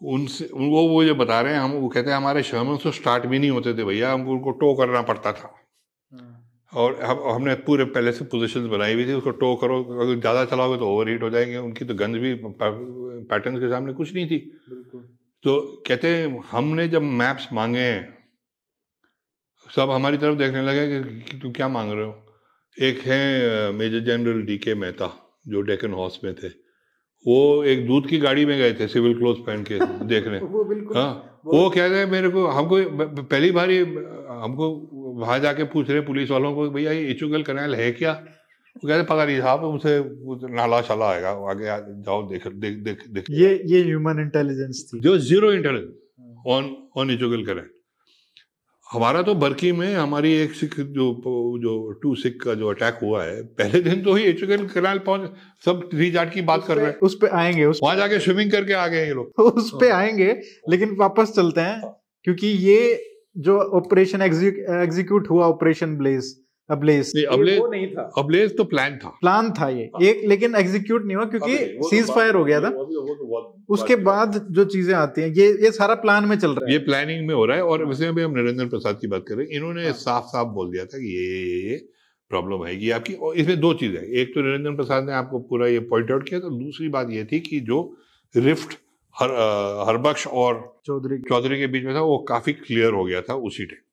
उनसे 0.02 0.46
उनको 0.48 0.88
वो 0.90 1.04
जो 1.04 1.16
बता 1.16 1.40
रहे 1.42 1.54
हैं 1.54 1.60
हम 1.60 1.72
वो 1.74 1.88
कहते 1.90 2.10
हैं 2.10 2.18
हमारे 2.18 2.44
शर्मन 2.46 2.78
तो 2.84 2.92
स्टार्ट 2.94 3.26
भी 3.26 3.40
नहीं 3.40 3.50
होते 3.52 3.74
थे 3.74 3.84
भैया 3.84 4.12
हमको 4.14 4.32
उनको 4.32 4.52
टो 4.56 4.74
करना 4.76 5.02
पड़ता 5.04 5.32
था। 5.34 5.54
और 6.72 7.00
हम 7.02 7.20
हमने 7.26 7.54
पूरे 7.66 7.86
पहले 7.88 8.12
से 8.12 8.26
पोजीशंस 8.26 8.66
बनाई 8.70 8.94
हुई 8.94 9.06
थी 9.08 9.14
उसको 9.14 9.32
टो 9.34 9.56
करो 9.56 9.84
अगर 9.96 10.20
ज़्यादा 10.20 10.44
चलाओगे 10.46 10.78
तो 10.78 10.88
ओवर 10.88 11.10
हीट 11.10 11.24
हो 11.24 11.30
जाएँगे। 11.30 11.58
उनकी 11.58 11.86
तो 11.86 11.96
गंज 11.96 12.18
भी 12.18 12.34
पैटर्न 12.44 13.60
के 13.60 13.70
सामने 13.70 13.94
कुछ 13.94 14.14
नहीं 14.16 14.28
थी। 14.28 14.38
तो 15.44 15.60
कहते 15.88 16.08
हैं 16.10 16.44
हमने 16.52 16.88
जब 16.88 17.02
मैप्स 17.16 17.48
मांगे 17.54 17.90
सब 19.68 19.90
हमारी 19.92 20.18
तरफ़ 20.18 20.38
देखने 20.38 20.62
लगे 20.62 21.02
कि 21.22 21.38
तुम 21.40 21.52
क्या 21.52 21.68
मांग 21.70 21.92
रहे 21.92 22.06
हो? 22.06 22.12
एक 22.78 23.00
है 23.00 23.72
मेजर 23.74 24.00
जनरल 24.00 24.42
डी 24.42 24.58
के 24.58 24.74
मेहता 24.76 25.08
जो 25.48 25.62
डेकन 25.62 25.94
हाउस 25.94 26.20
में 26.24 26.34
थे। 26.36 26.48
वो 27.26 27.38
एक 27.64 27.86
दूध 27.88 28.08
की 28.08 28.18
गाड़ी 28.18 28.46
में 28.46 28.58
गए 28.58 28.74
थे 28.74 28.88
सिविल 28.88 29.14
क्लोथ 29.14 29.36
पहन 29.46 29.64
के 29.64 29.80
देखने। 30.06 30.40
वो 30.40 30.64
बिल्कुल। 30.64 30.98
हाँ 30.98 31.42
वो 31.46 31.70
कह 31.70 31.86
रहे 31.86 32.00
हैं 32.00 32.10
मेरे 32.12 32.30
को 32.30 32.46
हमको 32.48 32.78
पहली 33.24 33.52
बार 33.52 33.70
ही 33.70 33.80
हमको 33.80 34.70
वहाँ 35.22 35.40
जाके 35.40 35.64
पूछ 35.74 35.90
रहे 35.90 36.02
पुलिस 36.02 36.32
वालों 36.32 36.54
को 36.56 36.70
भैया 36.70 36.92
ये 36.92 37.06
इचुगल 37.12 37.44
कनाल 37.44 37.76
है 37.76 37.92
क्या? 37.92 38.12
वो 38.76 38.88
कहते 38.88 39.04
पता 39.04 39.26
नहीं 39.26 39.40
साहब 39.42 39.64
उसे 39.64 39.94
नाला 40.56 40.82
शाला 40.82 41.10
आएगा 41.12 41.30
आगे 41.52 41.68
आ, 41.68 41.78
जाओ 41.80 42.22
देख 42.30 42.48
देख 42.48 42.78
देख 42.84 43.08
देख। 43.10 43.26
ये 43.32 43.50
ये 43.66 43.84
ह्यूमन 43.84 44.20
इंटेलिजेंस 44.22 44.90
थी। 44.94 45.00
जो 45.00 45.18
zero 45.30 45.52
intelligence 45.54 46.44
on 46.48 46.76
on 46.98 47.12
Ichhogil 47.12 47.46
canal 47.46 47.70
हमारा 48.92 49.22
तो 49.22 49.34
बरकी 49.36 49.72
में 49.72 49.96
हमारी 49.96 50.34
एक 50.34 50.54
सिख 50.54 50.80
जो 50.80 51.22
जो 51.58 51.92
टू 51.92 52.16
सिख 52.16 52.38
का 52.44 52.54
जो 52.54 52.70
अटैक 52.70 53.00
हुआ 53.04 53.24
है 53.24 53.44
पहले 53.44 53.82
दिन 53.82 54.04
तो 54.04 54.14
ही 54.14 54.24
एचुकल 54.24 54.68
कनाल 54.68 55.00
पहुँच 55.00 55.32
सब 55.66 55.90
थ्री 55.94 56.12
जाट 56.12 56.34
की 56.34 56.42
बात 56.42 56.66
कर 56.68 56.78
रहे 56.78 56.86
हैं। 56.86 57.00
उस 57.00 57.16
पे 57.16 57.28
आएँगे 57.28 57.66
उस 57.66 57.80
वहाँ 57.84 57.96
जाके 57.96 58.20
स्विमिंग 58.20 58.52
करके 58.52 58.74
आ 58.74 58.88
गए 58.88 59.08
ये 59.08 59.14
लोग। 59.14 59.40
उस 59.40 59.72
पे 59.80 59.90
आएँगे 59.90 60.40
लेकिन 60.70 60.96
वापस 61.00 61.34
चलते 61.36 61.62
हैं 61.62 61.82
क्योंकि 62.24 62.48
ये 62.48 63.04
जो 63.38 63.60
ऑपरेशन 63.60 64.22
एग्जीक्यूट 64.22 65.30
हुआ 65.30 65.48
ऑपरेशन 65.48 65.98
ब्लेज 65.98 66.47
अबलेस। 66.70 67.12
नहीं, 67.16 67.26
अबलेस- 67.26 67.62
वो 67.62 67.68
नहीं 67.68 67.88
था। 67.88 68.12
अबलेज 68.18 68.58
तो 68.58 68.64
प्लान 68.64 68.98
था। 68.98 69.10
प्लान 69.10 69.52
था 69.52 69.70
ये। 69.70 69.84
एक 70.02 70.22
लेकिन 70.26 70.56
एग्जीक्यूट 70.56 71.06
नहीं 71.06 71.16
हुआ 71.16 71.26
क्योंकि 71.26 71.58
सीज 71.84 72.12
फायर 72.12 72.36
हो 72.36 72.44
गया 72.46 72.60
था। 72.62 72.70
उसके 73.70 73.96
बाद 73.96 74.48
जो 74.52 74.66
चीज़ें 74.66 74.94
आती 74.96 75.22
हैं 75.22 75.30
ये 75.30 75.48
ये 75.64 75.72
सारा 75.72 75.96
प्लान 75.96 76.26
में 76.26 76.40
चल 76.40 76.52
रहा 76.52 76.66
है। 76.66 76.72
ये 76.72 76.78
प्लानिंग 76.80 77.28
में 77.28 77.36
हो 77.36 77.46
रहा 77.46 77.58
है 77.58 77.64
और 77.64 77.86
वैसे 77.86 78.08
अभी 78.08 78.22
हम 78.22 78.32
नरेंद्र 78.32 78.66
प्रसाद 78.66 78.98
की 79.02 79.08
बात 79.08 79.26
कर 79.28 79.36
रहे 79.36 79.46
हैं 79.46 79.54
इन्होंने 79.54 79.84
हाँ। 79.84 79.94
साफ़ 79.94 80.26
साफ़ 80.26 80.48
बोल 80.48 80.72
दिया 80.72 80.86
था 80.86 80.98
कि 80.98 81.16
ये 81.18 81.26
ये 81.26 81.70
ये, 81.72 81.78
प्रॉब्लम 82.30 82.64
आएगी 82.64 82.90
आपकी 82.90 83.14
और 83.14 83.36
इसमें 83.36 83.60
दो 83.60 83.74
चीज़ें 83.74 83.98
हैं। 83.98 84.08
एक 84.08 84.30
तो 84.30 84.42
नरेंद्र 84.42 84.72
प्रसाद 84.72 85.04
ने 85.04 85.14
आपको 85.14 85.40
पूरा 85.40 85.68
ये 85.68 85.80
पॉइंट 85.80 86.12
आउट 86.12 86.30
किया 86.30 86.40
तो 86.40 86.50
दूसरी 86.50 86.90
बात 86.90 87.08
ये 87.12 87.24
थी 87.24 87.40
कि 87.40 87.60
जो 87.60 87.98
रिफ्ट 88.38 88.78
हर 89.16 89.30
हरबख्श 89.90 90.28
और 90.28 90.82
चौधरी 90.86 91.18
चौधरी 91.18 91.60
के 91.60 91.68
बीच 91.68 91.84
में 91.84 91.96
था 91.96 92.02
वो 92.02 92.18
काफ़ी 92.18 92.54
क्लियर 92.54 92.94
हो 92.94 93.04
गया 93.06 93.22
था 93.22 93.34
उसी 93.34 93.66
टाइम। 93.66 93.87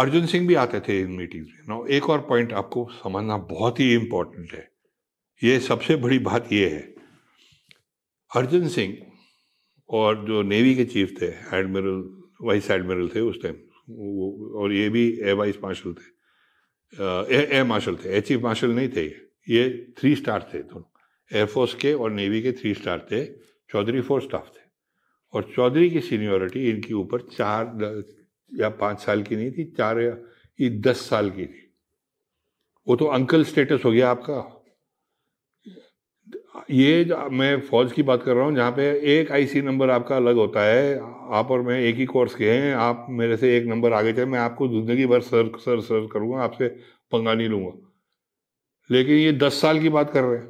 अर्जुन 0.00 0.26
सिंह 0.26 0.46
भी 0.48 0.54
आते 0.54 0.80
थे 0.80 0.98
इन 1.00 1.10
मीटिंग्स 1.10 1.48
में। 1.54 1.66
नो 1.68 1.84
एक 1.86 2.08
और 2.10 2.20
पॉइंट 2.20 2.52
आपको 2.52 2.88
समझना 2.92 3.36
बहुत 3.48 3.80
ही 3.80 3.92
इम्पोर्टेंट 3.94 4.52
है। 4.52 4.68
ये 5.42 5.58
सबसे 5.60 5.96
बड़ी 5.96 6.18
बात 6.18 6.52
ये 6.52 6.68
है। 6.68 6.80
अर्जुन 8.30 8.68
सिंह 8.68 8.96
और 9.88 10.24
जो 10.26 10.42
नेवी 10.42 10.74
के 10.74 10.84
चीफ 10.84 11.14
थे 11.20 11.26
एडमिरल 11.58 12.00
वाइस 12.42 12.70
एडमिरल 12.70 13.08
थे 13.08 13.20
उस 13.20 13.42
टाइम 13.42 13.56
और 14.60 14.72
ये 14.72 14.88
भी 14.88 15.06
एयर 15.08 15.34
वाइस 15.34 15.58
मार्शल 15.62 15.94
थे। 15.94 16.08
एयर 17.36 17.64
मार्शल 17.64 17.96
थे। 17.96 18.08
एयर 18.08 18.20
चीफ 18.20 18.40
मार्शल 18.42 18.70
नहीं 18.70 18.88
थे 18.88 19.06
ये। 19.48 19.92
थ्री 19.98 20.14
स्टार 20.16 20.48
थे 20.54 20.62
दोनों। 20.62 20.88
एयरफोर्स 21.30 21.74
के 21.74 21.92
और 21.94 22.10
नेवी 22.10 22.42
के 22.42 22.52
थ्री 22.52 22.74
स्टार 22.74 23.06
थे। 23.12 23.24
चौधरी 23.70 24.00
फोर 24.00 24.22
स्टाफ 24.22 24.48
थे। 24.48 24.68
और 25.34 25.52
चौधरी 25.56 25.90
की 25.90 26.00
सीनियोरिटी 26.00 26.68
इनके 26.70 26.94
ऊपर 26.94 27.20
चार 27.32 27.64
या 28.52 28.68
पाँच 28.76 29.00
साल 29.00 29.22
की 29.22 29.36
नहीं 29.36 29.50
थी 29.50 29.64
चार 29.78 30.00
या 30.00 30.16
ये 30.58 30.70
दस 30.80 31.08
साल 31.08 31.30
की 31.30 31.46
थी। 31.46 31.66
वो 32.86 32.96
तो 32.96 33.06
अंकल 33.08 33.44
स्टेटस 33.44 33.84
हो 33.84 33.90
गया 33.92 34.10
आपका। 34.10 34.56
ये 36.70 37.04
मैं 37.32 37.60
फौज 37.60 37.92
की 37.92 38.02
बात 38.02 38.22
कर 38.22 38.34
रहा 38.34 38.44
हूँ 38.44 38.54
जहाँ 38.56 38.72
पे 38.72 38.88
एक 39.12 39.30
आईसी 39.32 39.60
नंबर 39.62 39.90
आपका 39.90 40.16
अलग 40.16 40.36
होता 40.36 40.64
है 40.64 40.98
आप 41.34 41.50
और 41.50 41.62
मैं 41.62 41.78
एक 41.80 41.96
ही 41.96 42.04
कोर्स 42.06 42.34
के 42.34 42.50
हैं 42.50 42.74
आप 42.76 43.06
मेरे 43.10 43.36
से 43.36 43.56
एक 43.56 43.66
नंबर 43.66 43.92
आगे 43.92 44.12
चले 44.12 44.24
मैं 44.24 44.38
आपको 44.38 44.68
ज़िंदगी 44.68 45.06
भर 45.06 45.20
सर 45.22 45.50
सर 45.58 45.80
सर 45.80 46.08
करूँगा 46.12 46.42
आपसे 46.42 46.68
पंगा 47.12 47.34
नहीं 47.34 47.48
लूँगा। 47.48 47.72
लेकिन 48.90 49.16
ये 49.16 49.32
दस 49.32 49.60
साल 49.60 49.80
की 49.80 49.88
बात 49.88 50.10
कर 50.12 50.22
रहे 50.24 50.38
हैं। 50.38 50.46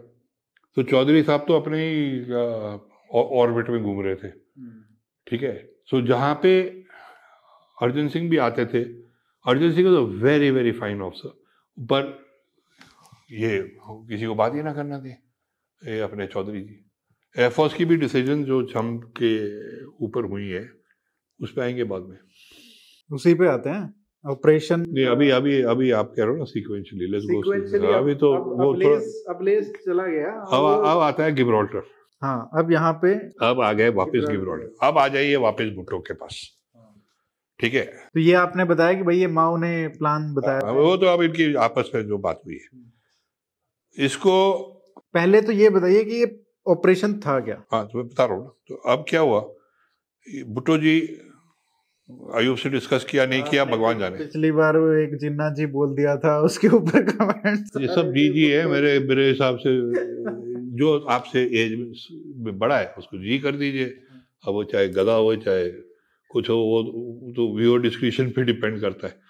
तो 0.76 0.82
चौधरी 0.82 1.22
साहब 1.22 1.44
तो 1.48 1.54
अपने 1.54 1.78
ही 1.80 2.32
ऑर्बिट 3.10 3.70
में 3.70 3.82
घूम 3.82 4.00
रहे 4.02 4.14
थे। 4.14 4.30
ठीक 5.26 5.42
है? 5.42 5.56
सो 5.86 6.00
जहाँ 6.06 6.34
पे 6.42 6.79
अर्जुन 7.80 8.08
सिंह 8.08 8.28
भी 8.30 8.36
आते 8.38 8.66
थे। 8.66 8.82
अर्जुन 9.46 9.72
सिंह 9.72 9.88
तो 9.88 10.04
वेरी 10.24 10.50
वेरी 10.50 10.72
फाइन 10.72 11.02
ऑफिसर 11.02 11.28
पर 11.78 12.08
ये 13.32 13.58
किसी 13.82 14.26
को 14.26 14.34
बात 14.34 14.54
ही 14.54 14.62
ना 14.62 14.72
करना 14.72 14.98
थी 15.00 15.10
ये 15.82 16.00
अपने 16.00 16.26
चौधरी 16.26 16.60
जी। 16.60 16.84
एयरफोर्स 17.36 17.74
की 17.74 17.84
भी 17.84 17.96
डिसीज़न 17.96 18.44
जो 18.44 18.62
छम 18.66 18.96
के 19.20 19.32
ऊपर 20.04 20.24
हुई 20.24 20.48
है 20.48 20.68
उस 21.40 21.52
पर 21.52 21.62
आएँगे 21.62 21.84
बाद 21.84 22.02
में। 22.02 22.18
उसी 23.10 23.34
पे 23.34 23.46
आते 23.48 23.70
हैं। 23.70 23.94
ऑपरेशन 24.24 24.80
नहीं 24.80 25.04
अभी 25.06 25.30
अभी 25.30 25.60
अभी 25.72 25.90
आप 25.90 26.12
कह 26.16 26.22
रहे 26.22 26.32
हो 26.32 26.36
ना 26.36 26.44
सीक्वेंशियली 26.44 27.06
लेट्स 27.12 27.26
गो 27.26 27.92
अभी 27.92 28.14
तो 28.14 28.32
अब, 28.34 28.48
वो 28.60 28.74
थोड़ा 28.74 29.34
अबलेस 29.34 29.72
चला 29.86 30.06
गया। 30.06 30.32
अब 30.58 30.84
अब 30.86 30.98
आता 31.00 31.24
है 31.24 31.34
गिब्राल्टर 31.34 31.82
हाँ 32.22 32.50
अब 32.58 32.72
यहाँ 32.72 32.92
पे 33.02 33.14
अब 33.46 33.60
आ 33.60 33.72
गए 33.72 33.88
वापस। 33.98 34.26
गिब्राल्टर 34.30 34.86
अब 34.86 34.98
आ 34.98 35.06
जाइए 35.08 35.36
वापस 35.44 35.72
भुट्टो 35.76 35.98
के 35.98 36.14
पास। 36.14 36.40
ठीक 37.60 37.74
है? 37.74 37.84
तो 38.14 38.20
ये 38.20 38.34
आपने 38.34 38.64
बताया 38.64 38.94
कि 38.94 39.02
भाई 39.02 39.18
ये 39.18 39.26
माओ 39.28 39.56
ने 39.56 39.72
प्लान 39.96 40.32
बताया। 40.34 40.60
हाँ, 40.64 40.72
वो 40.72 40.96
तो 40.96 41.06
अब 41.06 41.22
इनकी 41.22 41.54
आपस 41.60 41.90
में 41.94 42.02
जो 42.06 42.18
बात 42.18 42.40
हुई 42.46 42.54
है। 42.54 44.04
इसको 44.04 44.36
पहले 45.14 45.40
तो 45.40 45.52
ये 45.52 45.70
बताइए 45.70 46.04
कि 46.04 46.20
ये 46.20 46.36
ऑपरेशन 46.66 47.14
था 47.20 47.38
क्या? 47.40 47.62
हाँ 47.72 47.86
तो 47.86 47.98
मैं 47.98 48.06
बता 48.06 48.24
रहा 48.24 48.34
हूँ 48.34 48.44
ना। 48.44 48.50
तो 48.68 48.74
अब 48.92 49.04
क्या 49.08 49.20
हुआ? 49.20 49.40
भुट्टो 50.48 50.76
जी 50.78 51.00
अयूब 52.34 52.56
से 52.56 52.68
डिस्कस 52.70 53.04
किया 53.10 53.26
नहीं 53.26 53.42
किया 53.42 53.64
भगवान 53.64 53.98
जाने। 53.98 54.16
पिछली 54.18 54.50
बार 54.52 54.76
वो 54.76 54.92
एक 54.92 55.16
जिन्ना 55.18 55.48
जी 55.54 55.66
बोल 55.66 55.94
दिया 55.96 56.16
था 56.16 56.38
उसके 56.40 56.68
ऊपर 56.68 57.04
कमेंट 57.10 57.80
ये 57.80 57.86
सब 57.86 58.12
जी 58.12 58.28
जी 58.28 58.48
है 58.50 58.66
मेरे 58.68 58.98
मेरे 59.00 59.28
हिसाब 59.28 59.58
से 59.58 59.74
जो 60.78 60.98
आपसे 61.10 61.42
एज 61.62 61.76
में 62.36 62.58
बड़ा 62.58 62.78
है 62.78 62.94
उसको 62.98 63.18
जी 63.18 63.38
कर 63.38 63.56
दीजिए। 63.56 63.84
अब 63.84 64.52
वो 64.54 64.64
चाहे 64.64 64.88
गधा 64.88 65.14
हो 65.14 65.34
चाहे 65.36 65.64
कुछ 66.30 66.50
हो, 66.50 66.56
वो 66.56 66.82
तो 67.32 67.56
व्यूअर 67.56 67.80
डिस्क्रिप्शन 67.80 68.30
पे 68.30 68.42
डिपेंड 68.42 68.80
करता 68.80 69.06
है। 69.06 69.20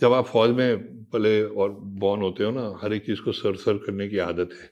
जब 0.00 0.12
आप 0.12 0.26
फौज 0.26 0.50
में 0.50 0.78
पले 1.04 1.42
और 1.42 1.70
बॉर्न 1.80 2.22
होते 2.22 2.44
हो 2.44 2.50
ना, 2.50 2.78
हर 2.82 2.92
एक 2.92 3.06
चीज़ 3.06 3.20
को 3.20 3.32
सर 3.32 3.56
सर 3.56 3.76
करने 3.76 4.08
की 4.08 4.18
आदत 4.18 4.50
है। 4.62 4.70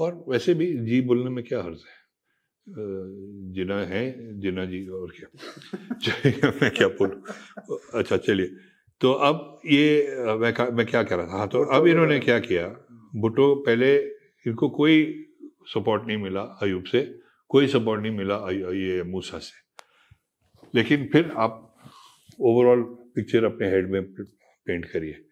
और 0.00 0.24
वैसे 0.28 0.54
भी 0.54 0.78
जी 0.78 1.00
बोलने 1.00 1.30
में 1.30 1.44
क्या 1.44 1.62
हर्ज 1.62 1.78
है? 1.78 2.06
जिना 3.52 3.78
है, 3.78 4.40
जिना 4.40 4.64
जी 4.64 4.86
और 4.86 5.10
क्या? 5.10 6.50
मैं 6.62 6.70
क्या 6.70 6.88
बोलूँ? 6.88 7.22
अच्छा 7.94 8.16
चलिए। 8.16 8.46
तो 9.00 9.12
अब 9.12 9.60
ये, 9.66 10.06
मैं 10.18 10.72
मैं 10.72 10.86
क्या 10.86 11.02
कह 11.02 11.16
रहा 11.16 11.26
था? 11.26 11.30
हाँ 11.30 11.48
तो 11.48 11.64
अब 11.64 11.86
इन्होंने 11.86 12.18
क्या 12.18 12.38
किया? 12.38 12.68
भुट्टो 13.16 13.54
पहले 13.54 13.96
इनको 14.46 14.68
कोई 14.68 15.26
सपोर्ट 15.66 16.02
नहीं 16.06 16.16
मिला 16.16 16.40
अयूब 16.40 16.84
से, 16.84 17.18
कोई 17.48 17.66
सपोर्ट 17.66 18.02
नहीं 18.02 18.12
मिला 18.12 18.34
ये 18.52 19.02
मूसा 19.02 19.38
से। 19.38 19.65
लेकिन 20.76 21.08
फिर 21.12 21.32
आप 21.36 21.62
ओवरऑल 22.40 22.82
पिक्चर 23.14 23.44
अपने 23.44 23.70
हेड 23.70 23.90
में 23.90 24.02
पेंट 24.12 24.84
करिए। 24.84 25.24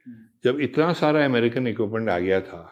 जब 0.45 0.61
इतना 0.61 0.93
सारा 0.93 1.25
अमेरिकन 1.25 1.67
इक्विपमेंट 1.67 2.09
आ 2.09 2.19
गया 2.19 2.41
था 2.41 2.71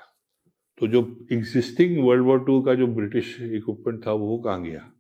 तो 0.80 0.86
जो 0.86 1.00
एग्जिस्टिंग 1.32 1.98
वर्ल्ड 2.04 2.24
वॉर 2.24 2.44
टू 2.44 2.60
का 2.62 2.74
जो 2.74 2.86
ब्रिटिश 2.86 3.36
इक्विपमेंट 3.40 4.06
था, 4.06 4.12
वो 4.12 4.38
कहाँ 4.38 4.62
गया? 4.62 4.90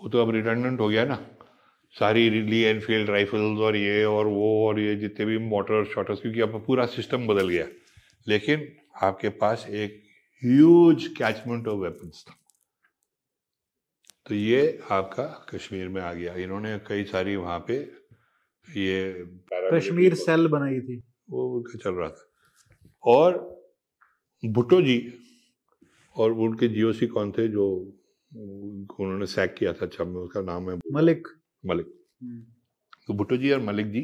वो 0.00 0.08
तो 0.08 0.22
अब 0.22 0.30
रिडंडेंट 0.30 0.80
हो 0.80 0.88
गया 0.88 1.04
ना। 1.04 1.18
सारी 1.94 2.28
ली 2.30 2.60
एनफील्ड 2.62 3.10
राइफल्स 3.10 3.58
और 3.58 3.76
ये 3.76 4.04
और 4.04 4.26
वो 4.26 4.66
और 4.66 4.80
ये 4.80 4.94
जितने 4.96 5.26
भी 5.26 5.38
मोटर 5.38 5.84
शॉटर्स 5.84 6.20
क्योंकि 6.20 6.40
अब 6.40 6.62
पूरा 6.66 6.86
सिस्टम 6.86 7.26
बदल 7.26 7.48
गया। 7.48 7.66
लेकिन 8.28 8.68
आपके 9.02 9.28
पास 9.28 9.66
एक 9.70 10.02
ह्यूज 10.42 11.06
कैचमेंट 11.18 11.68
ऑफ़ 11.68 11.78
वेपन्स 11.78 12.24
था। 12.28 12.37
तो 14.28 14.34
ये 14.34 14.78
आपका 14.90 15.24
कश्मीर 15.48 15.88
में 15.88 16.00
आ 16.02 16.12
गया। 16.12 16.34
इन्होंने 16.34 16.78
कई 16.78 17.04
सारी 17.04 17.36
वहाँ 17.36 17.58
पे 17.68 17.76
ये 18.68 19.26
कश्मीर 19.52 20.14
सेल 20.14 20.46
बनाई 20.46 20.80
थी। 20.80 20.96
वो 21.30 21.44
उनका 21.56 21.78
चल 21.78 21.94
रहा 21.94 22.08
था। 22.08 22.28
और 23.02 23.36
भुट्टो 24.42 24.80
जी 24.82 24.98
और 26.16 26.32
उनके 26.32 26.68
जीओसी 26.68 27.06
कौन 27.06 27.32
थे 27.32 27.46
जो 27.48 27.66
उन्होंने 28.32 29.26
सैक 29.26 29.54
किया 29.54 29.72
था 29.72 29.86
अच्छा 29.86 30.04
में 30.04 30.20
उसका 30.20 30.40
नाम 30.40 30.70
है 30.70 30.76
मलिक। 30.92 31.28
मलिक। 31.66 31.86
तो 33.06 33.14
भुट्टो 33.14 33.36
जी 33.36 33.50
और 33.50 33.60
मलिक 33.60 33.90
जी 33.92 34.02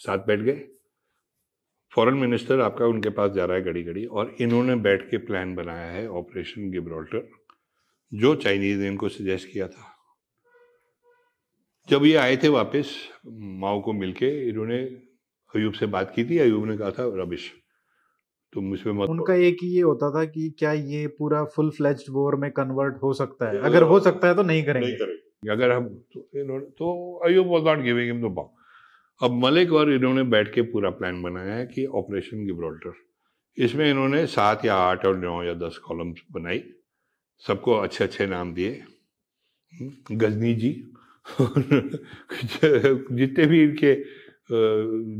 साथ 0.00 0.18
बैठ 0.18 0.40
गए। 0.40 0.68
फॉरेन 1.92 2.14
मिनिस्टर 2.14 2.60
आपका 2.60 2.86
उनके 2.86 3.08
पास 3.08 3.30
जा 3.30 3.44
रहा 3.44 3.56
है 3.56 3.64
घड़ी 3.64 3.82
घड़ी 3.82 4.04
और 4.04 4.34
इन्होंने 4.40 4.74
बैठ 4.76 5.10
के 5.10 5.16
प्लान 5.18 5.54
बनाया 5.54 5.90
है 5.90 6.08
ऑपरेशन 6.10 6.70
गिब्राल्टर 6.70 7.28
जो 8.12 8.34
चाइनीज़ 8.36 8.78
ने 8.78 8.86
इनको 8.88 9.08
सजेस्ट 9.08 9.52
किया 9.52 9.68
था। 9.68 9.92
जब 11.88 12.04
ये 12.04 12.14
आए 12.16 12.36
थे 12.36 12.48
वापस 12.48 12.94
माओ 13.60 13.80
को 13.82 13.92
मिलके 13.92 14.28
इन्होंने 14.48 14.78
अयूब 15.54 15.72
से 15.72 15.86
बात 15.86 16.12
की 16.16 16.24
थी। 16.24 16.38
अयूब 16.38 16.66
ने 16.66 16.76
कहा 16.78 16.90
था 16.90 17.04
रबिश 17.22 17.50
तुम 18.52 18.74
इसमें 18.74 18.92
मत 18.92 19.08
उनका 19.08 19.34
एक 19.34 19.56
ही 19.62 19.68
ये 19.68 19.80
होता 19.80 20.10
था 20.10 20.24
कि 20.24 20.48
क्या 20.58 20.72
ये 20.72 21.06
पूरा 21.18 21.44
फुल 21.44 21.70
फ्लेज्ड 21.70 22.10
वॉर 22.10 22.36
में 22.36 22.50
कन्वर्ट 22.50 22.96
हो 23.02 23.12
सकता 23.12 23.50
है? 23.50 23.58
अगर 23.60 23.82
हो 23.82 24.00
सकता 24.00 24.28
है 24.28 24.34
तो 24.34 24.42
नहीं 24.42 24.62
करेंगे। 24.64 24.86
नहीं 24.86 24.96
करेंगे। 24.96 25.50
अगर 25.52 25.72
हम 25.72 25.88
तो 26.14 26.28
इन्होंने 26.34 26.64
तो 26.64 27.18
Ayub 27.26 27.46
was 27.46 27.62
not 27.62 27.84
giving 27.84 28.10
him 28.12 28.20
the 28.20 28.32
bomb 28.32 28.50
अब 29.20 29.32
मलिक 29.44 29.72
और 29.72 29.92
इन्होंने 29.92 30.22
बैठ 30.22 30.52
के 30.54 30.62
पूरा 30.62 30.90
प्लान 30.90 31.22
बनाया 31.22 31.54
है 31.54 31.66
कि 31.66 31.84
ऑपरेशन 31.94 32.44
गिब्राल्टर 32.46 32.92
इसमें 33.56 33.90
इन्होंने 33.90 34.26
सात 34.26 34.64
या 34.64 34.74
आठ 34.76 35.06
और 35.06 35.16
नौ 35.18 35.42
या 35.42 35.54
दस 35.54 35.78
कॉलम्स 35.78 36.20
बनाई। 36.32 36.62
सबको 37.38 37.72
अच्छे 37.72 38.04
अच्छे 38.04 38.26
नाम 38.26 38.54
दिए। 38.54 38.82
हम्म, 39.74 40.16
गजनी 40.16 40.54
जी। 40.54 40.92
जितने 43.12 43.46
भी 43.46 43.62
इनके 43.62 43.94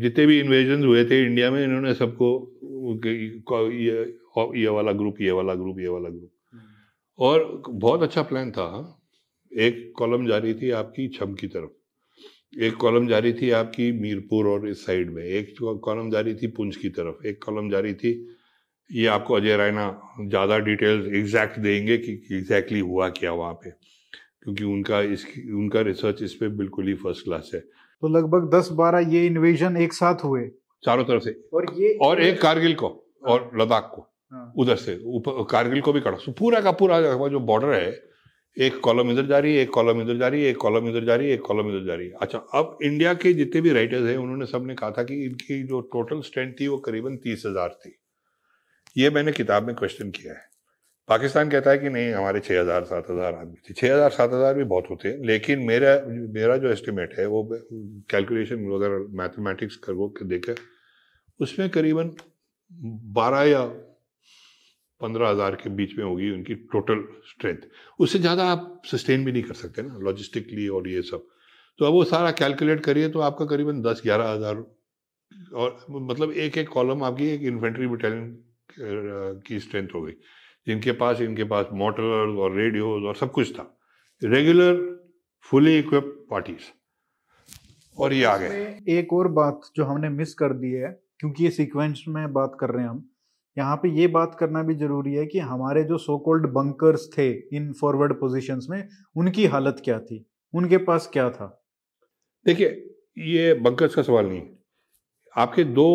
जितने 0.01 0.27
भी 0.27 0.41
इन्वेजन 0.41 0.85
हुए 0.85 1.05
थे 1.05 1.25
इंडिया 1.25 1.51
में 1.51 1.64
इन्होंने 1.64 1.95
सबको 1.95 3.69
ये 3.71 4.19
ये 4.61 4.69
वाला 4.69 4.93
ग्रुप 4.93 5.21
ये 5.21 5.31
वाला 5.31 5.55
ग्रुप 5.55 5.81
ये 5.81 5.89
वाला 5.89 6.09
ग्रुप 6.09 6.31
हम्म। 6.53 6.62
और 7.19 7.62
बहुत 7.69 8.03
अच्छा 8.03 8.23
प्लान 8.23 8.51
था। 8.51 8.69
एक 9.53 9.93
कॉलम 9.97 10.27
जा 10.27 10.39
रही 10.39 10.55
थी 10.55 10.71
आपकी 10.71 11.09
छम 11.09 11.35
की 11.35 11.47
तरफ़। 11.47 12.62
एक 12.62 12.75
कॉलम 12.75 13.09
जा 13.09 13.19
रही 13.19 13.33
थी 13.33 13.51
आपकी 13.51 13.93
मीरपुर 13.93 14.47
और 14.47 14.69
इस 14.69 14.87
साइड 14.87 15.11
में। 15.11 15.25
एक 15.25 15.55
कॉलम 15.62 16.11
जा 16.11 16.21
रही 16.21 16.35
थी 16.35 16.47
पुंछ 16.47 16.77
की 16.77 16.89
तरफ़। 16.89 17.27
एक 17.27 17.43
कॉलम 17.45 17.71
जा 17.71 17.81
रही 17.81 17.95
थी 17.95 18.36
ये 18.91 19.07
आपको 19.09 19.34
अजय 19.34 19.57
रायना 19.57 19.84
ज़्यादा 20.20 20.59
डिटेल्स 20.61 21.07
एग्जैक्ट 21.14 21.59
देंगे 21.59 21.97
कि 21.99 22.12
एग्जैक्टली 22.32 22.80
हुआ 22.80 23.09
क्या 23.11 23.32
वहाँ 23.32 23.55
पे 23.55 23.70
क्योंकि 23.70 24.64
उनका 24.64 25.01
इस 25.12 25.26
उनका 25.55 25.80
रिसर्च 25.82 26.22
इस 26.22 26.34
पे 26.34 26.49
बिल्कुल 26.57 26.89
ही 26.89 26.95
फ़र्स्ट 26.97 27.24
क्लास 27.24 27.51
है। 27.55 27.61
तो 27.61 28.09
लगभग 28.09 28.49
दस 28.51 28.68
बारह 28.72 29.12
ये 29.12 29.24
इन्वेजन 29.26 29.76
एक 29.76 29.93
साथ 29.93 30.24
हुए। 30.24 30.49
चारों 30.84 31.05
तरफ़ 31.05 31.22
से। 31.22 31.30
और 31.53 31.66
ये 31.76 31.93
और 32.03 32.20
एक 32.22 32.41
कारगिल 32.43 32.74
को 32.74 32.89
और 33.24 33.51
लद्दाख 33.57 33.91
को 33.95 34.03
हाँ। 34.32 34.53
उधर 34.59 34.76
से 34.76 34.99
ऊपर 35.07 35.45
कारगिल 35.51 35.80
को 35.80 35.93
भी 35.93 36.01
कड़ा 36.01 36.32
पूरा 36.32 36.61
का 36.61 36.72
पूरा 36.72 37.01
जो 37.01 37.41
बॉर्डर 37.43 37.72
है 37.74 37.91
एक 38.57 38.78
कॉलम 38.80 39.11
इधर 39.11 39.26
जा 39.26 39.39
रही 39.39 39.57
है 39.57 39.62
एक 39.62 39.70
कॉलम 39.70 40.01
इधर 40.03 40.16
जा 40.18 40.28
रही 40.28 40.43
है 40.43 40.51
एक 40.51 40.57
कॉलम 40.59 40.89
इधर 40.89 41.05
जा 41.05 41.14
रही 41.14 41.28
है 41.28 41.34
एक 41.34 41.43
कॉलम 41.43 41.68
इधर 41.68 41.84
जा 41.87 41.95
रही 41.95 42.09
है। 42.09 42.14
अच्छा 42.22 42.39
अब 42.55 42.78
इंडिया 42.82 43.12
के 43.14 43.32
जितने 43.34 43.61
भी 43.61 43.72
राइटर्स 43.72 44.07
हैं 44.07 44.16
उन्होंने 44.16 44.47
सबने 44.47 44.74
कहा 44.74 44.91
था 44.91 45.03
कि 45.03 45.24
इनकी 45.24 45.62
जो 45.62 45.80
टोटल 45.93 46.20
स्ट्रेंथ 46.22 46.53
थी 46.61 46.68
वो 46.68 46.78
करीबन 46.87 47.16
तीस 47.16 47.43
हज़ार 47.47 47.78
थी। 47.80 47.97
ये 48.97 49.11
मैंने 49.11 49.33
किताब 49.33 49.67
में 49.67 49.75
क्वेश्चन 49.77 50.11
किया 50.11 50.33
है। 50.33 50.45
पाकिस्तान 51.09 51.51
कहता 51.51 51.71
है 51.71 51.79
कि 51.79 51.89
नहीं, 51.89 52.13
हमारे 52.13 52.41
छः 52.41 52.61
हज़ार, 52.61 52.85
सात 52.85 53.11
हज़ार 53.11 53.35
आदमी 53.35 53.57
थे। 53.65 53.75
छः 53.75 53.95
हज़ार, 53.95 54.11
सात 54.11 54.33
हज़ार 54.33 54.55
भी 54.55 54.65
बहुत 54.67 54.87
होते 54.91 55.09
हैं, 55.09 55.19
लेकिन 55.27 55.59
मेरा 55.65 55.93
मेरा 56.35 56.57
जो 56.57 56.71
एस्टिमेट 56.71 57.15
है, 57.19 57.27
वो 57.27 57.43
कैलकुलेशन 58.11 58.65
अगर 58.75 58.99
मैथमेटिक्स 59.19 59.77
कर, 59.79 59.93
वो 59.93 60.15
देखे 60.25 60.55
उसमें 61.41 61.69
करीबन 61.71 62.11
बारह 63.15 63.43
या 63.43 63.63
पंद्रह 65.01 65.29
हज़ार 65.29 65.55
के 65.57 65.71
बीच 65.73 65.97
में 65.99 66.05
होगी 66.05 66.31
उनकी 66.31 66.55
टोटल 66.73 67.03
स्ट्रेंथ 67.27 67.69
उससे 68.01 68.19
ज़्यादा 68.19 68.45
आप 68.51 68.83
सस्टेन 68.87 69.25
भी 69.25 69.33
नहीं 69.33 69.43
कर 69.43 69.55
सकते 69.55 69.83
ना 69.83 69.99
लॉजिस्टिकली 70.05 70.67
और 70.69 70.89
ये 70.89 71.03
सब। 71.03 71.27
तो 71.79 71.85
अब 71.85 71.93
वो 71.93 72.05
सारा 72.07 72.31
कैलकुलेट 72.33 72.81
करिए 72.85 73.09
तो 73.09 73.21
आपका 73.21 73.45
करीबन 73.47 73.83
दस, 73.83 74.01
ग्यारह 74.05 74.29
हज़ार, 74.29 74.65
और 75.55 75.87
मतलब 75.91 76.33
एक 76.33 76.59
एक 76.59 76.69
कॉलम 76.69 77.03
आपकी 77.05 77.29
एक 77.31 77.43
इन्फेंट्री 77.45 77.87
बटालियन 77.87 78.33
की 78.79 79.59
स्ट्रेंथ 79.61 79.89
हो 79.95 80.03
गई। 80.03 80.12
जिनके 80.66 80.93
पास 80.93 81.20
इनके 81.20 81.45
पास 81.45 81.66
मोटर्स 81.72 82.39
और 82.39 82.57
रेडियोज 82.57 83.05
और 83.05 83.16
सब 83.16 83.33
कुछ 83.33 83.53
था। 83.55 83.79
रेगुलर 84.22 84.77
फुली 85.51 85.79
इक्विप 85.79 86.27
पार्टीज़ 86.31 86.70
और 87.99 88.12
ये 88.12 88.24
आ 88.24 88.37
गए। 88.37 88.64
एक 88.89 89.12
और 89.12 89.29
बात 89.29 89.61
जो 89.77 89.85
हमने 89.85 90.09
मिस 90.09 90.35
कर 90.35 90.53
दी 90.53 90.70
है 90.70 90.89
क्योंकि 91.20 91.45
ये 91.45 91.51
सीक्वेंस 91.51 92.05
में 92.09 92.33
बात 92.33 92.57
कर 92.61 92.70
रहे 92.70 92.83
हैं 92.83 92.91
हम 92.91 93.09
यहाँ 93.59 93.77
पे 93.77 93.89
ये 93.89 94.07
बात 94.07 94.37
करना 94.41 94.62
भी 94.62 94.74
ज़रूरी 94.74 95.14
है 95.14 95.27
कि 95.27 95.39
हमारे 95.39 95.85
जो 95.85 95.99
सो 95.99 96.18
कोल्ड 96.18 96.47
बंकर्स 96.47 97.09
थे 97.18 97.31
इन 97.57 97.72
फॉरवर्ड 97.72 98.12
पोजीशंस 98.12 98.66
में 98.70 98.89
उनकी 99.16 99.47
हालत 99.47 99.81
क्या 99.85 99.99
थी? 100.01 100.27
उनके 100.55 100.77
पास 100.79 101.09
क्या 101.12 101.31
था? 101.31 101.66
देखिए 102.47 102.68
ये 103.18 103.55
बंकर्स 103.55 103.95
का 103.95 104.03
सवाल 104.03 104.27
नहीं। 104.27 104.43
आपके 105.37 105.64
दो 105.64 105.89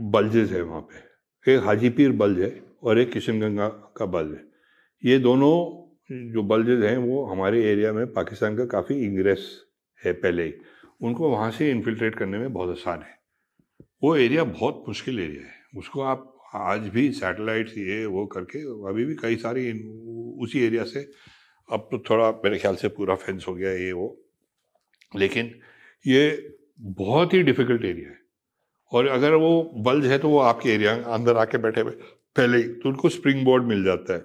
बल्जेस 0.00 0.50
है 0.50 0.62
वहाँ 0.62 0.80
पे। 0.80 1.09
एक 1.48 1.60
हाजीपीर 1.60 2.12
बल्ज 2.12 2.40
है 2.40 2.62
और 2.82 2.98
एक 2.98 3.12
किशनगंगा 3.12 3.68
का 3.68 4.06
बल्ज 4.06 4.36
है। 4.36 4.44
ये 5.04 5.18
दोनों 5.18 5.80
जो 6.32 6.42
बल्जेज 6.42 6.82
हैं, 6.84 6.96
वो 6.96 7.24
हमारे 7.24 7.64
एरिया 7.64 7.92
में 7.92 8.12
पाकिस्तान 8.12 8.56
का 8.56 8.64
काफ़ी 8.64 9.04
इंग्रेस 9.04 9.64
है 10.04 10.12
पहले 10.12 10.44
ही। 10.44 10.54
उनको 11.02 11.30
वहाँ 11.30 11.50
से 11.50 11.70
इन्फिल्ट्रेट 11.70 12.14
करने 12.14 12.38
में 12.38 12.52
बहुत 12.52 12.70
आसान 12.70 13.02
है। 13.02 13.18
वो 14.02 14.16
एरिया 14.16 14.44
बहुत 14.44 14.84
मुश्किल 14.88 15.20
एरिया 15.20 15.42
है। 15.42 15.54
उसको 15.76 16.00
आप 16.02 16.36
आज 16.54 16.80
भी 16.80 17.12
सैटेलाइट्स 17.12 17.78
ये, 17.78 18.06
वो 18.06 18.26
करके 18.26 18.58
अभी 18.88 19.04
भी 19.04 19.14
कई 19.14 19.36
सारी 19.36 19.72
उसी 20.42 20.60
एरिया 20.60 20.84
से 20.84 21.10
अब 21.72 21.88
तो 21.92 21.98
थोड़ा 21.98 22.30
मेरे 22.30 22.58
ख्याल 22.58 22.76
से 22.76 22.88
पूरा 22.88 23.14
फेंस 23.14 23.44
हो 23.48 23.54
गया 23.54 23.72
ये 23.72 23.92
वो। 23.92 24.24
लेकिन 25.16 25.54
ये 26.06 26.56
बहुत 26.80 27.34
ही 27.34 27.42
डिफ़िकल्ट 27.42 27.84
एरिया 27.84 28.08
है। 28.08 28.19
और 28.92 29.06
अगर 29.06 29.34
वो 29.34 29.62
बल्ज 29.76 30.06
है 30.06 30.18
तो 30.18 30.28
वो 30.28 30.38
आपके 30.40 30.68
एरिया 30.68 30.94
अंदर 31.14 31.36
आके 31.36 31.58
बैठे 31.58 31.80
हुए 31.80 31.92
पहले 32.36 32.58
ही 32.58 32.62
तो 32.64 32.88
उनको 32.88 33.08
स्प्रिंग 33.08 33.44
बोर्ड 33.44 33.64
मिल 33.64 33.84
जाता 33.84 34.14
है। 34.14 34.24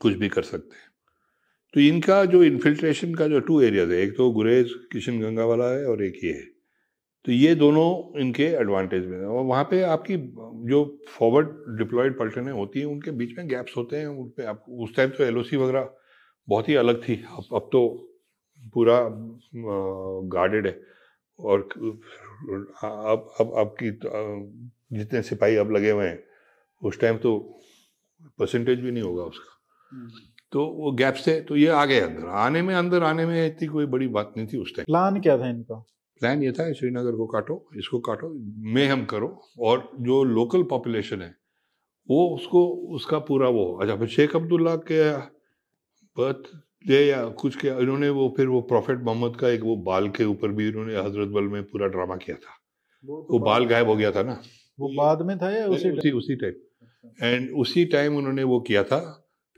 कुछ 0.00 0.14
भी 0.14 0.28
कर 0.28 0.42
सकते 0.42 0.76
हैं। 0.76 0.92
तो 1.74 1.80
इनका 1.80 2.24
जो 2.24 2.42
इन्फिल्ट्रेशन 2.42 3.14
का 3.14 3.28
जो 3.28 3.40
टू 3.40 3.60
एरियाज़ 3.60 3.90
है, 3.92 3.98
एक 3.98 4.16
तो 4.16 4.30
गुरेज, 4.30 4.72
किशन 4.92 5.20
गंगा 5.20 5.44
वाला 5.44 5.70
है 5.70 5.84
और 5.86 6.02
एक 6.02 6.18
ये 6.24 6.32
है। 6.32 6.44
तो 7.24 7.32
ये 7.32 7.54
दोनों 7.54 8.20
इनके 8.20 8.44
एडवांटेज 8.44 9.06
में 9.06 9.18
और 9.18 9.44
वहाँ 9.44 9.64
पे 9.64 9.82
आपकी 9.82 10.16
जो 10.70 10.80
फॉरवर्ड 11.08 11.78
डिप्लॉयड 11.78 12.18
पलटने 12.18 12.50
होती 12.50 12.78
हैं, 12.80 12.86
उनके 12.86 13.10
बीच 13.10 13.38
में 13.38 13.48
गैप्स 13.48 13.76
होते 13.76 13.96
हैं। 13.96 14.06
उन 14.06 14.28
पर 14.28 14.46
आप 14.46 14.64
उस 14.68 14.94
टाइम 14.96 15.10
तो 15.10 15.24
एलओसी 15.24 15.56
वगैरह 15.56 15.88
बहुत 16.48 16.68
ही 16.68 16.74
अलग 16.74 17.02
थी। 17.02 17.14
अब 17.28 17.44
अब 17.54 17.68
तो 17.72 17.80
पूरा 18.74 18.98
गार्डेड 20.34 20.66
है। 20.66 20.80
और 21.38 21.68
अब 22.44 23.30
अब 23.40 23.54
आपकी 23.58 23.90
जितने 24.98 25.22
सिपाही 25.22 25.56
अब 25.56 25.70
लगे 25.72 25.90
हुए 25.90 26.06
हैं 26.06 26.22
उस 26.82 27.00
टाइम 27.00 27.16
तो 27.16 27.38
परसेंटेज 28.38 28.80
भी 28.80 28.90
नहीं 28.90 29.02
होगा 29.02 29.22
उसका। 29.22 29.50
हम्म। 29.92 30.10
तो 30.52 30.66
वो 30.66 30.92
गैप 30.92 31.14
से 31.14 31.40
तो 31.40 31.56
ये 31.56 31.68
आ 31.68 31.84
गए 31.84 32.00
अंदर। 32.00 32.26
आने 32.26 32.62
में 32.62 32.74
अंदर 32.74 33.02
आने 33.02 33.26
में 33.26 33.46
इतनी 33.46 33.68
कोई 33.68 33.86
बड़ी 33.86 34.08
बात 34.08 34.32
नहीं 34.36 34.46
थी 34.46 34.58
उस 34.58 34.74
टाइम 34.76 34.84
प्लान 34.84 35.20
क्या 35.20 35.38
था 35.38 35.48
इनका? 35.48 35.74
प्लान 36.20 36.42
ये 36.42 36.52
था 36.52 36.72
श्रीनगर 36.72 37.16
को 37.16 37.26
काटो 37.26 37.68
इसको 37.76 37.98
काटो 37.98 38.28
में 38.72 38.86
हम 38.88 39.04
करो 39.04 39.28
और 39.60 39.90
जो 40.00 40.22
लोकल 40.24 40.62
पॉपुलेशन 40.62 41.22
है 41.22 41.34
वो 42.10 42.28
उसको 42.34 42.66
उसका 42.94 43.18
पूरा 43.18 43.48
वो 43.48 43.64
अच्छा 43.82 43.96
फिर 43.96 44.08
शेख 44.08 44.36
अब्दुल्ला 44.36 44.76
के 44.76 45.02
बर्थ 46.16 46.63
डे 46.84 47.04
या 47.06 47.24
कुछ 47.28 47.56
के 47.56 47.68
इन्होंने 47.68 48.08
वो 48.08 48.34
फिर 48.36 48.46
वो 48.46 48.60
प्रॉफिट 48.60 48.98
मोहम्मद 48.98 49.36
का 49.36 49.48
एक 49.48 49.60
वो 49.60 49.76
बाल 49.76 50.08
के 50.08 50.24
ऊपर 50.24 50.48
भी 50.48 50.68
इन्होंने 50.68 50.96
हज़रत 50.96 51.28
बल 51.28 51.44
में 51.44 51.62
पूरा 51.62 51.86
ड्रामा 51.86 52.16
किया 52.16 52.36
था। 52.36 52.60
वो, 53.04 53.20
तो 53.22 53.32
वो 53.32 53.38
बाल 53.38 53.64
गायब 53.64 53.88
हो 53.88 53.96
गया 53.96 54.10
था 54.10 54.22
ना? 54.22 54.40
वो 54.78 54.88
बाद 54.96 55.22
में 55.22 55.38
था 55.38 55.50
या 55.50 55.66
उसी 55.66 55.90
उसी 55.90 56.10
उसी 56.10 56.36
टाइम 56.36 56.54
एंड 57.22 57.50
उसी 57.56 57.84
टाइम 57.84 58.16
उन्होंने 58.16 58.42
वो 58.42 58.60
किया 58.60 58.82
था 58.84 58.98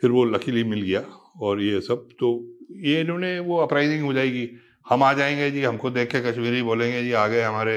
फिर 0.02 0.10
वो 0.10 0.24
लकीली 0.24 0.64
मिल 0.64 0.82
गया 0.82 1.00
और 1.40 1.62
ये 1.62 1.80
सब। 1.80 2.08
तो 2.20 2.58
ये 2.86 3.00
इन्होंने 3.00 3.38
वो 3.40 3.56
अपराइजिंग 3.56 4.04
हो 4.04 4.12
जाएगी। 4.12 4.48
हम 4.90 5.02
आ 5.02 5.12
जाएँगे 5.12 5.50
जी 5.50 5.62
हमको 5.62 5.90
देख 5.90 6.10
के 6.10 6.20
कश्मीरी 6.20 6.62
बोलेंगे 6.62 7.02
जी 7.02 7.12
आ 7.12 7.26
गए 7.26 7.42
हमारे 7.42 7.76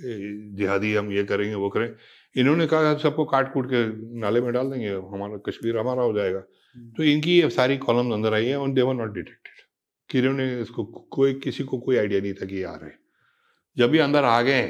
जिहादी 0.00 0.94
हम 0.94 1.12
ये 1.12 1.24
करेंगे 1.24 1.54
वो 1.54 1.68
करें। 1.68 1.90
इन्होंने 2.36 2.66
कहा 2.66 2.94
सबको 2.98 3.24
काट 3.24 3.52
कूट 3.52 3.66
के 3.66 3.86
नाले 4.20 4.40
में 4.40 4.52
डाल 4.52 4.70
देंगे 4.70 4.88
हमारा 4.88 5.36
कश्मीर 5.48 5.78
हमारा 5.78 6.02
हो 6.02 6.12
जाएगा। 6.12 6.42
तो 6.76 7.02
इनकी 7.02 7.40
ये 7.40 7.50
सारी 7.50 7.76
कॉलम 7.76 8.12
अंदर 8.12 8.34
आई 8.34 8.46
है 8.46 8.58
और 8.58 8.70
देवर 8.70 8.94
नॉट 8.94 9.14
डिटेक्टेड 9.14 9.62
कि 10.10 10.18
इन्होंने 10.18 10.60
इसको 10.60 10.84
कोई 10.84 11.34
किसी 11.34 11.64
को 11.64 11.78
कोई 11.78 11.96
आइडिया 11.96 12.20
नहीं 12.20 12.34
था 12.34 12.46
कि 12.46 12.56
ये 12.56 12.64
आ 12.64 12.74
रहे 12.74 12.90
जब 13.76 13.94
ये 13.94 14.00
अंदर 14.00 14.24
आ 14.24 14.40
गए 14.42 14.62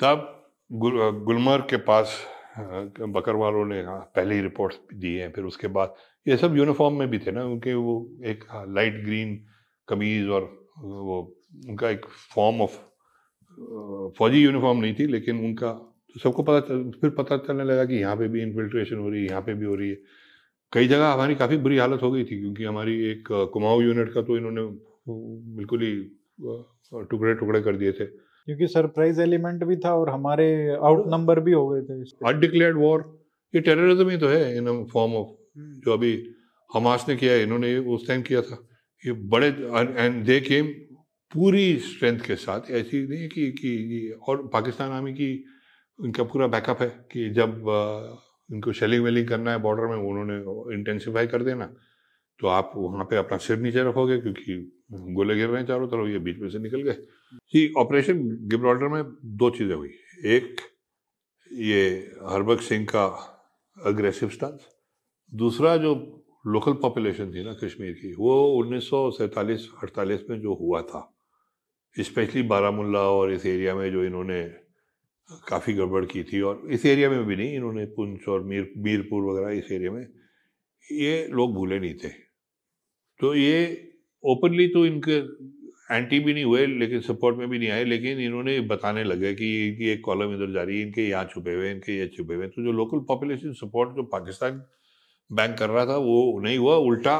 तब 0.00 0.30
गुल, 0.70 1.10
गुलमर्ग 1.24 1.66
के 1.70 1.76
पास 1.76 2.20
बकर 2.58 3.36
वालों 3.36 3.64
ने 3.66 3.82
हाँ, 3.82 4.00
पहले 4.16 4.34
ही 4.34 4.40
रिपोर्ट्स 4.40 4.78
दी 4.94 5.14
हैं 5.14 5.30
फिर 5.32 5.44
उसके 5.44 5.68
बाद 5.68 5.94
ये 6.26 6.36
सब 6.36 6.56
यूनिफॉर्म 6.56 6.98
में 6.98 7.08
भी 7.10 7.18
थे 7.18 7.32
ना 7.32 7.44
उनके 7.44 7.74
वो 7.74 7.94
एक 8.24 8.44
लाइट 8.68 9.04
ग्रीन 9.04 9.36
कमीज 9.88 10.28
और 10.28 10.42
वो 10.78 11.20
उनका 11.68 11.90
एक 11.90 12.06
फॉर्म 12.34 12.60
ऑफ़ 12.62 12.76
फौजी 14.18 14.42
यूनिफॉर्म 14.42 14.78
नहीं 14.78 14.94
थी 14.94 15.06
लेकिन 15.06 15.44
उनका 15.44 15.72
तो 16.14 16.20
सबको 16.20 16.42
पता 16.42 16.76
फिर 17.00 17.10
पता 17.10 17.36
चलने 17.36 17.64
लगा 17.64 17.84
कि 17.84 17.94
यहाँ 17.94 18.16
पे 18.16 18.28
भी 18.28 18.42
इन्फिल्ट्रेशन 18.42 18.96
हो 18.96 19.08
रही 19.08 19.22
है 19.22 19.28
यहाँ 19.28 19.42
पे 19.42 19.54
भी 19.54 19.66
हो 19.66 19.74
रही 19.74 19.90
है। 19.90 19.96
कई 20.74 20.88
जगह 20.88 21.08
हमारी 21.08 21.34
काफ़ी 21.34 21.56
बुरी 21.56 21.76
हालत 21.78 22.02
हो 22.02 22.10
गई 22.12 22.24
थी 22.24 22.40
क्योंकि 22.40 22.64
हमारी 22.64 22.94
एक 23.10 23.28
कुमाऊँ 23.52 23.82
यूनिट 23.84 24.12
का 24.14 24.22
तो 24.22 24.36
इन्होंने 24.36 24.62
बिल्कुल 25.56 25.82
ही 25.82 25.92
टुकड़े 27.10 27.34
टुकड़े 27.34 27.60
कर 27.62 27.76
दिए 27.76 27.92
थे। 27.92 28.06
क्योंकि 28.06 28.66
सरप्राइज़ 28.66 29.20
एलिमेंट 29.20 29.64
भी 29.64 29.76
था 29.76 29.94
और 29.94 30.10
हमारे 30.10 30.46
आउट 30.88 31.06
नंबर 31.10 31.40
भी 31.40 31.52
हो 31.52 31.68
गए 31.68 31.82
थे। 31.82 32.00
अनडिक्लेयर्ड 32.28 32.78
वॉर 32.78 33.04
ये 33.54 33.60
टेररिज्म 33.60 34.08
ही 34.10 34.16
तो 34.16 34.28
है 34.28 34.56
इन 34.56 34.84
फॉर्म 34.92 35.14
ऑफ़ 35.14 35.28
जो 35.84 35.92
अभी 35.92 36.12
हमास 36.70 37.06
ने 37.08 37.16
किया 37.16 37.32
है 37.32 37.42
इन्होंने 37.42 37.76
उस 37.94 38.06
टाइम 38.08 38.22
किया 38.22 38.42
था। 38.42 38.58
ये 39.04 39.12
बड़े 39.32 39.48
एंड 39.48 40.24
दे 40.26 40.40
केम 40.40 40.66
पूरी 41.32 41.66
स्ट्रेंथ 41.78 42.18
के 42.20 42.36
साथ। 42.36 42.70
ऐसी 42.70 43.06
नहीं 43.08 43.28
कि 43.28 43.50
कि 43.52 43.72
और 44.28 44.46
पाकिस्तान 44.52 44.90
आर्मी 44.90 45.12
की 45.12 45.30
उनका 45.98 46.24
पूरा 46.24 46.46
बैकअप 46.48 46.82
है 46.82 46.88
कि 47.12 47.28
जब 47.30 47.64
इनको 48.52 48.72
शेलिंग 48.72 49.04
वेलिंग 49.04 49.28
करना 49.28 49.50
है 49.50 49.58
बॉर्डर 49.58 49.86
में 49.86 49.96
उन्होंने 49.96 50.74
इंटेंसिफाई 50.74 51.26
कर 51.26 51.42
देना 51.42 51.74
तो 52.40 52.46
आप 52.48 52.72
वहाँ 52.76 53.04
पे 53.04 53.16
अपना 53.16 53.36
सिर 53.38 53.58
नीचे 53.58 53.82
रखोगे 53.84 54.18
क्योंकि 54.18 54.54
गोले 54.92 55.34
गिर 55.34 55.48
रहे 55.48 55.60
हैं 55.60 55.66
चारों 55.68 55.86
तरफ़, 55.88 56.08
ये 56.08 56.18
बीच 56.18 56.38
में 56.38 56.48
से 56.48 56.58
निकल 56.58 56.82
गए। 56.82 56.96
जी 57.52 57.72
ऑपरेशन 57.78 58.22
गिब्राल्टर 58.48 58.88
में 58.88 59.02
दो 59.24 59.50
चीज़ें 59.50 59.74
हुई। 59.74 59.90
एक, 60.24 60.56
ये 61.52 62.10
हरबक 62.24 62.60
सिंह 62.60 62.84
का 62.84 63.04
अग्रेसिव 63.76 64.28
स्टांस 64.28 64.66
दूसरा 65.32 65.76
जो 65.76 65.94
लोकल 66.46 66.72
पॉपुलेशन 66.72 67.32
थी 67.34 67.44
ना 67.44 67.52
कश्मीर 67.54 67.92
की, 67.92 68.14
वो 68.14 68.52
उन्नीस 68.54 68.90
सौ 68.90 69.10
में 70.30 70.40
जो 70.40 70.54
हुआ 70.54 70.82
था 70.82 71.10
स्पेशली 71.96 72.42
बारामुल्ला 72.42 73.00
और 73.00 73.32
इस 73.32 73.46
एरिया 73.46 73.74
में 73.74 73.90
जो 73.92 74.04
इन्होंने 74.04 74.42
काफ़ी 75.28 75.72
गड़बड़ 75.74 76.04
की 76.04 76.22
थी 76.24 76.40
और 76.42 76.62
इस 76.72 76.84
एरिया 76.86 77.10
में 77.10 77.24
भी 77.26 77.36
नहीं, 77.36 77.54
इन्होंने 77.54 77.84
पुंछ 77.96 78.28
और 78.28 78.42
मीर, 78.44 78.72
मीरपुर 78.78 79.22
वगैरह 79.24 79.58
इस 79.58 79.72
एरिया 79.72 79.90
में, 79.90 80.06
ये 80.88 81.26
लोग 81.30 81.54
भूले 81.54 81.78
नहीं 81.80 81.94
थे। 81.94 82.08
तो 83.20 83.34
ये 83.34 83.90
ओपनली 84.24 84.66
तो 84.68 84.84
इनके 84.86 85.18
एंटी 85.90 86.18
भी 86.20 86.34
नहीं 86.34 86.44
हुए, 86.44 86.66
लेकिन 86.66 87.00
सपोर्ट 87.02 87.36
में 87.36 87.48
भी 87.48 87.58
नहीं 87.58 87.68
आए, 87.70 87.84
लेकिन 87.84 88.20
इन्होंने 88.20 88.60
बताने 88.68 89.04
लगे 89.04 89.34
कि 89.34 89.46
इनकी 89.68 89.88
एक 89.90 90.00
कॉलम 90.04 90.34
इधर 90.34 90.52
जा 90.52 90.62
रही 90.62 90.78
है, 90.78 90.86
इनके 90.86 91.08
यहाँ 91.08 91.24
छुपे 91.24 91.54
हुए 91.54 91.70
इनके 91.70 91.98
ये 91.98 92.06
छुपे 92.16 92.34
हुए 92.34 92.46
तो 92.48 92.62
जो 92.64 92.72
लोकल 92.72 93.04
पॉपुलेशन 93.08 93.52
सपोर्ट 93.54 93.96
जो 93.96 94.02
पाकिस्तान 94.12 94.62
बैंक 95.30 95.58
कर 95.58 95.70
रहा 95.70 95.86
था, 95.86 95.96
वो 95.96 96.40
नहीं 96.40 96.58
हुआ, 96.58 96.76
उल्टा 96.76 97.16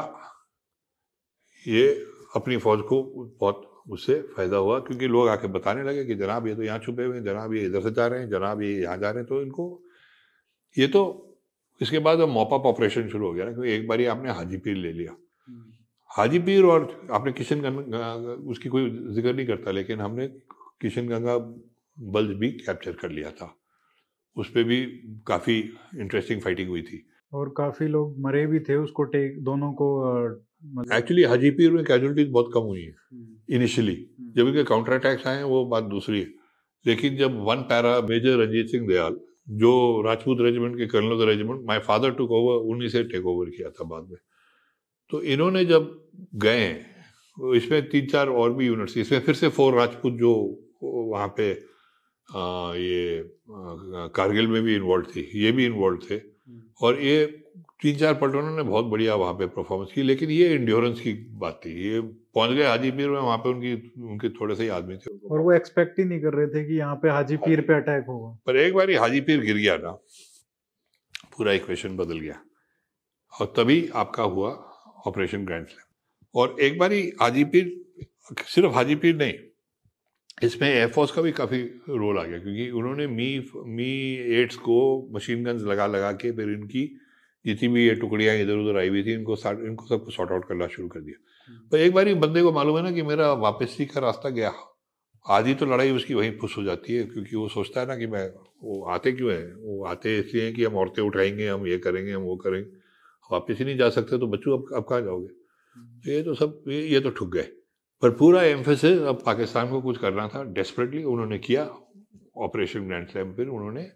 ये 1.65 1.87
अपनी 2.35 2.57
फौज 2.57 2.81
को 2.89 3.01
बहुत 3.39 3.71
उससे 3.85 4.21
फ़ायदा 4.35 4.57
हुआ 4.57 4.79
क्योंकि 4.79 5.07
लोग 5.07 5.27
आके 5.27 5.47
बताने 5.47 5.83
लगे 5.83 6.05
कि 6.05 6.15
जनाब 6.15 6.47
ये 6.47 6.55
तो 6.55 6.63
यहाँ 6.63 6.79
छुपे 6.79 7.03
हुए 7.03 7.15
हैं 7.15 7.23
जनाब 7.23 7.53
ये 7.53 7.65
इधर 7.65 7.81
से 7.81 7.91
जा 7.91 8.07
रहे 8.07 8.19
हैं 8.19 8.29
जनाब 8.29 8.61
ये 8.61 8.71
यहाँ 8.81 8.97
जा 8.97 9.09
रहे 9.09 9.19
हैं 9.19 9.27
तो 9.27 9.41
इनको 9.41 9.67
ये 10.77 10.87
तो 10.87 11.01
इसके 11.81 11.99
बाद 11.99 12.19
अब 12.19 12.29
मॉपअप 12.29 12.65
ऑपरेशन 12.65 13.07
शुरू 13.09 13.27
हो 13.27 13.33
गया 13.33 13.45
ना 13.45 13.51
क्योंकि 13.51 13.71
एक 13.71 13.87
बार 13.87 13.99
ही 13.99 14.05
आपने 14.05 14.31
हाजी 14.31 14.57
पीर 14.57 14.75
ले 14.77 14.91
लिया। 14.93 15.11
हम्म। 15.47 15.71
हाजी 16.11 16.39
पीर 16.39 16.63
और 16.65 17.07
आपने 17.11 17.31
किशन 17.31 17.61
गंगा 17.61 18.13
उसकी 18.51 18.69
कोई 18.69 18.89
ज़िक्र 19.15 19.33
नहीं 19.33 19.45
करता 19.47 19.71
लेकिन 19.71 20.01
हमने 20.01 20.27
किशन 20.81 21.07
गंगा 21.07 21.37
बल्ज 21.97 22.35
भी 22.37 22.51
कैप्चर 22.51 22.91
कर 22.91 23.11
लिया 23.11 23.31
था। 23.31 23.55
उस 24.37 24.49
पर 24.49 24.63
भी 24.63 24.85
काफ़ी 25.27 25.59
इंटरेस्टिंग 25.99 26.41
फाइटिंग 26.41 26.69
हुई 26.69 26.81
थी। 26.81 27.05
और 27.33 27.53
काफ़ी 27.57 27.87
लोग 27.87 28.19
मरे 28.19 28.45
भी 28.47 28.59
थे 28.59 28.75
उसको 28.75 29.03
टेक 29.03 29.43
दोनों 29.43 29.71
को 29.73 29.87
एक्चुअली 30.93 31.23
हाजीपीर 31.25 31.71
में 31.71 31.83
कैजुअलिटीज 31.85 32.29
बहुत 32.29 32.49
कम 32.53 32.63
हुई 32.63 32.81
है 32.81 32.93
इनिशियली 33.49 33.93
हम्म। 33.93 34.23
हम्म। 34.23 34.33
जब 34.33 34.47
इनके 34.47 34.63
काउंटर 34.63 34.93
अटैक्स 34.93 35.27
आए 35.27 35.43
वो 35.45 35.65
बात 35.67 35.83
दूसरी 35.85 36.19
है 36.19 36.27
लेकिन 36.85 37.17
जब 37.17 37.39
one 37.43 37.61
para 37.69 37.99
major 38.09 38.37
Ranjit 38.37 38.67
Singh 38.67 38.87
Dayal 38.87 39.17
जो 39.55 39.71
राजपूत 40.01 40.41
रेजिमेंट 40.41 40.77
के 40.77 40.85
colonel 40.87 41.25
regiment 41.25 41.65
my 41.65 41.79
father 41.81 42.11
took 42.13 42.31
over 42.33 42.65
उन्हीं 42.65 42.89
से 42.89 43.03
टेक 43.05 43.25
ओवर 43.27 43.49
किया 43.49 43.69
था 43.69 43.83
बाद 43.85 44.07
में 44.09 44.17
तो 45.11 45.21
इन्होंने 45.29 45.63
जब 45.65 45.89
गए 46.37 46.67
इसमें 47.37 47.81
तीन 47.89 48.07
चार 48.07 48.29
और 48.31 48.53
भी 48.53 48.65
यूनिट्स 48.65 48.97
इसमें 48.97 49.19
फिर 49.19 49.35
से 49.35 49.49
फोर 49.49 49.73
राजपूत 49.73 50.13
जो 50.15 50.33
वहाँ 50.83 51.27
पे 51.37 51.51
आ, 51.53 52.73
ये 52.75 53.23
कारगिल 54.15 54.47
में 54.47 54.61
भी 54.63 54.75
इन्वॉल्व 54.75 55.05
थी 55.05 55.29
ये 55.35 55.51
भी 55.51 55.65
इन्वॉल्व 55.65 55.99
थे 56.09 56.15
हम्म। 56.15 56.61
और 56.81 56.99
ये 56.99 57.25
तीन 57.79 57.95
चार 57.97 58.13
पलटनों 58.13 58.55
ने 58.55 58.63
बहुत 58.63 58.85
बढ़िया 58.85 59.15
वहाँ 59.15 59.33
पे 59.33 59.45
परफॉर्मेंस 59.55 59.91
की 59.93 60.03
लेकिन 60.03 60.29
ये 60.29 60.53
इंड्योरेंस 60.55 60.99
की 60.99 61.13
बात 61.39 61.59
थी। 61.65 61.71
ये 61.83 61.99
पहुँच 62.01 62.51
गए 62.51 62.65
हाजी 62.65 62.91
पीर 62.91 63.09
में 63.09 63.19
वहाँ 63.19 63.37
पे 63.37 63.49
उनकी 63.49 63.73
उनके 64.03 64.29
थोड़े 64.29 64.55
से 64.55 64.63
ही 64.63 64.69
आदमी 64.69 64.97
थे। 64.97 65.17
और 65.31 65.39
वो 65.39 65.51
एक्सपेक्ट 65.53 65.99
ही 65.99 66.05
नहीं 66.05 66.21
कर 66.21 66.33
रहे 66.33 66.47
थे 66.47 66.63
कि 66.67 66.77
यहाँ 66.77 66.95
पे 66.95 67.09
हाजी 67.09 67.37
पीर 67.37 67.61
पे 67.61 67.73
अटैक 67.73 68.05
होगा। 68.07 68.37
पर 68.47 68.57
एक 68.57 68.73
बार 68.73 68.91
हाजी 69.01 69.21
पीर 69.21 69.41
गिर 69.41 69.57
गया 69.57 69.77
ना 69.77 69.91
पूरा 71.37 71.53
इक्वेशन 71.53 71.95
बदल 71.97 72.19
गया। 72.19 72.41
और 73.33 73.53
तभी 73.57 73.87
आपका 73.95 74.23
हुआ 74.23 74.49
ऑपरेशन 75.07 75.45
ग्रैंड 75.45 75.67
स्लैम 75.67 76.39
और 76.39 76.55
एक 76.61 76.77
बार 76.79 76.93
हाजी 77.21 77.43
पीर 77.45 77.73
सिर्फ़ 78.45 78.73
हाजी 78.73 78.95
पीर 78.95 79.15
नहीं 79.15 79.33
इसमें 80.43 80.67
एयरफोर्स 80.69 81.11
का 81.11 81.21
भी 81.21 81.31
काफ़ी 81.31 81.61
रोल 81.89 82.17
आ 82.17 82.23
गया 82.23 82.39
क्योंकि 82.39 82.69
उन्होंने 82.71 83.07
मी 83.07 83.27
मी 83.67 83.91
एट्स 84.39 84.55
को 84.65 84.77
मशीन 85.11 85.43
गन्स 85.43 85.61
लगा 85.63 85.85
लगा 85.87 86.11
के 86.13 86.31
फिर 86.31 86.49
इनकी 86.49 86.83
जितनी 87.45 87.69
भी 87.69 87.87
ये 87.87 87.95
टुकड़ियाँ 87.95 88.35
इधर 88.35 88.53
उधर 88.53 88.79
आई 88.79 88.89
हुई 88.89 89.03
थी 89.03 89.13
इनको 89.13 89.35
इनको 89.67 89.87
सबको 89.87 90.11
सॉर्ट 90.11 90.31
आउट 90.31 90.47
करना 90.47 90.67
शुरू 90.67 90.87
कर 90.87 90.99
दिया। 90.99 91.23
हम्म। 91.47 91.69
पर 91.69 91.77
एक 91.77 91.93
बार 91.93 92.13
बंदे 92.13 92.41
को 92.41 92.51
मालूम 92.51 92.77
है 92.77 92.83
ना 92.83 92.91
कि 92.91 93.01
मेरा 93.01 93.33
वापसी 93.33 93.85
का 93.85 93.99
रास्ता 93.99 94.29
गया। 94.29 94.53
आधी 95.29 95.53
तो 95.53 95.65
लड़ाई 95.65 95.91
उसकी 95.91 96.13
वहीं 96.13 96.31
फुस 96.31 96.55
हो 96.57 96.63
जाती 96.63 96.93
है 96.93 97.03
क्योंकि 97.03 97.35
वो 97.35 97.47
सोचता 97.47 97.81
है 97.81 97.87
ना 97.87 97.97
कि 97.97 98.07
मैं 98.07 98.27
वो 98.63 98.85
आते 98.85 99.11
क्यों 99.11 99.31
हैं? 99.31 99.53
वो 99.55 99.85
आते 99.85 100.19
इसलिए 100.19 100.43
हैं 100.43 100.53
कि 100.53 100.63
हम 100.63 100.75
औरतें 100.75 101.03
उठाएँगे 101.03 101.47
हम 101.47 101.67
ये 101.67 101.77
करेंगे 101.77 102.11
हम 102.11 102.21
वो 102.21 102.35
करेंगे। 102.35 102.69
वापस 103.31 103.55
ही 103.59 103.65
नहीं 103.65 103.77
जा 103.77 103.89
सकते 103.89 104.17
तो 104.17 104.27
बच्चों 104.27 104.57
अब 104.57 104.75
अब 104.75 104.83
कहाँ 104.83 105.01
जाओगे। 105.01 105.27
तो 105.27 106.11
ये 106.11 106.23
तो 106.23 106.33
सब 106.33 106.63
ये, 106.67 106.81
ये 106.81 106.99
तो 106.99 107.09
ठुक 107.09 107.33
गए। 107.33 107.47
पर 108.01 108.09
पूरा 108.09 108.43
एम्फेसिस 108.43 108.99
अब 108.99 109.23
पाकिस्तान 109.25 109.69
को 109.69 109.81
कुछ 109.81 109.97
करना 109.97 110.27
था। 110.27 110.43
डेस्परेटली 110.43 111.03
उन्होंने 111.03 111.37
किया। 111.37 111.63
ऑपरेशन 112.37 112.87
ग्रैंड 112.87 113.07
स्लैम 113.07 113.33
फिर 113.33 113.47
उन्होंने 113.47 113.91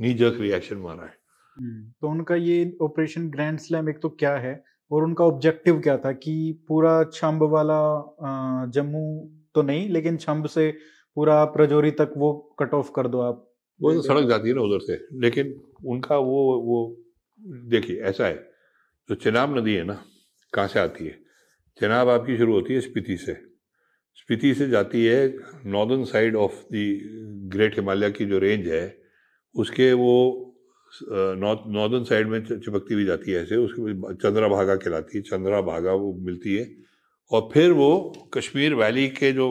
नी 0.00 0.14
जर्क 0.14 0.40
रिएक्शन 0.40 0.76
मारा 0.76 1.04
है। 1.04 1.21
तो 1.58 2.08
उनका 2.08 2.34
ये 2.34 2.76
ऑपरेशन 2.82 3.28
ग्रैंड 3.30 3.58
स्लैम 3.58 3.88
एक 3.88 3.98
तो 4.02 4.08
क्या 4.08 4.36
है? 4.36 4.62
और 4.90 5.04
उनका 5.04 5.24
ऑब्जेक्टिव 5.24 5.80
क्या 5.80 5.96
था 5.98 6.12
कि 6.12 6.64
पूरा 6.68 7.02
छम्ब 7.12 7.42
वाला 7.42 7.80
जम्मू 8.74 9.04
तो 9.54 9.62
नहीं 9.62 9.88
लेकिन 9.88 10.16
छम्ब 10.16 10.46
से 10.46 10.70
पूरा 11.16 11.44
प्रजोरी 11.44 11.90
तक 11.90 12.12
वो 12.16 12.32
कट 12.58 12.74
ऑफ़ 12.74 12.90
कर 12.96 13.08
दो 13.08 13.20
आप। 13.20 13.48
वो 13.80 13.92
तो 13.94 14.02
सड़क 14.02 14.28
जाती 14.28 14.48
है 14.48 14.54
ना 14.54 14.60
उधर 14.60 14.78
से 14.78 14.98
लेकिन 15.20 15.54
उनका 15.84 16.16
वो 16.16 16.42
वो 16.62 16.78
देखिए 17.68 18.00
ऐसा 18.00 18.26
है 18.26 18.34
जो 19.08 19.14
चेनाब 19.14 19.56
नदी 19.58 19.74
है 19.74 19.84
ना 19.84 20.02
कहाँ 20.52 20.68
से 20.68 20.80
आती 20.80 21.06
है? 21.06 21.18
चेनाब 21.80 22.08
आपकी 22.08 22.36
शुरू 22.36 22.52
होती 22.52 22.74
है 22.74 22.80
स्पीति 22.80 23.16
से। 23.16 23.34
स्पीति 24.16 24.54
से 24.54 24.68
जाती 24.68 25.04
है 25.06 25.36
northern 25.66 26.04
side 26.04 26.36
of 26.36 26.62
the 26.72 27.48
great 27.52 27.74
Himalaya 27.76 28.10
की 28.10 28.24
जो 28.24 28.38
रेंज 28.38 28.68
है 28.68 28.84
उसके 29.54 29.92
वो 29.92 30.12
नॉर्दर्न 31.02 32.04
साइड 32.04 32.28
में 32.28 32.44
चिपकती 32.44 32.94
हुई 32.94 33.04
जाती 33.04 33.30
है 33.30 33.42
ऐसे, 33.42 33.56
उसके 33.56 34.14
चंद्रा 34.14 34.48
भागा 34.48 34.74
कहलाती 34.76 35.18
है 35.18 35.22
चंद्रा 35.22 35.60
भागा 35.62 35.92
वो 35.94 36.12
मिलती 36.20 36.54
है। 36.54 36.68
और 37.30 37.48
फिर 37.52 37.72
वो 37.72 37.90
कश्मीर 38.34 38.74
वैली 38.74 39.08
के 39.10 39.32
जो 39.32 39.48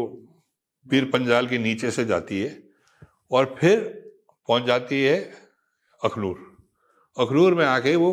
पीर 0.85 1.05
पंजाल 1.05 1.47
के 1.47 1.57
नीचे 1.57 1.91
से 1.91 2.05
जाती 2.05 2.39
है, 2.39 2.57
और 3.31 3.55
फिर 3.59 3.79
पहुँच 4.49 4.63
जाती 4.63 5.01
है 5.03 5.17
अखनूर। 6.01 6.37
अखनूर 7.17 7.53
में 7.55 7.65
आके 7.65 7.95
वो, 7.95 8.11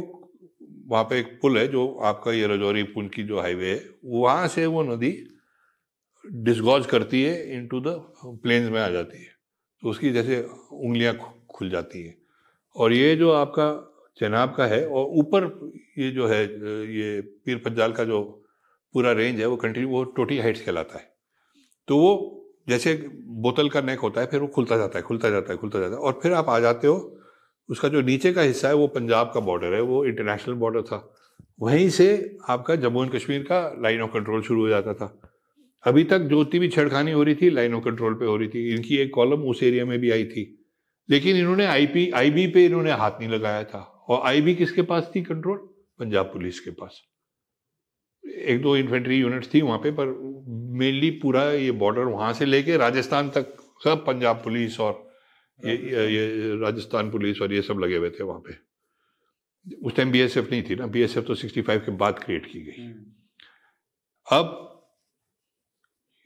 वहाँ 0.87 1.05
पे 1.05 1.19
एक 1.21 1.39
पुल 1.43 1.59
है 1.59 1.67
जो 1.69 1.87
आपका 2.05 2.33
ये 2.33 2.47
रजौरी 2.47 2.83
पुल 2.85 3.09
की 3.09 3.23
जो 3.23 3.41
हाईवे 3.41 3.71
है, 3.71 3.83
वहाँ 4.05 4.49
से 4.49 4.67
वो 4.67 4.83
नदी 4.85 5.11
डिस्गॉज 6.25 6.87
करती 6.87 7.23
है 7.23 7.57
इनटू 7.57 7.81
द 7.81 7.95
प्लेन्स 8.43 8.71
में 8.71 8.81
आ 8.81 8.89
जाती 8.89 9.19
है। 9.19 9.31
तो 9.83 9.89
उसकी 9.91 10.11
जैसे 10.11 10.41
उंगलियाँ 10.73 11.15
खुल 11.51 11.71
जाती 11.71 12.03
हैं। 12.03 12.15
और 12.79 12.93
ये 12.93 13.17
जो 13.17 13.31
आपका 13.31 13.85
चनाब 14.21 14.55
का 14.55 14.67
है 14.67 14.87
और 14.87 15.07
ऊपर 15.07 15.45
ये 15.99 16.11
जो 16.11 16.27
है, 16.27 16.43
ये 16.97 17.21
पीर 17.21 17.57
पंजाल 17.57 17.93
का 17.93 18.05
जो 18.05 18.45
पूरा 18.95 19.13
रेंज 19.13 19.41
है, 19.41 19.47
वो 19.47 19.57
कंटिन्यू 19.57 19.91
वो 19.91 20.05
टोटी 20.05 20.39
हाइट्स 20.39 20.61
कहलाता 20.61 20.99
है। 20.99 21.13
तो 21.89 21.99
वो 21.99 22.35
जैसे 22.69 22.95
बोतल 23.25 23.69
का 23.69 23.81
नेक 23.81 23.99
होता 23.99 24.21
है, 24.21 24.27
फिर 24.27 24.41
वो 24.41 24.47
खुलता 24.47 24.77
जाता 24.77 24.99
है, 24.99 25.03
खुलता 25.03 25.31
जाता 25.31 25.53
है, 25.53 25.59
खुलता 25.59 25.79
जाता 25.79 25.95
है 25.95 26.01
और 26.01 26.21
फिर 26.23 26.33
आप 26.33 26.49
आ 26.49 26.59
जाते 26.61 26.87
हो, 26.87 27.21
उसका 27.71 27.89
जो 27.89 28.01
नीचे 28.01 28.33
का 28.33 28.43
हिस्सा 28.43 28.69
है, 28.69 28.75
वो 28.75 28.87
पंजाब 28.87 29.31
का 29.35 29.41
बॉर्डर 29.41 29.75
है, 29.75 29.81
वो 29.81 30.05
इंटरनेशनल 30.05 30.55
बॉर्डर 30.55 30.83
था। 30.83 31.15
वहीं 31.61 31.89
से 31.91 32.39
आपका 32.49 32.77
जम्मू 32.77 33.05
एंड 33.05 33.13
कश्मीर 33.13 33.43
का 33.43 33.77
लाइन 33.81 34.01
ऑफ़ 34.01 34.11
कंट्रोल 34.11 34.43
शुरू 34.43 34.61
हो 34.61 34.69
जाता 34.69 34.95
था। 34.95 35.21
अभी 35.85 36.05
तक 36.05 36.19
जो 36.19 36.45
भी 36.45 36.69
छेड़खानी 36.69 37.13
हो 37.13 37.23
रही 37.23 37.35
थी 37.35 37.51
लाइन 37.51 37.75
ऑफ़ 37.75 37.85
कंट्रोल 37.85 38.15
पे 38.15 38.27
हो 38.27 38.37
रही 38.37 38.49
थी। 38.49 38.75
इनकी 38.75 38.97
एक 38.97 39.11
कॉलम 39.15 39.43
उस 39.43 39.63
एरिया 39.63 39.85
में 39.85 39.99
भी 39.99 40.11
आई 40.11 40.25
थी। 40.25 40.58
लेकिन 41.11 41.37
इन्होंने 41.37 41.67
आईपी 41.67 42.11
आईबी 42.11 42.47
पे 42.47 42.65
इन्होंने 42.65 42.93
हाथ 42.93 43.11
नहीं 43.11 43.29
लगाया 43.29 43.65
था। 43.65 43.79
और 43.79 44.27
आईबी 44.27 44.55
किसके 44.55 44.83
पास 44.83 45.13
थी? 45.17 45.23
कंट्रोल 45.23 45.59
पंजाब 45.99 46.27
पुलिस 46.27 46.61
के 46.61 46.71
पास। 46.71 47.03
एक 48.29 48.63
दो 48.63 48.77
इन्फेंट्री 48.77 49.17
यूनिट्स 49.17 49.55
थी 49.55 49.61
वहाँ 49.61 49.79
पे 49.79 49.91
पर 49.91 50.07
मेनली 50.79 51.11
पूरा 51.11 51.53
ये 51.53 51.71
बॉर्डर 51.71 52.03
वहाँ 52.03 52.33
से 52.33 52.45
लेके 52.45 52.77
राजस्थान 52.77 53.31
तक 53.31 53.57
सब 53.85 54.07
पंजाब 54.07 54.37
पुलिस 54.37 54.81
और 54.81 55.13
ये 55.65 55.77
ये 56.15 56.57
राजस्थान 56.61 57.11
पुलिस 57.11 57.43
और 57.43 57.53
ये 57.53 57.63
सब 57.63 57.79
लगे 57.79 57.97
हुए 57.97 58.11
थे 58.11 58.25
वहाँ 58.25 58.41
पे। 58.41 58.69
उस 59.83 59.97
टाइम 59.97 60.13
बीएसएफ 60.13 60.51
नहीं 60.51 60.63
थी 60.63 60.75
ना। 60.75 60.87
बीएसएफ 60.87 61.25
तो 61.27 61.35
65 61.35 61.79
के 61.79 61.93
बाद 61.93 62.19
क्रिएट 62.19 62.47
की 62.47 62.61
गई। 62.61 62.85
हम्म। 62.85 63.05
अब 64.33 64.68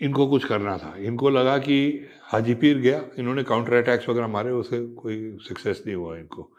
इनको 0.03 0.27
कुछ 0.27 0.45
करना 0.45 0.79
था। 0.79 0.97
इनको 0.99 1.31
लगा 1.31 1.59
कि 1.59 2.07
हाजी 2.23 2.55
पीर 2.55 2.79
गया, 2.79 3.05
इन्होंने 3.19 3.43
काउंटर 3.43 3.73
अटैक्स 3.73 4.09
वगैरह 4.09 4.27
मारे, 4.27 4.51
उसे 4.51 4.87
कोई 4.87 5.39
सक्सेस 5.41 5.83
नहीं 5.87 5.97
हुआ 5.97 6.19
इनको। 6.19 6.53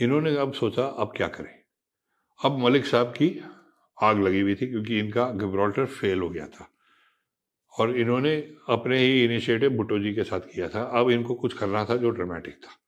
इन्होंने 0.00 0.36
अब 0.36 0.52
सोचा, 0.52 0.84
अब 0.84 1.12
क्या 1.16 1.28
करें? 1.28 1.62
अब 2.44 2.58
मलिक 2.58 2.86
साहब 2.86 3.06
की 3.06 3.40
आग 4.02 4.20
लगी 4.20 4.40
हुई 4.40 4.54
थी, 4.54 4.66
क्योंकि 4.66 4.98
इनका 4.98 5.30
गिब्राल्टर 5.30 5.86
फेल 5.86 6.18
हो 6.18 6.30
गया 6.30 6.46
था। 6.46 6.68
और 7.78 7.96
इन्होंने 7.96 8.36
अपने 8.68 8.98
ही 8.98 9.24
इनिशिएटिव 9.24 9.70
भुट्टो 9.70 9.98
जी 9.98 10.14
के 10.14 10.24
साथ 10.24 10.40
किया 10.40 10.68
था। 10.68 10.82
अब 10.82 11.10
इनको 11.10 11.34
कुछ 11.34 11.52
करना 11.52 11.84
था 11.84 11.96
जो 11.96 12.10
ड्रामेटिक 12.10 12.54
था। 12.54 12.78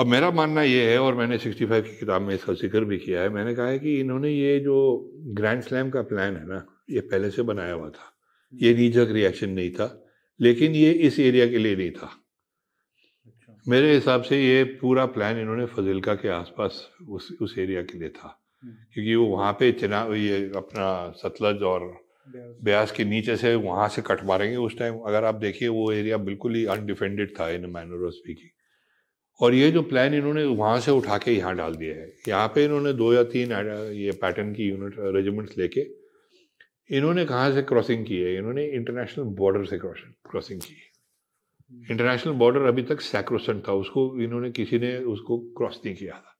अब 0.00 0.06
मेरा 0.06 0.30
मानना 0.30 0.62
ये 0.62 0.92
है, 0.92 0.98
और 0.98 1.14
मैंने 1.14 1.38
65 1.38 1.80
की 1.80 1.96
किताब 1.96 2.22
में 2.22 2.34
इसका 2.34 2.52
ज़िक्र 2.52 2.84
भी 2.84 2.98
किया 2.98 3.20
है, 3.20 3.28
मैंने 3.28 3.54
कहा 3.54 3.66
है 3.66 3.78
कि 3.78 4.00
इन्होंने 4.00 4.30
ये 4.30 4.60
जो 4.60 5.10
ग्रैंड 5.16 5.62
स्लैम 5.62 5.90
का 5.90 6.02
प्लान 6.02 6.36
है 6.36 6.48
ना, 6.48 6.66
ये 6.90 7.00
पहले 7.00 7.30
से 7.30 7.42
बनाया 7.42 7.72
हुआ 7.72 7.90
था। 7.90 8.15
ये 8.52 8.74
नीजक 8.74 9.08
रिएक्शन 9.12 9.50
नहीं 9.50 9.70
था 9.70 9.88
लेकिन 10.40 10.74
ये 10.74 10.90
इस 11.08 11.18
एरिया 11.20 11.46
के 11.46 11.58
लिए 11.58 11.76
नहीं 11.76 11.90
था। 11.90 12.06
अच्छा। 13.26 13.60
मेरे 13.66 13.94
हिसाब 13.94 14.22
से 14.22 14.40
ये 14.44 14.64
पूरा 14.80 15.04
प्लान 15.14 15.38
इन्होंने 15.40 15.66
फजिलका 15.66 16.14
के 16.14 16.28
आसपास 16.30 16.86
उस 17.08 17.30
उस 17.42 17.58
एरिया 17.58 17.82
के 17.82 17.98
लिए 17.98 18.08
था। 18.08 18.28
हम्म। 18.62 18.74
क्योंकि 18.94 19.14
वो 19.14 19.26
वहाँ 19.26 19.52
पे 19.52 19.70
चना 19.72 20.02
ये 20.14 20.42
अपना 20.56 20.88
सतलज 21.16 21.62
और 21.64 21.92
ब्यास। 22.64 22.92
के 22.92 23.04
नीचे 23.04 23.36
से 23.36 23.54
वहाँ 23.54 23.88
से 23.88 24.02
कट 24.02 24.24
मारेंगे 24.24 24.56
उस 24.58 24.78
टाइम 24.78 24.98
अगर 25.08 25.24
आप 25.24 25.34
देखिए 25.36 25.68
वो 25.68 25.90
एरिया 25.92 26.16
बिल्कुल 26.20 26.54
ही 26.54 26.64
अनडिफेंडेड 26.66 27.30
था 27.40 27.48
इन 27.50 27.66
मैनर 27.70 28.06
ऑफ़ 28.06 28.14
स्पीकिंग 28.14 28.50
और 29.40 29.54
ये 29.54 29.70
जो 29.70 29.82
प्लान 29.82 30.14
इन्होंने 30.14 30.44
वहाँ 30.44 30.80
से 30.80 30.90
उठा 30.90 31.18
के 31.18 31.32
यहाँ 31.32 31.54
डाल 31.56 31.74
दिया 31.74 31.94
है। 31.94 32.12
यहाँ 32.28 32.48
पे 32.48 32.64
इन्होंने 32.64 32.92
दो 32.92 33.12
या 33.12 33.22
तीन 33.32 33.52
ये 33.94 34.12
पैटर्न 34.22 34.52
की 34.54 34.68
यूनिट 34.68 34.94
रेजिमेंट्स 35.16 35.58
लेके 35.58 35.84
इन्होंने 36.90 37.24
कहाँ 37.24 37.52
से 37.52 37.62
क्रॉसिंग 37.62 38.04
की 38.06 38.20
है? 38.20 38.36
इन्होंने 38.38 38.64
इंटरनेशनल 38.66 39.24
बॉर्डर 39.24 39.64
से 39.64 39.78
क्रॉसिंग 39.78 40.60
की 40.60 40.74
है। 40.74 40.94
इंटरनेशनल 41.90 42.32
बॉर्डर 42.32 42.62
अभी 42.62 42.82
तक 42.82 43.00
सैक्रोसेंट 43.00 43.68
था 43.68 43.72
उसको 43.72 44.20
इन्होंने 44.22 44.50
किसी 44.50 44.78
ने 44.78 44.96
उसको 45.14 45.38
क्रॉस 45.38 45.80
नहीं 45.84 45.94
किया 45.94 46.14
था। 46.14 46.32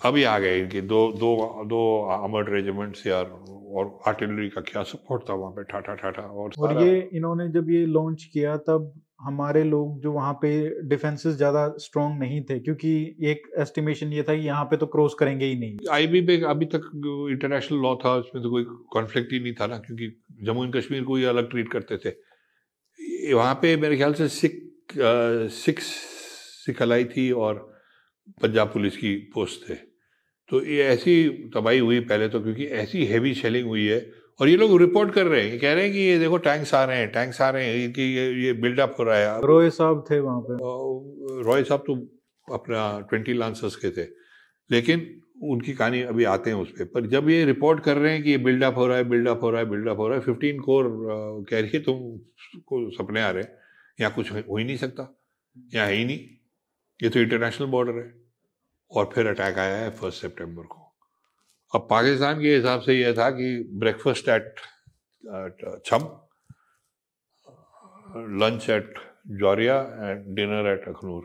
अभी 0.00 0.22
आ 0.24 0.38
गए 0.38 0.58
इनके 0.60 0.80
दो 0.80 1.00
दो 1.12 1.64
दो 1.64 1.80
आर्मर्ड 2.10 2.48
रेजिमेंट्स 2.48 3.06
यार 3.06 3.24
और 3.24 3.98
आर्टिलरी 4.06 4.48
का 4.48 4.60
क्या 4.60 4.82
सपोर्ट 4.82 5.28
था 5.28 5.34
वहाँ 5.34 5.52
पे 5.52 5.62
ठाठा 5.62 5.94
ठाठा 5.94 6.22
और 6.22 6.50
और 6.58 6.82
ये 6.82 7.00
इन्होंने 7.12 7.48
जब 7.48 7.70
ये 7.70 7.84
लॉन्च 7.86 8.24
किया 8.24 8.56
तब 8.56 8.92
हमारे 9.24 9.62
लोग 9.64 10.00
जो 10.02 10.12
वहाँ 10.12 10.32
पे 10.42 10.50
डिफेंसेस 10.88 11.34
ज़्यादा 11.36 11.66
स्ट्रॉन्ग 11.78 12.18
नहीं 12.20 12.42
थे, 12.44 12.58
क्योंकि 12.60 12.90
एक 13.30 13.50
एस्टिमेशन 13.60 14.12
ये 14.12 14.22
था 14.22 14.34
कि 14.34 14.46
यहाँ 14.46 14.64
पे 14.64 14.76
तो 14.76 14.86
क्रॉस 14.86 15.14
करेंगे 15.18 15.46
ही 15.46 15.58
नहीं। 15.58 15.76
आईबी 15.92 16.20
पे 16.22 16.40
अभी 16.46 16.66
तक 16.74 16.90
इंटरनेशनल 17.30 17.78
लॉ 17.82 17.94
था, 17.96 18.14
उसमें 18.16 18.42
तो 18.42 18.50
कोई 18.50 18.64
कॉन्फ्लिक्ट 18.92 19.32
ही 19.32 19.40
नहीं 19.40 19.52
था 19.60 19.66
ना, 19.66 19.78
क्योंकि 19.78 20.08
जम्मू 20.42 20.64
एंड 20.64 20.74
कश्मीर 20.76 21.04
को 21.04 21.16
ही 21.16 21.24
अलग 21.26 21.50
ट्रीट 21.50 21.72
करते 21.72 21.96
थे। 21.98 23.32
वहाँ 23.32 23.54
पे 23.62 23.76
मेरे 23.76 23.96
ख्याल 23.96 24.14
से 24.14 24.28
सिख 24.30 24.60
सिक्स 25.54 25.84
सिखलाई 26.66 27.04
थी 27.06 27.30
और 27.32 27.54
पंजाब 28.42 28.72
पुलिस 28.72 28.96
की 28.96 29.14
पोस्ट 29.34 29.68
थे। 29.68 29.74
तो 30.50 30.64
ये 30.64 30.82
ऐसी 30.84 31.14
तबाही 31.54 31.78
हुई 31.78 32.00
पहले 32.02 32.28
तो 32.28 32.40
क्योंकि 32.40 32.64
ऐसी 32.78 33.04
हैवी 33.06 33.34
शेलिंग 33.34 33.66
हुई 33.68 33.86
है 33.86 33.98
और 34.40 34.48
ये 34.48 34.56
लोग 34.56 34.76
रिपोर्ट 34.80 35.12
कर 35.14 35.26
रहे 35.26 35.48
हैं 35.48 35.58
कह 35.60 35.72
रहे 35.74 35.84
हैं 35.84 35.92
कि 35.92 35.98
ये 35.98 36.18
देखो 36.18 36.36
टैंक्स 36.46 36.74
आ 36.74 36.84
रहे 36.84 36.98
हैं 36.98 37.10
टैंक्स 37.12 37.40
आ 37.40 37.48
रहे 37.50 37.66
हैं 37.66 37.92
कि 37.92 38.02
ये 38.02 38.30
ये 38.44 38.52
बिल्डअप 38.62 38.94
हो 38.98 39.04
रहा 39.04 39.16
है। 39.16 39.40
रॉय 39.46 39.70
साहब 39.70 40.04
थे 40.10 40.18
वहाँ 40.20 40.40
पे। 40.48 40.56
रॉय 41.44 41.62
साहब 41.64 41.84
तो 41.86 41.94
अपना 42.48 42.88
ट्वेंटी 43.10 43.32
लांसर्स 43.34 43.76
के 43.76 43.90
थे 43.90 44.08
लेकिन 44.70 45.06
उनकी 45.42 45.72
कहानी 45.72 46.00
अभी 46.02 46.24
आते 46.24 46.50
हैं 46.50 46.56
उस 46.56 46.70
पर 46.70 46.84
पर 46.94 47.06
जब 47.06 47.28
ये 47.30 47.44
रिपोर्ट 47.44 47.82
कर 47.84 47.96
रहे 47.96 48.12
हैं 48.12 48.22
कि 48.22 48.30
ये 48.30 48.38
बिल्डअप 48.38 48.76
हो 48.76 48.86
रहा 48.86 48.96
है 48.96 49.04
बिल्डअप 49.04 49.42
हो 49.42 49.50
रहा 49.50 49.60
है 49.60 49.68
बिल्डअप 49.70 49.98
हो 49.98 50.08
रहा 50.08 50.18
है 50.18 50.24
फिफ्टीन 50.24 50.60
कोर 50.60 50.88
कह 51.50 51.60
रही 51.60 51.70
है 51.74 51.82
तुम 51.82 52.00
को 52.66 52.90
सपने 52.90 53.22
आ 53.22 53.30
रहे 53.30 53.42
हैं 53.42 53.52
यहाँ 54.00 54.12
कुछ 54.14 54.32
हो 54.32 54.56
ही 54.56 54.64
नहीं 54.64 54.76
सकता 54.76 55.08
यहाँ 55.74 55.86
है 55.86 55.94
ही 55.94 56.04
नहीं। 56.04 56.18
ये 57.00 57.08
तो 57.08 57.20
इंटरनेशनल 57.20 57.68
बॉर्डर 57.68 57.98
है 57.98 58.12
और 58.90 59.10
फिर 59.14 59.26
अटैक 59.26 59.58
आया 59.58 59.76
है 59.76 59.90
फ़र्स्ट 59.90 60.22
सेप्टेम्बर 60.22 60.62
को। 60.62 60.83
अब 61.74 61.86
पाकिस्तान 61.90 62.40
के 62.40 62.54
हिसाब 62.54 62.80
से 62.80 62.94
यह 62.94 63.12
था 63.12 63.30
कि 63.30 63.46
breakfast 63.78 64.28
at 64.28 64.60
Chhamb 65.86 66.02
lunch 68.42 68.68
at 68.70 68.98
Jaurian 69.40 69.78
and 70.02 70.34
dinner 70.36 70.66
at 70.72 70.88
Akhnoor 70.88 71.22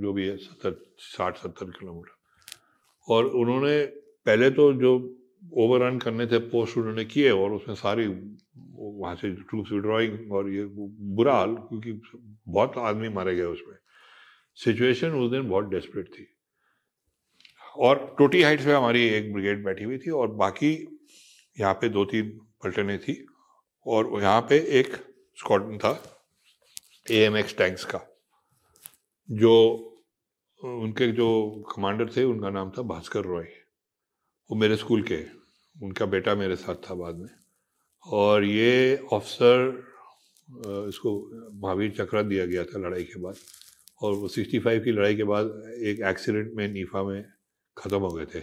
जो 0.00 0.12
भी 0.12 0.26
है, 0.26 0.36
सत्तर, 0.36 0.74
साठ, 0.98 1.36
सत्तर 1.36 1.70
किलोमीटर। 1.70 2.12
और 3.08 3.24
उन्होंने 3.42 3.84
पहले 4.26 4.50
तो 4.50 4.72
जो 4.80 4.92
ओवर 5.58 5.80
रन 5.80 5.98
करने 5.98 6.26
थे 6.26 6.38
पोस्ट 6.50 6.78
उन्होंने 6.78 7.04
किए 7.04 7.30
और 7.30 7.52
उसमें 7.52 7.74
सारी 7.74 8.06
वहाँ 8.06 9.14
से 9.16 9.30
ट्रूप्स 9.32 9.72
विड्रॉइंग 9.72 10.32
और 10.32 10.50
ये 10.50 10.64
बुरा 10.64 11.34
हाल, 11.34 11.54
क्योंकि 11.54 11.92
बहुत 12.48 12.76
आदमी 12.78 13.08
मारे 13.08 13.34
गए 13.36 13.44
उसमें। 13.44 13.76
सिचुएशन 14.58 15.18
उस 15.20 15.30
दिन 15.30 15.48
बहुत 15.48 15.70
डेस्परेट 15.70 16.08
थी। 16.08 16.26
और 17.78 18.14
टोटी 18.18 18.42
हाइट्स 18.42 18.64
पे 18.64 18.72
हमारी 18.72 19.06
एक 19.08 19.32
ब्रिगेड 19.32 19.64
बैठी 19.64 19.84
हुई 19.84 19.98
थी 19.98 20.10
और 20.10 20.30
बाकी 20.36 20.72
यहाँ 21.56 21.74
पे 21.74 21.88
दो 21.88 22.04
तीन 22.04 22.30
पलटने 22.62 22.96
थी 22.98 23.24
और 23.86 24.22
यहाँ 24.22 24.40
पे 24.48 24.58
एक 24.80 24.94
स्क्वाडन 25.38 25.78
था 25.78 25.92
ए 27.10 27.18
एम 27.24 27.36
एक्स 27.36 27.56
टैंक्स 27.56 27.84
का, 27.84 28.00
जो, 29.28 29.52
उनके 30.60 31.06
जो 31.12 31.28
कमांडर 31.74 32.10
थे, 32.16 32.24
उनका 32.24 32.50
नाम 32.50 32.70
था 32.70 32.82
भास्कर 32.82 33.24
रॉय। 33.24 33.46
वो 34.50 34.56
मेरे 34.56 34.76
स्कूल 34.76 35.02
के 35.02 35.22
उनका 35.76 36.06
बेटा 36.06 36.34
मेरे 36.34 36.56
साथ 36.56 36.74
था 36.90 36.94
बाद 36.94 37.16
में। 37.16 37.28
और 38.06 38.44
ये 38.44 38.96
ऑफिसर 39.12 39.88
इसको 40.88 41.10
महावीर 41.62 41.90
चक्र 41.98 42.22
दिया 42.22 42.46
गया 42.46 42.64
था 42.64 42.78
लड़ाई 42.78 43.04
के 43.04 43.20
बाद। 43.20 43.36
और 44.02 44.14
वो 44.14 44.28
65 44.28 44.84
की 44.84 44.92
लड़ाई 44.92 45.16
के 45.16 45.24
बाद 45.24 45.46
एक 45.84 46.00
एक्सीडेंट 46.08 46.52
में 46.54 46.68
नीफा 46.72 47.02
में 47.02 47.24
ख़त्म 47.80 47.98
हो 47.98 48.10
गए 48.10 48.24
थे। 48.34 48.42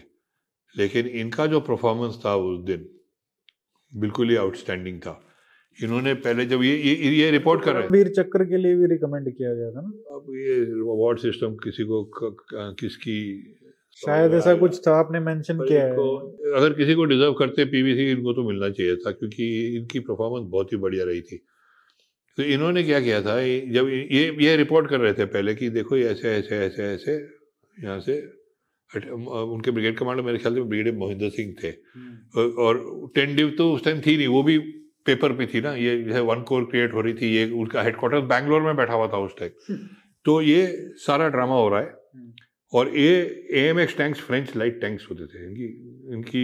लेकिन 0.76 1.08
इनका 1.22 1.46
जो 1.48 1.60
परफॉर्मेंस 1.62 2.20
था 2.26 2.36
उस 2.36 2.60
दिन 2.66 2.90
बिल्कुल 3.94 4.30
ही 4.30 4.36
आउटस्टैंडिंग 4.36 5.00
था। 5.00 5.22
इन्होंने 5.78 6.14
पहले 6.14 6.46
जब 6.46 6.64
ये 6.64 6.76
ये, 6.76 6.94
ये 7.12 7.30
रिपोर्ट 7.32 7.64
कर 7.64 7.74
रहे 7.74 7.84
हैं। 7.84 7.90
वीर 7.90 8.08
चक्र 8.14 8.46
के 8.46 8.58
लिए 8.58 8.76
भी 8.76 8.86
रिकमेंड 8.86 9.30
किया 9.32 9.54
गया 9.54 9.72
था 9.72 9.82
ना? 9.82 9.92
अब 10.16 10.34
ये 10.36 10.56
अवार्ड 10.94 11.20
सिस्टम 11.20 11.56
किसी 11.64 11.84
को 11.84 12.04
क, 12.04 12.36
क, 12.50 12.76
किसकी? 12.80 13.20
शायद 14.02 14.34
ऐसा 14.34 14.54
कुछ 14.56 14.80
था 14.88 14.96
आपने 14.96 15.20
मेंशन 15.20 15.60
किया 15.60 15.84
है। 15.84 15.92
अगर 16.58 16.74
किसी 16.74 16.96
को 16.96 17.06
डिजर्व 17.06 17.34
करते 17.34 17.66
पीवीसी 17.66 18.10
इनको 18.12 18.34
तो 18.34 18.48
मिलना 18.48 18.70
चाहिए 18.70 18.96
था 18.96 19.12
क्योंकि 19.12 19.46
इनकी 19.78 20.00
परफॉर्मेंस 20.00 20.50
बहुत 20.52 20.74
ही 20.74 20.78
बढ़िया 20.78 21.06
रही 21.06 21.22
थी। 21.22 21.38
तो 22.38 22.44
इन्होंने 22.44 22.84
क्या 22.84 23.00
किया 23.00 23.22
था 23.22 23.36
जब 23.74 23.90
ये 23.90 24.26
ये 24.40 24.56
रिपोर्ट 24.58 24.90
कर 24.90 25.00
रहे 25.00 25.14
थे 25.14 25.26
पहले 25.26 25.56
कि 25.56 25.70
देखो 25.70 25.98
ये 25.98 26.10
ऐसे 26.10 26.36
ऐसे 26.36 26.58
ऐसे 26.66 26.84
ऐसे 26.84 27.16
यहाँ 27.78 28.00
से 28.00 28.20
उनके 28.94 29.72
ब्रिगेड 29.72 29.98
कमांडर 29.98 30.24
मेरे 30.24 30.38
ख्याल 30.38 30.56
से 30.56 30.62
ब्रिगेड 30.64 30.98
मोहिंदर 30.98 31.30
सिंह 31.30 31.54
थे। 31.64 31.68
हम्म। 31.68 32.50
और 32.64 32.80
टेन 33.16 33.36
डिव 33.36 33.50
तो 33.58 33.72
उस 33.74 33.84
टाइम 33.86 34.02
थी 34.02 34.16
नहीं 34.18 34.28
वो 34.28 34.44
भी 34.44 34.58
पेपर 35.06 35.34
पे 35.34 35.46
थी 35.48 35.62
ना 35.62 35.74
ये 35.76 35.98
जो 36.04 36.14
है 36.14 36.22
वन 36.24 36.42
कोर 36.44 36.64
क्रिएट 36.72 36.94
हो 36.94 37.02
रही 37.02 37.14
थी 37.14 37.34
ये 37.36 37.50
उनका 37.60 37.84
हेडक्वार्टर 37.84 38.22
बैंगलोर 38.28 38.62
में 38.62 38.76
बैठा 38.76 38.94
हुआ 38.94 39.08
था 39.08 39.18
उस 39.26 39.36
टाइम 39.40 39.52
हम्म। 39.70 39.88
तो 40.26 40.42
ये 40.42 40.66
सारा 41.06 41.28
ड्रामा 41.30 41.56
हो 41.56 41.70
रहा 41.70 41.80
है। 41.80 41.94
हम्म। 42.16 42.34
और 42.74 42.96
ये 42.98 43.14
A 43.52 43.68
M 43.68 43.80
X 43.80 43.98
tanks 43.98 44.22
French 44.22 44.56
light 44.58 44.82
tanks 44.82 45.08
होते 45.10 45.26
थे। 45.26 45.46
इनकी 45.46 45.68
इनकी 46.16 46.44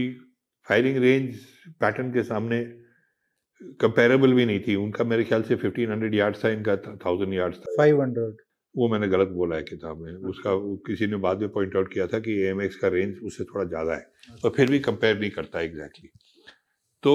फायरिंग 0.67 0.97
रेंज 1.03 1.35
पैटर्न 1.81 2.11
के 2.13 2.23
सामने 2.23 2.63
कंपेरेबल 3.81 4.33
भी 4.33 4.45
नहीं 4.45 4.59
थी। 4.59 4.75
उनका 4.75 5.03
मेरे 5.03 5.23
ख्याल 5.23 5.43
से 5.43 5.55
फिफ्टीन 5.55 5.91
हंड्रेड 5.91 6.15
यार्ड 6.15 6.35
था 6.43 6.49
इनका 6.49 6.75
थाउज़ेंड 7.05 7.33
यार्ड 7.33 7.55
था। 7.55 7.75
फाइव 7.77 8.01
हंड्रेड 8.01 8.35
वो 8.75 8.87
मैंने 8.89 9.07
गलत 9.07 9.27
बोला 9.29 9.55
है 9.55 9.63
किताब 9.63 10.01
में। 10.01 10.13
उसका 10.29 10.51
किसी 10.87 11.07
ने 11.07 11.17
बाद 11.25 11.41
में 11.41 11.49
पॉइंट 11.51 11.75
आउट 11.75 11.91
किया 11.93 12.07
था 12.07 12.19
कि 12.19 12.39
एम 12.47 12.67
का 12.75 12.87
रेंज 12.89 13.19
उससे 13.23 13.43
थोड़ा 13.45 13.65
ज़्यादा 13.65 13.95
है 13.95 14.37
और 14.43 14.51
फिर 14.55 14.69
भी 14.71 14.79
कंपेयर 14.81 15.19
नहीं 15.19 15.31
करता 15.31 15.61
एग्जैक्टली 15.61 16.09
तो 17.03 17.13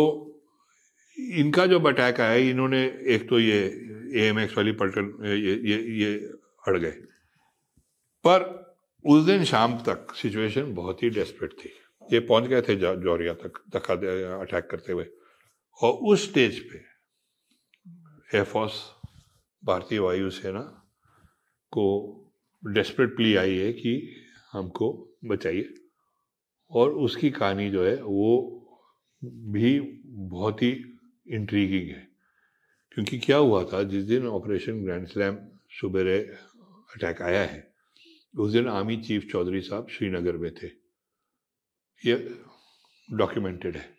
इनका 1.18 1.64
जो 1.66 1.78
अटैक 1.80 2.20
आया, 2.20 2.34
इन्होंने 2.48 2.84
एक 3.08 3.28
तो 3.28 3.38
ये 3.40 3.58
ए 4.14 4.26
एम 4.26 4.38
एक्स 4.40 4.56
वाली 4.56 4.72
पलटन, 4.72 5.06
ये 5.24 5.54
ये 5.64 5.78
ये 5.98 6.14
अड़ 6.68 6.76
गए। 6.76 6.90
पर 8.24 8.44
उस 9.04 9.24
दिन 9.24 9.44
शाम 9.44 9.76
तक 9.82 10.14
सिचुएशन 10.14 10.72
बहुत 10.74 11.02
ही 11.02 11.10
डेस्परेट 11.10 11.52
थी। 11.54 11.70
ये 12.02 12.20
पहुँच 12.20 12.44
गए 12.44 12.62
थे 12.62 12.76
जौरिया 12.76 13.32
तक, 13.34 13.58
धक्का 13.74 13.94
अटैक 14.40 14.68
करते 14.70 14.92
हुए। 14.92 15.06
और 15.78 15.92
उस 16.12 16.28
स्टेज 16.30 16.58
पे 16.70 16.78
एयरफोर्स 18.28 18.80
भारतीय 19.62 19.98
वायुसेना 19.98 20.62
को 21.70 22.14
डेस्परेट 22.66 23.16
प्ली 23.16 23.36
आई 23.36 23.56
है 23.56 23.72
कि 23.72 24.16
हमको 24.52 25.08
बचाइए। 25.24 25.74
और 26.70 26.92
उसकी 26.92 27.30
कहानी 27.30 27.70
जो 27.70 27.84
है, 27.84 28.02
वो 28.02 28.54
भी 29.24 29.80
बहुत 30.04 30.62
ही 30.62 30.98
इंट्रीगिंग 31.28 31.90
है। 31.90 32.08
क्योंकि 32.92 33.18
क्या 33.18 33.36
हुआ 33.36 33.64
था, 33.64 33.82
जिस 33.82 34.04
दिन 34.04 34.26
ऑपरेशन 34.26 34.84
ग्रैंड 34.84 35.06
स्लैम 35.06 35.38
सुबेरे 35.70 36.18
अटैक 36.94 37.22
आया 37.22 37.40
है, 37.40 37.74
उस 38.38 38.52
दिन 38.52 38.68
आर्मी 38.68 38.96
चीफ 38.96 39.28
चौधरी 39.32 39.60
साहब 39.60 39.88
श्रीनगर 39.88 40.36
में 40.36 40.54
थे। 40.54 40.66
ये 42.06 42.40
डॉक्यूमेंटेड 43.12 43.76
है। 43.76 43.94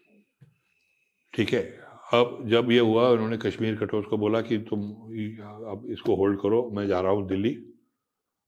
ठीक 1.34 1.50
है? 1.50 1.89
अब 2.14 2.44
जब 2.50 2.72
ये 2.72 2.80
हुआ 2.80 3.10
उन्होंने 3.10 3.38
कश्मीर 3.38 3.76
कटोच 3.76 4.06
को 4.10 4.18
बोला 4.18 4.42
कि 4.42 4.58
तुम 4.58 4.82
अब 5.72 5.86
इसको 5.92 6.16
होल्ड 6.16 6.40
करो 6.42 6.70
मैं 6.76 6.88
जा 6.88 7.00
रहा 7.02 7.12
हूँ 7.12 7.28
दिल्ली 7.28 7.56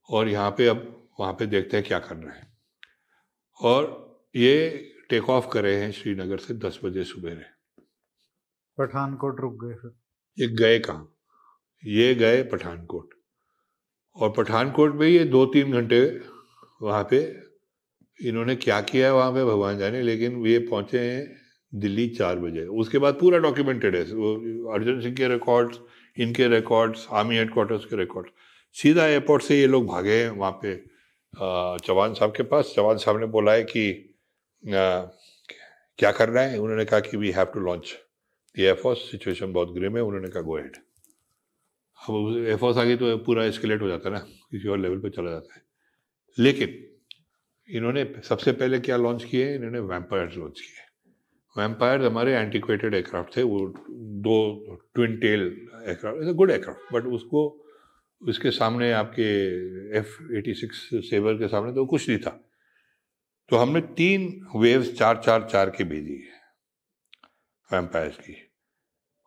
और 0.10 0.28
यहाँ 0.28 0.52
पे 0.52 0.68
अब 0.68 1.10
वहाँ 1.20 1.34
पे 1.34 1.46
देखते 1.46 1.78
हैं 1.78 1.86
क्या 1.86 2.00
करना 2.00 2.32
है। 2.32 2.48
और 3.60 3.84
ये 4.36 4.56
टेक 5.10 5.30
ऑफ़ 5.30 5.48
करे 5.54 5.76
हैं 5.76 5.92
श्रीनगर 5.92 6.38
से 6.38 6.54
दस 6.54 6.80
बजे 6.84 7.04
सुबह 7.04 7.36
पठानकोट 8.78 9.40
रुक 9.42 9.54
गए 9.64 9.74
फिर। 9.74 9.92
ये 10.38 10.48
गए 10.48 10.80
कहाँ? 10.80 11.14
ये 11.84 12.14
गए 12.16 12.44
पठानकोट। 12.44 13.14
और 14.16 14.34
पठानकोट 14.38 14.96
में 14.96 15.08
ये 15.08 15.24
दो 15.26 15.46
तीन 15.46 15.72
घंटे 15.72 16.02
वहाँ 16.82 17.04
पे 17.04 17.20
इन्होंने 18.20 18.56
क्या 18.56 18.82
किया 18.82 19.08
है 19.08 19.14
वहाँ 19.14 19.32
पे 19.32 19.44
भगवान 19.46 19.78
जाने 19.78 20.02
लेकिन 20.02 20.46
ये 20.48 20.60
पहुँचे 20.60 21.00
हैं 21.00 21.41
दिल्ली 21.74 22.08
चार 22.10 22.40
बजे। 22.40 22.66
उसके 22.80 22.98
बाद 22.98 23.14
पूरा 23.20 23.38
डॉक्यूमेंटेड 23.40 23.96
है। 23.96 24.04
वो 24.04 24.72
अर्जुन 24.74 25.02
सिंह 25.02 25.16
के 25.16 25.28
रिकॉर्ड्स 25.28 25.80
इनके 26.18 26.48
रिकॉर्ड्स 26.50 27.08
आर्मी 27.12 27.38
हेडक्वार्टर्स 27.38 27.86
के 27.86 27.98
रिकॉर्ड 27.98 28.28
सीधा 28.76 29.06
एयरपोर्ट 29.08 29.44
से 29.44 29.60
ये 29.60 29.68
लोग 29.68 29.86
भागे 29.88 30.14
हैं 30.14 30.30
वहाँ 30.32 30.52
पे 30.64 30.76
चौहान 31.86 32.14
साहब 32.14 32.34
के 32.38 32.44
पास। 32.44 32.74
चौहान 32.76 32.98
साहब 32.98 33.20
ने 33.20 33.26
बोला 33.28 33.54
है 33.54 33.64
कि 33.64 33.90
आ, 34.64 35.02
क्या 36.00 36.12
करना 36.12 36.42
है? 36.42 36.58
उन्होंने 36.60 36.86
कहा 36.86 37.00
कि 37.00 37.18
we 37.18 37.32
have 37.32 37.46
to 37.54 37.60
launch 37.60 37.94
air force 38.56 39.00
situation 39.12 39.54
बहुत 39.54 39.74
ग्रिम 39.74 39.98
है। 39.98 40.04
उन्होंने 40.04 40.30
कहा 40.30 40.42
गो 40.44 40.58
हेड 40.58 40.76
अब 42.00 42.46
एयरफोर्स 42.48 42.78
आ 42.78 42.84
गई 42.84 42.96
तो 42.96 43.18
पूरा 43.26 43.46
एस्केलेट 43.46 43.82
हो 43.82 43.88
जाता 43.88 44.10
है 44.10 44.14
ना। 44.16 44.20
किसी 44.52 44.68
और 44.68 44.80
लेवल 44.80 45.00
पे 45.00 45.10
चला 45.10 45.32
जाता 45.32 45.56
है। 45.56 45.62
लेकिन 46.38 46.78
इन्होंने 47.70 48.06
सबसे 48.24 48.52
पहले 48.52 48.80
क्या 48.80 48.98
लॉन्च 48.98 49.24
किए? 49.24 49.54
इन्होंने 49.56 49.80
वैम्पायर्स 49.80 50.38
लॉन्च 50.38 50.60
किए। 50.60 50.90
वैम्पायर 51.58 52.02
हमारे 52.02 52.34
एंटीक्वेटेड 52.34 52.94
एयरक्राफ्ट 52.94 53.38
थे, 53.38 53.44
वो 53.44 53.60
दो 53.90 54.76
twin 54.96 55.18
tail 55.18 55.68
aircraft 55.88 56.24
is 56.24 56.30
good 56.30 56.52
aircraft 56.52 56.94
but 56.94 57.04
उसको, 57.04 57.66
उसके 58.22 58.52
सामने 58.52 58.92
आपके 58.92 59.30
एफ़ 59.98 60.34
एटी 60.34 60.54
सिक्स 60.54 60.90
सेवर 60.94 61.34
के 61.34 61.48
सामने 61.48 61.74
तो 61.74 61.86
कुछ 61.86 62.10
नहीं 62.10 62.20
था। 62.20 62.48
तो 63.50 63.58
हमने 63.58 63.82
तीन 63.82 64.48
वेव्स 64.56 64.98
चार 64.98 65.22
चार 65.26 65.48
चार 65.52 65.70
की 65.70 65.84
भेजी 65.84 66.14
है 66.14 66.42
वैम्पायर्स 67.74 68.18
की। 68.18 68.52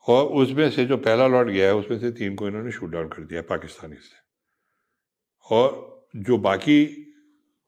और 0.09 0.27
उसमें 0.27 0.71
से 0.71 0.85
जो 0.85 0.97
पहला 0.97 1.27
लॉट 1.27 1.47
गया 1.47 1.67
है, 1.67 1.75
उसमें 1.75 1.99
से 1.99 2.11
तीन 2.11 2.35
को 2.35 2.49
इन्होंने 2.49 2.73
शूट 2.73 2.91
डाउन 2.91 3.09
कर 3.09 3.23
दिया 3.23 3.43
पाकिस्तानी 3.43 3.97
से। 3.97 4.17
और 5.55 6.07
जो 6.17 6.39
बाकी, 6.39 7.07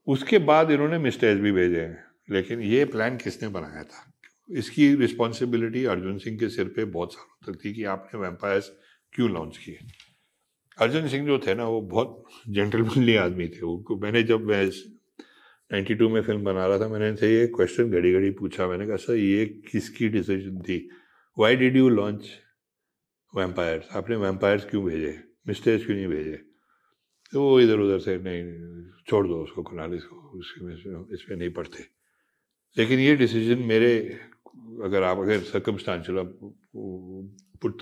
उसके 0.07 0.39
बाद 0.39 0.71
इन्होंने 0.71 0.99
मिस्टेज 0.99 1.39
भी 1.39 1.53
भेजे 1.53 1.81
हैं, 1.81 2.05
लेकिन 2.31 2.61
ये 2.61 2.85
प्लान 2.85 3.17
किसने 3.17 3.49
बनाया 3.49 3.83
था? 3.83 4.13
इसकी 4.51 4.95
रिस्पॉन्सिबिलिटी 4.95 5.85
अर्जुन 5.85 6.19
सिंह 6.19 6.39
के 6.39 6.49
सिर 6.49 6.69
पे 6.69 6.85
बहुत 6.85 7.15
सालों 7.15 7.53
तक 7.53 7.65
थी 7.65 7.75
कि 7.75 7.85
आपने 7.85 8.21
वेम्पायर्स 8.21 8.73
क्यों 9.13 9.31
लॉन्च 9.31 9.59
किए? 9.59 9.79
अर्जुन 10.79 11.09
सिंह 11.09 11.27
जो 11.27 11.39
थे 11.39 11.55
ना, 11.55 11.65
वो 11.65 11.81
बहुत 11.81 12.25
जेंटलमैनली 12.49 13.17
आदमी 13.17 13.49
थे। 13.49 13.61
उनको 13.61 13.97
मैंने 13.97 14.23
जब 14.23 14.41
मैं 14.41 14.71
92 15.73 16.09
में 16.09 16.23
फ़िल्म 16.23 16.45
बना 16.45 16.67
रहा 16.67 16.79
था, 16.79 16.89
मैंने 16.89 17.09
इनसे 17.09 17.41
ये 17.41 17.47
क्वेश्चन 17.47 17.91
घड़ी 17.91 18.13
घड़ी 18.13 18.31
पूछा। 18.31 18.67
मैंने 18.67 18.87
कहा, 18.87 18.97
सर, 18.97 19.15
ये 19.15 19.47
किसकी 19.47 20.09
डिसीज़न 20.09 20.61
थी? 20.61 20.91
Why 21.39 21.57
did 21.57 21.77
you 21.77 21.89
launch 21.89 22.29
vampires 23.37 23.89
आपने 23.97 24.17
वैम्पायर्स 24.17 24.65
क्यों 24.65 24.85
भेजे? 24.85 25.25
मिस्टेज 25.49 25.87
क्यों 25.87 25.97
नहीं 25.97 26.09
भेजे? 26.09 26.43
तो 27.33 27.43
वो 27.43 27.61
इधर 27.61 27.79
उधर 27.79 27.99
से, 27.99 28.19
नहीं, 28.19 28.85
छोड़ 29.09 29.27
दो 29.27 29.43
उसको 29.43 29.63
कुनाल 29.63 29.95
इसको 29.95 30.17
उसमें 30.17 30.75
इसमें 31.13 31.37
नहीं 31.37 31.51
पढ़ते। 31.51 31.85
लेकिन 32.79 32.99
ये 32.99 33.17
डिसीज़न 33.17 33.59
मेरे 33.59 34.21
अगर 34.85 35.03
आप 35.03 35.19
अगर 35.19 35.41
circumstantial 35.45 36.23
put 37.63 37.79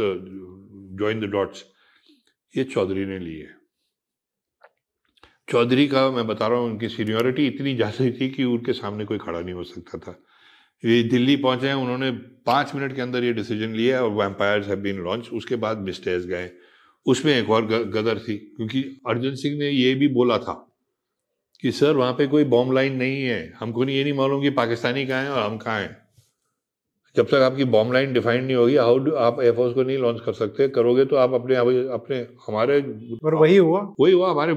join 0.99 1.21
the 1.21 1.31
dots 1.33 1.65
ये 2.55 2.65
चौधरी 2.65 3.05
ने 3.07 3.19
लिए 3.19 3.49
चौधरी 5.49 5.87
का 5.89 6.11
मैं 6.11 6.27
बता 6.27 6.47
रहा 6.47 6.59
हूँ, 6.59 6.71
उनकी 6.71 6.89
सीनियोरिटी 6.89 7.47
इतनी 7.47 7.75
ज़्यादा 7.75 8.11
थी 8.11 8.29
कि 8.31 8.45
उनके 8.45 8.73
सामने 8.73 9.05
कोई 9.05 9.19
खड़ा 9.19 9.41
नहीं 9.41 9.55
हो 9.55 9.65
सकता 9.65 9.99
था। 9.99 10.19
ये 10.83 11.03
दिल्ली 11.03 11.37
पहुँचे 11.37 11.69
हैं, 11.69 11.75
उन्होंने 11.75 12.11
पाँच 12.47 12.75
मिनट 12.75 12.95
के 12.95 13.03
अंदर 13.03 13.25
ये 13.25 13.33
डिसीज़न 13.33 13.75
लिया 13.75 14.03
और 14.03 14.11
वैम्पायर्स 14.13 14.69
हैव 14.69 14.79
बीन 14.81 14.99
लॉन्च 14.99 15.29
उसके 15.33 15.57
बाद 15.57 15.79
मिस्टेज 15.79 16.27
गए। 16.27 16.51
उसमें 17.07 17.33
एक 17.35 17.51
और 17.51 17.67
गदर 17.67 18.19
थी, 18.19 18.37
क्योंकि 18.57 18.83
अर्जुन 19.09 19.35
सिंह 19.35 19.59
ने 19.59 19.69
ये 19.71 19.95
भी 19.95 20.09
बोला 20.09 20.39
था 20.39 20.55
कि, 21.63 21.73
सर, 21.73 21.97
वहाँ 21.97 22.13
पे 22.13 22.27
कोई 22.27 22.45
बॉम्ब 22.47 22.73
लाइन 22.73 22.97
नहीं 22.97 23.23
है। 23.23 23.53
हमको 23.59 23.85
नहीं, 23.85 23.97
ये 23.97 24.05
नहीं 24.05 24.13
मालूम 24.13 24.43
कि 24.43 24.51
पाकिस्तानी 24.53 25.07
कहाँ 25.07 25.23
हैं 25.23 25.31
और 25.31 25.43
हम 25.43 25.59
कहाँ 25.59 25.81
हैं। 25.81 26.04
जब 27.17 27.27
तक 27.27 27.43
आपकी 27.45 27.65
बॉम्ब 27.73 27.93
लाइन 27.93 28.13
डिफाइंड 28.13 28.45
नहीं 28.45 28.57
होगी 28.57 28.77
हाउ 28.77 28.99
डू 28.99 29.13
आप 29.25 29.41
एयरफोर्स 29.41 29.75
को 29.75 29.83
नहीं 29.83 29.99
लॉन्च 29.99 30.21
कर 30.21 30.33
सकते 30.33 30.69
करोगे 30.69 31.05
तो 31.05 31.17
आप 31.17 31.35
अपने 31.35 31.57
अपने 31.95 32.17
हमारे 32.47 32.81
और 33.25 33.35
वही 33.35 33.57
हुआ। 33.57 33.81
वही 34.01 34.13
हुआ 34.13 34.31
हमारे 34.31 34.55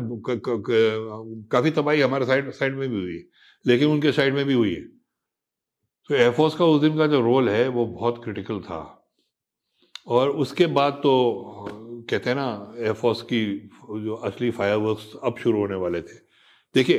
काफ़ी 1.52 1.72
तबाही 1.72 2.02
हमारे 2.02 2.26
साइड 2.26 2.52
साइड 2.52 2.76
में 2.76 2.88
भी 2.90 2.96
हुई 2.96 3.14
है 3.14 3.24
लेकिन 3.66 3.90
उनके 3.90 4.12
साइड 4.12 4.34
में 4.34 4.46
भी 4.46 4.54
हुई। 4.54 4.74
है 4.74 4.82
तो 6.10 6.16
एयरफोर्स 6.16 6.56
का 6.56 6.66
उस 6.66 6.82
दिन 6.82 6.98
का 6.98 7.08
जो 7.08 7.20
रोल 7.22 7.50
है 7.50 7.68
वो 7.68 7.86
बहुत 7.88 8.24
क्रिटिकल 8.24 8.60
था। 8.62 8.82
और 10.08 10.30
उसके 10.42 10.66
बाद 10.72 10.94
तो 11.04 11.14
कहते 12.10 12.30
हैं 12.30 12.36
ना 12.38 12.74
एयरफोर्स 12.80 13.22
की 13.24 13.44
जो 14.04 14.16
असली 14.26 14.52
फायर 14.52 14.96
अब 15.24 15.36
शुरू 15.40 15.60
होने 15.60 15.76
वाले 15.76 16.02
थे। 16.02 16.18
देखिए 16.76 16.98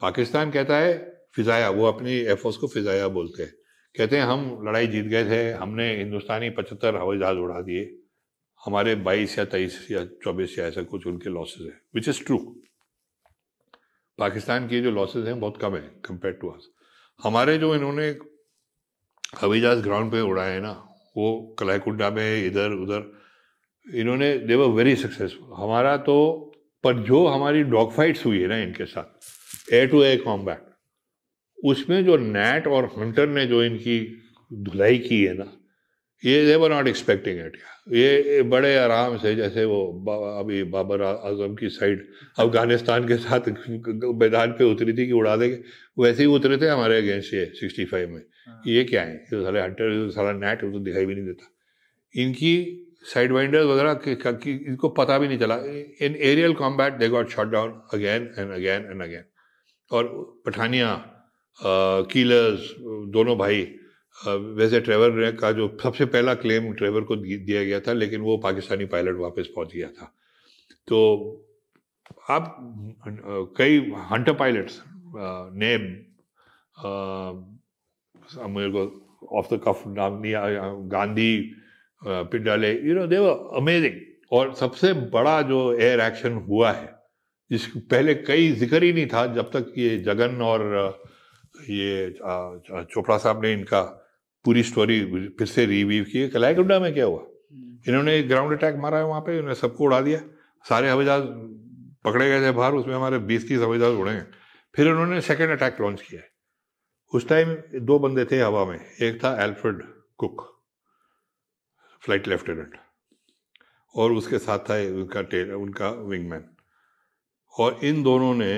पाकिस्तान 0.00 0.50
कहता 0.50 0.78
है 0.78 0.96
फिजाया 1.34 1.70
वो 1.70 1.86
अपनी 1.86 2.12
एयरफोर्स 2.12 2.56
को 2.56 2.66
फिजाया 2.68 3.08
बोलते 3.10 3.42
हैं। 3.42 3.52
कहते 3.94 4.16
हैं, 4.16 4.24
हम 4.24 4.64
लड़ाई 4.66 4.86
जीत 4.86 5.06
गए 5.06 5.24
थे, 5.24 5.52
हमने 5.52 5.94
हिंदुस्तानी 5.96 6.50
पचहत्तर 6.50 6.96
हवाई 6.96 7.18
जहाज़ 7.18 7.38
उड़ा 7.38 7.60
दिए, 7.60 7.84
हमारे 8.60 8.94
बाईस 9.06 9.38
या 9.38 9.44
तेईस 9.44 9.86
या 9.90 10.04
चौबीस 10.24 10.58
या 10.58 10.66
ऐसा 10.66 10.82
कुछ 10.84 11.06
उनके 11.06 11.30
लॉसेज 11.30 11.66
है 11.66 11.80
विच 11.94 12.08
इज़ 12.08 12.22
ट्रू 12.26 12.38
पाकिस्तान 14.18 14.66
के 14.68 14.80
जो 14.80 14.90
लॉसेज 14.90 15.26
हैं, 15.26 15.38
बहुत 15.40 15.56
कम 15.60 15.74
है 15.74 15.82
कंपेयर 16.04 16.34
टू 16.40 16.48
अस 16.50 16.68
हमारे 17.20 17.56
जो 17.58 17.74
इन्होंने 17.74 18.08
हवाई 19.40 19.60
जहाज़ 19.60 19.82
ग्राउंड 19.82 20.12
पे 20.12 20.20
उड़ाए 20.22 20.52
हैं 20.52 20.60
ना, 20.60 20.72
वो 21.16 21.54
कलाईकुंडा 21.58 22.10
में, 22.10 22.46
इधर, 22.46 22.72
उधर, 22.72 23.12
इन्होंने 23.86 24.36
देवर 24.40 24.68
वेरी 24.74 24.94
सक्सेसफुल 24.96 25.56
हमारा 25.56 25.96
तो 26.06 26.16
पर 26.84 27.02
जो 27.04 27.26
हमारी 27.26 27.62
डॉग 27.72 27.92
फाइट्स 27.92 28.24
हुई 28.26 28.40
है 28.40 28.46
ना 28.48 28.56
इनके 28.58 28.84
साथ 28.86 29.72
ए 29.72 29.86
टू 29.86 30.02
ए 30.02 30.16
कॉम्बैट 30.18 30.73
उसमें 31.58 32.04
जो 32.04 32.16
नैट 32.16 32.66
और 32.66 32.92
हंटर 32.98 33.28
ने 33.28 33.46
जो 33.46 33.62
इनकी 33.64 34.00
धुलाई 34.50 34.98
की 34.98 35.22
है 35.24 35.34
ना 35.34 35.52
ये 36.22 36.44
they 36.46 36.54
were 36.56 36.70
not 36.70 36.88
expecting 36.88 37.38
it 37.38 37.56
ये 37.92 38.42
बड़े 38.42 38.76
आराम 38.76 39.16
से 39.18 39.34
जैसे 39.36 39.64
वो 39.64 39.80
अभी 40.40 40.62
बाबर 40.72 41.02
आज़म 41.02 41.54
की 41.54 41.68
साइड 41.68 42.06
अफ़गानिस्तान 42.38 43.08
के 43.08 43.16
साथ 43.16 43.48
मैदान 44.20 44.52
पे 44.58 44.64
उतरी 44.64 44.92
थी 44.92 45.06
कि 45.06 45.12
उड़ा 45.12 45.36
देंगे 45.36 45.58
वैसे 45.98 46.22
ही 46.22 46.28
उतरे 46.28 46.56
थे 46.58 46.68
हमारे 46.68 46.98
अगेंस्ट 46.98 47.34
ये 47.34 47.44
सिक्सटी 47.54 47.84
फाइव 47.84 48.08
में। 48.10 48.22
हाँ। 48.46 48.62
ये 48.66 48.84
क्या 48.84 49.02
है? 49.02 49.14
ये 49.14 49.42
सारे 49.42 49.60
हंटर 49.62 50.10
सारा 50.10 50.32
नेट 50.32 50.60
तो 50.60 50.78
दिखाई 50.78 51.06
भी 51.06 51.14
नहीं 51.14 51.26
देता। 51.26 51.50
इनकी 52.14 52.54
साइड 53.04 53.32
वाइंडर्स 53.32 53.66
वगैरह 53.66 54.00
इनको 54.68 54.88
पता 54.98 55.18
भी 55.18 55.28
नहीं 55.28 55.38
चला। 55.38 55.56
In 56.06 56.16
aerial 56.22 56.54
combat 56.54 56.92
they 56.98 57.08
got 57.08 57.30
shot 57.30 57.50
down 57.52 57.80
again 57.94 58.30
and 58.38 58.50
again 58.50 58.86
and 58.90 59.02
again 59.02 59.24
और 59.90 60.08
पठानिया 60.46 60.94
कीलर्स 61.58 62.74
दोनों 63.12 63.36
भाई 63.38 63.62
वैसे 64.18 64.80
ट्रेवर 64.80 65.30
का 65.40 65.50
जो 65.52 65.66
सबसे 65.82 66.04
पहला 66.06 66.34
क्लेम 66.36 66.72
ट्रेवर 66.74 67.00
को 67.02 67.16
दिया 67.16 67.62
गया 67.64 67.80
था, 67.80 67.92
लेकिन 67.92 68.20
वो 68.20 68.36
पाकिस्तानी 68.38 68.84
पायलट 68.86 69.16
वापस 69.18 69.48
पहुँच 69.56 69.72
गया 69.74 69.88
था। 69.90 70.12
तो 70.88 70.98
आप 72.30 72.56
कई 73.58 73.78
हंटर 74.10 74.32
पायलट्स 74.34 74.82
ने 75.54 75.76
मेरे 78.48 78.70
को 78.70 78.82
ऑफ़ 79.38 79.54
द 79.54 79.60
कफ 79.66 79.82
नाम 79.88 80.20
नहीं 80.22 80.34
Gandhi 80.90 81.36
पिंडाले 82.02 82.72
you 82.80 82.94
know 82.94 83.06
they were 83.06 83.56
amazing 83.56 84.00
और 84.32 84.54
सबसे 84.54 84.92
बड़ा 85.12 85.40
जो 85.42 85.60
एयर 85.74 86.00
एक्शन 86.00 86.32
हुआ 86.48 86.72
है 86.72 86.92
जिस 87.50 87.66
पहले 87.90 88.14
कई 88.16 88.50
ज़िक्र 88.52 88.82
ही 88.82 88.92
नहीं 88.92 89.06
था, 89.06 89.26
जब 89.34 89.50
तक 89.50 89.72
ये 89.78 89.98
जगन 90.00 90.42
और 90.42 90.60
ये 91.70 92.14
चोपड़ा 92.20 93.16
साहब 93.18 93.44
ने 93.44 93.52
इनका 93.52 93.80
पूरी 94.44 94.62
स्टोरी 94.62 95.28
फिर 95.38 95.46
से 95.46 95.64
रिव्यू 95.66 96.04
की 96.04 96.28
कलाईकुंडा 96.28 96.78
में 96.80 96.92
क्या 96.94 97.04
हुआ? 97.04 97.20
हम्म। 97.20 97.78
इन्होंने 97.88 98.22
ग्राउंड 98.22 98.56
अटैक 98.58 98.76
मारा 98.76 98.98
है 98.98 99.04
वहाँ 99.04 99.20
पे 99.20 99.36
इन्होंने 99.36 99.54
सबको 99.54 99.84
उड़ा 99.84 100.00
दिया। 100.00 100.20
सारे 100.64 100.90
हवाई 100.90 101.04
जहाज़ 101.04 101.24
पकड़े 102.04 102.28
गए 102.30 102.40
थे 102.46 102.50
बाहर 102.52 102.72
उसमें 102.74 102.94
हमारे 102.94 103.18
बीस 103.30 103.48
तीस 103.48 103.60
हवाई 103.60 103.78
जहाज़ 103.78 103.94
उड़े 103.94 104.12
हैं। 104.12 104.30
फिर 104.74 104.88
उन्होंने 104.90 105.20
सेकेंड 105.20 105.50
अटैक 105.50 105.80
लॉन्च 105.80 106.02
किया 106.02 106.20
है। 106.20 106.28
उस 107.12 107.28
टाइम 107.28 107.54
दो 107.80 107.98
बंदे 107.98 108.24
थे 108.24 108.40
हवा 108.40 108.64
में 108.64 108.78
एक 108.78 109.24
था 109.24 109.30
एल्फ्रेड 109.44 109.82
कुक 110.18 110.42
फ़्लाइट 112.02 112.28
लेफ्टिनेंट 112.28 112.76
और 113.94 114.12
उसके 114.12 114.38
साथ 114.38 114.58
था 114.70 114.74
उनका 115.02 115.22
टेल 115.22 115.52
उनका 115.54 115.90
विंगमैन 115.90 116.44
और 117.54 117.78
इन 117.84 118.02
दोनों 118.02 118.34
ने 118.34 118.52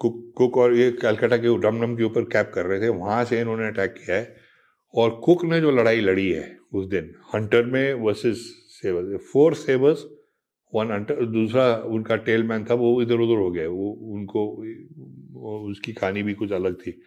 कुक 0.00 0.32
कुक 0.36 0.56
और 0.58 0.74
ये 0.74 0.90
कैलकाटा 0.92 1.36
के 1.36 1.56
डमडम 1.60 1.96
के 1.96 2.04
ऊपर 2.04 2.24
कैप 2.32 2.50
कर 2.54 2.66
रहे 2.66 2.80
थे, 2.80 2.88
वहाँ 2.88 3.24
से 3.24 3.40
इन्होंने 3.40 3.66
अटैक 3.66 3.94
किया 3.94 4.16
है। 4.16 4.36
और 4.94 5.10
कुक 5.24 5.44
ने 5.44 5.60
जो 5.60 5.70
लड़ाई 5.70 6.00
लड़ी 6.00 6.30
है 6.30 6.56
उस 6.72 6.86
दिन 6.86 7.14
हंटर 7.34 7.64
में 7.66 7.94
versus 7.94 8.38
sabre 8.72 9.16
four 9.32 9.54
sabres 9.54 10.04
one 10.72 10.90
hunter 10.92 11.24
दूसरा 11.26 11.74
उनका 11.86 12.16
टेल 12.18 12.42
मैन 12.42 12.64
था, 12.64 12.74
वो 12.74 13.02
इधर 13.02 13.14
उधर 13.14 13.38
हो 13.38 13.50
गया, 13.50 13.68
वो 13.68 13.90
उनको 14.14 14.46
उसकी 15.62 15.92
कहानी 15.92 16.22
भी 16.22 16.34
कुछ 16.34 16.52
अलग 16.52 16.76
थी। 16.76 17.00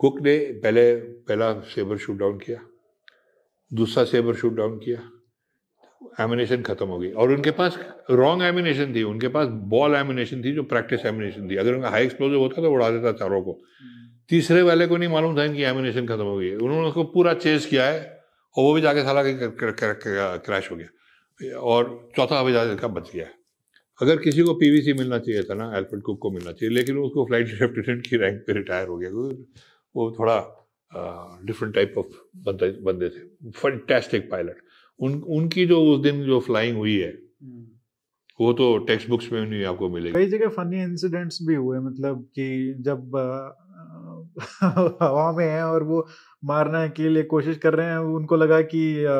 कुक 0.00 0.20
ने 0.22 0.38
पहले, 0.62 0.94
पहला 0.94 1.52
सेवर 1.66 1.96
शूट 1.96 2.18
डाउन 2.18 2.38
किया, 2.38 2.58
दूसरा 3.70 4.04
सेबर 4.04 4.34
शूट 4.34 4.56
डाउन 4.56 4.78
किया। 4.78 4.98
एमिनेशन 6.20 6.62
खत्म 6.62 6.86
हो 6.86 6.98
गई। 6.98 7.10
और 7.12 7.32
उनके 7.32 7.50
पास 7.50 7.78
रॉन्ग 8.10 8.42
एमिनेशन 8.42 8.94
थी। 8.94 9.02
उनके 9.02 9.28
पास 9.28 9.48
बॉल 9.74 9.94
एमिनेशन 9.94 10.42
थी 10.44 10.52
जो 10.52 10.62
प्रैक्टिस 10.62 11.06
एमिनेशन 11.06 11.50
थी। 11.50 11.56
अगर 11.56 11.74
उनका 11.74 11.88
हाई 11.88 12.04
एक्सप्लोजिव 12.04 12.38
होता 12.38 12.62
तो 12.62 12.72
उड़ा 12.72 12.90
देता 12.90 13.12
चारों 13.12 13.42
को। 13.42 13.58
तीसरे 14.28 14.62
वाले 14.62 14.86
को 14.86 14.96
नहीं 14.96 15.08
मालूम 15.08 15.36
था 15.38 15.44
इनकी 15.44 15.62
एमिनेशन 15.62 16.06
खत्म 16.06 16.24
हो 16.24 16.36
गई। 16.38 16.54
उन्होंने 16.54 16.88
उसको 16.88 17.04
पूरा 17.14 17.34
चेज 17.34 17.66
किया 17.66 17.86
है 17.86 18.00
और 18.56 18.64
वो 18.64 18.72
भी 18.74 18.80
जाके 18.80 19.02
साला 19.02 19.22
क्रैश 19.26 20.70
हो 20.70 20.76
गया। 20.76 21.56
और 21.72 22.10
चौथा 22.16 22.38
हवाई 22.38 22.52
जहाज़ 22.52 22.76
का 22.76 22.88
बच 22.88 23.10
गया। 23.14 23.26
अगर 24.00 24.16
किसी 24.16 24.42
को 24.42 24.54
पीवीसी 24.54 24.92
मिलना 24.92 25.18
चाहिए 25.18 25.42
था 25.42 25.54
ना 25.54 25.72
एल्फ्रेड 25.76 26.02
कुक 26.02 26.18
को 26.22 26.30
मिलना 26.30 26.52
चाहिए 26.52 26.74
लेकिन 26.74 26.98
उसको 26.98 27.24
फ़्लाइट 27.26 27.48
लेफ्टिनेंट 27.60 28.06
की 28.10 28.16
रैंक 28.16 28.42
पे 28.46 28.52
रिटायर 28.52 28.88
हो 28.88 28.96
गया। 28.98 29.10
वो 29.94 30.10
थोड़ा 30.18 30.36
डिफरेंट 31.46 31.74
टाइप 31.74 31.94
ऑफ़ 31.98 32.06
बंदे 32.36 33.08
थे। 33.08 33.50
फंटेस्टिक 33.50 34.30
पायलट 34.30 34.56
उन 35.00 35.22
उनकी 35.30 35.66
जो 35.66 35.80
उस 35.84 36.00
दिन 36.00 36.24
जो 36.24 36.40
फ्लाइंग 36.40 36.76
हुई 36.76 36.96
है 36.98 37.10
हम्म। 37.10 37.66
वो 38.40 38.52
तो 38.52 38.76
टेक्स्ट 38.86 39.08
बुक्स 39.08 39.32
में 39.32 39.40
नहीं 39.46 39.64
आपको 39.64 39.88
मिलेगी 39.88 40.14
कई 40.14 40.26
जगह 40.26 40.48
फनी 40.48 40.82
इंसिडेंट्स 40.82 41.38
भी 41.42 41.54
हुए 41.54 41.78
मतलब 41.80 42.22
कि 42.34 42.74
जब 42.80 43.16
हवा 45.02 45.32
में 45.32 45.46
है 45.46 45.62
और 45.64 45.82
वो 45.82 46.06
मारने 46.42 46.88
के 46.88 47.08
लिए 47.08 47.22
कोशिश 47.22 47.56
कर 47.58 47.74
रहे 47.74 47.86
हैं। 47.86 47.98
उनको 48.16 48.36
लगा 48.36 48.60
कि 48.62 48.80
आ... 48.98 49.12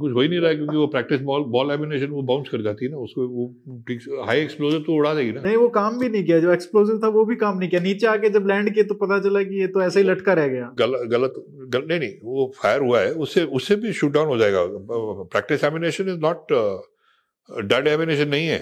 कुछ 0.00 0.12
हो 0.14 0.20
ही 0.20 0.28
नहीं 0.28 0.40
रहा 0.40 0.50
है 0.50 0.56
क्योंकि 0.56 0.76
वो 0.76 0.86
प्रैक्टिस 0.86 1.20
बॉल 1.20 1.42
बॉल 1.50 1.70
एमिनेशन 1.70 2.06
वो 2.06 2.22
बाउंस 2.22 2.48
कर 2.48 2.62
जाती 2.62 2.84
है 2.84 2.90
ना 2.90 2.98
उसको 2.98 3.26
वो 3.28 4.24
हाई 4.26 4.40
एक्सप्लोजिव 4.40 4.80
तो 4.80 4.94
उड़ा 4.94 5.14
देगी 5.14 5.32
ना। 5.32 5.40
नहीं 5.40 5.56
वो 5.56 5.68
काम 5.68 5.98
भी 5.98 6.08
नहीं 6.08 6.24
किया। 6.24 6.38
जो 6.40 6.52
एक्सप्लोजिव 6.52 6.98
था 7.04 7.08
वो 7.08 7.24
भी 7.24 7.36
काम 7.36 7.58
नहीं 7.58 7.70
किया। 7.70 7.80
नीचे 7.80 8.06
आके 8.06 8.30
जब 8.30 8.46
लैंड 8.48 8.72
किए 8.74 8.84
तो 8.84 8.94
पता 8.94 9.18
चला 9.20 9.42
कि 9.42 9.60
ये 9.60 9.66
तो 9.66 9.82
ऐसे 9.82 10.00
ही 10.00 10.06
लटका 10.06 10.32
रह 10.32 10.48
गया। 10.48 10.70
गल, 10.78 10.96
गलत 11.06 11.34
गल, 11.48 11.86
नहीं 11.88 12.00
नहीं 12.00 12.12
वो 12.24 12.52
फायर 12.56 12.80
हुआ 12.80 13.00
है। 13.00 13.12
उससे 13.12 13.44
उससे 13.52 13.76
भी 13.76 13.92
शूट 13.92 14.12
डाउन 14.12 14.28
हो 14.28 14.36
जाएगा। 14.36 14.66
Practice 15.32 15.64
ammunition 15.64 16.08
is 16.08 16.18
not 16.20 16.52
dead 17.48 17.86
ammunition 17.88 18.28
नहीं 18.28 18.46
है। 18.46 18.58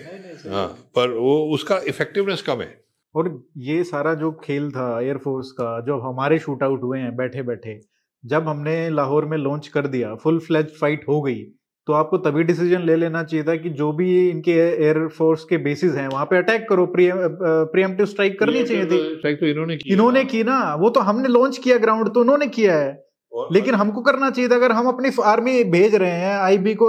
हाँ 0.48 0.66
पर 0.96 1.10
वो 1.10 1.34
उसका 1.54 1.80
इफेक्टिवनेस 1.88 2.42
कम 2.42 2.60
है। 2.60 2.81
और 3.14 3.42
ये 3.58 3.82
सारा 3.84 4.14
जो 4.14 4.30
खेल 4.44 4.70
था 4.70 5.00
एयरफोर्स 5.00 5.50
का 5.52 5.80
जो 5.80 5.98
हमारे 6.00 6.38
शूट 6.38 6.62
आउट 6.62 6.82
हुए 6.82 6.98
हैं 6.98 7.16
बैठे 7.16 7.42
बैठे 7.42 7.80
जब 8.24 8.48
हमने 8.48 8.88
लाहौर 8.90 9.24
में 9.24 9.36
लॉन्च 9.38 9.68
कर 9.68 9.86
दिया 9.86 10.14
फुल 10.14 10.38
फ्लैज 10.38 10.72
फाइट 10.80 11.04
हो 11.08 11.20
गई 11.22 11.42
तो 11.88 11.92
आपको 11.92 12.18
तभी 12.18 12.42
डिसीज़न 12.42 12.82
ले 12.82 12.96
लेना 12.96 13.22
चाहिए 13.22 13.44
था 13.44 13.54
कि 13.56 13.70
जो 13.70 13.92
भी 13.92 14.08
इनके 14.30 14.52
एयरफोर्स 14.52 15.44
के 15.44 15.56
बेसिस 15.58 15.94
हैं 15.94 16.06
वहाँ 16.08 16.24
पे 16.24 16.36
अटैक 16.36 16.68
करो 16.68 16.86
प्रियमटिव 16.96 18.06
स्ट्राइक 18.06 18.38
करनी 18.40 18.62
चाहिए 18.64 18.84
थी। 18.84 18.98
तो 19.36 19.46
इन्होंने 19.46 19.76
की 19.76 19.92
इन्होंने 19.92 20.24
की 20.24 20.42
ना 20.44 20.58
वो 20.74 20.90
तो 20.90 21.00
हमने 21.00 21.28
लॉन्च 21.28 21.58
किया 21.58 21.78
ग्राउंड 21.78 22.12
तो 22.14 22.20
उन्होंने 22.20 22.46
किया 22.48 22.78
है। 22.78 22.92
लेकिन 23.52 23.74
हमको 23.74 24.00
करना 24.02 24.28
चाहिए 24.30 24.48
था 24.50 24.54
अगर 24.54 24.72
हम 24.72 24.86
अपनी 24.88 25.10
आर्मी 25.24 25.62
भेज 25.72 25.94
रहे 25.94 26.16
हैं 26.20 26.34
आईबी 26.38 26.74
को 26.74 26.86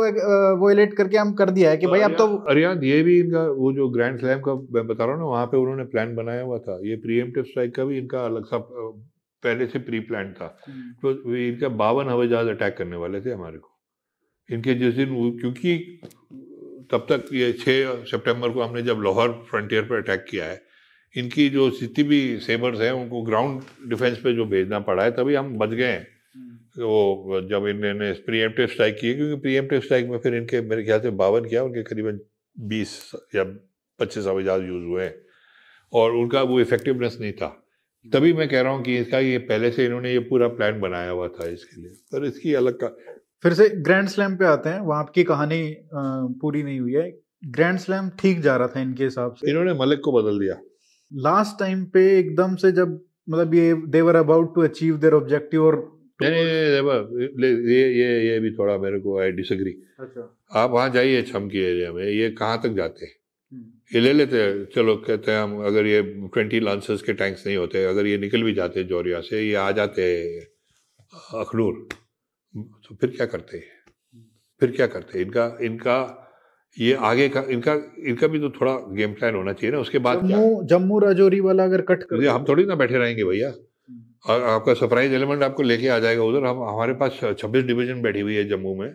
वो 0.60 0.72
इलेक्ट 0.72 0.96
करके 0.98 1.18
हम 1.18 1.34
कर 1.34 1.50
दिया 1.50 1.70
है 1.70 1.78
कि 1.78 1.88
भाई 1.88 2.02
अब 2.02 2.16
तो 2.18 2.26
अरियान 2.50 2.84
ये 2.84 3.02
भी 3.04 3.20
इनका 3.20 3.44
वो 3.58 3.72
जो 3.74 3.88
ग्रैंड 3.90 4.20
स्लैम 4.20 4.42
का 4.42 4.54
मैं 4.74 4.86
बता 4.88 5.06
रहा 5.06 5.14
हूँ 5.14 5.22
ना 5.22 5.28
वहाँ 5.28 5.46
पे 5.46 5.58
उन्होंने 5.58 5.84
प्लान 5.94 6.16
बनाया 6.16 6.42
हुआ 6.42 6.58
था। 6.60 6.80
ये 6.84 6.96
प्रीएम्प्टिव 6.96 7.44
स्ट्राइक 7.44 7.76
का 7.76 7.86
भी 7.86 7.98
इनका 7.98 8.26
अलग 8.26 8.46
सा 8.46 8.58
पहले 8.58 9.68
से 9.68 9.80
प्री 9.80 10.00
प्लान 10.02 10.34
था। 10.34 10.58
हम्म। 10.68 10.92
तो 11.02 11.36
इनका 11.38 11.70
बावन 11.78 12.10
हवाई 12.10 12.28
जहाज़ 12.28 12.50
अटैक 12.50 12.78
करने 12.78 12.96
वाले 12.96 13.22
थे 13.22 13.32
हमारे 13.32 13.58
को। 13.58 13.70
इनके 14.50 14.74
जिस 14.76 14.94
दिन 14.96 15.38
क्योंकि 15.40 15.78
तब 16.92 17.06
तक 17.10 17.34
ये 17.34 17.52
छः 17.54 18.04
सितंबर 18.06 18.50
को 18.50 18.62
हमने 18.62 18.82
जब 18.82 19.02
लाहौर 19.04 19.32
फ्रंटियर 19.50 19.84
पर 19.84 19.98
अटैक 19.98 20.26
किया 20.30 20.46
है 20.46 20.62
इनकी 21.16 21.50
जो 21.50 21.70
जितनी 21.70 22.04
भी 22.04 22.20
सेबर्स 22.40 22.82
हैं 22.82 22.92
उनको 22.92 23.22
ग्राउंड 23.22 23.62
डिफेंस 23.90 24.18
पे 24.18 24.34
जो 24.34 24.46
भेजना 24.46 24.80
पड़ा 24.80 25.04
है 25.04 25.12
तभी 25.12 25.36
हम 25.36 25.58
बच 25.58 25.70
गए 25.70 25.92
हैं। 25.92 26.08
वो 26.76 27.42
जब 27.50 27.68
इन्होंने 27.68 28.12
प्रीएम्प्टिव 28.26 28.68
स्ट्राइक 28.68 28.96
की 28.96 29.14
क्योंकि 29.14 29.42
प्रीएम्प्टिव 29.42 29.82
स्ट्राइक 29.82 30.08
में 30.10 30.18
फिर 30.20 30.36
इनके 30.36 30.62
मेरे 30.62 30.84
ख्याल 30.84 31.00
से 31.00 31.10
बावन 31.10 31.46
किया 31.50 31.64
उनके 31.64 31.84
करीबन 31.84 32.20
बीस 32.58 33.12
या 33.36 33.44
पच्चीस 34.00 34.26
हवाई 34.28 34.44
जहाज़ 34.44 34.64
यूज़ 34.64 34.86
हुए 34.86 35.10
और 35.94 36.16
उनका 36.16 36.42
वो 36.42 36.60
इफेक्टिवनेस 36.60 37.18
नहीं 37.22 37.32
था। 37.32 37.48
तभी 38.06 38.34
मैं 38.34 38.48
कह 38.50 38.62
रहा 38.62 38.72
हूँ 38.74 38.84
कि 38.84 38.98
इसका 38.98 39.20
ये 39.20 39.38
पहले 39.38 39.72
से 39.72 39.86
इन्होंने 39.86 40.12
ये 40.14 40.20
पूरा 40.20 40.48
प्लान 40.48 40.80
बनाया 40.82 41.10
हुआ 41.10 41.28
था 41.28 41.48
इसके 41.48 41.82
लिए। 41.82 41.92
पर 42.12 42.26
इसकी 42.26 42.54
अलग 42.54 42.80
का 42.84 42.88
फिर 43.44 43.54
से 43.54 43.70
ग्रैंड 43.70 44.08
स्लैम 44.08 44.36
पे 44.38 44.46
आते 44.46 44.70
हैं। 44.70 44.80
वहाँ 44.80 45.12
की 45.16 45.24
कहानी 45.24 45.76
पूरी 45.94 46.64
नहीं 46.64 46.80
हुई 46.80 46.94
है। 46.94 47.10
ग्रैंड 47.46 47.80
स्लैम 47.80 48.10
ठीक 48.20 48.42
जा 48.42 48.56
रहा 48.56 48.68
था 48.68 48.82
इनके 48.82 49.04
हिसाब 49.04 49.34
से। 49.34 49.50
इन्होंने 49.50 49.74
मलिक 49.74 50.00
को 50.00 50.12
बदल 50.12 50.40
दिया। 50.40 50.60
लास्ट 51.12 51.60
टाइम 51.60 51.84
पे 51.86 52.20
एकदम 52.20 52.56
से 52.56 52.72
जब 52.72 53.00
मतलब 53.30 53.54
ये 53.54 53.74
they were 53.88 54.16
about 54.16 54.56
to 54.56 54.62
achieve 54.62 54.98
their 54.98 55.14
objective 55.14 55.66
और 55.66 55.82
नहीं 56.30 56.44
नहीं 56.44 57.74
ये 57.74 57.82
ये 58.00 58.10
ये 58.28 58.40
भी 58.40 58.52
थोड़ा 58.52 58.78
मेरे 58.78 59.00
को 59.00 59.20
आई 59.20 59.32
डिसग्री 59.32 59.72
अच्छा। 60.00 60.30
आप 60.62 60.70
वहाँ 60.72 60.90
जाइए 60.90 61.22
छम 61.32 61.48
की 61.50 61.60
एरिया 61.60 61.92
में 61.94 62.04
ये 62.06 62.30
कहाँ 62.40 62.62
तक 62.64 62.74
जाते 62.78 63.06
हैं? 63.06 63.12
हम्म। 63.52 63.96
ये 63.96 64.02
ले 64.02 64.14
लेते 64.14 64.42
हैं 64.42 64.66
चलो 64.76 64.96
कहते 65.08 65.32
हैं 65.32 65.42
हम 65.44 65.58
अगर 65.66 65.86
ये 65.86 66.02
ट्वेंटी 66.34 66.60
लांसर्स 66.60 67.02
के 67.02 67.14
टैंक्स 67.14 67.46
नहीं 67.48 67.58
होते 67.58 67.84
अगर 67.86 68.08
ये 68.08 68.18
निकल 68.18 68.44
भी 68.44 68.54
जाते 68.54 68.84
जोरिया 68.92 69.22
से 69.22 69.42
ये 69.42 69.56
आ 69.56 69.70
जाते 69.72 70.10
अखनूर 71.42 71.88
तो 72.88 72.96
फिर 72.96 73.10
क्या 73.10 73.26
करते 73.26 73.58
हैं? 73.58 73.72
फिर 74.62 74.72
क्या 74.72 74.88
करते 74.88 75.18
हैं? 75.18 75.26
इनका 75.26 75.58
इनका 75.62 76.20
ये 76.78 76.94
आगे 77.08 77.28
का 77.30 77.42
इनका 77.50 77.74
इनका 78.08 78.28
भी 78.28 78.40
तो 78.40 78.50
थोड़ा 78.50 78.74
गेम 78.96 79.14
प्लान 79.14 79.36
होना 79.36 79.54
चाहिए 79.54 79.72
ना 79.72 79.80
उसके 79.80 80.00
बाद 80.08 80.20
जम्मू 80.20 80.64
जम्मू 80.70 81.00
राजौरी 81.00 81.40
वाला 81.40 81.64
अगर 81.64 81.82
कट 81.90 82.04
कर 82.04 82.26
हम 82.28 82.46
थोड़ी 82.50 82.66
ना 82.66 82.76
बैठे 82.76 82.98
रहेंगे 82.98 83.24
भैया। 83.24 83.50
और 84.26 84.44
आपका 84.44 84.74
सरप्राइज़ 84.74 85.14
एलिमेंट 85.14 85.44
आपको 85.44 85.64
लेके 85.64 85.88
आ 85.88 85.98
जाएगा 86.00 86.24
उधर। 86.24 86.46
हम 86.46 86.64
हमारे 86.64 86.94
पास 86.94 87.20
छब्बीस 87.40 87.64
डिवीज़न 87.66 88.02
बैठी 88.02 88.20
हुई 88.20 88.36
है 88.36 88.48
जम्मू 88.50 88.76
में। 88.76 88.94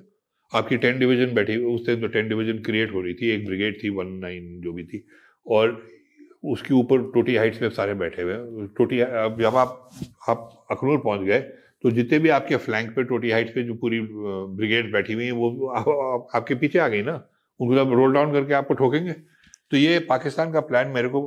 आपकी 0.52 0.76
टेन 0.76 0.98
डिवीज़न 0.98 1.34
बैठी 1.34 1.55
हुई 1.55 1.74
उस 1.74 1.86
टाइम 1.86 2.00
तो 2.00 2.09
टेन 2.09 2.28
डिवीज़न 2.28 2.62
क्रिएट 2.64 2.94
हो 2.94 3.00
रही 3.02 3.14
थी। 3.14 3.30
एक 3.30 3.44
ब्रिगेड 3.46 3.82
थी 3.82 3.88
वन 3.96 4.12
नाइन 4.22 4.60
जो 4.64 4.72
भी 4.72 4.84
थी। 4.84 5.05
और 5.46 5.80
उसके 6.44 6.74
ऊपर 6.74 7.02
टोटी 7.14 7.34
हाइट्स 7.36 7.62
में 7.62 7.68
सारे 7.70 7.94
बैठे 8.00 8.22
हुए 8.22 8.66
टोटी 8.76 9.00
अब 9.00 9.40
जब 9.40 9.56
आप 9.56 9.90
आप 10.28 10.66
अखनूर 10.70 10.98
पहुँच 10.98 11.20
गए 11.20 11.40
तो 11.84 11.90
जितने 11.90 12.18
भी 12.18 12.28
आपके 12.28 12.56
फ्लैंक 12.56 12.90
पे 12.96 13.02
टोटी 13.05 13.30
हाइट्स 13.30 13.52
पे 13.52 13.62
जो 13.62 13.74
पूरी 13.74 14.00
ब्रिगेड 14.10 14.92
बैठी 14.92 15.12
हुई 15.12 15.24
है 15.24 15.32
वो 15.32 15.66
आ, 15.66 15.78
आ, 15.78 16.38
आपके 16.38 16.55
पीछे 16.55 16.78
आ 16.78 16.86
गई 16.88 17.02
ना? 17.02 17.12
उनको 17.60 17.74
जब 17.74 17.92
रोल 17.92 18.12
डाउन 18.12 18.32
करके 18.32 18.55
आपको 18.55 18.74
ठोकेंगे। 18.74 19.12
तो 19.12 19.76
ये 19.76 19.98
पाकिस्तान 20.09 20.52
का 20.52 20.60
प्लान 20.60 20.88
मेरे 20.88 21.09
को 21.09 21.20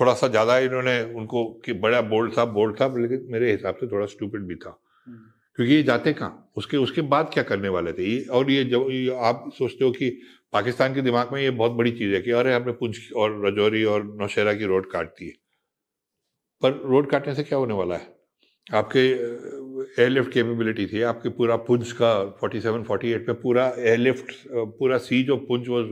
थोड़ा 0.00 0.14
सा 0.14 0.28
ज़्यादा 0.28 0.58
इन्होंने 0.58 1.02
उनको 1.14 1.44
कि 1.64 1.72
बड़ा 1.72 2.00
बोल्ड 2.00 2.36
था 2.38 2.44
बोल्ड 2.44 2.80
था 2.80 2.86
लेकिन 2.96 3.26
मेरे 3.30 3.50
हिसाब 3.52 3.76
से 3.76 3.86
थोड़ा 3.86 4.06
स्टूपिड 4.06 4.42
भी 4.42 4.54
था। 4.54 4.78
हम्म। 5.06 5.18
क्योंकि 5.56 5.74
ये 5.74 5.82
जाते 5.82 6.12
कहाँ? 6.12 6.52
उसके 6.56 6.76
उसके 6.76 7.02
बाद 7.02 7.30
क्या 7.34 7.44
करने 7.44 7.68
वाले 7.68 7.92
थे? 7.92 8.04
ये 8.04 8.24
और 8.24 8.50
ये 8.50 8.64
जब 8.64 8.86
ये 8.90 9.14
आप 9.24 9.50
सोचते 9.58 9.84
हो 9.84 9.90
कि 9.90 10.10
पाकिस्तान 10.52 10.94
के 10.94 11.02
दिमाग 11.02 11.32
में 11.32 11.40
ये 11.42 11.50
बहुत 11.50 11.72
बड़ी 11.72 11.90
चीज़ 11.90 12.14
है 12.14 12.20
कि 12.22 12.30
अरे 12.30 12.54
हमने 12.54 12.72
पुंछ 12.72 13.12
और 13.12 13.46
रजौरी 13.46 13.84
और 13.84 14.04
नौशहरा 14.20 14.54
की 14.54 14.64
रोड 14.64 14.90
काट 14.90 15.08
दी 15.08 15.26
है। 15.26 15.34
पर 16.62 16.80
रोड 16.88 17.10
काटने 17.10 17.34
से 17.34 17.42
क्या 17.42 17.58
होने 17.58 17.74
वाला 17.74 17.96
है? 17.96 18.10
आपके 18.74 19.00
एयरलिफ्ट 20.02 20.32
कैपेबिलिटी 20.32 20.86
थी 20.86 21.00
आपके 21.02 21.28
पूरा 21.28 21.56
पुंछ 21.56 21.92
का 21.92 22.10
47 22.44 22.84
48 22.90 23.24
पे 23.26 23.32
पूरा 23.32 23.66
एयरलिफ्ट 23.78 24.32
पूरा 24.78 24.98
सी 24.98 25.22
जो 25.22 25.36
Poonch 25.36 25.68
was 25.68 25.88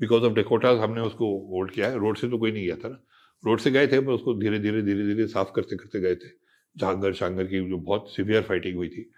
because 0.00 0.22
of 0.22 0.32
Dakotas 0.32 0.78
हमने 0.78 1.00
उसको 1.00 1.26
होल्ड 1.50 1.70
किया 1.70 1.88
है। 1.88 1.98
रोड 1.98 2.16
से 2.16 2.28
तो 2.28 2.38
कोई 2.38 2.52
नहीं 2.52 2.66
गया 2.66 2.76
था 2.76 2.88
ना। 2.88 3.02
रोड 3.46 3.60
से 3.60 3.70
गए 3.70 3.86
थे 3.86 4.00
पर 4.00 4.12
उसको 4.12 4.34
धीरे 4.34 4.58
धीरे 4.58 4.82
धीरे 4.82 5.06
धीरे 5.06 5.26
साफ़ 5.26 5.48
करते 5.56 5.76
करते 5.76 6.00
गए 6.00 6.14
थे। 6.14 6.28
झांगर 6.76 7.12
शांगर 7.12 7.44
की 7.44 7.68
जो 7.68 7.76
बहुत 7.76 8.10
सीवियर 8.10 8.42
फाइटिंग 8.42 8.76
हुई 8.76 8.88
थी। 8.88 9.10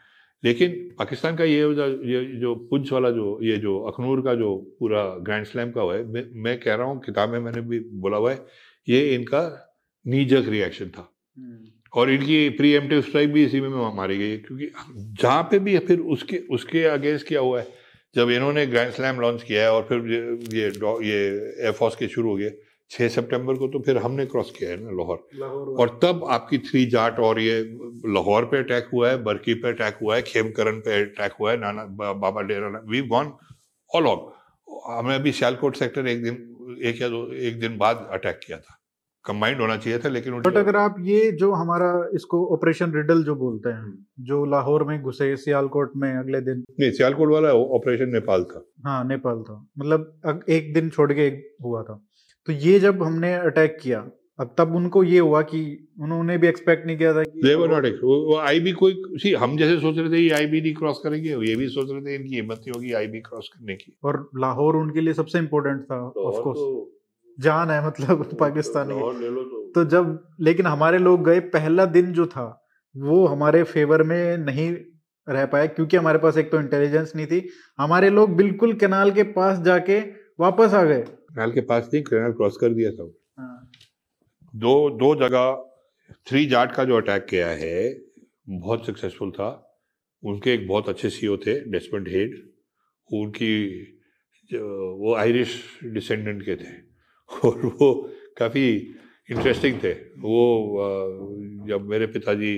लेकिन 0.44 0.70
पाकिस्तान 0.98 1.36
का 1.36 1.44
ये 1.44 1.58
ये 1.58 2.24
जो 2.40 2.54
पुंछ 2.54 2.92
वाला 2.92 3.10
जो 3.10 3.38
ये 3.42 3.56
जो 3.56 3.78
अखनूर 3.80 4.20
का 4.20 4.34
जो 4.34 4.76
पूरा 4.78 5.04
ग्रैंड 5.18 5.46
स्लैम 5.46 5.70
का 5.70 5.80
हुआ 5.80 5.94
है 5.94 6.04
मैं, 6.04 6.24
मैं 6.34 6.60
कह 6.60 6.74
रहा 6.74 6.86
हूँ 6.86 7.00
किताब 7.00 7.30
में 7.30 7.38
मैंने 7.40 7.60
भी 7.60 7.78
बोला 7.80 8.16
हुआ 8.16 8.32
है 8.32 8.46
ये 8.88 9.14
इनका 9.14 9.42
नीजक 10.06 10.48
रिएक्शन 10.48 10.88
था। 10.88 11.12
हम्म। 11.38 11.68
और 11.94 12.10
इनकी 12.10 12.48
प्री 12.48 12.72
एम्प्टिव 12.72 13.02
स्ट्राइक 13.02 13.32
भी 13.32 13.44
इसी 13.44 13.60
में 13.60 13.96
मारी 13.96 14.18
गई 14.18 14.30
है 14.30 14.36
क्योंकि 14.36 14.70
जहाँ 15.22 15.42
पे 15.42 15.58
भी 15.58 15.78
फिर 15.78 15.98
उसके 15.98 16.36
उसके 16.50 16.84
अगेंस्ट 16.84 17.28
क्या 17.28 17.40
हुआ 17.40 17.60
है? 17.60 17.81
जब 18.16 18.30
इन्होंने 18.30 18.66
ग्रैंड 18.66 18.92
स्लैम 18.92 19.20
लॉन्च 19.20 19.42
किया 19.42 19.62
है 19.62 19.72
और 19.72 19.82
फिर 19.88 19.98
ये 20.54 20.66
ये 21.08 21.18
एयरफोर्स 21.64 21.96
के 21.96 22.08
शुरू 22.08 22.30
हो 22.30 22.36
गए 22.36 22.50
छः 22.90 23.08
सितंबर 23.08 23.54
को 23.54 23.68
तो 23.68 23.78
फिर 23.80 23.96
हमने 23.98 24.26
क्रॉस 24.26 24.50
किया 24.58 24.70
है 24.70 24.76
ना 24.76 24.90
लाहौर। 24.90 25.76
और 25.80 25.98
तब 26.02 26.24
आपकी 26.30 26.58
थ्री 26.58 26.84
जाट 26.94 27.18
और 27.20 27.40
ये 27.40 27.60
लाहौर 28.14 28.44
पे 28.44 28.58
अटैक 28.58 28.88
हुआ 28.92 29.08
है 29.10 29.22
बर्की 29.24 29.54
पे 29.54 29.68
अटैक 29.68 29.98
हुआ 30.02 30.16
है 30.16 30.22
खेमकरण 30.22 30.80
पे 30.80 31.00
अटैक 31.00 31.32
हुआ 31.40 31.50
है 31.50 31.56
नाना 31.60 31.84
Baba 32.14 32.42
Dera 32.42 32.82
we 32.90 33.00
gone 33.14 33.32
all 33.90 34.06
all 34.06 34.30
हमने 34.86 35.14
अभी 35.14 35.32
सियालकोट 35.32 35.76
सेक्टर 35.76 36.06
एक 36.08 36.22
दिन 36.22 36.78
एक 36.84 37.00
या 37.02 37.08
दो 37.08 37.26
एक 37.48 37.60
दिन 37.60 37.76
बाद 37.78 38.06
अटैक 38.12 38.40
किया 38.46 38.58
था। 38.58 38.78
कंबाइंड 39.24 39.60
होना 39.60 39.76
चाहिए 39.76 39.98
था 39.98 40.08
लेकिन 40.08 40.38
बट 40.40 40.56
अगर 40.56 40.76
आप 40.76 40.96
ये 41.00 41.30
जो 41.32 41.50
हमारा 41.52 41.90
इसको 42.14 42.46
ऑपरेशन 42.54 42.92
रिडल 42.92 43.22
जो 43.24 43.34
बोलते 43.34 43.68
हैं। 43.68 44.06
जो 44.20 44.44
लाहौर 44.44 44.84
में 44.84 45.00
घुसे 45.02 45.36
सियालकोट 45.36 45.92
में 45.96 46.12
अगले 46.12 46.40
दिन। 46.40 46.64
नहीं 46.80 46.90
सियालकोट 46.90 47.28
वाला 47.28 47.52
ऑपरेशन 47.52 48.08
नेपाल 48.08 48.44
था। 48.44 48.64
हाँ 48.84 49.04
नेपाल 49.04 49.42
था। 49.42 49.66
मतलब 49.78 50.42
एक 50.48 50.72
दिन 50.74 50.88
छोड़ 50.90 51.12
के 51.12 51.28
हुआ 51.64 51.82
था। 51.82 52.02
तो 52.48 52.52
ये 52.52 52.78
जब 52.80 53.02
हमने 53.02 53.34
अटैक 53.34 53.78
किया 53.82 54.10
अब 54.40 54.54
तब 54.58 54.74
उनको 54.76 55.02
ये 55.04 55.18
हुआ 55.18 55.40
कि 55.42 55.58
उन्होंने 56.00 56.36
भी 56.38 56.46
एक्सपेक्ट 56.48 56.86
नहीं 56.86 56.96
किया 56.96 57.12
था 57.14 57.22
कि 57.22 57.40
दे 57.42 57.54
वर 57.54 57.70
नॉट 57.70 57.86
वो 58.04 58.36
आईबी 58.38 58.72
कोई 58.72 59.02
सी 59.22 59.32
हम 59.34 59.56
जैसे 59.56 59.78
सोच 59.80 59.98
रहे 59.98 60.10
थे 60.12 60.18
ये 60.18 60.30
आईबी 60.30 60.60
नहीं 60.60 60.74
क्रॉस 60.74 61.00
करेंगे 61.04 61.28
ये 61.48 61.56
भी 61.56 61.68
सोच 61.68 61.90
रहे 61.90 62.00
थे 62.00 62.14
इनकी 62.14 62.34
हिम्मत 62.34 62.56
नहीं 62.56 62.72
होगी 62.76 62.92
आईबी 62.92 63.20
क्रॉस 63.20 63.50
करने 63.54 63.74
की। 63.74 63.92
और 64.04 64.28
लाहौर 64.36 64.76
उनके 64.76 65.00
लिए 65.00 65.14
सबसे 65.14 65.38
इम्पोर्टेंट 65.38 65.82
था 65.82 66.00
ऑफ़ 66.06 66.40
कोर्स 66.40 66.58
जान 67.40 67.70
है 67.70 67.86
मतलब 67.86 68.36
पाकिस्तानी 68.40 68.94
तो। 68.94 69.72
तो 69.74 69.84
जब 69.84 70.34
लेकिन 70.40 70.66
हमारे 70.66 70.98
लोग 70.98 71.24
गए 71.24 71.40
पहला 71.40 71.84
दिन 71.84 72.12
जो 72.12 72.26
था 72.26 72.46
वो 72.96 73.26
हमारे 73.26 73.62
फेवर 73.62 74.02
में 74.02 74.36
नहीं 74.38 74.76
रह 75.28 75.46
पाया 75.46 75.66
क्योंकि 75.66 75.96
हमारे 75.96 76.18
पास 76.18 76.36
एक 76.38 76.50
तो 76.52 76.60
इंटेलिजेंस 76.60 77.12
नहीं 77.16 77.26
थी। 77.26 77.48
हमारे 77.78 78.10
लोग 78.10 78.36
बिल्कुल 78.36 78.74
कैनाल 78.74 79.10
के 79.10 79.22
पास 79.22 79.58
जाके 79.58 80.00
वापस 80.40 80.74
आ 80.74 80.82
गए। 80.82 81.00
कैनाल 81.02 81.52
के 81.52 81.60
पास 81.60 81.90
नहीं 81.94 82.02
कैनाल 82.02 82.32
क्रॉस 82.32 82.56
कर 82.56 82.68
दिया 82.68 82.90
था 82.90 83.10
हाँ, 83.38 83.70
दो 84.56 84.90
दो 84.90 85.14
जगह 85.14 85.68
थ्री 86.26 86.46
जाट 86.46 86.74
का 86.74 86.84
जो 86.84 86.96
अटैक 86.96 87.24
किया 87.24 87.48
है 87.48 87.94
बहुत 88.48 88.86
सक्सेसफुल 88.86 89.30
था। 89.30 89.68
उनके 90.24 90.54
एक 90.54 90.68
बहुत 90.68 90.88
अच्छे 90.88 91.10
सीईओ 91.10 91.36
थे 91.36 91.60
डेस्मंड 91.70 92.08
हेड 92.08 92.34
उनकी 93.12 93.54
वो 94.52 95.14
आयरिश 95.14 95.80
डिसेंडेंट 95.84 96.42
के 96.42 96.56
थे। 96.56 96.91
और 97.44 97.66
वो 97.66 97.92
काफ़ी 98.38 98.68
इंटरेस्टिंग 99.30 99.78
थे। 99.84 99.92
वो 99.92 100.36
जब 101.68 101.88
मेरे 101.88 102.06
पिताजी 102.06 102.54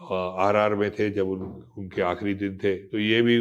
आर 0.00 0.56
आर 0.56 0.74
में 0.74 0.90
थे 0.90 1.10
जब 1.10 1.28
उन, 1.28 1.40
उनके 1.78 2.02
आखिरी 2.02 2.34
दिन 2.34 2.58
थे 2.58 2.74
तो 2.76 2.98
ये 2.98 3.22
भी 3.22 3.38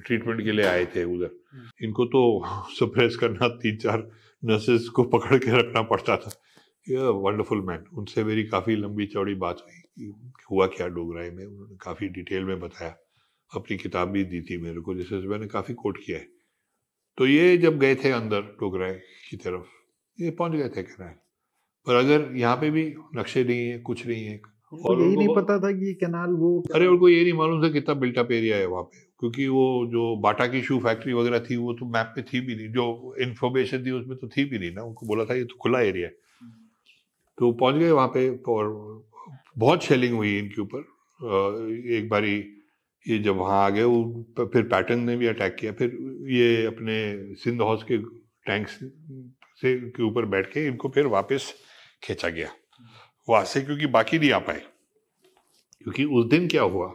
ट्रीटमेंट 0.00 0.44
के 0.44 0.52
लिए 0.52 0.66
आए 0.66 0.86
थे 0.86 1.04
उधर। 1.04 1.30
इनको 1.82 2.04
तो 2.04 2.22
सप्रेस 2.70 3.16
करना 3.16 3.48
तीन 3.48 3.76
चार 3.76 4.10
नर्सेस 4.44 4.88
को 4.88 5.02
पकड़ 5.04 5.38
के 5.38 5.58
रखना 5.58 5.82
पड़ता 5.82 6.16
था। 6.16 6.30
ये 6.88 6.96
वंडरफुल 6.96 7.60
मैन 7.60 7.84
उनसे 7.98 8.24
मेरी 8.24 8.44
काफ़ी 8.44 8.76
लंबी 8.76 9.06
चौड़ी 9.06 9.34
बात 9.34 9.62
हुई 9.64 10.12
हुआ 10.50 10.66
क्या 10.66 10.88
डोगराई 10.88 11.30
में। 11.30 11.44
उन्होंने 11.46 11.76
काफ़ी 11.80 12.08
डिटेल 12.08 12.44
में 12.44 12.60
बताया। 12.60 12.96
अपनी 13.54 13.76
किताब 13.76 14.08
भी 14.08 14.24
दी 14.24 14.40
थी 14.42 14.58
मेरे 14.58 14.80
को 14.80 14.94
जिसे 14.94 15.26
मैंने 15.28 15.46
काफ़ी 15.46 15.74
कोट 15.74 15.98
किया 16.06 16.18
है। 16.18 16.28
तो 17.18 17.26
ये 17.26 17.56
जब 17.58 17.78
गए 17.78 17.94
थे 17.94 18.10
अंदर 18.10 18.40
डोगराई 18.40 18.94
की 19.30 19.36
तरफ़ 19.36 19.73
ये 20.20 20.30
पहुँच 20.30 20.52
गए 20.52 20.68
थे 20.68 20.82
कैनाल 20.82 21.14
पर 21.86 21.94
अगर 21.94 22.36
यहाँ 22.36 22.56
पे 22.56 22.70
भी 22.70 22.84
नक्शे 23.16 23.44
नहीं 23.44 23.66
है 23.68 23.78
कुछ 23.78 24.06
नहीं 24.06 24.24
है 24.24 24.40
और 24.72 25.00
यही 25.02 25.16
नहीं 25.16 25.34
पता 25.36 25.58
था 25.58 25.70
कि 25.72 25.86
ये 25.86 25.94
कैनाल 25.94 26.30
वो 26.34 26.50
अरे 26.74 26.86
उनको 26.86 27.08
ये 27.08 27.22
नहीं 27.22 27.32
मालूम 27.32 27.64
था 27.64 27.68
कितना 27.72 27.94
बिल्टअप 27.94 28.32
एरिया 28.32 28.56
है 28.56 28.66
वहाँ 28.66 28.82
पे 28.82 29.02
क्योंकि 29.20 29.46
वो 29.48 29.64
जो 29.92 30.04
बाटा 30.20 30.46
की 30.46 30.62
शू 30.62 30.78
फैक्ट्री 30.78 31.12
वगैरह 31.12 31.38
थी 31.40 31.56
वो 31.56 31.72
तो 31.72 31.86
मैप 31.86 32.12
पे 32.16 32.22
थी 32.22 32.40
भी 32.40 32.56
नहीं 32.56 32.68
जो 32.68 33.14
इन्फॉर्मेशन 33.22 33.84
थी 33.86 33.90
उसमें 33.90 34.16
तो 34.18 34.28
थी 34.28 34.44
भी 34.44 34.58
नहीं 34.58 34.72
ना 34.74 34.82
उनको 34.82 35.06
बोला 35.06 35.24
था 35.24 35.34
ये 35.34 35.44
तो 35.44 35.56
खुला 35.60 35.80
एरिया 35.80 36.06
है। 36.06 36.14
तो 37.38 37.52
पहुँच 37.52 37.74
गए 37.74 37.90
वहाँ 37.90 38.08
पे 38.08 38.28
और 38.48 38.72
बहुत 39.58 39.82
शेलिंग 39.82 40.14
हुई 40.16 40.38
इनके 40.38 40.60
ऊपर। 40.62 40.80
एक 41.96 42.08
बारी 42.08 42.34
ये 43.06 43.18
जब 43.18 43.36
वहाँ 43.36 43.64
आ 43.64 43.68
गए 43.70 43.82
वो 43.82 44.46
फिर 44.52 44.62
पैटर्न 44.62 45.00
ने 45.00 45.16
भी 45.16 45.26
अटैक 45.26 45.56
किया 45.60 45.72
फिर 45.72 45.96
ये 46.30 46.64
अपने 46.66 46.96
सिंध 47.34 47.62
हाउस 47.62 47.82
के 47.82 47.98
टैंक्स 48.46 48.78
से 49.60 49.74
के 49.90 50.02
ऊपर 50.02 50.24
बैठ 50.26 50.46
के 50.52 50.66
इनको 50.66 50.88
फिर 50.88 51.06
वापस 51.08 51.52
खींचा 52.02 52.28
गया। 52.28 52.50
वहाँ 53.28 53.44
से 53.44 53.60
क्योंकि 53.60 53.86
बाकी 53.88 54.18
नहीं 54.18 54.30
आ 54.32 54.38
पाए, 54.40 54.60
क्योंकि 55.82 56.04
उस 56.04 56.26
दिन 56.30 56.48
क्या 56.48 56.62
हुआ, 56.64 56.92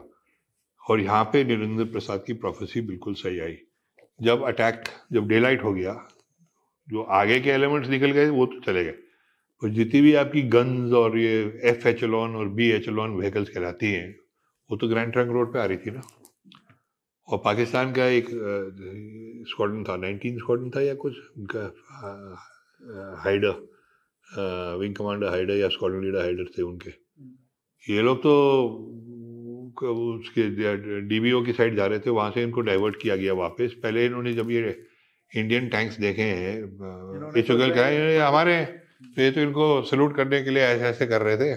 और 0.84 1.00
यहाँ 1.00 1.24
पे 1.24 1.44
नरेंद्र 1.46 1.86
प्रसाद 1.86 2.24
की 2.28 2.34
प्रोफेसी 2.36 2.82
बिल्कुल 2.84 3.14
सही 3.16 3.40
आई। 3.40 3.58
जब 4.20 4.44
अटैक 4.44 4.84
जब 5.14 5.28
डे 5.28 5.40
लाइट 5.40 5.64
हो 5.64 5.74
गया, 5.74 5.94
जो 6.88 7.02
आगे 7.02 7.40
के 7.40 7.50
एलिमेंट्स 7.50 7.90
निकल 7.90 8.12
गए, 8.12 8.30
वो 8.30 8.46
तो 8.46 8.60
चले 8.62 8.84
गए। 8.84 8.96
और 9.62 9.70
जितनी 9.70 10.02
भी 10.02 10.14
आपकी 10.16 10.42
गन्स 10.50 10.94
और 10.94 11.18
ये 11.18 11.40
एफ़ 11.70 11.88
एचलॉन 11.88 12.36
और 12.36 12.48
बी 12.50 12.70
एचलॉन 12.72 13.16
व्हीकल्स 13.16 13.50
कहलाती 13.50 13.92
हैं, 13.92 14.16
वो 14.70 14.78
तो 14.78 14.88
ग्रैंड 14.88 15.12
ट्रंक 15.14 15.32
रोड 15.32 15.54
पे 15.54 15.60
आ 15.60 15.66
रही 15.66 15.78
थी 15.78 15.92
ना। 15.92 16.02
और 17.30 17.38
पाकिस्तान 17.46 17.92
का 17.94 18.06
एक 18.10 18.28
स्क्वाड्रन 19.50 19.84
था 19.84 19.96
19 19.98 20.38
स्क्वाड्रन 20.38 20.70
था 20.70 20.82
या 20.82 20.94
कुछ? 20.96 21.14
उनका 21.38 21.62
हाइडर 23.24 23.56
विंग 24.80 24.96
कमांडर 24.96 25.28
हाइडर 25.30 25.56
या 25.56 25.68
स्क्वाड्रन 25.70 26.04
लीडर 26.06 26.22
हाइडर 26.22 26.46
थे 26.58 26.62
उनके। 26.62 26.90
ये 27.84 28.02
लोग 28.02 28.18
तो 28.24 28.34
उसके 29.82 30.44
डीबीओ 31.10 31.42
की 31.46 31.54
साइड 31.54 31.76
जा 31.76 31.86
रहे 31.86 32.00
थे 32.00 32.10
वहाँ 32.10 32.32
से 32.32 32.44
इनको 32.44 32.62
डाइवर्ट 32.62 32.96
किया 33.02 33.16
गया 33.16 33.34
वापस। 33.36 33.74
पहले 33.84 34.06
इन्होंने 34.06 34.34
जब 34.34 34.52
ये 34.52 34.62
इंडियन 35.32 35.68
टैंक्स 35.70 36.00
देखे 36.00 36.22
हैं 36.22 36.56
ये 37.36 37.42
चुगल 37.42 37.70
तो 37.70 37.76
कहा 37.76 38.28
हमारे 38.28 38.64
तो 38.66 39.22
ये 39.22 39.32
तो 39.32 39.42
इनको 39.42 39.82
सल्यूट 39.84 40.16
करने 40.16 40.42
के 40.44 40.50
लिए 40.50 40.64
ऐसे 40.64 40.84
ऐसे 40.86 41.06
कर 41.08 41.22
रहे 41.22 41.38
थे। 41.38 41.54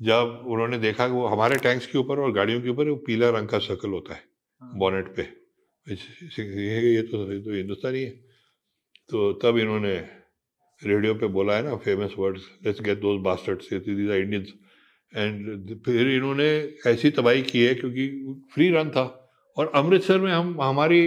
जब 0.00 0.42
उन्होंने 0.46 0.78
देखा 0.78 1.06
कि 1.08 1.12
वो 1.12 1.26
हमारे 1.26 1.56
टैंक्स 1.62 1.86
के 1.86 1.98
ऊपर 1.98 2.20
और 2.20 2.32
गाड़ियों 2.32 2.60
के 2.62 2.68
ऊपर 2.68 2.88
वो 2.88 2.96
पीला 3.06 3.30
रंग 3.30 3.48
का 3.48 3.58
सर्कल 3.60 3.90
होता 3.90 4.14
हाँ। 4.14 4.20
बॉनेट 4.62 5.14
पे। 5.16 5.22
ये 5.86 7.02
तो 7.02 7.24
तो 7.40 7.54
हिंदुस्तानी 7.54 8.02
है। 8.02 8.10
तो 9.10 9.32
तब 9.42 9.58
इन्होंने 9.58 9.94
रेडियो 10.82 11.14
पे 11.14 11.26
बोला 11.26 11.56
है 11.56 11.62
ना 11.62 11.76
famous 11.76 12.14
words 12.18 12.42
let's 12.66 12.80
get 12.80 12.98
those 12.98 13.20
bastards 13.22 13.72
these 13.72 14.10
are 14.10 14.18
Indians 14.18 14.52
and 15.12 15.80
फिर 15.84 16.08
इन्होंने 16.10 16.48
ऐसी 16.86 17.10
तबाही 17.10 17.42
की 17.42 17.64
है 17.64 17.74
क्योंकि 17.74 18.06
फ्री 18.54 18.68
रन 18.70 18.90
था। 18.90 19.04
और 19.56 19.72
अमृतसर 19.74 20.18
में 20.20 20.30
हम, 20.32 20.60
हमारी 20.60 21.02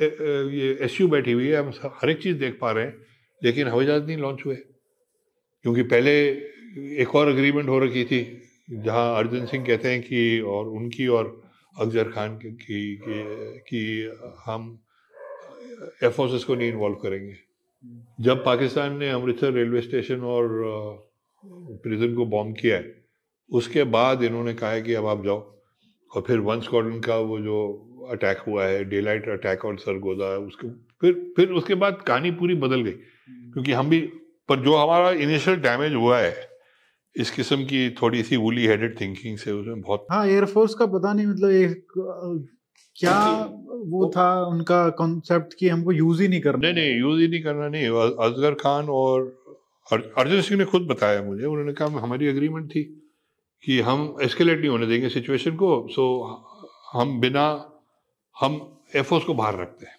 ये 0.00 0.76
एसयू 0.84 1.08
बैठी 1.08 1.32
हुई 1.32 1.46
है, 1.46 1.56
हम 1.56 1.72
हर 2.02 2.10
एक 2.10 2.22
चीज़ 2.22 2.36
देख 2.38 2.58
पा 2.60 2.72
रहे 2.72 2.84
हैं, 2.84 2.94
लेकिन 3.42 3.68
हवाई 3.68 3.86
जहाज़ 3.86 4.04
नहीं 4.04 4.16
लॉन्च 4.16 4.42
हुए। 4.46 4.56
क्योंकि 4.56 5.82
पहले 5.82 6.12
एक 7.02 7.14
और 7.14 7.28
अग्रीमेंट 7.28 7.68
हो 7.68 7.78
रखी 7.78 8.04
थी, 8.04 8.20
जहाँ 8.70 9.16
अर्जुन 9.18 9.46
सिंह 9.46 9.66
कहते 9.66 9.88
हैं 9.88 10.02
कि, 10.02 10.40
और 10.40 10.68
उनकी 10.68 11.06
और 11.06 11.45
अफजर 11.80 12.04
खान 12.04 12.36
की 12.36 12.50
कि, 12.50 13.00
कि, 13.68 14.12
हम 14.44 14.78
एफोर्सेस 16.02 16.44
को 16.44 16.54
नहीं 16.54 16.68
इन्वॉल्व 16.68 16.94
करेंगे। 16.94 17.34
जब 18.20 18.44
पाकिस्तान 18.44 18.96
ने 18.96 19.10
अमृतसर 19.10 19.52
रेलवे 19.52 19.80
स्टेशन 19.80 20.20
और 20.20 20.48
प्रिजन 21.46 22.14
को 22.14 22.26
बॉम्ब 22.26 22.56
किया 22.56 22.76
है 22.76 23.04
उसके 23.50 23.84
बाद 23.84 24.22
इन्होंने 24.22 24.54
कहा 24.54 24.70
है 24.70 24.82
कि 24.82 24.94
अब 24.94 25.06
आप 25.06 25.24
जाओ। 25.24 25.56
और 26.16 26.22
फिर 26.26 26.38
वन 26.38 26.60
स्क्वाड्रन 26.60 27.00
का 27.00 27.16
वो 27.16 27.38
जो 27.38 27.82
अटैक 28.10 28.38
हुआ 28.38 28.64
है 28.64 28.84
डे 28.84 29.00
लाइट 29.00 29.28
अटैक 29.28 29.64
और 29.64 29.78
सरगोदा 29.78 30.26
उसके 30.26 30.68
फिर 30.70 31.32
फिर 31.36 31.50
उसके 31.50 31.74
बाद 31.74 32.04
कहानी 32.06 32.30
पूरी 32.30 32.54
बदल 32.54 32.82
गई। 32.82 32.96
क्योंकि 33.30 33.72
हम 33.72 33.88
भी 33.88 34.00
पर 34.48 34.62
जो 34.62 34.76
हमारा 34.76 35.10
इनिशियल 35.10 35.56
डैमेज 35.56 35.94
हुआ 35.94 36.18
है 36.18 36.55
इस 37.16 37.30
किस्म 37.30 37.64
की 37.64 37.90
थोड़ी 37.90 38.22
सी 38.22 38.36
वुली 38.36 38.66
हेडेड 38.66 39.00
थिंकिंग 39.00 39.38
से 39.38 39.52
उसमें 39.52 39.80
बहुत 39.80 40.06
हाँ 40.10 40.26
एयरफोर्स 40.26 40.74
का 40.74 40.86
पता 40.86 41.12
नहीं 41.12 41.26
मतलब 41.26 41.50
एक 41.50 41.86
क्या 42.96 43.44
वो 43.70 44.12
था 44.16 44.44
उनका 44.44 44.88
कॉन्सेप्ट 44.88 45.54
कि 45.58 45.68
हमको 45.68 45.92
यूज़ 45.92 46.22
ही 46.22 46.28
नहीं 46.28 46.40
करना। 46.40 46.70
नहीं 46.70 46.74
नहीं 46.74 46.98
यूज़ 46.98 47.20
ही 47.20 47.28
नहीं 47.28 47.42
करना 47.42 47.68
नहीं 47.68 47.88
अ- 47.88 48.16
असगर 48.20 48.54
खान 48.54 48.86
और 48.88 49.42
अर- 49.92 50.02
अर्जुन 50.18 50.40
सिंह 50.40 50.58
ने 50.58 50.64
खुद 50.64 50.82
बताया 50.82 51.22
मुझे 51.22 51.46
उन्होंने 51.46 51.72
कहा 51.72 51.88
हमारी 51.88 52.28
अग्रीमेंट 52.28 52.70
थी 52.70 52.82
कि 53.64 53.80
हम 53.80 54.16
एस्केलेट 54.22 54.58
नहीं 54.58 54.68
होने 54.68 54.86
देंगे 54.86 55.08
सिचुएशन 55.08 55.56
को 55.56 55.88
सो 55.90 56.22
हम 56.92 57.20
बिना 57.20 57.72
हम 58.40 58.78
एयरफोर्स 58.96 59.24
को 59.24 59.34
बाहर 59.34 59.60
रखते 59.60 59.86
हैं। 59.86 59.96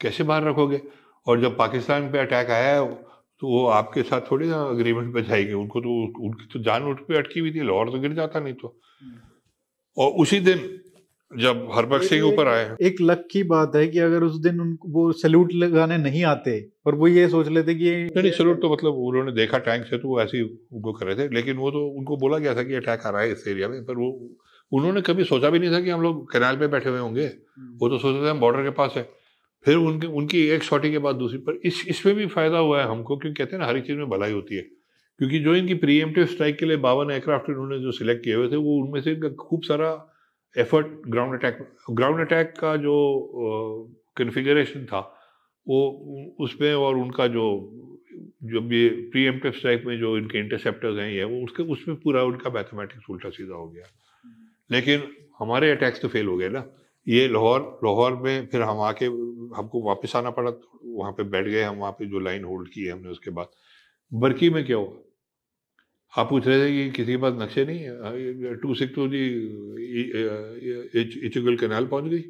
कैसे 0.00 0.24
बाहर 0.24 0.44
रखोगे? 0.44 0.82
और 1.26 1.40
जब 1.40 1.56
पाकिस्तान 1.56 2.12
पे 2.12 2.18
अटैक 2.18 2.50
आया 2.50 2.74
है 2.74 3.07
तो 3.42 3.48
वो 3.48 3.66
आपके 3.66 4.02
साथ 4.02 4.20
थोड़ी 4.30 4.48
ना 4.48 4.62
अग्रीमेंट 4.64 5.12
पे 5.14 5.22
जाएँगे। 5.22 5.52
उनको 5.52 5.80
तो 5.80 6.02
उनकी 6.26 6.46
तो 6.52 6.62
जान 6.62 6.84
उठ 6.84 7.00
पे 7.00 7.16
अटकी 7.18 7.40
हुई 7.40 7.50
थी 7.50 7.66
लाहौर 7.66 7.90
तो 7.90 8.00
गिर 8.00 8.12
जाता 8.14 8.40
नहीं 8.40 8.54
तो। 8.54 8.76
और 9.96 10.10
उसी 10.12 10.40
दिन 10.40 10.68
जब 11.32 11.68
हरबख्श 11.72 12.08
सिंह 12.08 12.24
ऊपर 12.24 12.48
आए। 12.48 12.64
एक 12.82 12.96
लक 13.00 13.26
की 13.32 13.42
बात 13.42 13.72
है 13.76 13.86
कि 13.88 13.98
अगर 13.98 14.22
उस 14.22 14.38
दिन 14.40 14.60
उनको 14.60 14.88
वो 14.88 15.10
सैल्यूट 15.12 15.52
लगाने 15.54 15.98
नहीं 15.98 16.24
आते 16.24 16.58
और 16.86 16.94
वो 16.94 17.08
ये 17.08 17.28
सोच 17.28 17.48
लेते 17.48 17.74
कि 17.74 17.90
नहीं 17.90 18.22
नहीं 18.22 18.32
सलूट 18.32 18.60
तो 18.62 18.72
मतलब 18.72 18.94
उन्होंने 19.06 19.32
देखा 19.32 19.58
टैंक 19.58 19.84
से 19.86 19.98
तो 19.98 20.08
वो 20.08 20.20
ऐसे 20.20 20.36
ही 20.36 20.42
उनको 20.72 20.92
कर 20.92 21.06
रहे 21.06 21.16
थे 21.16 21.34
लेकिन 21.34 21.56
वो 21.56 21.70
तो 21.70 21.86
उनको 21.88 22.16
बोला 22.16 22.38
गया 22.38 22.54
था 22.54 22.62
कि 22.62 22.74
अटैक 22.74 23.06
आ 23.06 23.10
रहा 23.10 23.20
है 23.20 23.32
इस 23.32 23.44
एरिया 23.48 23.68
में 23.68 23.84
पर 23.84 23.98
वो 23.98 24.10
उन्होंने 24.72 25.00
कभी 25.00 25.24
सोचा 25.24 25.50
भी 25.50 25.58
नहीं 25.58 25.72
था 25.72 25.80
कि 25.80 25.90
हम 25.90 26.02
लोग 26.02 26.32
कैनाल 26.32 26.56
पे 26.56 26.66
बैठे 26.66 26.88
हुए 26.88 26.98
होंगे। 26.98 27.26
वो 27.78 27.88
तो 27.88 27.98
सोचते 27.98 28.24
थे 28.26 28.30
हम 28.30 28.40
बॉर्डर 28.40 28.62
के 28.62 28.70
पास 28.70 28.94
है। 28.96 29.08
फिर 29.64 29.76
उनके, 29.76 30.06
उनकी 30.06 30.46
एक 30.48 30.62
शॉटी 30.62 30.90
के 30.90 30.98
बाद 30.98 31.16
दूसरी, 31.16 31.38
पर 31.38 31.60
इस, 31.64 31.88
इसमें 31.88 32.14
भी 32.14 32.26
फ़ायदा 32.26 32.58
हुआ 32.58 32.82
है 32.82 32.88
हमको, 32.88 33.16
क्योंकि 33.16 33.44
कहते 33.44 33.56
हैं 33.56 33.62
ना, 33.62 33.68
हर 33.68 33.80
चीज़ 33.80 33.96
में 33.96 34.08
भलाई 34.08 34.32
होती 34.32 34.54
है। 34.54 34.62
क्योंकि 35.18 35.38
जो 35.38 35.54
इनकी 35.54 35.74
प्रीएमटिव 35.74 36.26
स्ट्राइक 36.26 36.58
के 36.58 36.66
लिए 36.66 36.76
बावन 36.76 37.10
एयरक्राफ्ट 37.10 37.50
इन्होंने 37.50 37.78
जो 37.78 37.92
सिलेक्ट 37.92 38.24
किए 38.24 38.34
हुए 38.34 38.48
थे, 38.48 38.56
वो 38.56 38.76
उनमें 38.76 39.00
से 39.00 39.12
इनका 39.12 39.28
खूब 39.28 39.62
सारा 39.62 40.14
effort 40.58 40.86
ground 40.86 41.38
attack 41.38 41.68
ground 41.90 42.20
attack 42.20 42.54
का 42.60 42.76
जो 42.76 43.96
कन्फिगरेशन 44.16 44.84
था, 44.84 45.20
वो 45.68 45.90
उसमें 46.40 46.74
और 46.74 46.96
उनका 46.96 47.26
जो 47.26 47.74
जब 48.44 48.72
ये 48.72 48.88
प्रीएम्प्टिव 48.88 49.52
स्ट्राइक 49.52 49.84
में 49.84 49.98
जो 49.98 50.18
इनके 50.18 50.38
इंटरसेप्टर्स 50.38 50.98
हैं, 50.98 51.12
ये 51.12 51.24
वो 51.24 51.44
उसके, 51.44 51.62
उसमें 51.62 51.96
पूरा 51.96 52.22
उनका 52.22 52.50
मैथमेटिक्स 52.50 53.10
उल्टा 53.10 53.30
सीधा 53.30 53.54
हो 53.54 53.68
गया। 53.68 53.84
लेकिन 54.70 55.02
हमारे 55.38 55.70
अटैक्स 55.70 56.02
तो 56.02 56.08
फेल 56.08 56.26
हो 56.26 56.36
गए 56.36 56.48
ना। 56.48 56.64
ये 57.08 57.26
लाहौर 57.28 57.60
लाहौर 57.84 58.16
में 58.22 58.46
फिर 58.46 58.62
हम 58.62 58.80
आके 58.82 59.06
हमको 59.56 59.82
वापस 59.82 60.16
आना 60.16 60.30
पड़ा 60.30 60.50
तो 60.50 60.80
वहाँ 60.96 61.12
पे 61.12 61.22
बैठ 61.24 61.44
गए, 61.44 61.62
हम 61.62 61.76
वहाँ 61.76 61.92
पे 61.92 62.06
जो 62.06 62.20
लाइन 62.20 62.44
होल्ड 62.44 62.68
की 62.68 62.84
है 62.84 62.92
हमने 62.92 63.08
उसके 63.08 63.30
बाद। 63.30 63.48
बर्की 64.12 64.50
में 64.50 64.64
क्या 64.66 64.76
हुआ? 64.76 64.96
आप 66.12 66.28
पूछ 66.30 66.46
रहे 66.46 66.58
थे 66.60 66.70
कि 66.72 66.90
किसी 66.90 67.12
के 67.12 67.16
पास 67.16 67.34
नक्शे 67.38 67.64
नहीं 67.64 67.80
है? 67.80 68.54
Two 68.56 68.74
six 68.74 68.94
two 68.94 69.06
G 69.08 69.24
Ichhogil 71.26 71.56
canal 71.56 71.86
पहुँच 71.86 72.04
गई। 72.04 72.22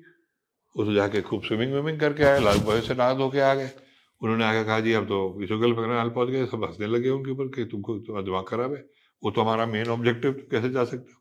उस 0.75 0.95
जाके 0.95 1.21
खूब 1.23 1.43
स्विमिंग 1.43 1.73
विमिंग 1.75 2.01
करके 2.01 2.25
आए, 2.25 2.41
लाल 2.41 2.59
बहे 2.61 2.81
से 2.81 2.95
नहा 2.95 3.15
धो 3.15 3.29
के 3.31 3.41
आ 3.41 3.55
गए। 3.55 3.71
उन्होंने 4.21 4.45
आगे 4.45 4.65
कहा, 4.65 4.81
जी, 4.81 4.93
अब 4.93 5.05
तो 5.05 5.43
इचुगल 5.43 5.73
कैनाल 5.73 6.09
पहुँच 6.11 6.29
गए, 6.29 6.47
सब 6.47 6.65
हंसने 6.65 6.87
लगे 6.87 7.09
उनके 7.09 7.31
ऊपर 7.31 7.49
कि 7.49 7.65
तुमको 7.65 7.99
तुम्हारा 7.99 8.25
दिमाग 8.25 8.45
खराब 8.49 8.75
है। 8.75 8.85
वो 9.23 9.31
तो 9.31 9.41
हमारा 9.41 9.67
मेन 9.67 9.89
ऑब्जेक्टिव 9.89 10.33
कैसे 10.51 10.71
जा 10.71 10.85
सकते 10.85 11.13
हो? 11.13 11.19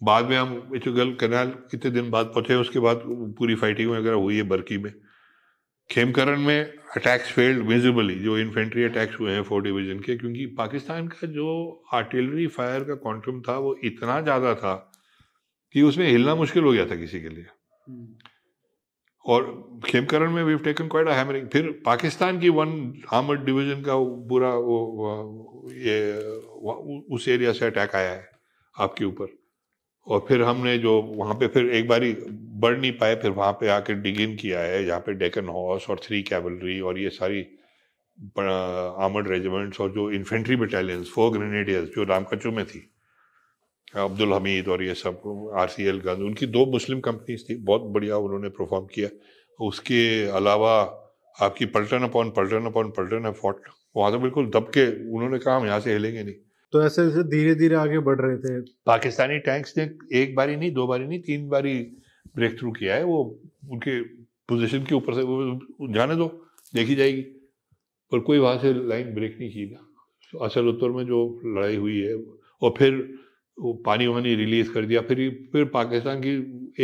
बाद 0.00 0.24
में 0.24 0.36
हम 0.36 0.70
इचुगल 0.76 1.12
कैनाल 1.20 1.48
कितने 1.70 1.90
दिन 1.90 2.10
बाद 2.10 2.26
पहुँचे 2.26 2.54
उसके 2.56 2.78
बाद 2.78 3.02
पूरी 3.38 3.54
फाइटिंग 3.56 3.90
वगैरह 3.90 4.16
हुई 4.16 4.36
है 4.36 4.42
बर्की 4.48 4.78
में। 4.78 4.92
खेमकरण 5.90 6.40
में 6.40 6.72
अटैक्स 6.96 7.32
फेल्ड 7.32 7.66
विजिबली 7.68 8.14
जो 8.14 8.36
इन्फेंट्री 8.38 8.84
अटैक्स 8.84 9.18
हुए 9.20 9.32
हैं 9.32 9.42
फोर 9.42 9.62
डिवीज़न 9.62 10.00
के 10.00 10.16
क्योंकि 10.16 10.46
पाकिस्तान 10.58 11.08
का 11.08 11.26
जो 11.28 11.48
आर्टिलरी 11.94 12.46
फायर 12.48 12.84
का 12.84 12.94
क्वांटम 12.96 13.40
था 13.40 13.56
वो 13.58 13.74
इतना 13.84 14.20
ज़्यादा 14.20 14.54
था 14.54 14.74
कि 15.74 15.82
उसमें 15.82 16.06
हिलना 16.06 16.34
मुश्किल 16.34 16.64
हो 16.64 16.72
गया 16.72 16.86
था 16.86 16.96
किसी 16.96 17.20
के 17.20 17.28
लिए। 17.28 17.46
और 19.24 19.42
खेमकरण 19.86 20.32
में 20.32 20.42
वी 20.44 20.56
टेकन 20.64 20.88
क्वाइट 20.88 21.08
हैमरिंग 21.08 21.48
फिर 21.48 21.70
पाकिस्तान 21.86 22.38
की 22.40 22.48
वन 22.50 22.70
आर्मर्ड 23.12 23.44
डिवीज़न 23.44 23.82
का 23.82 23.96
पूरा 24.28 24.50
वो, 24.50 24.78
वो 24.78 25.70
ये 25.72 25.98
वो, 26.12 27.04
उस 27.10 27.28
एरिया 27.28 27.52
से 27.52 27.66
अटैक 27.66 27.94
आया 27.96 28.10
है 28.10 28.28
आपके 28.74 29.04
ऊपर। 29.04 29.37
और 30.08 30.24
फिर 30.28 30.42
हमने 30.42 30.76
जो 30.78 31.00
वहाँ 31.02 31.34
पे 31.34 31.46
फिर 31.48 31.70
एक 31.70 31.88
बारी 31.88 32.12
बढ़ 32.60 32.76
नहीं 32.78 32.92
पाए, 32.92 33.14
फिर 33.16 33.30
वहाँ 33.32 33.52
पे 33.60 33.68
आके 33.70 33.94
डिगिन 34.02 34.36
किया 34.36 34.60
है, 34.60 34.84
यहाँ 34.86 35.00
पे 35.00 35.12
डेकन 35.14 35.48
हॉर्स 35.48 35.88
और 35.90 36.00
थ्री 36.04 36.22
कैवलरी 36.24 36.80
और 36.80 36.98
ये 36.98 37.10
सारी 37.12 37.40
आर्मर्ड 38.38 39.28
रेजिमेंट्स 39.28 39.80
और 39.80 39.90
जो 39.92 40.10
इन्फेंट्री 40.12 40.56
बटालियंस, 40.56 41.10
फोर 41.14 41.30
ग्रेनेडियर्स 41.32 41.88
जो 41.96 42.04
रामकचू 42.04 42.50
में 42.52 42.64
थी, 42.66 42.88
अब्दुल 43.96 44.32
हमीद 44.32 44.68
और 44.68 44.82
ये 44.82 44.94
सब 44.96 45.52
आर 45.56 45.68
सी 45.68 45.84
एल 45.88 46.00
गंज 46.00 46.22
उनकी 46.22 46.46
दो 46.48 46.64
मुस्लिम 46.72 47.00
कंपनीज़ 47.00 47.44
थी, 47.44 47.54
बहुत 47.56 47.82
बढ़िया 47.82 48.16
उन्होंने 48.18 48.48
परफॉर्म 48.50 48.86
किया। 48.94 49.08
उसके 49.58 50.02
अलावा 50.36 50.74
आपकी 51.36 51.64
पल्टन 51.68 52.02
अपॉन 52.04 52.30
पल्टन 52.36 52.66
अपॉन 52.66 52.90
पल्टन 52.96 53.26
है 53.26 53.32
फोर्ट 53.34 53.56
वहाँ 53.96 54.10
तो 54.12 54.18
बिल्कुल 54.18 54.50
दब 54.50 54.70
के 54.74 54.86
उन्होंने 55.14 55.38
कहा 55.38 55.56
हम 55.56 55.66
यहाँ 55.66 55.80
से 55.80 55.92
हिलेंगे 55.92 56.22
नहीं। 56.22 56.34
तो 56.72 56.82
ऐसे 56.82 57.02
ऐसे 57.02 57.22
धीरे 57.24 57.54
धीरे 57.54 57.74
आगे 57.74 57.98
बढ़ 57.98 58.20
रहे 58.20 58.36
थे। 58.36 58.60
पाकिस्तानी 58.86 59.38
टैंक्स 59.38 59.76
ने 59.78 59.90
एक 60.12 60.34
बारी 60.34 60.56
नहीं, 60.56 60.72
दो 60.72 60.86
बारी 60.86 61.06
नहीं, 61.06 61.20
तीन 61.20 61.48
बारी 61.48 61.74
ब्रेक 62.36 62.58
थ्रू 62.58 62.70
किया 62.72 62.94
है। 62.94 63.04
वो 63.04 63.18
उनके 63.70 64.00
पोजीशन 64.48 64.84
के 64.84 64.94
ऊपर 64.94 65.14
से, 65.14 65.22
वो 65.22 65.92
जाने 65.94 66.16
दो, 66.16 66.26
देखी 66.74 66.94
जाएगी। 66.94 67.22
पर 68.12 68.18
कोई 68.18 68.38
वहाँ 68.38 68.58
से 68.58 68.72
लाइन 68.88 69.14
ब्रेक 69.14 69.36
नहीं 69.40 69.50
की 69.50 69.64
ना। 69.70 70.44
असल 70.46 70.68
उत्तर 70.68 70.90
में 70.90 71.04
जो 71.06 71.40
लड़ाई 71.46 71.76
हुई 71.76 71.98
है, 71.98 72.14
और 72.62 72.74
फिर 72.78 72.94
वो 73.58 73.72
पानी 73.86 74.06
वानी 74.06 74.34
रिलीज़ 74.34 74.72
कर 74.72 74.84
दिया, 74.86 75.00
फिर 75.00 75.48
फिर 75.52 75.64
पाकिस्तान 75.64 76.20
की 76.20 76.34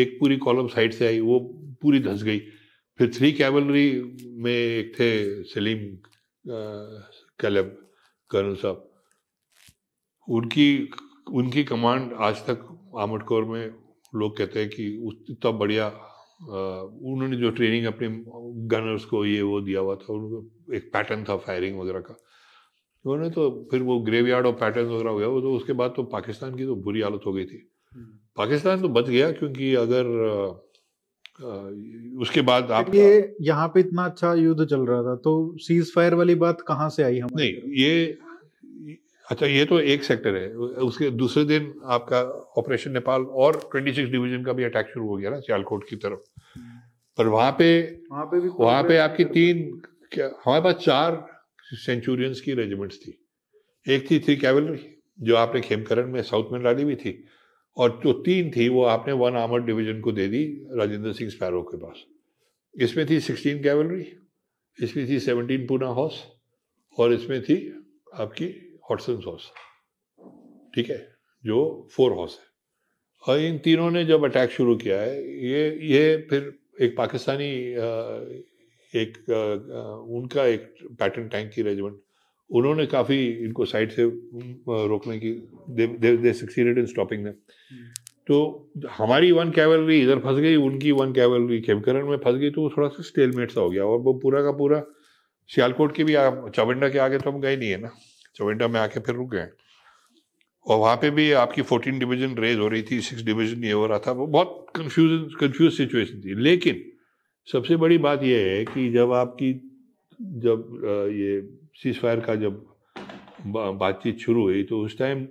एक 0.00 0.16
पूरी 0.20 0.36
कॉलम 0.36 0.66
साइड 0.68 0.92
से 0.92 1.06
आई, 1.06 1.20
वो 1.20 1.38
पूरी 1.82 2.00
धंस 2.00 2.22
गई। 2.22 2.38
फिर 2.98 3.10
थ्री 3.14 3.32
कैवलरी 3.32 3.90
में 4.42 4.52
एक 4.52 4.92
थे 4.94 5.42
सलीम 5.44 5.86
कैलब 7.40 7.76
कर्नल 8.30 8.54
साहब। 8.54 8.90
उनकी 10.28 10.66
उनकी 11.32 11.64
कमांड 11.64 12.12
आज 12.20 12.36
तक 12.46 12.66
आमद 12.98 13.22
कोर 13.22 13.44
में 13.44 13.70
लोग 14.14 14.36
कहते 14.38 14.60
हैं 14.60 14.68
कि 14.68 14.84
इतना 15.30 15.50
बढ़िया 15.50 15.86
उन्होंने 16.42 17.36
जो 17.36 17.50
ट्रेनिंग 17.50 17.86
अपने 17.86 18.08
गनर्स 18.68 19.04
को 19.04 19.24
ये 19.24 19.42
वो 19.42 19.60
दिया 19.60 19.80
हुआ 19.80 19.94
था 19.96 20.12
उनको 20.12 20.74
एक 20.74 20.90
पैटर्न 20.92 21.24
था 21.28 21.36
फायरिंग 21.36 21.78
वगैरह 21.80 22.00
का। 22.00 22.16
उन्होंने 23.04 23.30
तो 23.30 23.68
फिर 23.70 23.82
वो 23.82 23.98
ग्रेवयार्ड 24.00 24.46
और 24.46 24.52
पैटर्न 24.60 24.86
वगैरह 24.86 25.10
हो 25.10 25.18
गया 25.18 25.28
वो 25.28 25.40
तो 25.40 25.54
उसके 25.56 25.72
बाद 25.72 25.92
तो 25.96 26.02
पाकिस्तान 26.12 26.54
की 26.56 26.64
तो 26.64 26.74
बुरी 26.84 27.00
हालत 27.00 27.20
हो 27.26 27.32
गई 27.32 27.44
थी। 27.44 27.60
हम्म। 27.92 28.06
पाकिस्तान 28.36 28.80
तो 28.82 28.88
बच 28.88 29.08
गया 29.08 29.30
क्योंकि 29.32 29.74
अगर 29.74 30.06
उसके 32.22 32.40
बाद 32.48 32.70
आप 32.72 32.94
ये 32.94 33.36
यहाँ 33.42 33.68
पे 33.68 33.80
इतना 33.80 34.04
अच्छा 34.04 34.32
युद्ध 34.34 34.64
चल 34.64 34.80
रहा 34.86 35.02
था 35.02 35.14
तो 35.24 35.32
सीज 35.60 35.92
फायर 35.94 36.14
वाली 36.14 36.34
बात 36.42 36.60
कहाँ 36.68 36.88
से 36.90 37.02
आई 37.02 37.18
हम 37.18 37.30
नहीं 37.36 37.52
ये 37.80 38.18
अच्छा 39.30 39.46
ये 39.46 39.64
तो 39.64 39.78
एक 39.80 40.02
सेक्टर 40.04 40.36
है। 40.36 40.48
उसके 40.84 41.10
दूसरे 41.10 41.44
दिन 41.44 41.72
आपका 41.84 42.20
ऑपरेशन 42.58 42.92
नेपाल 42.92 43.22
और 43.22 43.60
26 43.74 44.10
डिवीज़न 44.10 44.44
का 44.44 44.52
भी 44.52 44.64
अटैक 44.64 44.86
शुरू 44.86 45.06
हो 45.08 45.16
गया 45.16 45.30
ना 45.30 45.38
सियालकोट 45.40 45.88
की 45.90 45.96
तरफ़। 45.96 46.20
पर 47.18 47.26
वहाँ 47.26 47.52
पे 47.58 47.68
वहाँ 48.10 48.24
पे 48.24 48.40
भी 48.40 48.48
वहाँ 48.48 48.82
पे 48.82 48.96
आपकी 48.98 49.24
तीन 49.24 49.82
हमारे 50.18 50.62
पास 50.62 50.74
चार 50.74 51.26
सेंचुरियंस 51.64 52.40
की 52.40 52.54
रेजिमेंट्स 52.54 52.96
थी। 52.96 53.18
एक 53.86 54.10
थी 54.10 54.18
थ्री 54.18 54.36
कैवलरी 54.36 54.80
जो 55.18 55.36
आपने 55.36 55.60
खेमकरण 55.60 56.12
में 56.12 56.22
साउथ 56.22 56.52
में 56.52 56.62
डाली 56.62 56.82
हुई 56.82 56.96
थी। 56.96 57.24
और 57.76 58.00
जो 58.04 58.12
तीन 58.12 58.50
थी 58.50 58.68
वो 58.68 58.84
आपने 58.84 59.12
वन 59.12 59.36
आर्मर 59.36 59.60
डिवीज़न 59.60 60.00
को 60.00 60.12
दे 60.12 60.26
दी 60.28 60.44
राजेंद्र 60.78 61.12
सिंह 61.12 61.30
स्पैरो 61.30 61.62
के 61.62 61.76
पास। 61.76 62.04
इसमें 62.74 63.06
थी 63.10 63.20
सिक्सटीन 63.20 63.62
कैवलरी 63.62 64.06
इसमें 64.78 65.08
थी 65.08 65.18
सेवनटीन 65.20 65.66
पूना 65.66 65.86
हाउस 65.86 66.22
और 66.98 67.12
इसमें 67.12 67.42
थी 67.42 67.56
आपकी 68.14 68.46
हॉटसन 68.90 69.20
हॉर्स 69.26 69.50
ठीक 70.74 70.90
है? 70.90 70.98
जो 71.44 71.88
फोर 71.92 72.12
हॉर्स 72.12 72.32
है। 72.32 72.52
और 73.22 73.40
इन 73.40 73.58
तीनों 73.58 73.90
ने 73.90 74.04
जब 74.04 74.24
अटैक 74.24 74.50
शुरू 74.50 74.76
किया 74.76 75.00
है, 75.00 75.20
ये 75.44 75.68
ये 75.88 76.16
फिर 76.30 76.52
एक 76.82 76.96
पाकिस्तानी 76.96 77.50
एक 78.92 79.16
उनका 80.10 80.44
एक 80.46 80.74
पैटर्न 81.00 81.28
टैंक 81.28 81.50
की 81.54 81.62
रेजिमेंट 81.62 82.00
उन्होंने 82.50 82.86
काफ़ी 82.86 83.16
इनको 83.44 83.64
साइड 83.64 83.90
से 83.92 84.04
रोकने 84.88 85.18
की 85.18 85.30
they 85.70 86.16
they 86.16 86.32
succeeded 86.32 86.78
in 86.78 86.86
stopping 86.86 87.24
them 87.24 87.34
तो 88.26 88.36
हमारी 88.90 89.30
वन 89.32 89.50
कैवलरी 89.50 90.00
इधर 90.02 90.18
फंस 90.18 90.38
गई, 90.40 90.56
उनकी 90.56 90.92
वन 90.92 91.12
कैवलरी 91.12 91.60
खेमकरण 91.60 92.08
में 92.08 92.16
फंस 92.18 92.36
गई 92.36 92.50
तो 92.50 92.62
वो 92.62 92.70
थोड़ा 92.76 92.88
सा 92.88 93.02
स्टेलमेट 93.02 93.50
सा 93.50 93.60
हो 93.60 93.70
गया। 93.70 93.84
और 93.84 93.98
वो 94.00 94.14
पूरा 94.22 94.42
का 94.42 94.52
पूरा 94.58 94.82
सियालकोट 95.50 95.94
के 95.96 96.04
भी 96.04 96.14
चवंडा 96.50 96.88
के 96.88 96.98
आगे 96.98 97.18
तो 97.18 97.30
हम 97.30 97.40
गए 97.40 97.56
नहीं 97.56 97.70
है 97.70 97.80
ना। 97.80 97.90
चवेंटा 98.36 98.68
में 98.68 98.80
आके 98.80 99.00
फिर 99.00 99.14
रुक 99.14 99.30
गए। 99.30 99.48
और 100.66 100.78
वहाँ 100.78 100.96
पे 100.96 101.10
भी 101.10 101.30
आपकी 101.38 101.62
फोर्टीन 101.62 101.98
डिवीज़न 101.98 102.34
रेज 102.38 102.58
हो 102.58 102.68
रही 102.68 102.82
थी 102.82 103.00
सिक्स 103.02 103.22
डिवीज़न 103.22 103.64
ये 103.64 103.72
हो 103.72 103.86
रहा 103.86 103.98
था 104.06 104.12
वो 104.12 104.26
बहुत 104.28 104.66
कंफ्यूज 104.76 105.34
कंफ्यूज 105.40 105.72
सिचुएशन 105.72 106.20
थी। 106.20 106.34
लेकिन 106.42 106.82
सबसे 107.48 107.76
बड़ी 107.76 107.98
बात 107.98 108.22
यह 108.22 108.46
है 108.48 108.64
कि 108.64 108.90
जब 108.92 109.12
आपकी 109.14 109.52
जब 110.40 111.10
ये 111.12 111.40
सीज 111.76 112.00
फायर 112.00 112.20
का 112.20 112.34
जब 112.36 112.64
बातचीत 113.46 114.18
शुरू 114.18 114.42
हुई 114.42 114.62
तो 114.64 114.78
उस 114.84 114.98
टाइम 114.98 115.26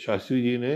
शास्त्री 0.00 0.42
जी 0.42 0.56
ने 0.58 0.74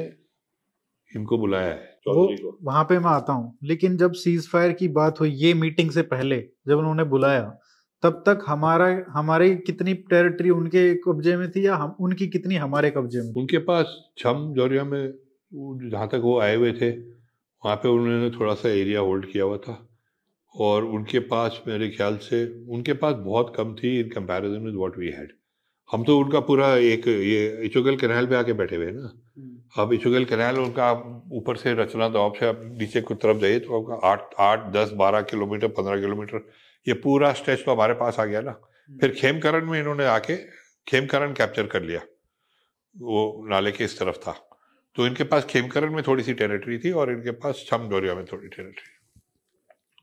इनको 1.12 1.38
बुलाया 1.38 1.68
है 1.68 1.92
वो 2.08 2.56
वहाँ 2.62 2.84
पे 2.84 2.98
मैं 2.98 3.10
आता 3.10 3.32
हूँ। 3.32 3.58
लेकिन 3.64 3.96
जब 3.96 4.12
सीज 4.14 4.48
फायर 4.48 4.72
की 4.72 4.88
बात 4.96 5.20
हुई 5.20 5.30
ये 5.32 5.52
मीटिंग 5.54 5.90
से 5.90 6.02
पहले 6.04 6.38
जब 6.68 6.78
उन्होंने 6.78 7.04
बुलाया 7.10 7.40
तब 8.04 8.22
तक 8.26 8.44
हमारा 8.46 8.86
हमारी 9.10 9.54
कितनी 9.66 9.94
टेरिटरी 10.10 10.50
उनके 10.50 10.82
कब्जे 11.04 11.36
में 11.36 11.50
थी 11.50 11.66
या 11.66 11.76
हम 11.76 11.96
उनकी 12.00 12.26
कितनी 12.28 12.56
हमारे 12.56 12.90
कब्जे 12.90 13.20
में 13.20 13.32
उनके 13.36 13.58
पास 13.68 13.96
छम 14.18 14.52
जौरिया 14.56 14.84
में 14.84 15.02
जहाँ 15.90 16.08
तक 16.08 16.20
वो 16.24 16.38
आए 16.40 16.56
हुए 16.56 16.72
थे 16.72 16.90
वहाँ 16.90 17.76
पे 17.76 17.88
उन्होंने 17.88 18.30
थोड़ा 18.30 18.54
सा 18.54 18.68
एरिया 18.70 19.00
होल्ड 19.00 19.26
किया 19.26 19.44
हुआ 19.44 19.56
था। 19.58 19.76
और 20.54 20.84
उनके 20.86 21.18
पास 21.30 21.62
मेरे 21.68 21.88
ख्याल 21.90 22.16
से 22.22 22.44
उनके 22.70 22.92
पास 22.98 23.14
बहुत 23.20 23.52
कम 23.56 23.74
थी 23.74 23.98
in 24.00 24.08
comparison 24.08 24.64
with 24.64 24.74
what 24.74 24.98
we 24.98 25.08
had 25.10 25.32
हम 25.90 26.04
तो 26.04 26.18
उनका 26.18 26.40
पूरा 26.40 26.68
एक 26.90 27.08
ये 27.08 27.40
इचुगल 27.66 27.96
कैनाल 27.96 28.26
पे 28.26 28.36
आके 28.36 28.52
बैठे 28.52 28.76
हुए 28.76 28.90
ना। 28.90 29.08
हम्म। 29.36 29.82
अब 29.82 29.92
इचुगल 29.92 30.24
कैनाल 30.24 30.58
उनका 30.58 30.90
ऊपर 31.32 31.56
से 31.56 31.74
रचना 31.74 32.08
दबाव 32.08 32.34
से 32.40 32.46
आप 32.46 32.60
नीचे 32.80 33.00
की 33.00 33.14
तरफ़ 33.24 33.38
जाइए 33.38 33.58
तो 33.60 33.80
आपका 33.80 34.06
आठ 34.08 34.34
आठ 34.40 34.70
दस 34.72 34.92
बारह 34.96 35.20
किलोमीटर 35.32 35.68
पंद्रह 35.78 36.00
किलोमीटर 36.00 36.46
ये 36.86 36.94
पूरा 36.94 37.32
स्ट्रेच 37.32 37.64
तो 37.64 37.72
हमारे 37.72 37.94
पास 37.94 38.18
आ 38.20 38.24
गया 38.24 38.40
ना। 38.40 38.50
हम्म। 38.50 38.98
फिर 38.98 39.10
खेमकरण 39.12 39.70
में 39.70 39.78
इन्होंने 39.80 40.04
आके 40.06 40.36
खेमकरण 40.86 41.32
कैप्चर 41.32 41.66
कर 41.66 41.82
लिया। 41.82 42.00
वो 42.96 43.46
नाले 43.50 43.72
के 43.72 43.84
इस 43.84 43.98
तरफ़ 43.98 44.16
था। 44.18 44.32
तो 44.96 45.06
इनके 45.06 45.24
पास 45.24 45.44
खेमकरण 45.44 45.94
में 45.94 46.02
थोड़ी 46.06 46.22
सी 46.22 46.34
टेरिटरी 46.34 46.78
थी 46.78 46.90
और 46.92 47.10
इनके 47.12 47.30
पास 47.44 47.64
छम 47.68 47.88
डोरिया 47.90 48.14
में 48.14 48.24
थोड़ी 48.24 48.48
territory 48.48 48.92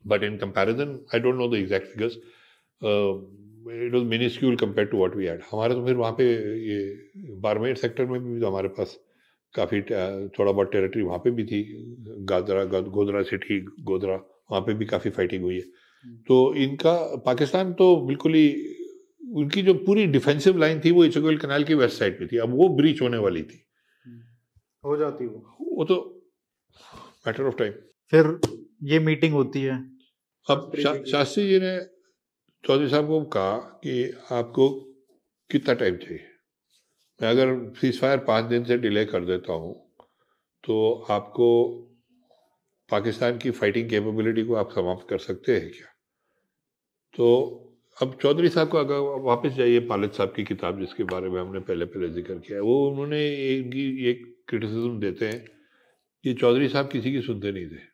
but 0.06 0.24
in 0.24 0.38
comparison 0.38 0.98
I 1.16 1.20
don't 1.20 1.36
know 1.36 1.48
the 1.48 1.56
exact 1.56 1.88
figures 1.88 2.16
it 2.82 3.94
was 3.94 4.04
minuscule 4.06 4.56
compare 4.56 4.88
to 4.88 4.98
what 4.98 5.16
we 5.16 5.26
had 5.26 5.42
हमारे 5.52 5.74
तो 5.74 5.86
फिर 5.86 5.96
वहाँ 5.96 6.12
पे 6.18 6.26
ये 6.62 7.34
बारमेर 7.42 7.76
सेक्टर 7.76 8.06
में 8.06 8.20
भी 8.24 8.40
तो 8.40 8.48
हमारे 8.48 8.68
पास 8.80 8.98
काफ़ी 9.56 9.82
थोड़ा 9.82 10.52
बहुत 10.52 10.72
टेरिटरी 10.72 11.02
वहाँ 11.04 11.20
पे 11.20 11.32
भी 11.32 11.44
थी। 11.46 11.62
गादरा 12.30 12.64
गोदरा 12.66 13.22
सिटी 13.24 13.60
गोदरा 13.84 14.16
वहाँ 14.16 14.62
पे 14.62 14.74
भी 14.74 14.86
काफ़ी 14.86 15.10
फाइटिंग 15.12 15.44
हुई 15.44 15.56
है। 15.56 15.66
तो 16.28 16.54
इनका 16.56 16.94
पाकिस्तान 17.26 17.74
तो 17.74 17.96
बिल्कुल 17.98 18.34
ही 18.34 18.48
उनकी 19.36 19.62
जो 19.62 19.74
पूरी 19.76 20.06
डिफेंसिव 20.08 20.58
लाइन 20.58 20.80
थी 20.86 20.92
वो 20.92 21.04
इचगोल 21.06 21.38
कनाल 21.38 21.64
की 21.64 21.74
वेस्ट 21.74 22.00
साइड 22.00 22.18
पे 22.20 22.28
थी। 22.28 22.38
अब 22.38 22.56
वो 22.56 22.68
ब्रीच 22.70 23.02
होने 23.02 23.18
वाली 23.18 23.44
थी। 23.44 23.62
हो 24.84 24.96
जाती 24.98 25.26
वो। 25.26 25.56
वो 25.62 25.86
तो 25.86 25.98
मैटर 27.28 27.44
ऑफ़ 27.44 27.56
टाइम 27.56 27.72
फिर 28.12 28.40
ये 28.84 29.00
मीटिंग 29.00 29.34
होती 29.34 29.62
है। 29.62 29.78
अब 30.48 30.72
शा, 30.80 30.94
शास्त्री 31.04 31.48
जी 31.50 31.60
ने 31.60 31.78
चौधरी 32.64 32.90
साहब 32.90 33.08
को 33.08 33.22
कहा 33.26 33.58
कि 33.84 34.04
आपको 34.32 34.70
कितना 35.50 35.74
टाइम 35.74 35.96
चाहिए? 35.98 36.26
मैं 37.20 37.30
अगर 37.30 37.74
सीज 37.82 38.00
फायर 38.00 38.18
पाँच 38.18 38.46
दिन 38.46 38.64
से 38.66 38.78
डिले 38.78 39.06
कर 39.06 39.26
देता 39.26 39.54
हूँ 39.54 39.74
तो 40.64 40.94
आपको 41.10 41.48
पाकिस्तान 42.90 43.38
की 43.38 43.52
फाइटिंग 43.52 43.90
कैपेबिलिटी 43.90 44.44
को 44.44 44.56
आप 44.56 44.72
समाप्त 44.72 45.10
कर 45.10 45.18
सकते 45.20 45.58
हैं 45.60 45.70
क्या? 45.72 45.91
तो 47.18 47.58
अब 48.02 48.18
चौधरी 48.22 48.50
साहब 48.50 48.68
को 48.68 48.78
अगर 48.78 49.22
वापस 49.22 49.50
जाइए 49.50 49.80
पालित 49.80 50.14
साहब 50.14 50.34
की 50.36 50.44
किताब 50.44 50.80
जिसके 50.80 51.04
बारे 51.04 51.30
में 51.30 51.42
हमने 51.42 51.60
पहले 51.60 51.86
पहले 51.86 52.10
ज़िक्र 52.10 52.34
किया 52.34 52.58
है 52.58 52.62
वो 52.62 52.90
उन्होंने 52.90 53.48
इनकी 53.58 54.10
एक 54.10 54.38
क्रिटिसिज्म 54.48 55.00
देते 55.00 55.26
हैं 55.26 55.46
कि 56.24 56.34
चौधरी 56.34 56.68
साहब 56.68 56.88
किसी 56.88 57.12
की 57.12 57.22
सुनते 57.22 57.52
नहीं 57.52 57.66
थे। 57.66 57.90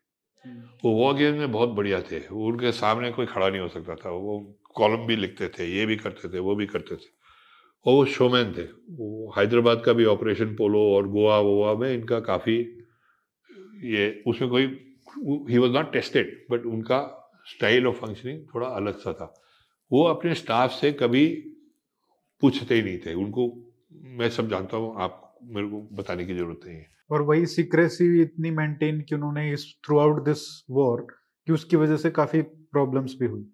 वो 0.84 0.92
वॉर 0.92 1.14
गेम 1.16 1.36
में 1.36 1.52
बहुत 1.52 1.70
बढ़िया 1.70 2.02
थे। 2.02 2.28
उनके 2.28 2.72
सामने 2.72 3.12
कोई 3.12 3.26
खड़ा 3.26 3.50
नहीं 3.50 3.62
हो 3.62 3.68
सकता 3.68 3.96
था। 3.96 4.10
वो 4.10 4.60
कॉलम 4.76 5.06
भी 5.06 5.16
लिखते 5.16 5.48
थे 5.48 5.78
ये 5.78 5.86
भी 5.86 5.96
करते 5.96 6.30
थे 6.30 6.40
वो 6.40 6.56
भी 6.56 6.66
करते 6.66 6.96
थे। 6.96 7.10
और 7.86 7.94
वो 7.94 8.06
शोमैन 8.06 8.54
थे। 8.58 8.64
वो 8.64 9.34
हैदराबाद 9.38 9.84
का 9.86 9.94
भी 9.94 10.06
ऑपरेशन 10.06 10.56
पोलो 10.56 10.82
और 10.96 11.08
गोवा 11.08 11.40
वोवा 11.40 11.74
में 11.74 11.94
इनका 11.94 12.20
काफ़ी 12.20 12.58
ये 13.84 14.24
उसमें 14.28 14.50
कोई 14.50 14.64
he 15.50 15.58
was 15.58 15.72
not 15.72 15.94
tested 15.94 16.46
but 16.52 16.66
उनका 16.66 17.17
स्टाइल 17.48 17.88
ऑफ़ 17.88 17.96
फंक्शनिंग 17.96 18.40
थोड़ा 18.56 18.68
अलग 18.68 18.98
सा 18.98 19.14
था। 19.14 19.34
वो 19.92 20.04
अपने 20.04 20.34
स्टाफ 20.36 20.72
से 20.72 20.92
कभी 20.92 21.28
पूछते 22.42 22.76
ही 22.76 22.82
नहीं 22.82 22.98
थे। 22.98 23.14
उनको 23.14 23.74
मैं 24.04 24.30
सब 24.30 24.50
जानता 24.50 24.78
हूँ 24.78 24.96
आप 25.02 25.40
मेरे 25.44 25.68
को 25.68 25.82
बताने 25.92 26.26
की 26.26 26.34
ज़रूरत 26.34 26.60
नहीं 26.66 26.78
है। 26.78 26.88
और 27.12 27.22
वही 27.22 27.46
सीक्रेसी 27.46 28.22
इतनी 28.22 28.52
मेंटेन 28.52 29.02
की 29.02 29.16
उन्होंने 29.16 29.54
इस 29.54 29.76
थ्रू 29.86 30.00
आउट 30.00 30.26
दिस 30.26 30.66
वॉर 30.72 31.08
कि 31.48 31.54
उसकी 31.54 31.76
वजह 31.76 31.98
से 31.98 32.10
काफ़ी 32.12 32.42
प्रॉब्लम्स 32.42 33.16
भी 33.20 33.26
हुई। 33.26 33.46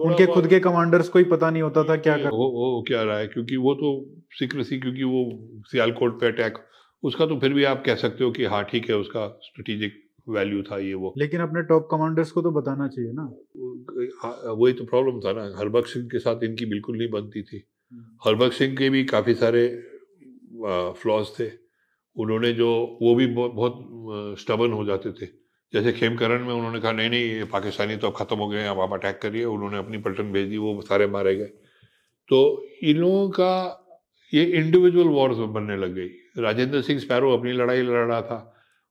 उनके 0.00 0.26
खुद 0.26 0.46
के 0.46 0.60
कमांडर्स 0.60 1.08
को 1.08 1.18
ही 1.18 1.24
पता 1.24 1.50
नहीं 1.50 1.62
होता 1.62 1.84
था 1.84 1.96
क्या 1.96 2.16
कर 2.16 2.30
वो, 2.30 2.50
वो 2.50 2.84
क्या 2.88 3.02
रहा 3.02 3.18
है? 3.18 3.26
क्योंकि 3.26 3.56
वो 3.56 3.74
तो 3.74 4.20
सीक्रेसी 4.30 4.80
क्योंकि 4.80 5.02
वो 5.02 5.48
सियालकोट 5.64 6.20
पे 6.20 6.26
अटैक 6.26 6.58
उसका 7.02 7.26
तो 7.26 7.38
फिर 7.40 7.52
भी 7.52 7.64
आप 7.64 7.82
कह 7.86 7.94
सकते 7.94 8.24
हो 8.24 8.30
कि 8.30 8.44
हाँ 8.44 8.64
ठीक 8.64 8.90
है 8.90 8.96
उसका 8.96 9.38
स्ट्रेटेजिक 9.42 10.07
वैल्यू 10.28 10.62
था 10.62 10.78
ये 10.78 10.94
वो। 10.94 11.12
लेकिन 11.18 11.40
अपने 11.40 11.62
टॉप 11.62 11.88
कमांडर्स 11.90 12.30
को 12.30 12.42
तो 12.42 12.50
बताना 12.50 12.88
चाहिए 12.88 13.12
ना। 13.12 13.24
वही 14.52 14.72
तो 14.72 14.84
प्रॉब्लम 14.84 15.20
था 15.20 15.32
ना। 15.32 15.44
हरबख्श 15.58 15.92
सिंह 15.92 16.06
के 16.08 16.18
साथ 16.18 16.44
इनकी 16.44 16.66
बिल्कुल 16.66 16.98
नहीं 16.98 17.10
बनती 17.10 17.42
थी। 17.42 17.62
हम्म। 17.92 18.04
हरबख्श 18.24 18.58
सिंह 18.58 18.76
के 18.76 18.90
भी 18.90 19.04
काफ़ी 19.04 19.34
सारे 19.34 19.66
फ्लॉज 21.00 21.26
थे। 21.38 21.50
उन्होंने 22.16 22.52
जो 22.52 22.68
वो 23.02 23.14
भी 23.14 23.26
बहुत 23.34 23.84
स्टबन 24.40 24.72
हो 24.72 24.84
जाते 24.84 25.12
थे। 25.12 25.26
जैसे 25.72 25.92
खेमकरण 25.92 26.46
में 26.46 26.52
उन्होंने 26.54 26.80
कहा 26.80 26.92
नहीं 26.92 27.10
नहीं 27.10 27.22
ये 27.22 27.44
पाकिस्तानी 27.44 27.96
तो 27.96 28.06
अब 28.06 28.14
ख़त्म 28.16 28.36
हो 28.36 28.48
गए 28.48 28.66
अब 28.66 28.80
आप 28.80 28.92
अटैक 28.92 29.18
करिए। 29.22 29.44
उन्होंने 29.46 29.78
अपनी 29.78 29.98
पलटन 29.98 30.32
भेज 30.32 30.48
दी 30.48 30.56
वो 30.58 30.80
सारे 30.82 31.06
मारे 31.06 31.34
गए। 31.36 31.50
तो 32.30 32.38
इन 32.82 32.96
लोगों 32.96 33.28
का 33.30 33.84
ये 34.32 34.44
इंडिविजुअल 34.44 35.08
वॉर्स 35.08 35.38
बनने 35.48 35.76
लग 35.76 35.94
गई। 35.94 36.08
राजेंद्र 36.38 36.80
सिंह 36.82 36.98
स्पैरो 37.00 37.32
अपनी 37.32 37.52
लड़ाई 37.52 37.82
लड़ 37.82 38.06
रहा 38.06 38.20
था। 38.22 38.38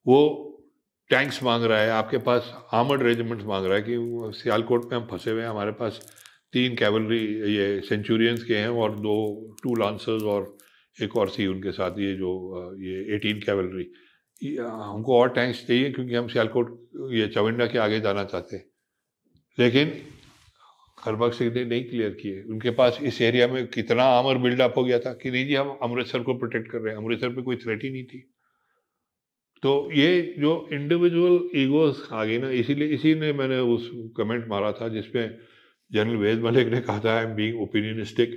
वो 0.06 0.20
टैंक्स 1.10 1.42
मांग 1.44 1.64
रहा 1.64 1.80
है, 1.80 1.90
आपके 1.90 2.18
पास 2.18 2.54
आर्मर्ड 2.74 3.04
रेजिमेंट्स 3.04 3.46
मांग 3.46 3.66
रहा 3.66 3.76
है 3.76 3.82
कि 3.82 3.96
सियालकोट 4.38 4.92
में 4.92 4.98
हम 5.00 5.08
फंसे 5.12 5.32
हुए 5.32 5.42
हैं, 5.42 5.50
हमारे 5.50 5.72
पास 5.72 6.00
तीन 6.54 6.76
कैवलरी 6.76 7.20
ये 7.56 7.80
सेंचुरियंस 7.82 8.44
के 8.44 8.56
हैं 8.56 8.68
और 8.68 8.96
दो 9.00 9.16
टू 9.64 9.76
लांसर्स 9.76 10.24
और 10.24 10.56
एक 10.98 11.16
और 11.18 11.30
थी 11.30 11.48
उनके 11.48 11.72
साथ, 11.72 12.00
ये 12.00 12.14
जो 12.16 12.76
ये 12.82 13.16
एटीन 13.16 13.40
कैवलरी 13.40 13.90
हमको 14.60 15.18
और 15.20 15.30
टैंक्स 15.30 15.66
चाहिए 15.68 15.92
क्योंकि 15.92 16.16
हम 16.16 16.28
सियालकोट 16.28 17.12
ये 17.14 17.28
चविंडा 17.28 17.66
के 17.66 17.78
आगे 17.80 18.00
जाना 18.00 18.24
चाहते 18.24 18.56
हैं। 18.56 18.66
लेकिन 19.58 19.94
हरबख्श 20.98 21.38
सिंह 21.38 21.54
ने 21.54 21.64
नहीं 21.66 21.84
क्लियर 21.84 22.10
किए। 22.22 22.42
उनके 22.44 22.70
पास 22.72 23.00
इस 23.04 23.22
एरिया 23.22 23.48
में 23.48 23.66
कितना 23.68 24.04
आमर 24.04 24.38
बिल्डअप 24.38 24.74
हो 24.78 24.84
गया 24.84 25.00
था 25.00 25.14
कि 25.14 25.32
नहीं 25.32 25.46
जी, 25.48 25.56
हम 25.56 25.78
अमृतसर 25.84 26.24
को 26.24 26.34
प्रोटेक्ट 26.34 26.72
कर 26.72 26.80
रहे 26.80 26.94
हैं। 26.94 27.02
अमृतसर 27.02 27.30
पे 27.30 27.42
कोई 27.42 27.56
थ्रेट 27.56 27.84
ही 27.84 27.90
नहीं 27.90 28.04
थी। 28.04 28.24
तो 29.64 29.72
ये 29.92 30.36
जो 30.40 30.52
इंडिविजुअल 30.74 31.40
ईगोस 31.56 32.08
आ 32.12 32.24
गई 32.26 32.38
ना 32.38 32.50
इसीलिए 32.56 32.88
इसी 32.96 33.14
ने 33.16 33.32
मैंने 33.34 33.58
उस 33.68 33.90
कमेंट 34.18 34.48
मारा 34.48 34.72
था 34.72 34.88
जिसमें 34.88 35.38
जनरल 35.92 36.16
वेद 36.16 36.44
मलिक 36.44 36.68
ने 36.68 36.82
कहा 36.82 37.00
था 37.00 37.18
आई 37.18 37.24
एम 37.24 37.34
बीइंग 37.36 37.62
ओपिनियनिस्टिक 37.62 38.36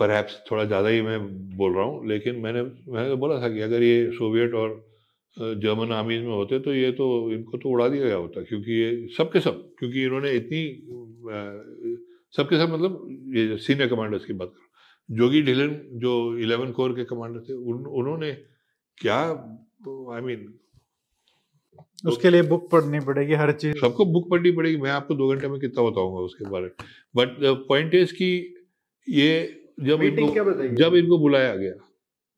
पर 0.00 0.22
थोड़ा 0.50 0.64
ज़्यादा 0.64 0.88
ही 0.88 1.02
मैं 1.02 1.18
बोल 1.56 1.74
रहा 1.74 1.84
हूँ 1.84 2.08
लेकिन 2.08 2.36
मैंने 2.36 2.62
मैंने 2.92 3.14
बोला 3.14 3.40
था 3.42 3.48
कि 3.48 3.60
अगर 3.60 3.82
ये 3.82 4.10
सोवियत 4.12 4.54
और 4.54 4.76
जर्मन 5.36 5.92
आर्मीज 5.92 6.22
में 6.22 6.32
होते 6.32 6.58
तो 6.58 6.74
ये 6.74 6.90
तो 6.92 7.06
इनको 7.32 7.58
तो 7.58 7.68
उड़ा 7.68 7.88
दिया 7.88 8.04
गया 8.04 8.16
होता 8.16 8.42
क्योंकि 8.42 8.72
ये 8.72 8.90
सब 9.16 9.32
के 9.32 9.40
सब 9.40 9.62
क्योंकि 9.78 10.04
इन्होंने 10.04 10.30
इतनी 10.32 10.62
सब 12.34 12.48
के 12.48 12.58
सब 12.58 12.72
मतलब 12.72 13.34
ये 13.36 13.56
सीनियर 13.58 13.88
कमांडर्स 13.88 14.24
की 14.24 14.32
बात 14.32 14.48
कर 14.48 15.16
जोगी 15.16 15.42
ढिलन 15.42 15.80
जो 16.00 16.14
इलेवन 16.38 16.72
कोर 16.72 16.92
के 16.92 17.04
कमांडर 17.04 17.40
थे 17.40 17.52
उन, 17.52 17.84
उन्होंने 17.86 18.32
क्या 18.98 19.20
आई 19.80 20.20
I 20.20 20.24
मीन 20.24 20.38
mean, 20.38 20.52
उसके 22.06 22.30
लिए 22.30 22.42
बुक 22.42 22.68
पढ़नी 22.70 23.00
पड़ेगी 23.00 23.34
हर 23.34 23.52
चीज़। 23.52 23.76
सबको 23.78 24.04
बुक 24.04 24.28
पढ़नी 24.30 24.50
पड़ेगी। 24.50 24.76
मैं 24.76 24.90
आपको 24.90 25.14
दो 25.14 25.28
घंटे 25.28 25.48
में 25.48 25.58
कितना 25.60 25.82
बताऊँगा 25.84 26.20
उसके 26.20 26.48
बारे 26.50 26.64
में। 26.64 26.86
बट 27.16 27.36
पॉइंट 27.68 27.94
इज़ 27.94 28.12
कि 28.14 28.30
ये 29.08 29.30
जब 29.80 30.02
इनको 30.02 30.66
जब 30.76 30.94
इनको 30.94 31.18
बुलाया 31.18 31.54
गया। 31.56 31.72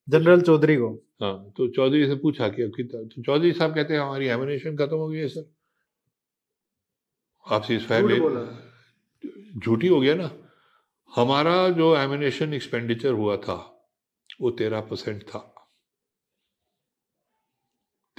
जनरल 0.09 0.41
चौधरी 0.41 0.77
को। 0.77 0.89
हाँ 1.23 1.53
तो 1.57 1.69
चौधरी 1.69 2.07
से 2.07 2.15
पूछा 2.17 2.49
कि 2.49 2.69
कितना 2.77 3.03
तो 3.05 3.23
चौधरी 3.23 3.53
साहब 3.53 3.75
कहते 3.75 3.95
हैं 3.95 4.01
हमारी 4.01 4.27
एमिनेशन 4.29 4.77
खत्म 4.77 4.97
हो 4.97 5.09
गई 5.09 5.19
है 5.19 5.29
सर 5.29 5.51
आप 7.47 7.63
सीज 7.63 7.87
झूठी 9.59 9.89
हो 9.89 10.01
गया 10.01 10.15
ना। 10.15 10.31
हमारा 11.13 11.69
जो 11.69 11.97
एमिनेशन 11.97 12.55
एक्सपेंडिचर 12.55 13.13
हुआ 13.13 13.37
था 13.37 13.57
वो 14.41 14.51
तेरह 14.51 14.81
परसेंट 14.81 15.23
था। 15.23 15.60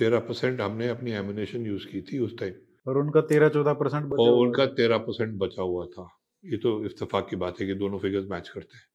तेरह 0.02 0.19
परसेंट 0.28 0.61
हमने 0.61 0.88
अपनी 0.90 1.11
एमिनेशन 1.14 1.65
यूज़ 1.65 1.88
की 1.88 2.02
थी 2.02 2.19
उस 2.19 2.38
टाइम 2.40 2.53
और 2.88 2.98
उनका 2.98 3.22
तेरह 3.32 3.49
चौदह 3.49 3.73
परसेंट 3.73 4.14
और 4.14 4.32
उनका 4.38 4.65
तेरह 4.78 4.98
परसेंट 5.07 5.38
बचा 5.40 5.61
हुआ 5.61 5.86
था। 5.86 6.07
ये 6.44 6.57
तो 6.57 6.69
इतफाक 6.86 7.30
की 7.30 7.36
बात 7.36 7.61
है 7.61 7.68
कि 7.68 7.73
दोनों 7.76 7.99
फिगर्स 7.99 8.30
मैच 8.32 8.49
करते 8.49 8.78
हैं। 8.78 8.86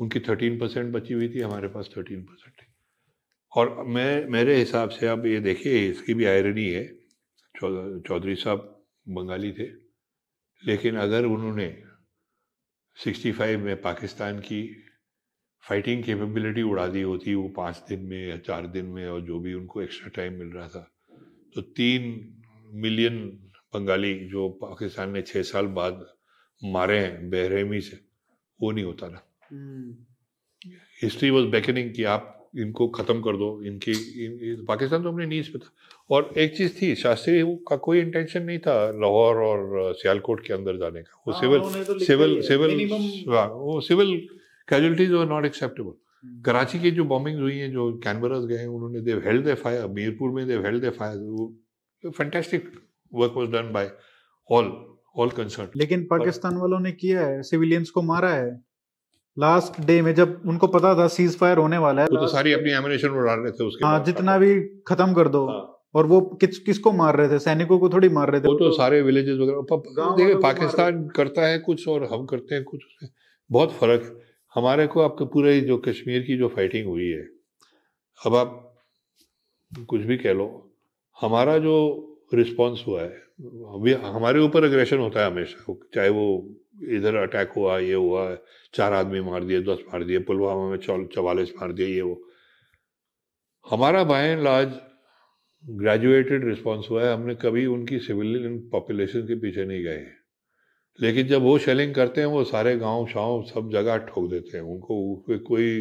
उनकी 0.00 0.20
थर्टीन 0.20 0.58
परसेंट 0.58 0.92
बची 0.92 1.14
हुई 1.14 1.28
थी 1.28 1.40
हमारे 1.40 1.68
पास 1.68 1.90
थर्टीन 1.96 2.22
परसेंट 2.22 2.66
और 3.52 3.84
मैं 3.88 4.28
मेरे 4.30 4.56
हिसाब 4.56 4.90
से 4.90 5.06
अब 5.06 5.26
ये 5.26 5.40
देखिए 5.40 5.88
इसकी 5.88 6.14
भी 6.14 6.24
आयरनी 6.24 6.66
है 6.68 6.84
चौधरी 7.54 8.34
साहब 8.34 8.66
बंगाली 9.08 9.52
थे 9.52 9.66
लेकिन 10.62 10.96
अगर 10.96 11.24
उन्होंने 11.24 11.66
65 12.96 13.56
में 13.56 13.80
पाकिस्तान 13.82 14.38
की 14.38 14.60
फाइटिंग 15.64 16.02
कैपेबिलिटी 16.04 16.62
उड़ा 16.62 16.86
दी 16.86 17.02
होती 17.02 17.34
वो 17.34 17.48
पाँच 17.48 17.82
दिन 17.88 18.00
में 18.00 18.28
या 18.28 18.36
चार 18.36 18.66
दिन 18.66 18.86
में 18.86 19.06
और 19.06 19.20
जो 19.20 19.38
भी 19.38 19.54
उनको 19.54 19.82
एक्स्ट्रा 19.82 20.08
टाइम 20.08 20.38
मिल 20.38 20.48
रहा 20.48 20.68
था। 20.68 20.90
तो 21.54 21.60
तीन 21.60 22.34
मिलियन 22.72 23.18
बंगाली 23.74 24.14
जो 24.28 24.48
पाकिस्तान 24.48 25.10
ने 25.10 25.22
छः 25.22 25.42
साल 25.42 25.66
बाद 25.66 26.06
मारे 26.64 26.98
हैं 26.98 27.30
बेरहमी 27.30 27.80
से 27.80 27.98
वो 28.60 28.70
नहीं 28.70 28.84
होता 28.84 29.08
ना। 29.08 29.22
हिस्ट्री 31.02 31.30
वॉज़ 31.30 31.46
बैकनिंग 31.46 31.94
कि 31.94 32.04
आप 32.04 32.36
इनको 32.58 32.88
खत्म 32.88 33.20
कर 33.22 33.36
दो 33.36 33.62
इनकी 33.64 33.92
इन, 34.24 34.64
पाकिस्तान 34.68 35.02
तो 35.02 35.12
अपने 35.12 35.26
नीज 35.26 35.48
पे 35.48 35.58
था। 35.58 35.70
और 36.10 36.32
एक 36.38 36.56
चीज़ 36.56 36.82
थी 36.82 36.94
शास्त्री 36.94 37.42
का 37.68 37.76
कोई 37.76 38.00
इंटेंशन 38.00 38.42
नहीं 38.42 38.58
था 38.58 38.74
लाहौर 38.90 39.36
और 39.36 39.94
सियालकोट 39.94 40.46
के 40.46 40.52
अंदर 40.54 40.76
जाने 40.76 41.02
का। 41.02 41.22
वो 41.26 41.32
सिविल 41.40 41.60
तो 41.84 41.98
सिविल 41.98 42.40
सिविल 42.42 42.92
हाँ, 43.28 43.48
वो 43.48 43.80
civil 43.80 44.28
casualties 44.70 45.12
were 45.12 45.26
not 45.28 45.44
acceptable 45.46 45.92
Karachi 46.44 46.78
की 46.78 46.90
जो 46.90 47.04
बॉम्बिंग 47.04 47.40
हुई 47.40 47.56
हैं 47.56 47.70
जो 47.72 47.90
कैनबरस 48.04 48.44
गए 48.44 48.66
उन्होंने 48.66 49.00
they've 49.00 49.22
held 49.26 49.44
their 49.44 49.54
fire 49.62 49.86
Mirpur 49.94 50.30
में 50.30 50.46
they've 50.46 50.64
held 50.66 50.82
their 50.82 50.90
fire 50.90 52.10
fantastic 52.10 52.70
work 53.12 53.34
was 53.36 53.48
done 53.50 53.72
by 53.72 53.90
all 54.50 54.72
all 55.16 55.30
concern 55.36 55.68
लेकिन 55.76 56.06
पाकिस्तान 56.10 56.56
वालों 56.56 56.80
ने 56.80 56.92
किया 56.92 57.26
है 57.26 57.42
सिविलियंस 57.42 57.90
को 57.90 58.02
मारा 58.02 58.30
है। 58.30 58.50
लास्ट 59.36 59.80
डे 59.86 60.00
में 60.02 60.14
जब 60.14 60.40
उनको 60.46 60.66
पता 60.66 60.94
था 60.94 61.06
सीज 61.08 61.36
फायर 61.38 61.58
होने 61.58 61.78
वाला 61.78 62.02
है 62.02 62.08
तो 62.08 62.16
तो 62.16 62.26
सारी 62.26 62.52
अपनी 62.52 62.70
एमिनेशन 62.72 63.08
उड़ा 63.10 63.34
रहे 63.34 63.52
थे 63.52 63.64
उसके 63.64 63.86
हाँ 63.86 64.02
जितना 64.04 64.38
भी 64.38 64.54
खत्म 64.88 65.12
कर 65.14 65.28
दो 65.28 65.46
हाँ। 65.48 65.60
और 65.94 66.06
वो 66.06 66.20
किस 66.40 66.58
किसको 66.58 66.92
मार 66.92 67.16
रहे 67.16 67.28
थे? 67.28 67.38
सैनिकों 67.38 67.78
को 67.78 67.88
थोड़ी 67.90 68.08
मार 68.08 68.30
रहे 68.30 68.40
थे। 68.40 68.48
वो 68.48 68.58
तो 68.58 68.70
सारे 68.72 69.00
विलेजेस 69.02 69.38
वगैरह 69.38 70.16
देखिए 70.16 70.34
पाकिस्तान 70.42 71.06
करता 71.16 71.46
है 71.46 71.58
कुछ 71.58 71.86
और 71.88 72.04
हम 72.12 72.26
करते 72.26 72.54
हैं 72.54 72.64
कुछ। 72.64 72.80
बहुत 73.50 73.72
फ़र्क 73.72 74.20
हमारे 74.54 74.86
को 74.86 75.00
आपके 75.00 75.24
पूरे 75.32 75.60
जो 75.60 75.76
कश्मीर 75.78 76.22
की 76.22 76.36
जो 76.36 76.48
फाइटिंग 76.48 76.86
हुई 76.86 77.08
है, 77.08 77.22
अब 78.18 78.34
आप 78.36 78.56
कुछ 79.88 80.00
भी 80.02 80.16
कह 80.16 80.32
लो, 80.32 80.46
हमारा 81.16 81.58
जो 81.58 81.76
रिस्पॉन्स 82.34 82.84
हुआ 82.86 83.02
है 83.02 83.28
हमारे 84.04 84.40
ऊपर 84.40 84.64
अग्रेशन 84.64 84.98
होता 84.98 85.20
है 85.20 85.30
हमेशा, 85.30 85.74
चाहे 85.94 86.08
वो 86.08 86.24
इधर 86.90 87.14
अटैक 87.16 87.52
हुआ, 87.56 87.78
ये 87.78 87.94
हुआ, 87.94 88.36
चार 88.74 88.92
आदमी 88.92 89.20
मार 89.20 89.44
दिए, 89.44 89.60
दस 89.62 89.84
मार 89.88 90.04
दिए, 90.04 90.18
पुलवामा 90.20 90.68
में 90.70 91.06
चवालीस 91.08 91.52
मार 91.56 91.72
दिए, 91.72 91.86
ये 91.86 92.02
वो। 92.02 92.20
हमारा 93.66 94.02
by 94.04 94.28
and 94.28 94.42
large 94.42 94.72
graduated 95.64 96.44
response 96.44 96.90
हुआ 96.90 97.04
है, 97.04 97.12
हमने 97.14 97.34
कभी 97.42 97.66
उनकी 97.66 97.98
सिविलियन 97.98 98.58
पॉपुलेशन 98.72 99.22
के 99.22 99.34
पीछे 99.40 99.64
नहीं 99.64 99.82
गए 99.84 100.06
लेकिन 101.02 101.26
जब 101.26 101.42
वो 101.42 101.58
शेलिंग 101.58 101.94
करते 101.94 102.20
हैं 102.20 102.28
वो 102.28 102.44
सारे 102.44 102.76
गाँव 102.76 103.06
शाव 103.06 103.42
सब 103.42 103.70
जगह 103.72 103.96
ठोक 103.96 104.30
देते 104.30 104.56
हैं। 104.56 104.64
उनको 104.64 105.24
कोई 105.38 105.80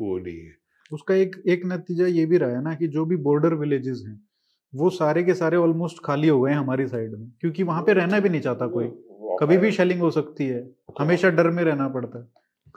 वो 0.00 0.18
नहीं 0.18 0.38
है। 0.38 0.52
उसका 0.92 1.14
एक 1.14 1.36
एक 1.46 1.62
नतीजा 1.66 2.06
ये 2.06 2.26
भी 2.26 2.38
रहा 2.38 2.50
है 2.50 2.62
ना 2.62 2.74
कि 2.74 2.88
जो 2.88 3.04
भी 3.04 3.16
बॉर्डर 3.16 3.54
विलेजेस 3.54 4.02
हैं 4.08 4.20
वो 4.72 4.90
सारे 4.90 5.22
के 5.22 5.34
सारे 5.34 5.56
ऑलमोस्ट 5.56 5.96
खाली 6.04 6.28
हो 6.28 6.40
गए 6.40 6.50
हैं 6.50 6.58
हमारी 6.58 6.86
साइड 6.86 7.12
में। 7.12 7.30
क्योंकि 7.40 7.62
वहाँ 7.62 7.82
पे 7.82 7.92
रहना 7.92 8.20
भी 8.20 8.28
नहीं 8.28 8.40
चाहता 8.40 8.66
कोई। 8.66 8.86
कभी 9.40 9.56
भी 9.56 9.70
शेलिंग 9.72 10.00
हो 10.00 10.10
सकती 10.10 10.44
है। 10.44 10.70
हमेशा 10.98 11.30
डर 11.30 11.50
में 11.50 11.62
रहना 11.64 11.88
पड़ता 11.88 12.18
है। 12.18 12.28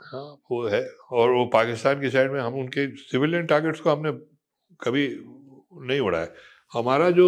हाँ 0.04 0.42
वो 0.50 0.66
है। 0.68 0.82
और 1.12 1.30
वो 1.30 1.44
पाकिस्तान 1.46 2.00
की 2.00 2.10
साइड 2.10 2.32
में 2.32 2.40
हम 2.40 2.54
उनके 2.54 2.86
सिविलियन 2.96 3.46
टारगेट्स 3.46 3.80
को 3.80 3.90
हमने 3.90 4.12
कभी 4.80 5.08
नहीं 5.86 6.00
उड़ाया। 6.00 6.26
हमारा 6.72 7.10
जो 7.10 7.26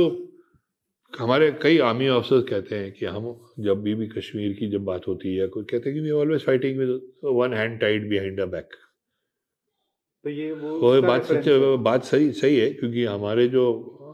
हमारे 1.13 1.51
कई 1.63 1.79
आर्मी 1.81 2.09
ऑफिसर्स 2.09 2.43
कहते 2.45 2.79
हैं 2.79 2.91
कि 2.93 3.07
हम 3.07 3.25
जब 3.61 3.83
भी 3.83 3.95
भी 3.95 4.07
कश्मीर 4.09 4.53
की 4.53 4.69
जब 4.71 4.85
बात 4.85 5.07
होती 5.09 5.35
है 5.37 5.47
कोई 5.49 5.65
कहते 5.65 5.91
हैं 5.91 5.95
कि 5.95 6.01
we 6.01 6.11
always 6.13 6.45
fighting 6.47 6.79
with 6.79 7.01
one 7.35 7.55
hand 7.55 7.79
tied 7.81 8.09
behind 8.09 8.41
a 8.41 8.45
back 8.47 8.75
तो 10.25 10.31
ये 10.31 10.51
वो 10.53 10.79
वो 10.81 11.01
बात 11.03 11.25
सच 11.25 11.49
बात 11.81 12.05
सही 12.05 12.31
सही 12.33 12.59
है 12.59 12.71
क्योंकि 12.73 13.05
हमारे 13.05 13.47
जो 13.49 13.65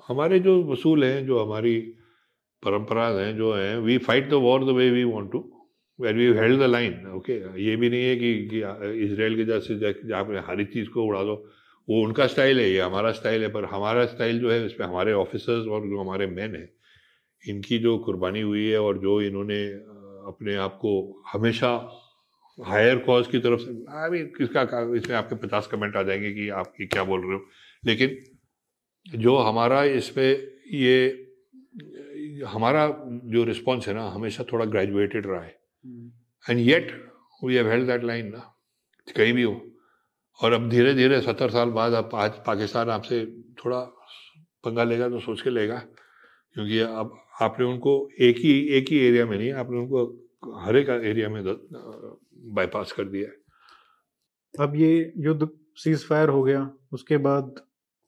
हमारे 0.09 0.39
जो 0.41 0.63
वसूल 0.65 1.05
हैं 1.05 1.25
जो 1.27 1.39
हमारी 1.39 1.79
परंपरा 2.63 3.09
हैं 3.11 3.37
जो 3.37 3.53
हैं 3.53 3.77
we 3.79 3.97
fight 4.01 4.29
the 4.31 4.41
war 4.43 4.65
the 4.65 4.77
way 4.77 4.91
we 4.91 5.05
want 5.05 5.31
to 5.33 5.41
where 5.99 6.15
we 6.15 6.27
held 6.39 6.61
the 6.61 6.67
line 6.67 7.07
okay 7.15 7.39
ये 7.63 7.77
भी 7.77 7.91
नहीं 7.91 8.05
है 8.05 8.17
कि, 8.17 8.49
कि 8.51 8.59
इसराइल 9.05 9.37
के 9.37 9.45
जैसे 9.45 10.13
आप 10.13 10.31
हर 10.49 10.61
एक 10.61 10.73
चीज़ 10.73 10.89
को 10.89 11.05
उड़ा 11.05 11.23
दो 11.23 11.35
वो 11.89 12.03
उनका 12.03 12.27
स्टाइल 12.27 12.61
है 12.61 12.69
ये 12.71 12.81
हमारा 12.81 13.13
स्टाइल 13.13 13.43
है 13.43 13.49
पर 13.53 13.65
हमारा 13.65 14.05
स्टाइल 14.07 14.39
जो 14.41 14.51
है 14.51 14.65
इसमें 14.67 14.87
हमारे 14.87 15.13
ऑफिसर्स 15.15 15.67
और 15.69 15.89
जो 15.89 16.01
हमारे 16.01 16.27
मैन 16.29 16.55
हैं 16.57 16.69
इनकी 17.49 17.79
जो 17.79 17.97
कुर्बानी 17.99 18.41
हुई 18.41 18.67
है 18.69 18.81
और 18.81 18.99
जो 18.99 19.21
इन्होंने 19.23 19.63
अपने 20.29 20.55
आप 20.57 20.75
को 20.83 21.23
हमेशा 21.33 21.71
हायर 22.59 22.99
कॉज 22.99 23.27
की 23.27 23.39
तरफ़ 23.39 23.61
से 23.61 23.71
अभी 24.05 24.23
किसका 24.37 24.63
इसमें 24.97 25.17
आपके 25.17 25.37
पचास 25.37 25.67
कमेंट 25.67 25.97
आ 25.97 26.03
जाएँगे 26.03 26.33
कि 26.33 26.49
आप 26.51 26.73
ये 26.81 26.87
क्या 26.87 27.05
बोल 27.05 27.21
रहे 27.21 27.35
हो। 27.35 27.45
लेकिन 27.85 28.17
जो 29.07 29.37
हमारा 29.39 29.83
इस 29.85 30.09
पर 30.09 30.51
ये 30.75 30.95
हमारा 32.47 32.87
जो 33.25 33.45
रिस्पॉन्स 33.45 33.89
है 33.89 33.95
ना 33.95 34.09
हमेशा 34.11 34.45
थोड़ा 34.53 34.65
ग्रेजुएटेड 34.65 35.27
रहा 35.27 35.43
है। 35.43 35.59
And 36.47 36.59
yet 36.59 36.93
we 37.45 37.55
have 37.55 37.71
held 37.71 37.87
that 37.87 38.05
line 38.05 38.31
ना 38.33 38.49
कहीं 39.17 39.33
भी 39.33 39.43
हो। 39.43 39.61
और 40.41 40.53
अब 40.53 40.69
धीरे 40.71 40.95
धीरे 40.95 41.21
सत्तर 41.21 41.51
साल 41.51 41.71
बाद 41.71 41.93
अब 41.93 42.11
आज 42.15 42.31
पाकिस्तान 42.47 42.91
आपसे 42.91 43.25
थोड़ा 43.65 43.81
पंगा 44.65 44.85
लेगा 44.85 45.09
तो 45.09 45.21
सोच 45.21 45.43
के 45.43 45.51
लेगा। 45.51 45.83
क्योंकि 46.57 46.79
अब 46.79 47.19
आपने 47.43 47.67
उनको 47.67 47.93
एक 48.21 48.37
ही 48.39 48.53
एक 48.79 48.91
ही 48.91 48.99
एरिया 49.07 49.27
में 49.27 49.37
नहीं 49.39 49.53
आपने 49.63 49.79
उनको 49.79 50.59
हर 50.61 50.77
एक 50.77 50.89
एरिया 50.91 51.29
में 51.29 51.43
बाईपास 52.55 52.93
कर 52.93 53.05
दिया 53.05 53.29
है। 53.29 54.67
अब 54.67 54.77
ये 54.77 55.13
युद्ध 55.27 55.49
सीज 55.83 56.05
फायर 56.07 56.29
हो 56.29 56.43
गया 56.43 56.71
उसके 56.93 57.17
बाद 57.27 57.55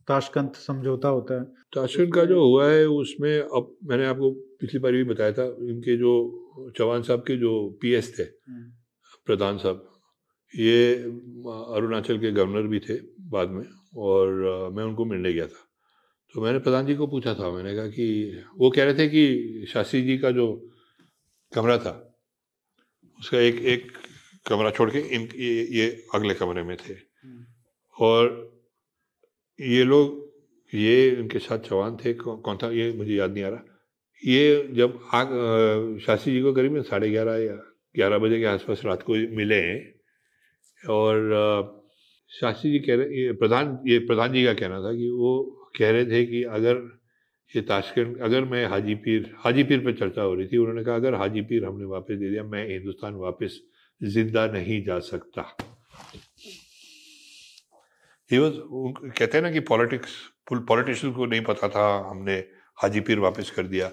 ताशकंद 0.09 0.53
समझौता 0.66 1.09
होता 1.09 1.35
है। 1.35 1.45
ताशकंद 1.75 2.15
का 2.15 2.25
जो 2.25 2.45
हुआ 2.45 2.69
है 2.71 2.87
उसमें 2.87 3.33
अब 3.41 3.77
मैंने 3.85 4.07
आपको 4.07 4.31
पिछली 4.61 4.81
बार 4.81 4.93
भी 4.93 5.05
बताया 5.05 5.33
था 5.33 5.45
इनके 5.45 5.97
जो 5.97 6.12
चौहान 6.77 7.03
साहब 7.03 7.21
के 7.27 7.37
जो 7.37 7.53
पीएस 7.83 8.19
थे 8.19 8.23
हम्म। 8.23 8.71
प्रधान 9.27 9.59
साहब 9.59 9.91
ये 10.55 10.95
अरुणाचल 11.77 12.19
के 12.19 12.31
गवर्नर 12.33 12.66
भी 12.69 12.81
थे 12.81 12.99
बाद 13.31 13.51
में 13.51 13.65
और 14.09 14.29
मैं 14.75 14.85
उनको 14.85 15.05
मिलने 15.05 15.33
गया 15.33 15.47
था। 15.47 15.62
तो 16.35 16.40
मैंने 16.40 16.59
प्रधान 16.59 16.86
जी 16.86 16.94
को 16.94 17.06
पूछा 17.06 17.35
था 17.35 17.51
मैंने 17.51 17.74
कहा 17.77 17.86
कि 17.86 18.43
वो 18.59 18.70
कह 18.70 18.85
रहे 18.85 18.94
थे 18.94 19.09
कि 19.09 19.66
शास्त्री 19.69 20.02
जी 20.02 20.19
का 20.19 20.31
जो 20.31 20.47
कमरा 21.55 21.78
था 21.78 22.19
उसका 23.20 23.39
एक 23.39 23.55
एक 23.55 23.93
कमरा 24.48 24.70
छोड़ 24.70 24.90
के 24.90 24.98
इन 24.98 25.28
ये, 25.36 25.69
ये 25.70 26.06
अगले 26.15 26.35
कमरे 26.35 26.62
में 26.62 26.77
थे। 26.77 26.94
और 28.01 28.52
ये 29.61 29.85
लोग 29.85 30.35
ये 30.74 31.11
इनके 31.11 31.39
साथ 31.39 31.59
जवान 31.59 31.97
थे 31.97 32.15
कौ, 32.15 32.36
कौन 32.36 32.56
था 32.56 32.70
ये 32.70 32.93
मुझे 32.93 33.15
याद 33.15 33.31
नहीं 33.31 33.44
आ 33.44 33.48
रहा 33.48 33.65
ये 34.27 34.69
जब 34.73 34.98
आग 35.15 35.28
शास्त्री 36.06 36.32
जी 36.32 36.43
को 36.43 36.52
करीब 36.52 36.82
साढ़े 36.82 37.11
ग्यारह 37.11 37.36
या 37.36 37.55
ग्यारह 37.97 38.19
बजे 38.19 38.39
के 38.39 38.44
आसपास 38.44 38.82
रात 38.85 39.02
को 39.02 39.12
मिले 39.12 39.61
हैं 39.62 39.94
और 40.90 41.85
शास्त्री 42.40 42.70
जी 42.70 42.78
कह 42.78 42.97
रहे 42.97 43.23
ये 43.23 43.32
प्रधान 43.32 43.78
ये 43.86 43.98
प्रधान 43.98 44.32
जी 44.32 44.44
का 44.44 44.55
कहना 44.55 44.81
था 44.81 44.93
कि 44.93 45.11
वो 45.11 45.61
कह 45.74 45.90
रहे 45.90 46.05
थे 46.06 46.24
कि 46.26 46.42
अगर 46.59 46.82
ये 47.52 47.62
ताशकंद, 47.62 48.18
अगर 48.22 48.44
मैं 48.44 48.64
हाजी 48.66 48.94
पीर 49.05 49.34
हाजी 49.38 49.62
पीर 49.64 49.84
पर 49.84 49.92
चर्चा 49.98 50.22
हो 50.22 50.34
रही 50.34 50.46
थी, 50.48 50.56
उन्होंने 50.56 50.84
कहा, 50.84 50.94
अगर 50.96 51.14
हाजी 51.14 51.40
पीर 51.42 51.64
हमने 51.64 51.84
वापस 51.86 52.14
दे 52.14 52.30
दिया, 52.30 52.44
मैं 52.44 52.66
हिंदुस्तान 52.68 53.14
वापस 53.16 53.60
ज़िंदा 54.01 54.46
नहीं 54.52 54.82
जा 54.84 54.98
सकता. 55.01 55.42
कहते 58.30 59.36
हैं 59.36 59.42
ना 59.42 59.51
कि 59.51 59.60
पॉलिटिक्स 59.68 60.12
पॉलिटिशियन 60.51 61.12
को 61.12 61.26
नहीं 61.26 61.40
पता 61.44 61.68
था 61.68 61.86
हमने 62.09 62.36
हाजी 62.78 63.01
पीर 63.01 63.18
वापस 63.18 63.51
कर 63.51 63.66
दिया। 63.66 63.90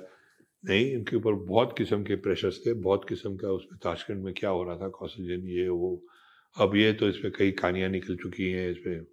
नहीं, 0.64 0.86
इनके 0.94 1.16
ऊपर 1.18 1.34
बहुत 1.46 1.76
किस्म 1.78 2.04
के 2.04 2.16
प्रेशर्स 2.16 2.60
थे, 2.66 2.74
बहुत 2.74 3.06
किस्म 3.10 3.36
का 3.38 3.52
उसमें 3.52 3.80
ताशकंद 3.84 4.24
में 4.24 4.34
क्या 4.34 4.50
हो 4.50 4.64
रहा 4.64 4.76
था 4.78 4.88
कौशल 4.90 5.30
ये, 5.50 5.68
वो, 5.68 6.04
अब 6.56 6.76
ये 6.76 6.92
तो 6.94 7.10
इसमें 7.10 7.32
कई 7.38 7.52
कहानियाँ 7.52 7.90
निकल 7.90 8.16
चुकी 8.16 8.52
हैं, 8.52 8.70
इसमें 8.72 9.06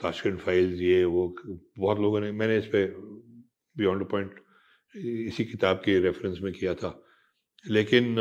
ताशकंद 0.00 0.38
फाइल्स 0.38 0.80
ये 0.80 1.04
वो 1.06 1.34
बहुत 1.78 1.98
लोगों 2.00 2.20
ने, 2.20 2.30
मैंने 2.32 2.56
इस 2.58 2.66
पर 2.66 2.94
बियॉन्ड 3.76 4.04
पॉइंट 4.08 4.34
इसी 4.94 5.44
किताब 5.44 5.76
के 5.84 5.98
रेफरेंस 6.00 6.38
में 6.42 6.52
किया 6.52 6.74
था। 6.74 6.90
लेकिन 7.64 8.14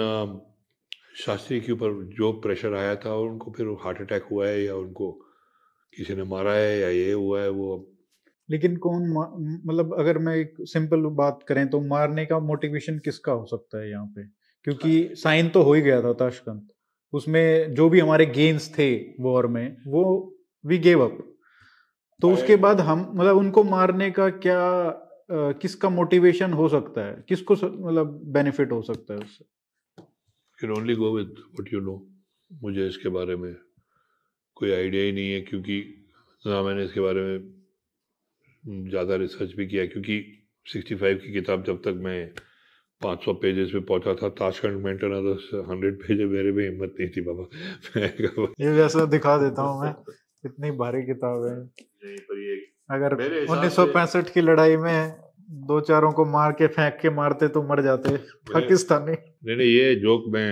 शास्त्री 1.18 1.60
के 1.62 1.72
ऊपर 1.72 1.92
जो 2.16 2.32
प्रेशर 2.42 2.74
आया 2.76 2.96
था 2.96 3.10
और 3.10 3.28
उनको 3.28 3.52
फिर 3.58 3.68
हार्ट 3.84 4.00
अटैक 4.02 4.24
हुआ 4.32 4.48
है 4.48 4.64
या 4.64 4.76
उनको 4.76 5.12
किसी 5.94 6.16
ने 6.16 6.24
मारा 6.26 6.54
है 6.54 6.80
या 6.80 6.90
ये 6.90 7.12
हुआ 7.12 7.42
है, 7.42 7.50
वो 7.50 7.92
लेकिन 8.50 8.76
कौन 8.78 9.08
मतलब 9.66 9.94
अगर 10.00 10.18
मैं 10.18 10.36
एक 10.36 10.56
सिंपल 10.62 11.06
बात 11.18 11.40
करें 11.48 11.68
तो 11.70 11.80
मारने 11.84 12.26
का 12.26 12.40
मोटिवेशन 12.42 12.98
किसका 13.06 13.32
हो 13.32 13.46
सकता 13.46 13.82
है 13.82 13.90
यहाँ 13.90 14.08
पे? 14.08 14.24
क्योंकि 14.68 15.16
साइन 15.16 15.50
तो 15.50 15.62
हो 15.64 15.74
ही 15.74 15.82
गया 15.82 16.02
था 16.02 16.12
ताशकंद। 16.16 16.68
उसमें 17.14 17.74
जो 17.74 17.90
भी 17.90 18.00
हमारे 18.00 18.26
गेन्स 18.26 18.70
थे 18.78 18.90
वॉर 19.20 19.48
में, 19.48 19.78
वो 19.88 20.04
वी 20.64 20.78
गेव 20.80 21.04
अप 21.06 21.18
तो 22.22 22.32
उसके 22.32 22.56
बाद 22.56 22.82
हम 22.82 23.12
मतलब 23.16 23.38
उनको 23.38 23.64
मारने 23.64 24.12
का 24.12 24.30
क्या 24.30 24.62
आ, 24.62 25.52
किसका 25.52 25.90
मोटिवेशन 25.90 26.54
हो 26.54 26.70
सकता 26.70 27.02
है? 27.02 27.26
किसको 27.30 27.54
मतलब 27.54 28.22
बेनिफिट 28.24 28.72
हो 28.72 28.82
सकता 28.82 29.14
है 29.14 29.20
उससे? 29.20 29.46
Can 30.60 30.72
only 30.72 30.96
go 30.96 31.18
with 31.18 31.28
what 31.28 31.74
you 31.74 31.80
know 31.80 32.08
मुझे 32.64 32.88
इसके 32.88 33.10
बारे 33.10 33.36
में 33.36 33.56
कोई 34.56 34.72
आइडिया 34.72 35.04
ही 35.04 35.12
नहीं 35.12 35.32
है 35.32 35.42
क्योंकि 35.42 36.06
ना 36.48 36.62
मैंने 36.64 36.84
इसके 36.84 37.00
बारे 37.00 37.22
में 37.22 37.54
ज़्यादा 38.90 39.16
रिसर्च 39.16 39.54
भी 39.54 39.68
किया 39.68 39.86
क्योंकि 39.86 40.42
65 40.68 41.20
की 41.22 41.34
किताब 41.34 41.64
जब 41.64 41.78
तक 41.78 42.00
मैं 42.04 42.34
500 43.02 43.34
पेजेस 43.34 43.70
पे 43.70 43.80
पहुँचा 43.80 44.14
था 44.14 44.30
ताशकंद 44.30 44.86
मेंटेन 44.86 45.12
तो 45.12 45.62
हंड्रेड 45.62 46.02
पेज 46.02 46.22
मेरे 46.22 46.52
में 46.52 46.64
हिम्मत 46.64 46.96
नहीं 47.00 47.10
थी 47.10 47.22
बाबा। 47.22 48.54
ये 48.60 48.70
वैसा 48.70 49.06
दिखा 49.06 49.38
देता 49.38 49.62
हूँ 49.62 49.82
मैं। 49.82 49.94
इतनी 50.46 50.72
भारी 50.72 51.04
किताब 51.04 51.46
है 51.46 51.56
अगर 52.90 53.14
उन्नीस 53.50 53.76
सौ 53.76 53.86
पैंसठ 53.86 54.34
की 54.34 54.42
लड़ाई 54.42 54.78
में 54.78 55.26
दो 55.68 55.80
चारों 55.82 56.12
को 56.12 56.26
मार 56.26 56.52
के 56.52 56.68
फेंक 56.68 56.98
के 57.02 57.10
मारते 57.10 57.48
तो 57.48 57.62
मर 57.64 57.82
जाते 57.82 58.18
पाकिस्तानी 58.54 59.12
नहीं 59.12 59.58
नहीं 59.58 59.68
ये 59.68 59.96
जोक 59.96 60.24
मैं 60.34 60.50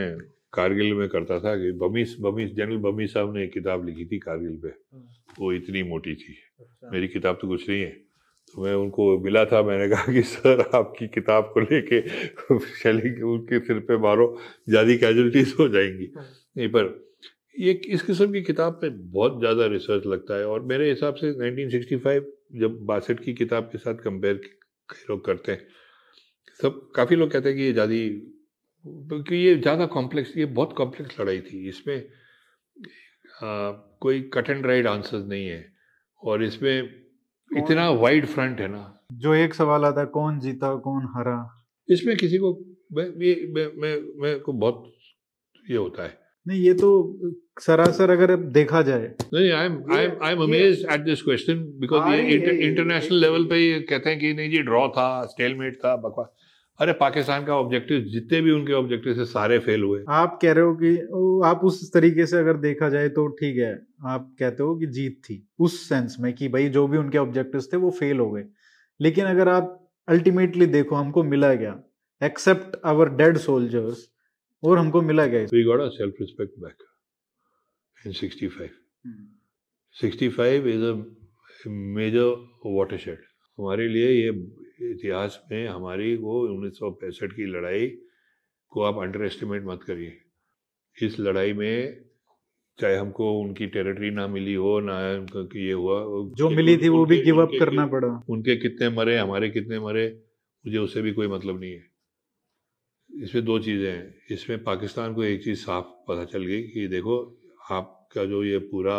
कारगिल 0.54 0.94
में 0.94 1.08
करता 1.10 1.40
था 1.40 1.56
कि 1.56 1.72
बमीस 1.78 2.16
बमीस 2.22 2.54
जनरल 2.56 2.78
बमी 2.78 3.08
साहब 3.08 3.36
ने 3.36 3.44
एक 3.44 3.54
किताब 3.54 3.86
लिखी 3.86 4.06
थी 4.06 4.18
कारगिल 4.20 4.58
पे 4.64 4.68
हाँ। 4.68 5.04
वो 5.40 5.52
इतनी 5.54 5.84
मोटी 5.84 6.16
थी 6.16 6.36
अच्छा। 6.60 6.90
मेरी 6.92 7.08
किताब 7.08 7.38
तो 7.42 7.48
कुछ 7.48 7.70
नहीं 7.70 7.82
है 7.82 7.90
तो 8.56 8.64
मैं 8.64 8.74
उनको 8.74 9.08
मिला 9.20 9.46
था 9.46 9.62
मैंने 9.64 9.88
कहा 9.90 10.14
कि 10.14 10.22
सर 10.24 10.62
आपकी 10.76 11.08
किताब 11.08 11.50
को 11.54 11.60
लेके 11.60 12.02
शेलिंग 12.82 13.24
उनके 13.30 13.60
सिर 13.60 13.80
पे 13.80 13.98
मारो 13.98 14.28
ज़्यादा 14.70 14.96
कैजुअलिटीज 14.96 15.56
हो 15.60 15.68
जाएँगी 15.70 16.12
हाँ। 16.16 16.26
नहीं 16.58 16.68
पर 16.68 16.92
ये 17.56 17.72
इस 17.72 18.02
किस्म 18.02 18.32
की 18.32 18.42
किताब 18.42 18.74
पे 18.74 18.90
बहुत 18.90 19.40
ज़्यादा 19.40 19.66
रिसर्च 19.66 20.06
लगता 20.06 20.38
है 20.38 20.46
और 20.48 20.62
मेरे 20.64 20.90
हिसाब 20.90 21.16
से 21.16 21.32
1965 21.32 22.24
जब 22.60 22.78
बासठ 22.86 23.20
की 23.20 23.34
किताब 23.34 23.70
के 23.72 23.78
साथ 23.78 23.96
कंपेयर 23.96 24.42
कई 24.90 25.06
लोग 25.10 25.26
करते 25.26 25.52
हैं 25.52 25.68
सब 26.62 26.92
काफ़ी 26.96 27.16
लोग 27.16 27.32
कहते 27.32 27.50
हैं 27.50 27.58
कि 27.58 27.64
ये 27.64 27.74
ज़्यादा 27.74 27.96
क्योंकि 28.86 29.36
ये 29.36 29.56
ज़्यादा 29.58 29.86
कॉम्प्लेक्स 29.86 30.38
ये 30.38 30.46
बहुत 30.46 30.74
कॉम्प्लेक्स 30.78 31.20
लड़ाई 31.20 31.40
थी। 31.42 31.68
इसमें 31.70 31.98
आ, 33.44 33.72
कोई 34.02 34.22
कट 34.34 34.50
एंड 34.50 34.66
राइड 34.66 34.88
आंसर 34.88 35.18
नहीं 35.18 35.46
है 35.48 35.66
और 36.24 36.44
इसमें 36.44 36.82
इतना 37.52 37.90
वाइड 37.90 38.26
फ्रंट 38.26 38.60
है 38.62 38.68
ना। 38.68 39.00
जो 39.14 39.34
एक 39.34 39.54
सवाल 39.54 39.86
आता 39.86 40.02
है 40.02 40.08
कौन 40.08 40.40
जीता 40.40 40.76
कौन 40.76 41.08
हरा? 41.18 41.38
इसमें 41.90 42.16
किसी 42.18 42.38
को 42.38 42.54
मैं 42.94 43.06
ये 43.26 43.36
मैं 43.56 43.66
मैं, 43.82 43.96
मैं 44.22 44.40
को 44.40 44.54
बहुत 44.54 44.94
ये 45.66 45.78
होता 45.78 46.04
है। 46.04 46.23
नहीं 46.46 46.60
ये 46.60 46.74
तो 46.74 46.90
सरासर 47.62 48.10
अगर 48.10 48.36
देखा 48.54 48.82
जाए। 48.82 49.14
नहीं 49.34 49.52
I 49.52 49.66
am 49.66 49.78
I 49.94 50.04
am 50.06 50.24
I 50.24 50.34
am 50.34 50.42
amazed 50.44 50.92
at 50.94 51.02
this 51.02 51.22
question 51.22 51.60
because 51.82 52.14
ये 52.14 52.38
इंटरनेशनल 52.62 53.18
लेवल 53.18 53.46
पे 53.46 53.60
ये 53.60 53.80
कहते 53.82 54.10
हैं 54.10 54.20
कि 54.20 54.34
नहीं 54.34 54.50
जी 54.52 54.62
ड्रॉ 54.64 54.88
था 54.90 55.06
स्टेलमेट 55.28 55.76
था 55.76 55.96
बकवास। 55.98 56.28
अरे 56.80 56.94
पाकिस्तान 57.00 57.44
का 57.46 57.56
ऑब्जेक्टिव 57.56 58.00
जितने 58.12 58.42
भी 58.42 58.52
उनके 58.52 58.74
ऑब्जेक्टिव 58.74 59.18
थे 59.18 59.26
सारे 59.26 59.60
फेल 59.60 59.84
हुए। 59.84 60.00
आप 60.12 60.40
कह 60.42 60.52
रहे 60.52 60.64
हो 60.66 60.74
कि 60.76 60.96
आप 61.50 61.62
उस 61.64 61.92
तरीके 61.94 62.26
से 62.26 62.38
अगर 62.38 62.58
देखा 62.60 62.90
जाए 62.90 63.10
तो 63.10 63.28
ठीक 63.40 63.58
है। 63.58 63.74
आप 64.06 64.36
कहते 64.40 64.64
हो 64.64 64.76
कि 64.76 64.88
जीत 64.90 65.20
थी 65.26 65.46
उस 65.60 65.78
सेंस 65.90 66.16
में 66.20 66.32
कि 66.34 66.48
भाई 66.48 66.70
जो 66.70 66.88
भी 66.88 66.98
उनके 66.98 67.18
ऑब्जेक्टिव्स 67.18 67.72
थे 67.74 67.78
वो 67.78 67.90
फेल 68.00 68.20
हो 68.20 68.30
गए। 68.32 68.44
लेकिन 69.00 69.26
अगर 69.26 69.50
आप 69.50 69.80
अल्टीमेटली 70.08 70.66
देखो 70.68 70.96
हमको 70.96 71.24
मिला 71.24 71.54
गया 71.54 71.80
एक्सेप्ट 72.22 72.76
आवर 72.86 73.10
डेड 73.16 73.38
सोल्जर्स 73.38 74.08
और 74.64 74.78
हमको 74.78 75.02
मिला 75.02 75.26
गया 75.26 75.44
we 75.54 75.64
got 75.64 75.82
a 75.82 75.88
self 75.90 76.22
respect 76.22 76.60
back 76.60 76.84
in 77.98 78.14
65 78.14 78.70
65 79.96 80.68
is 80.68 80.84
a 80.84 80.94
major 81.98 82.30
watershed 82.66 83.20
हमारे 83.58 83.88
लिए 83.88 84.10
ये 84.12 84.30
इतिहास 84.92 85.40
में 85.52 85.68
हमारी 85.68 86.16
वो 86.18 86.40
उन्नीस 86.48 86.74
सौ 86.74 86.90
पैंसठ 87.02 87.34
की 87.34 87.46
लड़ाई 87.52 87.88
को 88.72 88.82
आप 88.84 88.98
अंडर 89.02 89.24
एस्टिमेट 89.26 89.64
मत 89.66 89.84
करिए। 89.84 90.18
इस 90.98 91.20
लड़ाई 91.20 91.54
में 91.54 92.04
चाहे 92.80 92.96
हमको 92.96 93.32
उनकी 93.40 93.68
टेरिटरी 93.68 94.10
ना 94.12 94.28
मिली 94.28 94.54
हो 94.54 94.80
ना 94.80 95.00
ये 95.56 95.72
हुआ 95.72 96.00
जो 96.38 96.50
मिली 96.50 96.78
थी 96.78 96.90
वो 96.90 97.06
भी 97.06 97.18
गिव 97.24 97.42
अप 97.42 97.52
करना 97.60 97.86
पड़ा। 97.88 98.08
उनके 98.30 98.56
कितने 98.56 98.90
मरे 98.90 99.18
हमारे 99.18 99.50
कितने 99.50 99.80
मरे 99.80 100.06
मुझे 100.66 100.78
उससे 100.78 101.02
भी 101.02 101.12
कोई 101.14 101.28
मतलब 101.28 101.60
नहीं 101.60 101.72
है। 101.72 101.93
इसमें 103.14 103.44
दो 103.46 103.60
चीज़ें 103.60 103.92
हैं। 103.92 104.16
इसमें 104.32 104.64
पाकिस्तान 104.64 105.14
को 105.14 105.24
एक 105.24 105.44
चीज़ 105.44 105.60
साफ़ 105.60 105.86
पता 106.08 106.26
चल 106.26 106.46
गई 106.46 106.62
कि 106.64 106.88
देखो 106.88 107.18
आपका 107.72 108.26
जो 108.26 108.44
ये 108.44 108.58
पूरा 108.58 108.98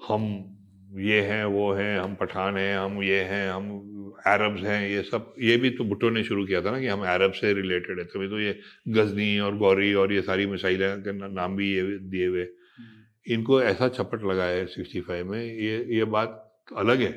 हम 0.00 0.22
ये 0.98 1.20
हैं 1.20 1.44
वो 1.44 1.72
हैं 1.72 1.98
हम 1.98 2.14
पठान 2.14 2.56
हैं 2.56 2.76
हम 2.78 3.02
ये 3.02 3.20
हैं 3.22 3.50
हम 3.50 3.68
अरब्स 4.26 4.62
हैं 4.62 4.88
ये 4.90 5.02
सब 5.02 5.34
ये 5.40 5.56
भी 5.56 5.70
तो 5.70 5.84
भुट्टो 5.84 6.10
ने 6.10 6.24
शुरू 6.24 6.46
किया 6.46 6.62
था 6.62 6.70
ना 6.70 6.80
कि 6.80 6.86
हम 6.86 7.02
अरब 7.06 7.32
से 7.32 7.52
रिलेटेड 7.54 7.98
है। 7.98 8.04
तभी 8.04 8.28
तो 8.28 8.40
ये 8.40 8.58
गजनी 8.88 9.38
और 9.38 9.56
गौरी 9.56 9.92
और 9.94 10.12
ये 10.12 10.22
सारी 10.22 10.46
मिसाइलें 10.46 11.02
के 11.02 11.12
नाम 11.12 11.56
भी 11.56 11.74
ये 11.74 11.82
दिए 11.98 12.26
हुए। 12.26 12.42
हम्म। 12.42 13.32
इनको 13.34 13.62
ऐसा 13.62 13.88
छपट 13.88 14.24
लगाया 14.24 14.56
है 14.56 14.66
सिक्सटी 14.66 15.00
फाइव 15.00 15.30
में। 15.30 15.44
ये 15.44 15.84
ये 15.96 16.04
बात 16.04 16.64
अलग 16.76 17.00
है 17.00 17.12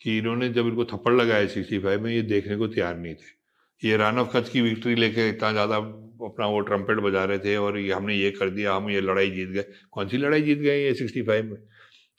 कि 0.00 0.16
इन्होंने 0.18 0.48
जब 0.48 0.66
इनको 0.66 0.84
थप्पड़ 0.84 1.12
लगाया 1.12 1.46
सिक्सटी 1.46 1.78
फाइव 1.78 2.02
में 2.02 2.12
ये 2.12 2.22
देखने 2.22 2.56
को 2.56 2.68
तैयार 2.68 2.96
नहीं 2.96 3.14
थे। 3.14 3.39
ये 3.82 3.96
रान 3.96 4.18
ऑफ़ 4.18 4.28
कच्छ 4.32 4.48
की 4.48 4.60
विक्ट्री 4.60 4.94
लेके 4.94 5.28
इतना 5.28 5.50
ज़्यादा 5.52 5.76
अपना 6.24 6.46
वो 6.46 6.60
ट्रम्पेट 6.62 6.98
बजा 7.00 7.24
रहे 7.24 7.38
थे 7.38 7.56
और 7.56 7.78
ये 7.78 7.92
हमने 7.92 8.14
ये 8.14 8.30
कर 8.30 8.50
दिया, 8.50 8.74
हम 8.74 8.90
ये 8.90 9.00
लड़ाई 9.00 9.30
जीत 9.30 9.48
गए। 9.48 9.64
कौन 9.92 10.08
सी 10.08 10.16
लड़ाई 10.16 10.42
जीत 10.42 10.58
गए 10.58 10.78
ये 10.78 10.94
सिक्सटी 10.94 11.22
फाइव 11.22 11.44
में? 11.44 11.56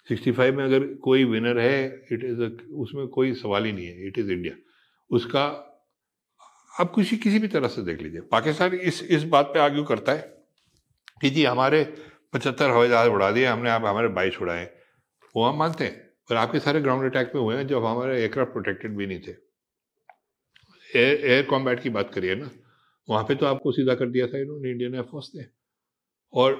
सिक्सटी 0.08 0.32
फाइव 0.32 0.58
में 0.58 0.64
अगर 0.64 0.86
कोई 1.04 1.24
विनर 1.26 1.60
है 1.60 1.86
इट 2.12 2.24
इज़ 2.26 2.42
उसमें 2.76 3.08
कोई 3.10 3.34
सवाल 3.36 3.66
ही 3.66 3.72
नहीं 3.72 3.86
है 3.86 4.08
इट 4.08 4.18
इज़ 4.20 4.32
इंडिया 4.32 4.54
उसका, 5.12 5.44
आप 6.74 6.94
किसी 6.96 7.18
किसी 7.18 7.40
भी 7.40 7.48
तरह 7.50 7.68
से 7.68 7.82
देख 7.84 8.02
लीजिए। 8.02 8.22
पाकिस्तान 8.32 8.74
इस 8.74 9.02
इस 9.10 9.24
बात 9.30 9.52
पे 9.54 9.60
आर्ग्यू 9.60 9.84
करता 9.84 10.12
है 10.12 10.22
कि 11.22 11.30
जी 11.30 11.44
हमारे 11.46 11.84
पचहत्तर 12.34 12.70
हवाई 12.70 12.90
जहाज़ 12.90 13.10
उड़ा 13.10 13.32
दिए, 13.32 13.46
हमने 13.46 13.70
आप 13.70 13.86
हमारे 13.86 14.08
बाईस 14.10 14.38
उड़ाए। 14.42 14.70
वो 15.36 15.44
हम 15.44 15.58
मानते 15.60 15.84
हैं, 15.84 15.96
पर 16.30 16.36
आपके 16.38 16.60
सारे 16.60 16.82
ग्राउंड 16.82 17.06
अटैक 17.06 17.32
में 17.36 17.42
हुए 17.42 17.56
हैं, 17.56 17.68
जब 17.68 17.86
हमारे 17.86 18.18
एयरक्राफ्ट 18.18 18.52
प्रोटेक्टेड 18.52 18.96
भी 18.98 19.08
नहीं 19.08 19.20
थे। 19.20 19.34
एयर 20.96 21.26
एयर 21.26 21.44
कॉम्बैट 21.46 21.80
की 21.80 21.90
बात 21.90 22.14
करिए 22.14 22.36
ना 22.36 22.50
वहाँ 23.08 23.24
पे 23.24 23.36
तो 23.36 23.46
आपको 23.46 23.72
सीधा 23.72 23.96
कर 23.96 24.10
दिया 24.10 24.28
था 24.28 24.40
इन्होंने 24.40 24.72
इंडियन 24.72 24.96
एयरफोर्स 24.96 25.32
ने। 25.36 25.46
और 26.34 26.60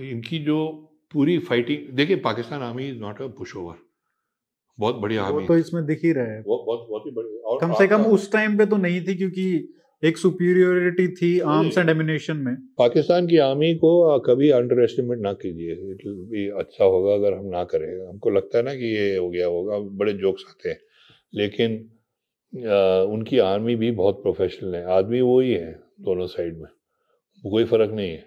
इनकी 0.00 0.38
जो 0.38 0.58
पूरी 1.12 1.38
फाइटिंग 1.38 1.96
देखिए 1.96 2.16
Pakistan 2.16 2.62
army 2.62 2.88
is 2.88 2.98
not 2.98 3.22
a 3.22 3.26
push 3.38 3.56
over 3.56 3.74
बहुत 4.78 4.96
बढ़िया 4.96 5.22
आर्मी 5.22 5.46
तो 5.46 5.56
इसमें 5.58 5.84
दिख 5.86 6.04
ही 6.04 6.12
रहा 6.12 6.24
है। 6.24 6.42
बहुत 6.42 6.64
बहुत 6.66 6.86
बहुत 6.90 7.06
ही 7.06 7.10
बढ़िया। 7.10 7.58
कम 7.58 7.72
से 7.74 7.86
कम 7.88 8.02
उस 8.04 8.30
टाइम 8.32 8.56
पे 8.58 8.66
तो 8.66 8.76
नहीं 8.76 9.00
थी 9.06 9.14
क्योंकि 9.14 9.74
एक 10.02 10.18
सुपीरियोरिटी 10.18 11.06
थी 11.08 11.38
आर्म्स 11.40 11.78
एंड 11.78 11.88
एमिनेशन 11.90 12.36
में। 12.36 12.54
पाकिस्तान 12.78 13.26
की 13.26 13.36
आर्मी 13.36 13.74
को 13.74 14.18
कभी 14.18 14.50
अंडर 14.50 14.82
एस्टिमेट 14.84 15.18
ना 15.18 15.32
कीजिए। 15.32 15.72
इट 15.92 16.02
भी 16.30 16.48
अच्छा 16.58 16.84
होगा 16.84 17.14
अगर 17.14 17.34
हम 17.34 17.46
ना 17.46 17.64
करें। 17.64 17.88
हमको 18.08 18.30
लगता 18.30 18.58
है 18.58 18.64
ना 18.64 18.74
कि 18.74 18.94
ये 18.96 19.16
हो 19.16 19.28
गया 19.30 19.46
होगा। 19.46 19.78
बड़े 19.78 20.12
जोक्स 20.12 20.44
आते 20.48 20.68
हैं। 20.68 20.78
लेकिन 21.34 21.90
उनकी 22.52 23.38
आर्मी 23.38 23.76
भी 23.76 23.90
बहुत 23.90 24.22
प्रोफेशनल 24.22 24.74
है। 24.74 24.84
आदमी 24.84 25.20
वो 25.20 25.40
ही 25.40 25.52
है 25.52 25.72
दोनों 26.00 26.26
साइड 26.26 26.58
में। 26.58 26.68
कोई 27.44 27.64
फ़र्क 27.64 27.90
नहीं 27.90 28.10
है। 28.10 28.24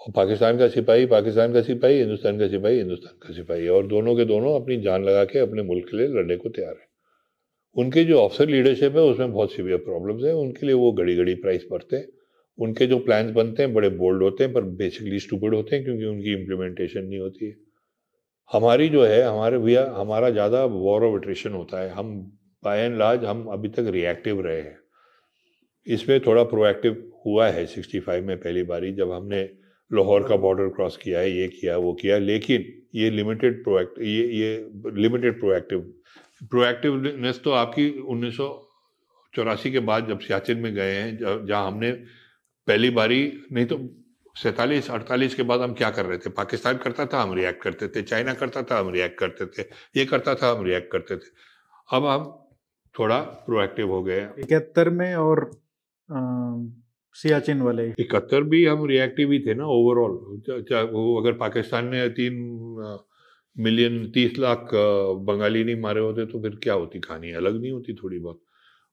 और 0.00 0.12
पाकिस्तान 0.12 0.58
का 0.58 0.68
सिपाही, 0.68 1.06
पाकिस्तान 1.06 1.52
का 1.52 1.62
सिपाही, 1.62 1.98
हिंदुस्तान 1.98 2.38
का 2.38 2.48
सिपाही, 2.48 2.78
हिंदुस्तान 2.78 3.18
का 3.22 3.34
सिपाही। 3.34 3.68
और 3.68 3.86
दोनों 3.86 4.16
के 4.16 4.24
दोनों 4.24 4.60
अपनी 4.60 4.76
जान 4.80 5.04
लगा 5.04 5.24
के 5.24 5.38
अपने 5.38 5.62
मुल्क 5.62 5.88
के 5.90 5.96
लिए 5.96 6.06
लड़ने 6.08 6.36
को 6.36 6.48
तैयार 6.48 6.74
है। 6.74 6.86
उनके 7.76 8.04
जो 8.04 8.18
ऑफिसर 8.20 8.48
लीडरशिप 8.48 8.96
है, 8.96 9.02
उसमें 9.02 9.32
बहुत 9.32 9.52
सीवियर 9.52 9.78
प्रॉब्लम्स 9.78 10.24
हैं। 10.24 10.32
उनके 10.32 10.66
लिए 10.66 10.74
वो 10.74 10.92
घड़ी 10.92 11.16
घड़ी 11.16 11.34
प्राइस 11.34 11.66
भरते 11.72 11.96
हैं। 11.96 12.08
उनके 12.58 12.86
जो 12.86 12.98
प्लान्स 12.98 13.30
बनते 13.30 13.62
हैं, 13.62 13.74
बड़े 13.74 13.88
बोल्ड 13.88 14.22
होते 14.22 14.44
हैं, 14.44 14.52
पर 14.52 14.62
बेसिकली 14.62 15.18
स्टूपिड 15.18 15.54
होते 15.54 15.76
हैं, 15.76 15.84
क्योंकि 15.84 16.04
उनकी 16.04 16.32
इम्प्लीमेंटेशन 16.32 17.04
नहीं 17.04 17.18
होती 17.18 17.46
है। 17.46 17.56
हमारी 18.52 18.88
जो 18.88 19.04
है, 19.04 19.22
हमारे 19.22 19.58
भैया 19.58 19.94
हमारा 19.96 20.30
ज़्यादा 20.30 20.64
वॉर 20.64 21.04
ऑफ़ 21.04 21.16
एट्रिशन 21.16 21.50
होता 21.50 21.80
है। 21.80 21.88
हम 21.88 22.38
बाय 22.66 22.80
एंड 22.80 22.96
लार्ज 22.98 23.24
हम 23.24 23.44
अभी 23.52 23.68
तक 23.70 23.90
रिएक्टिव 23.90 24.40
रहे 24.40 24.60
हैं। 24.60 24.78
इसमें 25.86 26.18
थोड़ा 26.20 26.42
प्रोएक्टिव 26.46 27.02
हुआ 27.26 27.48
है 27.48 27.66
सिक्सटी 27.66 28.00
फाइव 28.00 28.26
में 28.26 28.36
पहली 28.38 28.62
बारी 28.64 28.92
जब 28.94 29.12
हमने 29.12 29.42
लाहौर 29.90 30.28
का 30.28 30.36
बॉर्डर 30.36 30.68
क्रॉस 30.76 30.96
किया 30.96 31.20
है, 31.20 31.30
ये 31.30 31.48
किया, 31.50 31.76
वो 31.76 31.92
किया, 31.94 32.18
लेकिन 32.20 32.64
ये 32.94 33.10
लिमिटेड 33.10 33.62
प्रोएक्ट 33.64 33.98
ये 34.00 34.26
ये 34.34 34.70
लिमिटेड 34.96 35.38
प्रोएक्टिव 35.40 35.80
प्रोएक्टिवनेस 36.50 37.40
तो 37.44 37.50
आपकी 37.54 37.88
उन्नीस 38.06 38.36
चौरासी 39.34 39.70
के 39.70 39.78
बाद 39.80 40.08
जब 40.08 40.20
सियाचिन 40.20 40.58
में 40.58 40.74
गए 40.74 40.92
हैं 40.92 41.16
जहाँ 41.18 41.66
हमने 41.66 41.90
पहली 42.68 42.90
बारी, 42.90 43.20
नहीं 43.52 43.66
तो 43.66 43.78
सैतालीस, 44.36 44.90
अड़तालीस 44.90 45.34
के 45.34 45.42
बाद 45.42 45.60
हम 45.60 45.74
क्या 45.74 45.90
कर 45.90 46.06
रहे 46.06 46.18
थे? 46.18 46.30
पाकिस्तान 46.32 46.76
करता 46.78 47.06
था, 47.06 47.22
हम 47.22 47.34
रिएक्ट 47.34 47.62
करते 47.62 47.88
थे, 47.88 48.02
चाइना 48.02 48.34
करता 48.34 48.62
था, 48.62 48.78
हम 48.78 48.90
रिएक्ट 48.92 49.18
करते 49.18 49.46
थे, 49.46 49.68
ये 49.96 50.04
करता 50.06 50.34
था, 50.34 50.50
हम 50.50 50.64
रिएक्ट 50.64 50.90
करते 50.92 51.16
थे। 51.16 51.30
अब 51.88 52.06
हम 52.06 52.24
थोड़ा 52.98 53.20
प्रोएक्टिव 53.46 53.90
हो 53.90 54.02
गए 54.02 54.20
इकहत्तर 54.38 54.90
में 54.90 55.14
और 55.16 55.44
आ, 56.08 56.18
सियाचिन 57.16 57.60
वाले। 57.62 57.88
इकहत्तर 57.98 58.42
भी 58.44 58.64
हम 58.66 58.84
रिएक्टिव 58.86 59.30
ही 59.32 59.38
थे 59.40 59.54
ना 59.54 59.66
ओवरऑल 59.66 60.86
वो 60.92 61.20
अगर 61.20 61.32
पाकिस्तान 61.38 61.86
ने 61.88 62.08
तीन 62.10 62.34
मिलियन 63.56 64.10
तीस 64.14 64.38
लाख 64.38 64.70
बंगाली 65.26 65.64
नहीं 65.64 65.80
मारे 65.80 66.00
होते 66.00 66.26
तो 66.26 66.40
फिर 66.42 66.58
क्या 66.62 66.74
होती 66.74 66.98
कहानी? 67.00 67.32
अलग 67.32 67.60
नहीं 67.60 67.72
होती 67.72 67.94
थोड़ी 67.94 68.18
बहुत। 68.18 68.40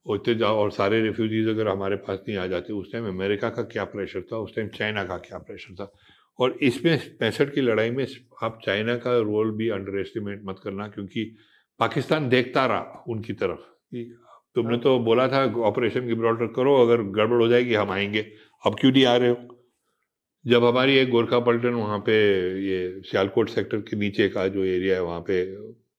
होते 0.05 0.35
जाओ 0.35 0.57
और 0.57 0.71
सारे 0.71 1.01
रिफ्यूजीज 1.01 1.47
अगर 1.47 1.67
हमारे 1.67 1.95
पास 1.97 2.23
नहीं 2.27 2.37
आ 2.37 2.45
जाते 2.47 2.73
उस 2.73 2.91
टाइम 2.91 3.07
अमेरिका 3.07 3.49
का 3.49 3.63
क्या 3.73 3.83
प्रेशर 3.85 4.21
था? 4.21 4.37
उस 4.37 4.55
टाइम 4.55 4.67
चाइना 4.67 5.03
का 5.03 5.17
क्या 5.17 5.37
प्रेशर 5.39 5.75
था? 5.75 5.91
और 6.39 6.57
इसमें 6.61 6.97
पैंसठ 7.19 7.53
की 7.53 7.61
लड़ाई 7.61 7.91
में 7.91 8.05
आप 8.43 8.59
चाइना 8.65 8.95
का 8.97 9.17
रोल 9.21 9.51
भी 9.51 9.69
अंडर 9.69 9.99
एस्टिमेट 9.99 10.41
मत 10.45 10.59
करना 10.63 10.87
क्योंकि 10.87 11.25
पाकिस्तान 11.79 12.29
देखता 12.29 12.65
रहा 12.65 13.03
उनकी 13.09 13.33
तरफ़। 13.33 13.72
तुमने 14.55 14.77
तो 14.77 14.99
बोला 14.99 15.27
था 15.27 15.43
ऑपरेशन 15.61 16.07
गिब्राल्टर 16.07 16.47
करो 16.47 16.75
अगर 16.81 17.01
गड़बड़ 17.01 17.41
हो 17.41 17.47
जाएगी 17.47 17.73
हम 17.73 17.91
आएँगे। 17.91 18.21
अब 18.65 18.75
क्यों 18.79 18.91
नहीं 18.91 19.05
आ 19.05 19.15
रहे 19.17 19.29
हो? 19.29 19.65
जब 20.45 20.65
हमारी 20.65 20.97
एक 20.97 21.09
गोरखा 21.09 21.39
पल्टन 21.39 21.73
वहाँ 21.73 21.99
पे 21.99 22.13
ये 22.65 23.01
सियालकोट 23.01 23.49
सेक्टर 23.49 23.77
के 23.77 23.97
नीचे 23.97 24.29
का 24.29 24.47
जो 24.47 24.63
एरिया 24.65 24.95
है 24.95 25.03
वहाँ 25.03 25.19
पे 25.21 25.43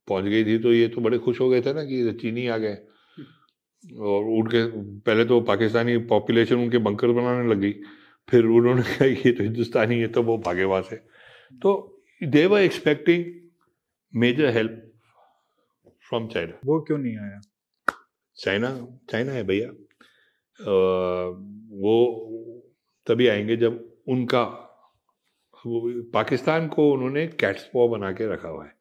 पहुँच 0.08 0.24
गई 0.24 0.44
थी 0.44 0.58
तो 0.58 0.72
ये 0.72 0.88
तो 0.88 1.00
बड़े 1.00 1.18
खुश 1.18 1.40
हो 1.40 1.48
गए 1.48 1.60
थे 1.62 1.72
ना 1.74 1.84
कि 1.84 2.12
चीनी 2.12 2.46
आ 2.46 2.56
गए। 2.56 2.76
और 3.98 4.24
उनके 4.24 4.64
पहले 5.00 5.24
तो 5.24 5.40
पाकिस्तानी 5.40 5.96
पॉपुलेशन 5.98 6.56
उनके 6.56 6.78
बंकर 6.78 7.08
बनाने 7.08 7.48
लग 7.50 7.60
गई 7.60 7.72
फिर 8.28 8.44
उन्होंने 8.44 8.82
कहा 8.82 9.04
ये 9.04 9.32
तो 9.32 9.44
हिंदुस्तानी 9.44 9.98
है 10.00 10.08
तो 10.08 10.22
वो 10.22 10.38
भागे 10.38 10.64
वहाँ 10.64 10.82
से 10.82 10.96
तो 11.62 12.02
they 12.22 12.46
were 12.46 12.60
expecting 12.60 13.24
major 14.14 14.50
help 14.50 14.80
from 16.08 16.28
China 16.28 16.58
वो 16.64 16.80
क्यों 16.80 16.98
नहीं 16.98 17.16
आया? 17.18 17.40
चाइना 18.36 18.98
चाइना 19.11 19.32
है 19.32 19.43
भैया। 19.43 19.69
वो 21.70 22.20
तभी 23.06 23.28
आएँगे 23.28 23.56
जब 23.56 23.93
उनका, 24.09 24.43
वो 25.66 26.02
पाकिस्तान 26.02 26.69
को 26.69 26.93
उन्होंने 26.93 27.27
कैट्सपॉ 27.27 27.89
बना 27.89 28.12
के 28.12 28.32
रखा 28.32 28.48
हुआ 28.48 28.65
है। 28.66 28.73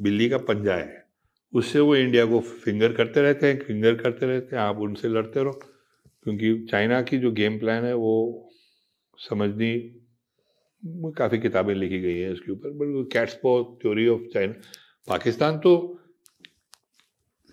बिल्ली 0.00 0.28
का 0.28 0.38
पंजा 0.38 0.74
है। 0.74 1.06
उससे 1.54 1.80
वो 1.80 1.96
इंडिया 1.96 2.26
को 2.26 2.40
फिंगर 2.40 2.92
करते 2.92 3.22
रहते 3.22 3.46
हैं, 3.46 3.64
फिंगर 3.64 3.94
करते 3.94 4.26
रहते 4.26 4.56
हैं, 4.56 4.62
आप 4.62 4.78
उनसे 4.78 5.08
लड़ते 5.08 5.42
रहो। 5.42 5.52
क्योंकि 6.22 6.66
चाइना 6.70 7.02
की 7.02 7.18
जो 7.18 7.32
गेम 7.32 7.58
प्लान 7.58 7.84
है, 7.84 7.94
वो 7.94 8.48
समझनी 9.18 10.02
काफ़ी 10.86 11.38
किताबें 11.38 11.74
लिखी 11.74 12.00
गई 12.00 12.18
हैं 12.18 12.32
इसके 12.32 12.52
ऊपर, 12.52 12.70
but 12.70 13.12
catspaw 13.12 13.64
theory 13.64 14.08
of 14.08 14.20
China 14.34 14.54
Pakistan 15.08 15.58
तो 15.58 16.00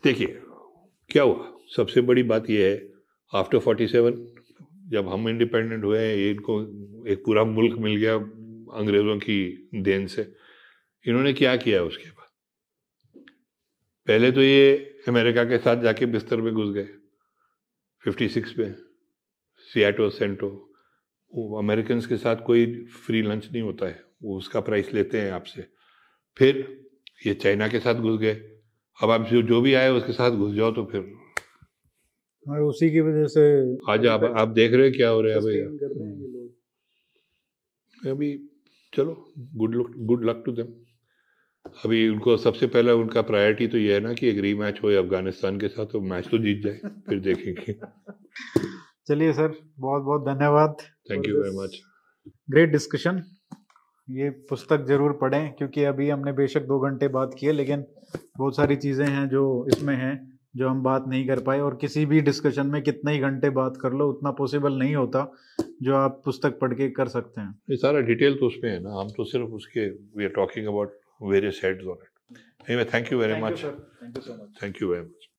देखिए 0.04 0.40
क्या 1.14 1.24
हुआ? 1.24 1.52
सबसे 1.76 2.02
बड़ी 2.02 2.24
बात 2.24 2.50
यह 2.50 2.66
है 2.66 2.78
आफ्टर 3.34 3.60
फोर्टी 3.60 3.88
सेवन 3.88 4.14
जब 4.90 5.08
हम 5.10 5.28
इंडिपेंडेंट 5.30 5.84
हुए, 5.84 6.32
इनको 6.32 6.62
एक 7.08 7.20
पूरा 7.26 7.44
मुल्क 7.44 7.78
मिल 7.80 7.96
गया 7.96 8.16
अंग्रेज़ों 8.78 9.18
की 9.18 9.70
देन 9.76 10.08
से। 10.08 10.22
इन्होंने 11.06 11.34
क्या 11.34 11.56
किया 11.56 11.84
उसके 11.84 12.10
बाद? 12.10 12.30
पहले 14.08 14.32
तो 14.32 14.42
ये 14.42 14.74
अमेरिका 15.08 15.44
के 15.44 15.58
साथ 15.58 15.82
जाके 15.82 16.06
बिस्तर 16.06 16.42
में 16.42 16.54
घुस 16.54 16.74
गए 16.74 16.88
फिफ्टी 18.04 18.30
सिक्स 18.30 18.58
में 18.60 18.74
सियाटो 19.70 20.10
सेंटो 20.10 20.50
वो 21.34 21.58
अमेरिकन 21.60 22.02
के 22.02 22.18
साथ 22.18 22.44
कोई 22.46 22.66
फ्री 22.86 23.22
लंच 23.22 23.50
नहीं 23.52 23.62
होता 23.62 23.86
है, 23.86 24.04
वो 24.24 24.38
उसका 24.38 24.62
प्राइस 24.62 24.94
लेते 24.94 25.22
हैं 25.22 25.32
आपसे। 25.32 25.66
फिर 26.38 26.66
ये 27.26 27.34
चाइना 27.34 27.68
के 27.68 27.80
साथ 27.80 27.96
घुस 27.96 28.20
गए 28.20 28.53
अब 29.00 29.12
आप 29.12 29.28
जो 29.28 29.42
जो 29.42 29.62
भी 29.62 29.74
आए 29.74 29.90
उसके 29.90 30.14
साथ 30.14 30.32
घुस 30.32 30.54
जाओ 30.56 30.72
तो 30.72 30.86
फिर। 30.86 31.14
और 32.46 32.62
उसी 32.62 32.90
की 32.92 33.00
वजह 33.00 33.28
से 33.28 33.42
आज 33.92 34.06
आप 34.08 34.24
आप 34.38 34.48
देख 34.60 34.74
रहे 34.74 34.88
हो 34.88 34.94
क्या 34.98 35.10
हो 35.10 35.22
रहा 35.22 35.34
है 35.34 35.40
अभी 35.40 35.58
हैं 35.58 35.68
अभी 38.12 38.38
चलो 38.94 39.34
good 39.56 39.76
luck 39.76 39.94
good 40.08 40.26
luck 40.30 40.44
to 40.46 40.52
them 40.52 40.74
अभी 41.86 42.08
उनको 42.10 42.36
सबसे 42.38 42.68
पहले 42.68 42.92
उनका 42.92 43.22
प्रायोरिटी 43.22 43.68
तो 43.68 43.78
ये 43.78 43.94
है 43.94 44.00
ना 44.00 44.14
कि 44.14 44.28
एक 44.30 44.40
रीमैच 44.40 44.80
हो 44.84 44.90
अफ़गानिस्तान 45.02 45.60
के 45.60 45.68
साथ 45.68 45.86
तो 45.92 46.02
मैच 46.02 46.28
तो 46.32 46.38
जीत 46.38 46.62
जाए 46.64 46.80
फिर 47.08 47.20
देखेंगे। 47.20 47.74
चलिए 49.08 49.34
सर 49.34 49.54
बहुत 49.80 50.04
बहुत 50.04 50.26
धन्यवाद। 50.26 50.76
Thank 51.12 51.28
you 51.28 51.38
very 51.38 51.58
much 51.58 51.80
great 52.50 52.72
discussion 52.72 53.24
ये 54.08 54.30
पुस्तक 54.50 54.86
ज़रूर 54.88 55.12
पढ़ें 55.22 55.54
क्योंकि 55.54 55.84
अभी 55.84 56.10
हमने 56.10 56.32
बेशक 56.34 56.62
दो 56.68 56.80
घंटे 56.80 57.08
बात 57.08 57.36
किए 57.40 57.52
लेकिन 57.52 57.86
बहुत 58.38 58.56
सारी 58.56 58.76
चीज़ें 58.76 59.06
हैं 59.08 59.28
जो 59.30 59.44
इसमें 59.68 59.96
हैं 59.96 60.14
जो 60.56 60.70
हम 60.70 60.82
बात 60.84 61.06
नहीं 61.08 61.28
कर 61.28 61.40
पाए 61.44 61.60
और 61.60 61.78
किसी 61.82 62.06
भी 62.06 62.22
डिस्कशन 62.22 62.68
में 62.68 62.82
कितने 62.84 63.14
ही 63.14 63.20
घंटे 63.20 63.50
बात 63.50 63.78
कर 63.82 63.94
लो 63.94 64.10
उतना 64.10 64.32
पॉसिबल 64.32 64.78
नहीं 64.80 64.96
होता 64.96 65.32
जो 65.82 65.96
आप 65.96 66.22
पुस्तक 66.26 66.60
पढ़ 66.60 66.74
के 66.74 66.90
कर 66.90 67.08
सकते 67.08 67.42
हैं। 67.42 67.50
ये 67.70 67.78
सारा 67.78 68.00
डिटेल 68.10 68.38
तो 68.40 68.48
उसमें 68.48 68.70
है 68.72 68.80
ना 68.84 69.00
हम 69.00 69.10
तो 69.18 69.24
सिर्फ़ 69.24 69.52
उसके 69.60 69.88
we 70.18 70.24
are 70.24 70.32
talking 70.36 70.68
about 70.68 70.98
various 71.24 71.62
heads 71.64 71.86
on 71.86 71.98
it 72.04 72.70
anyway 72.70 72.86
thank 72.94 73.12
you 73.14 73.20
very 73.20 73.42
much 73.42 73.64
thank 73.64 74.16
you 74.18 74.22
so 74.22 74.34
much 74.34 74.64
thank 74.64 74.82
you 74.82 74.90
very 74.90 75.02
much 75.02 75.30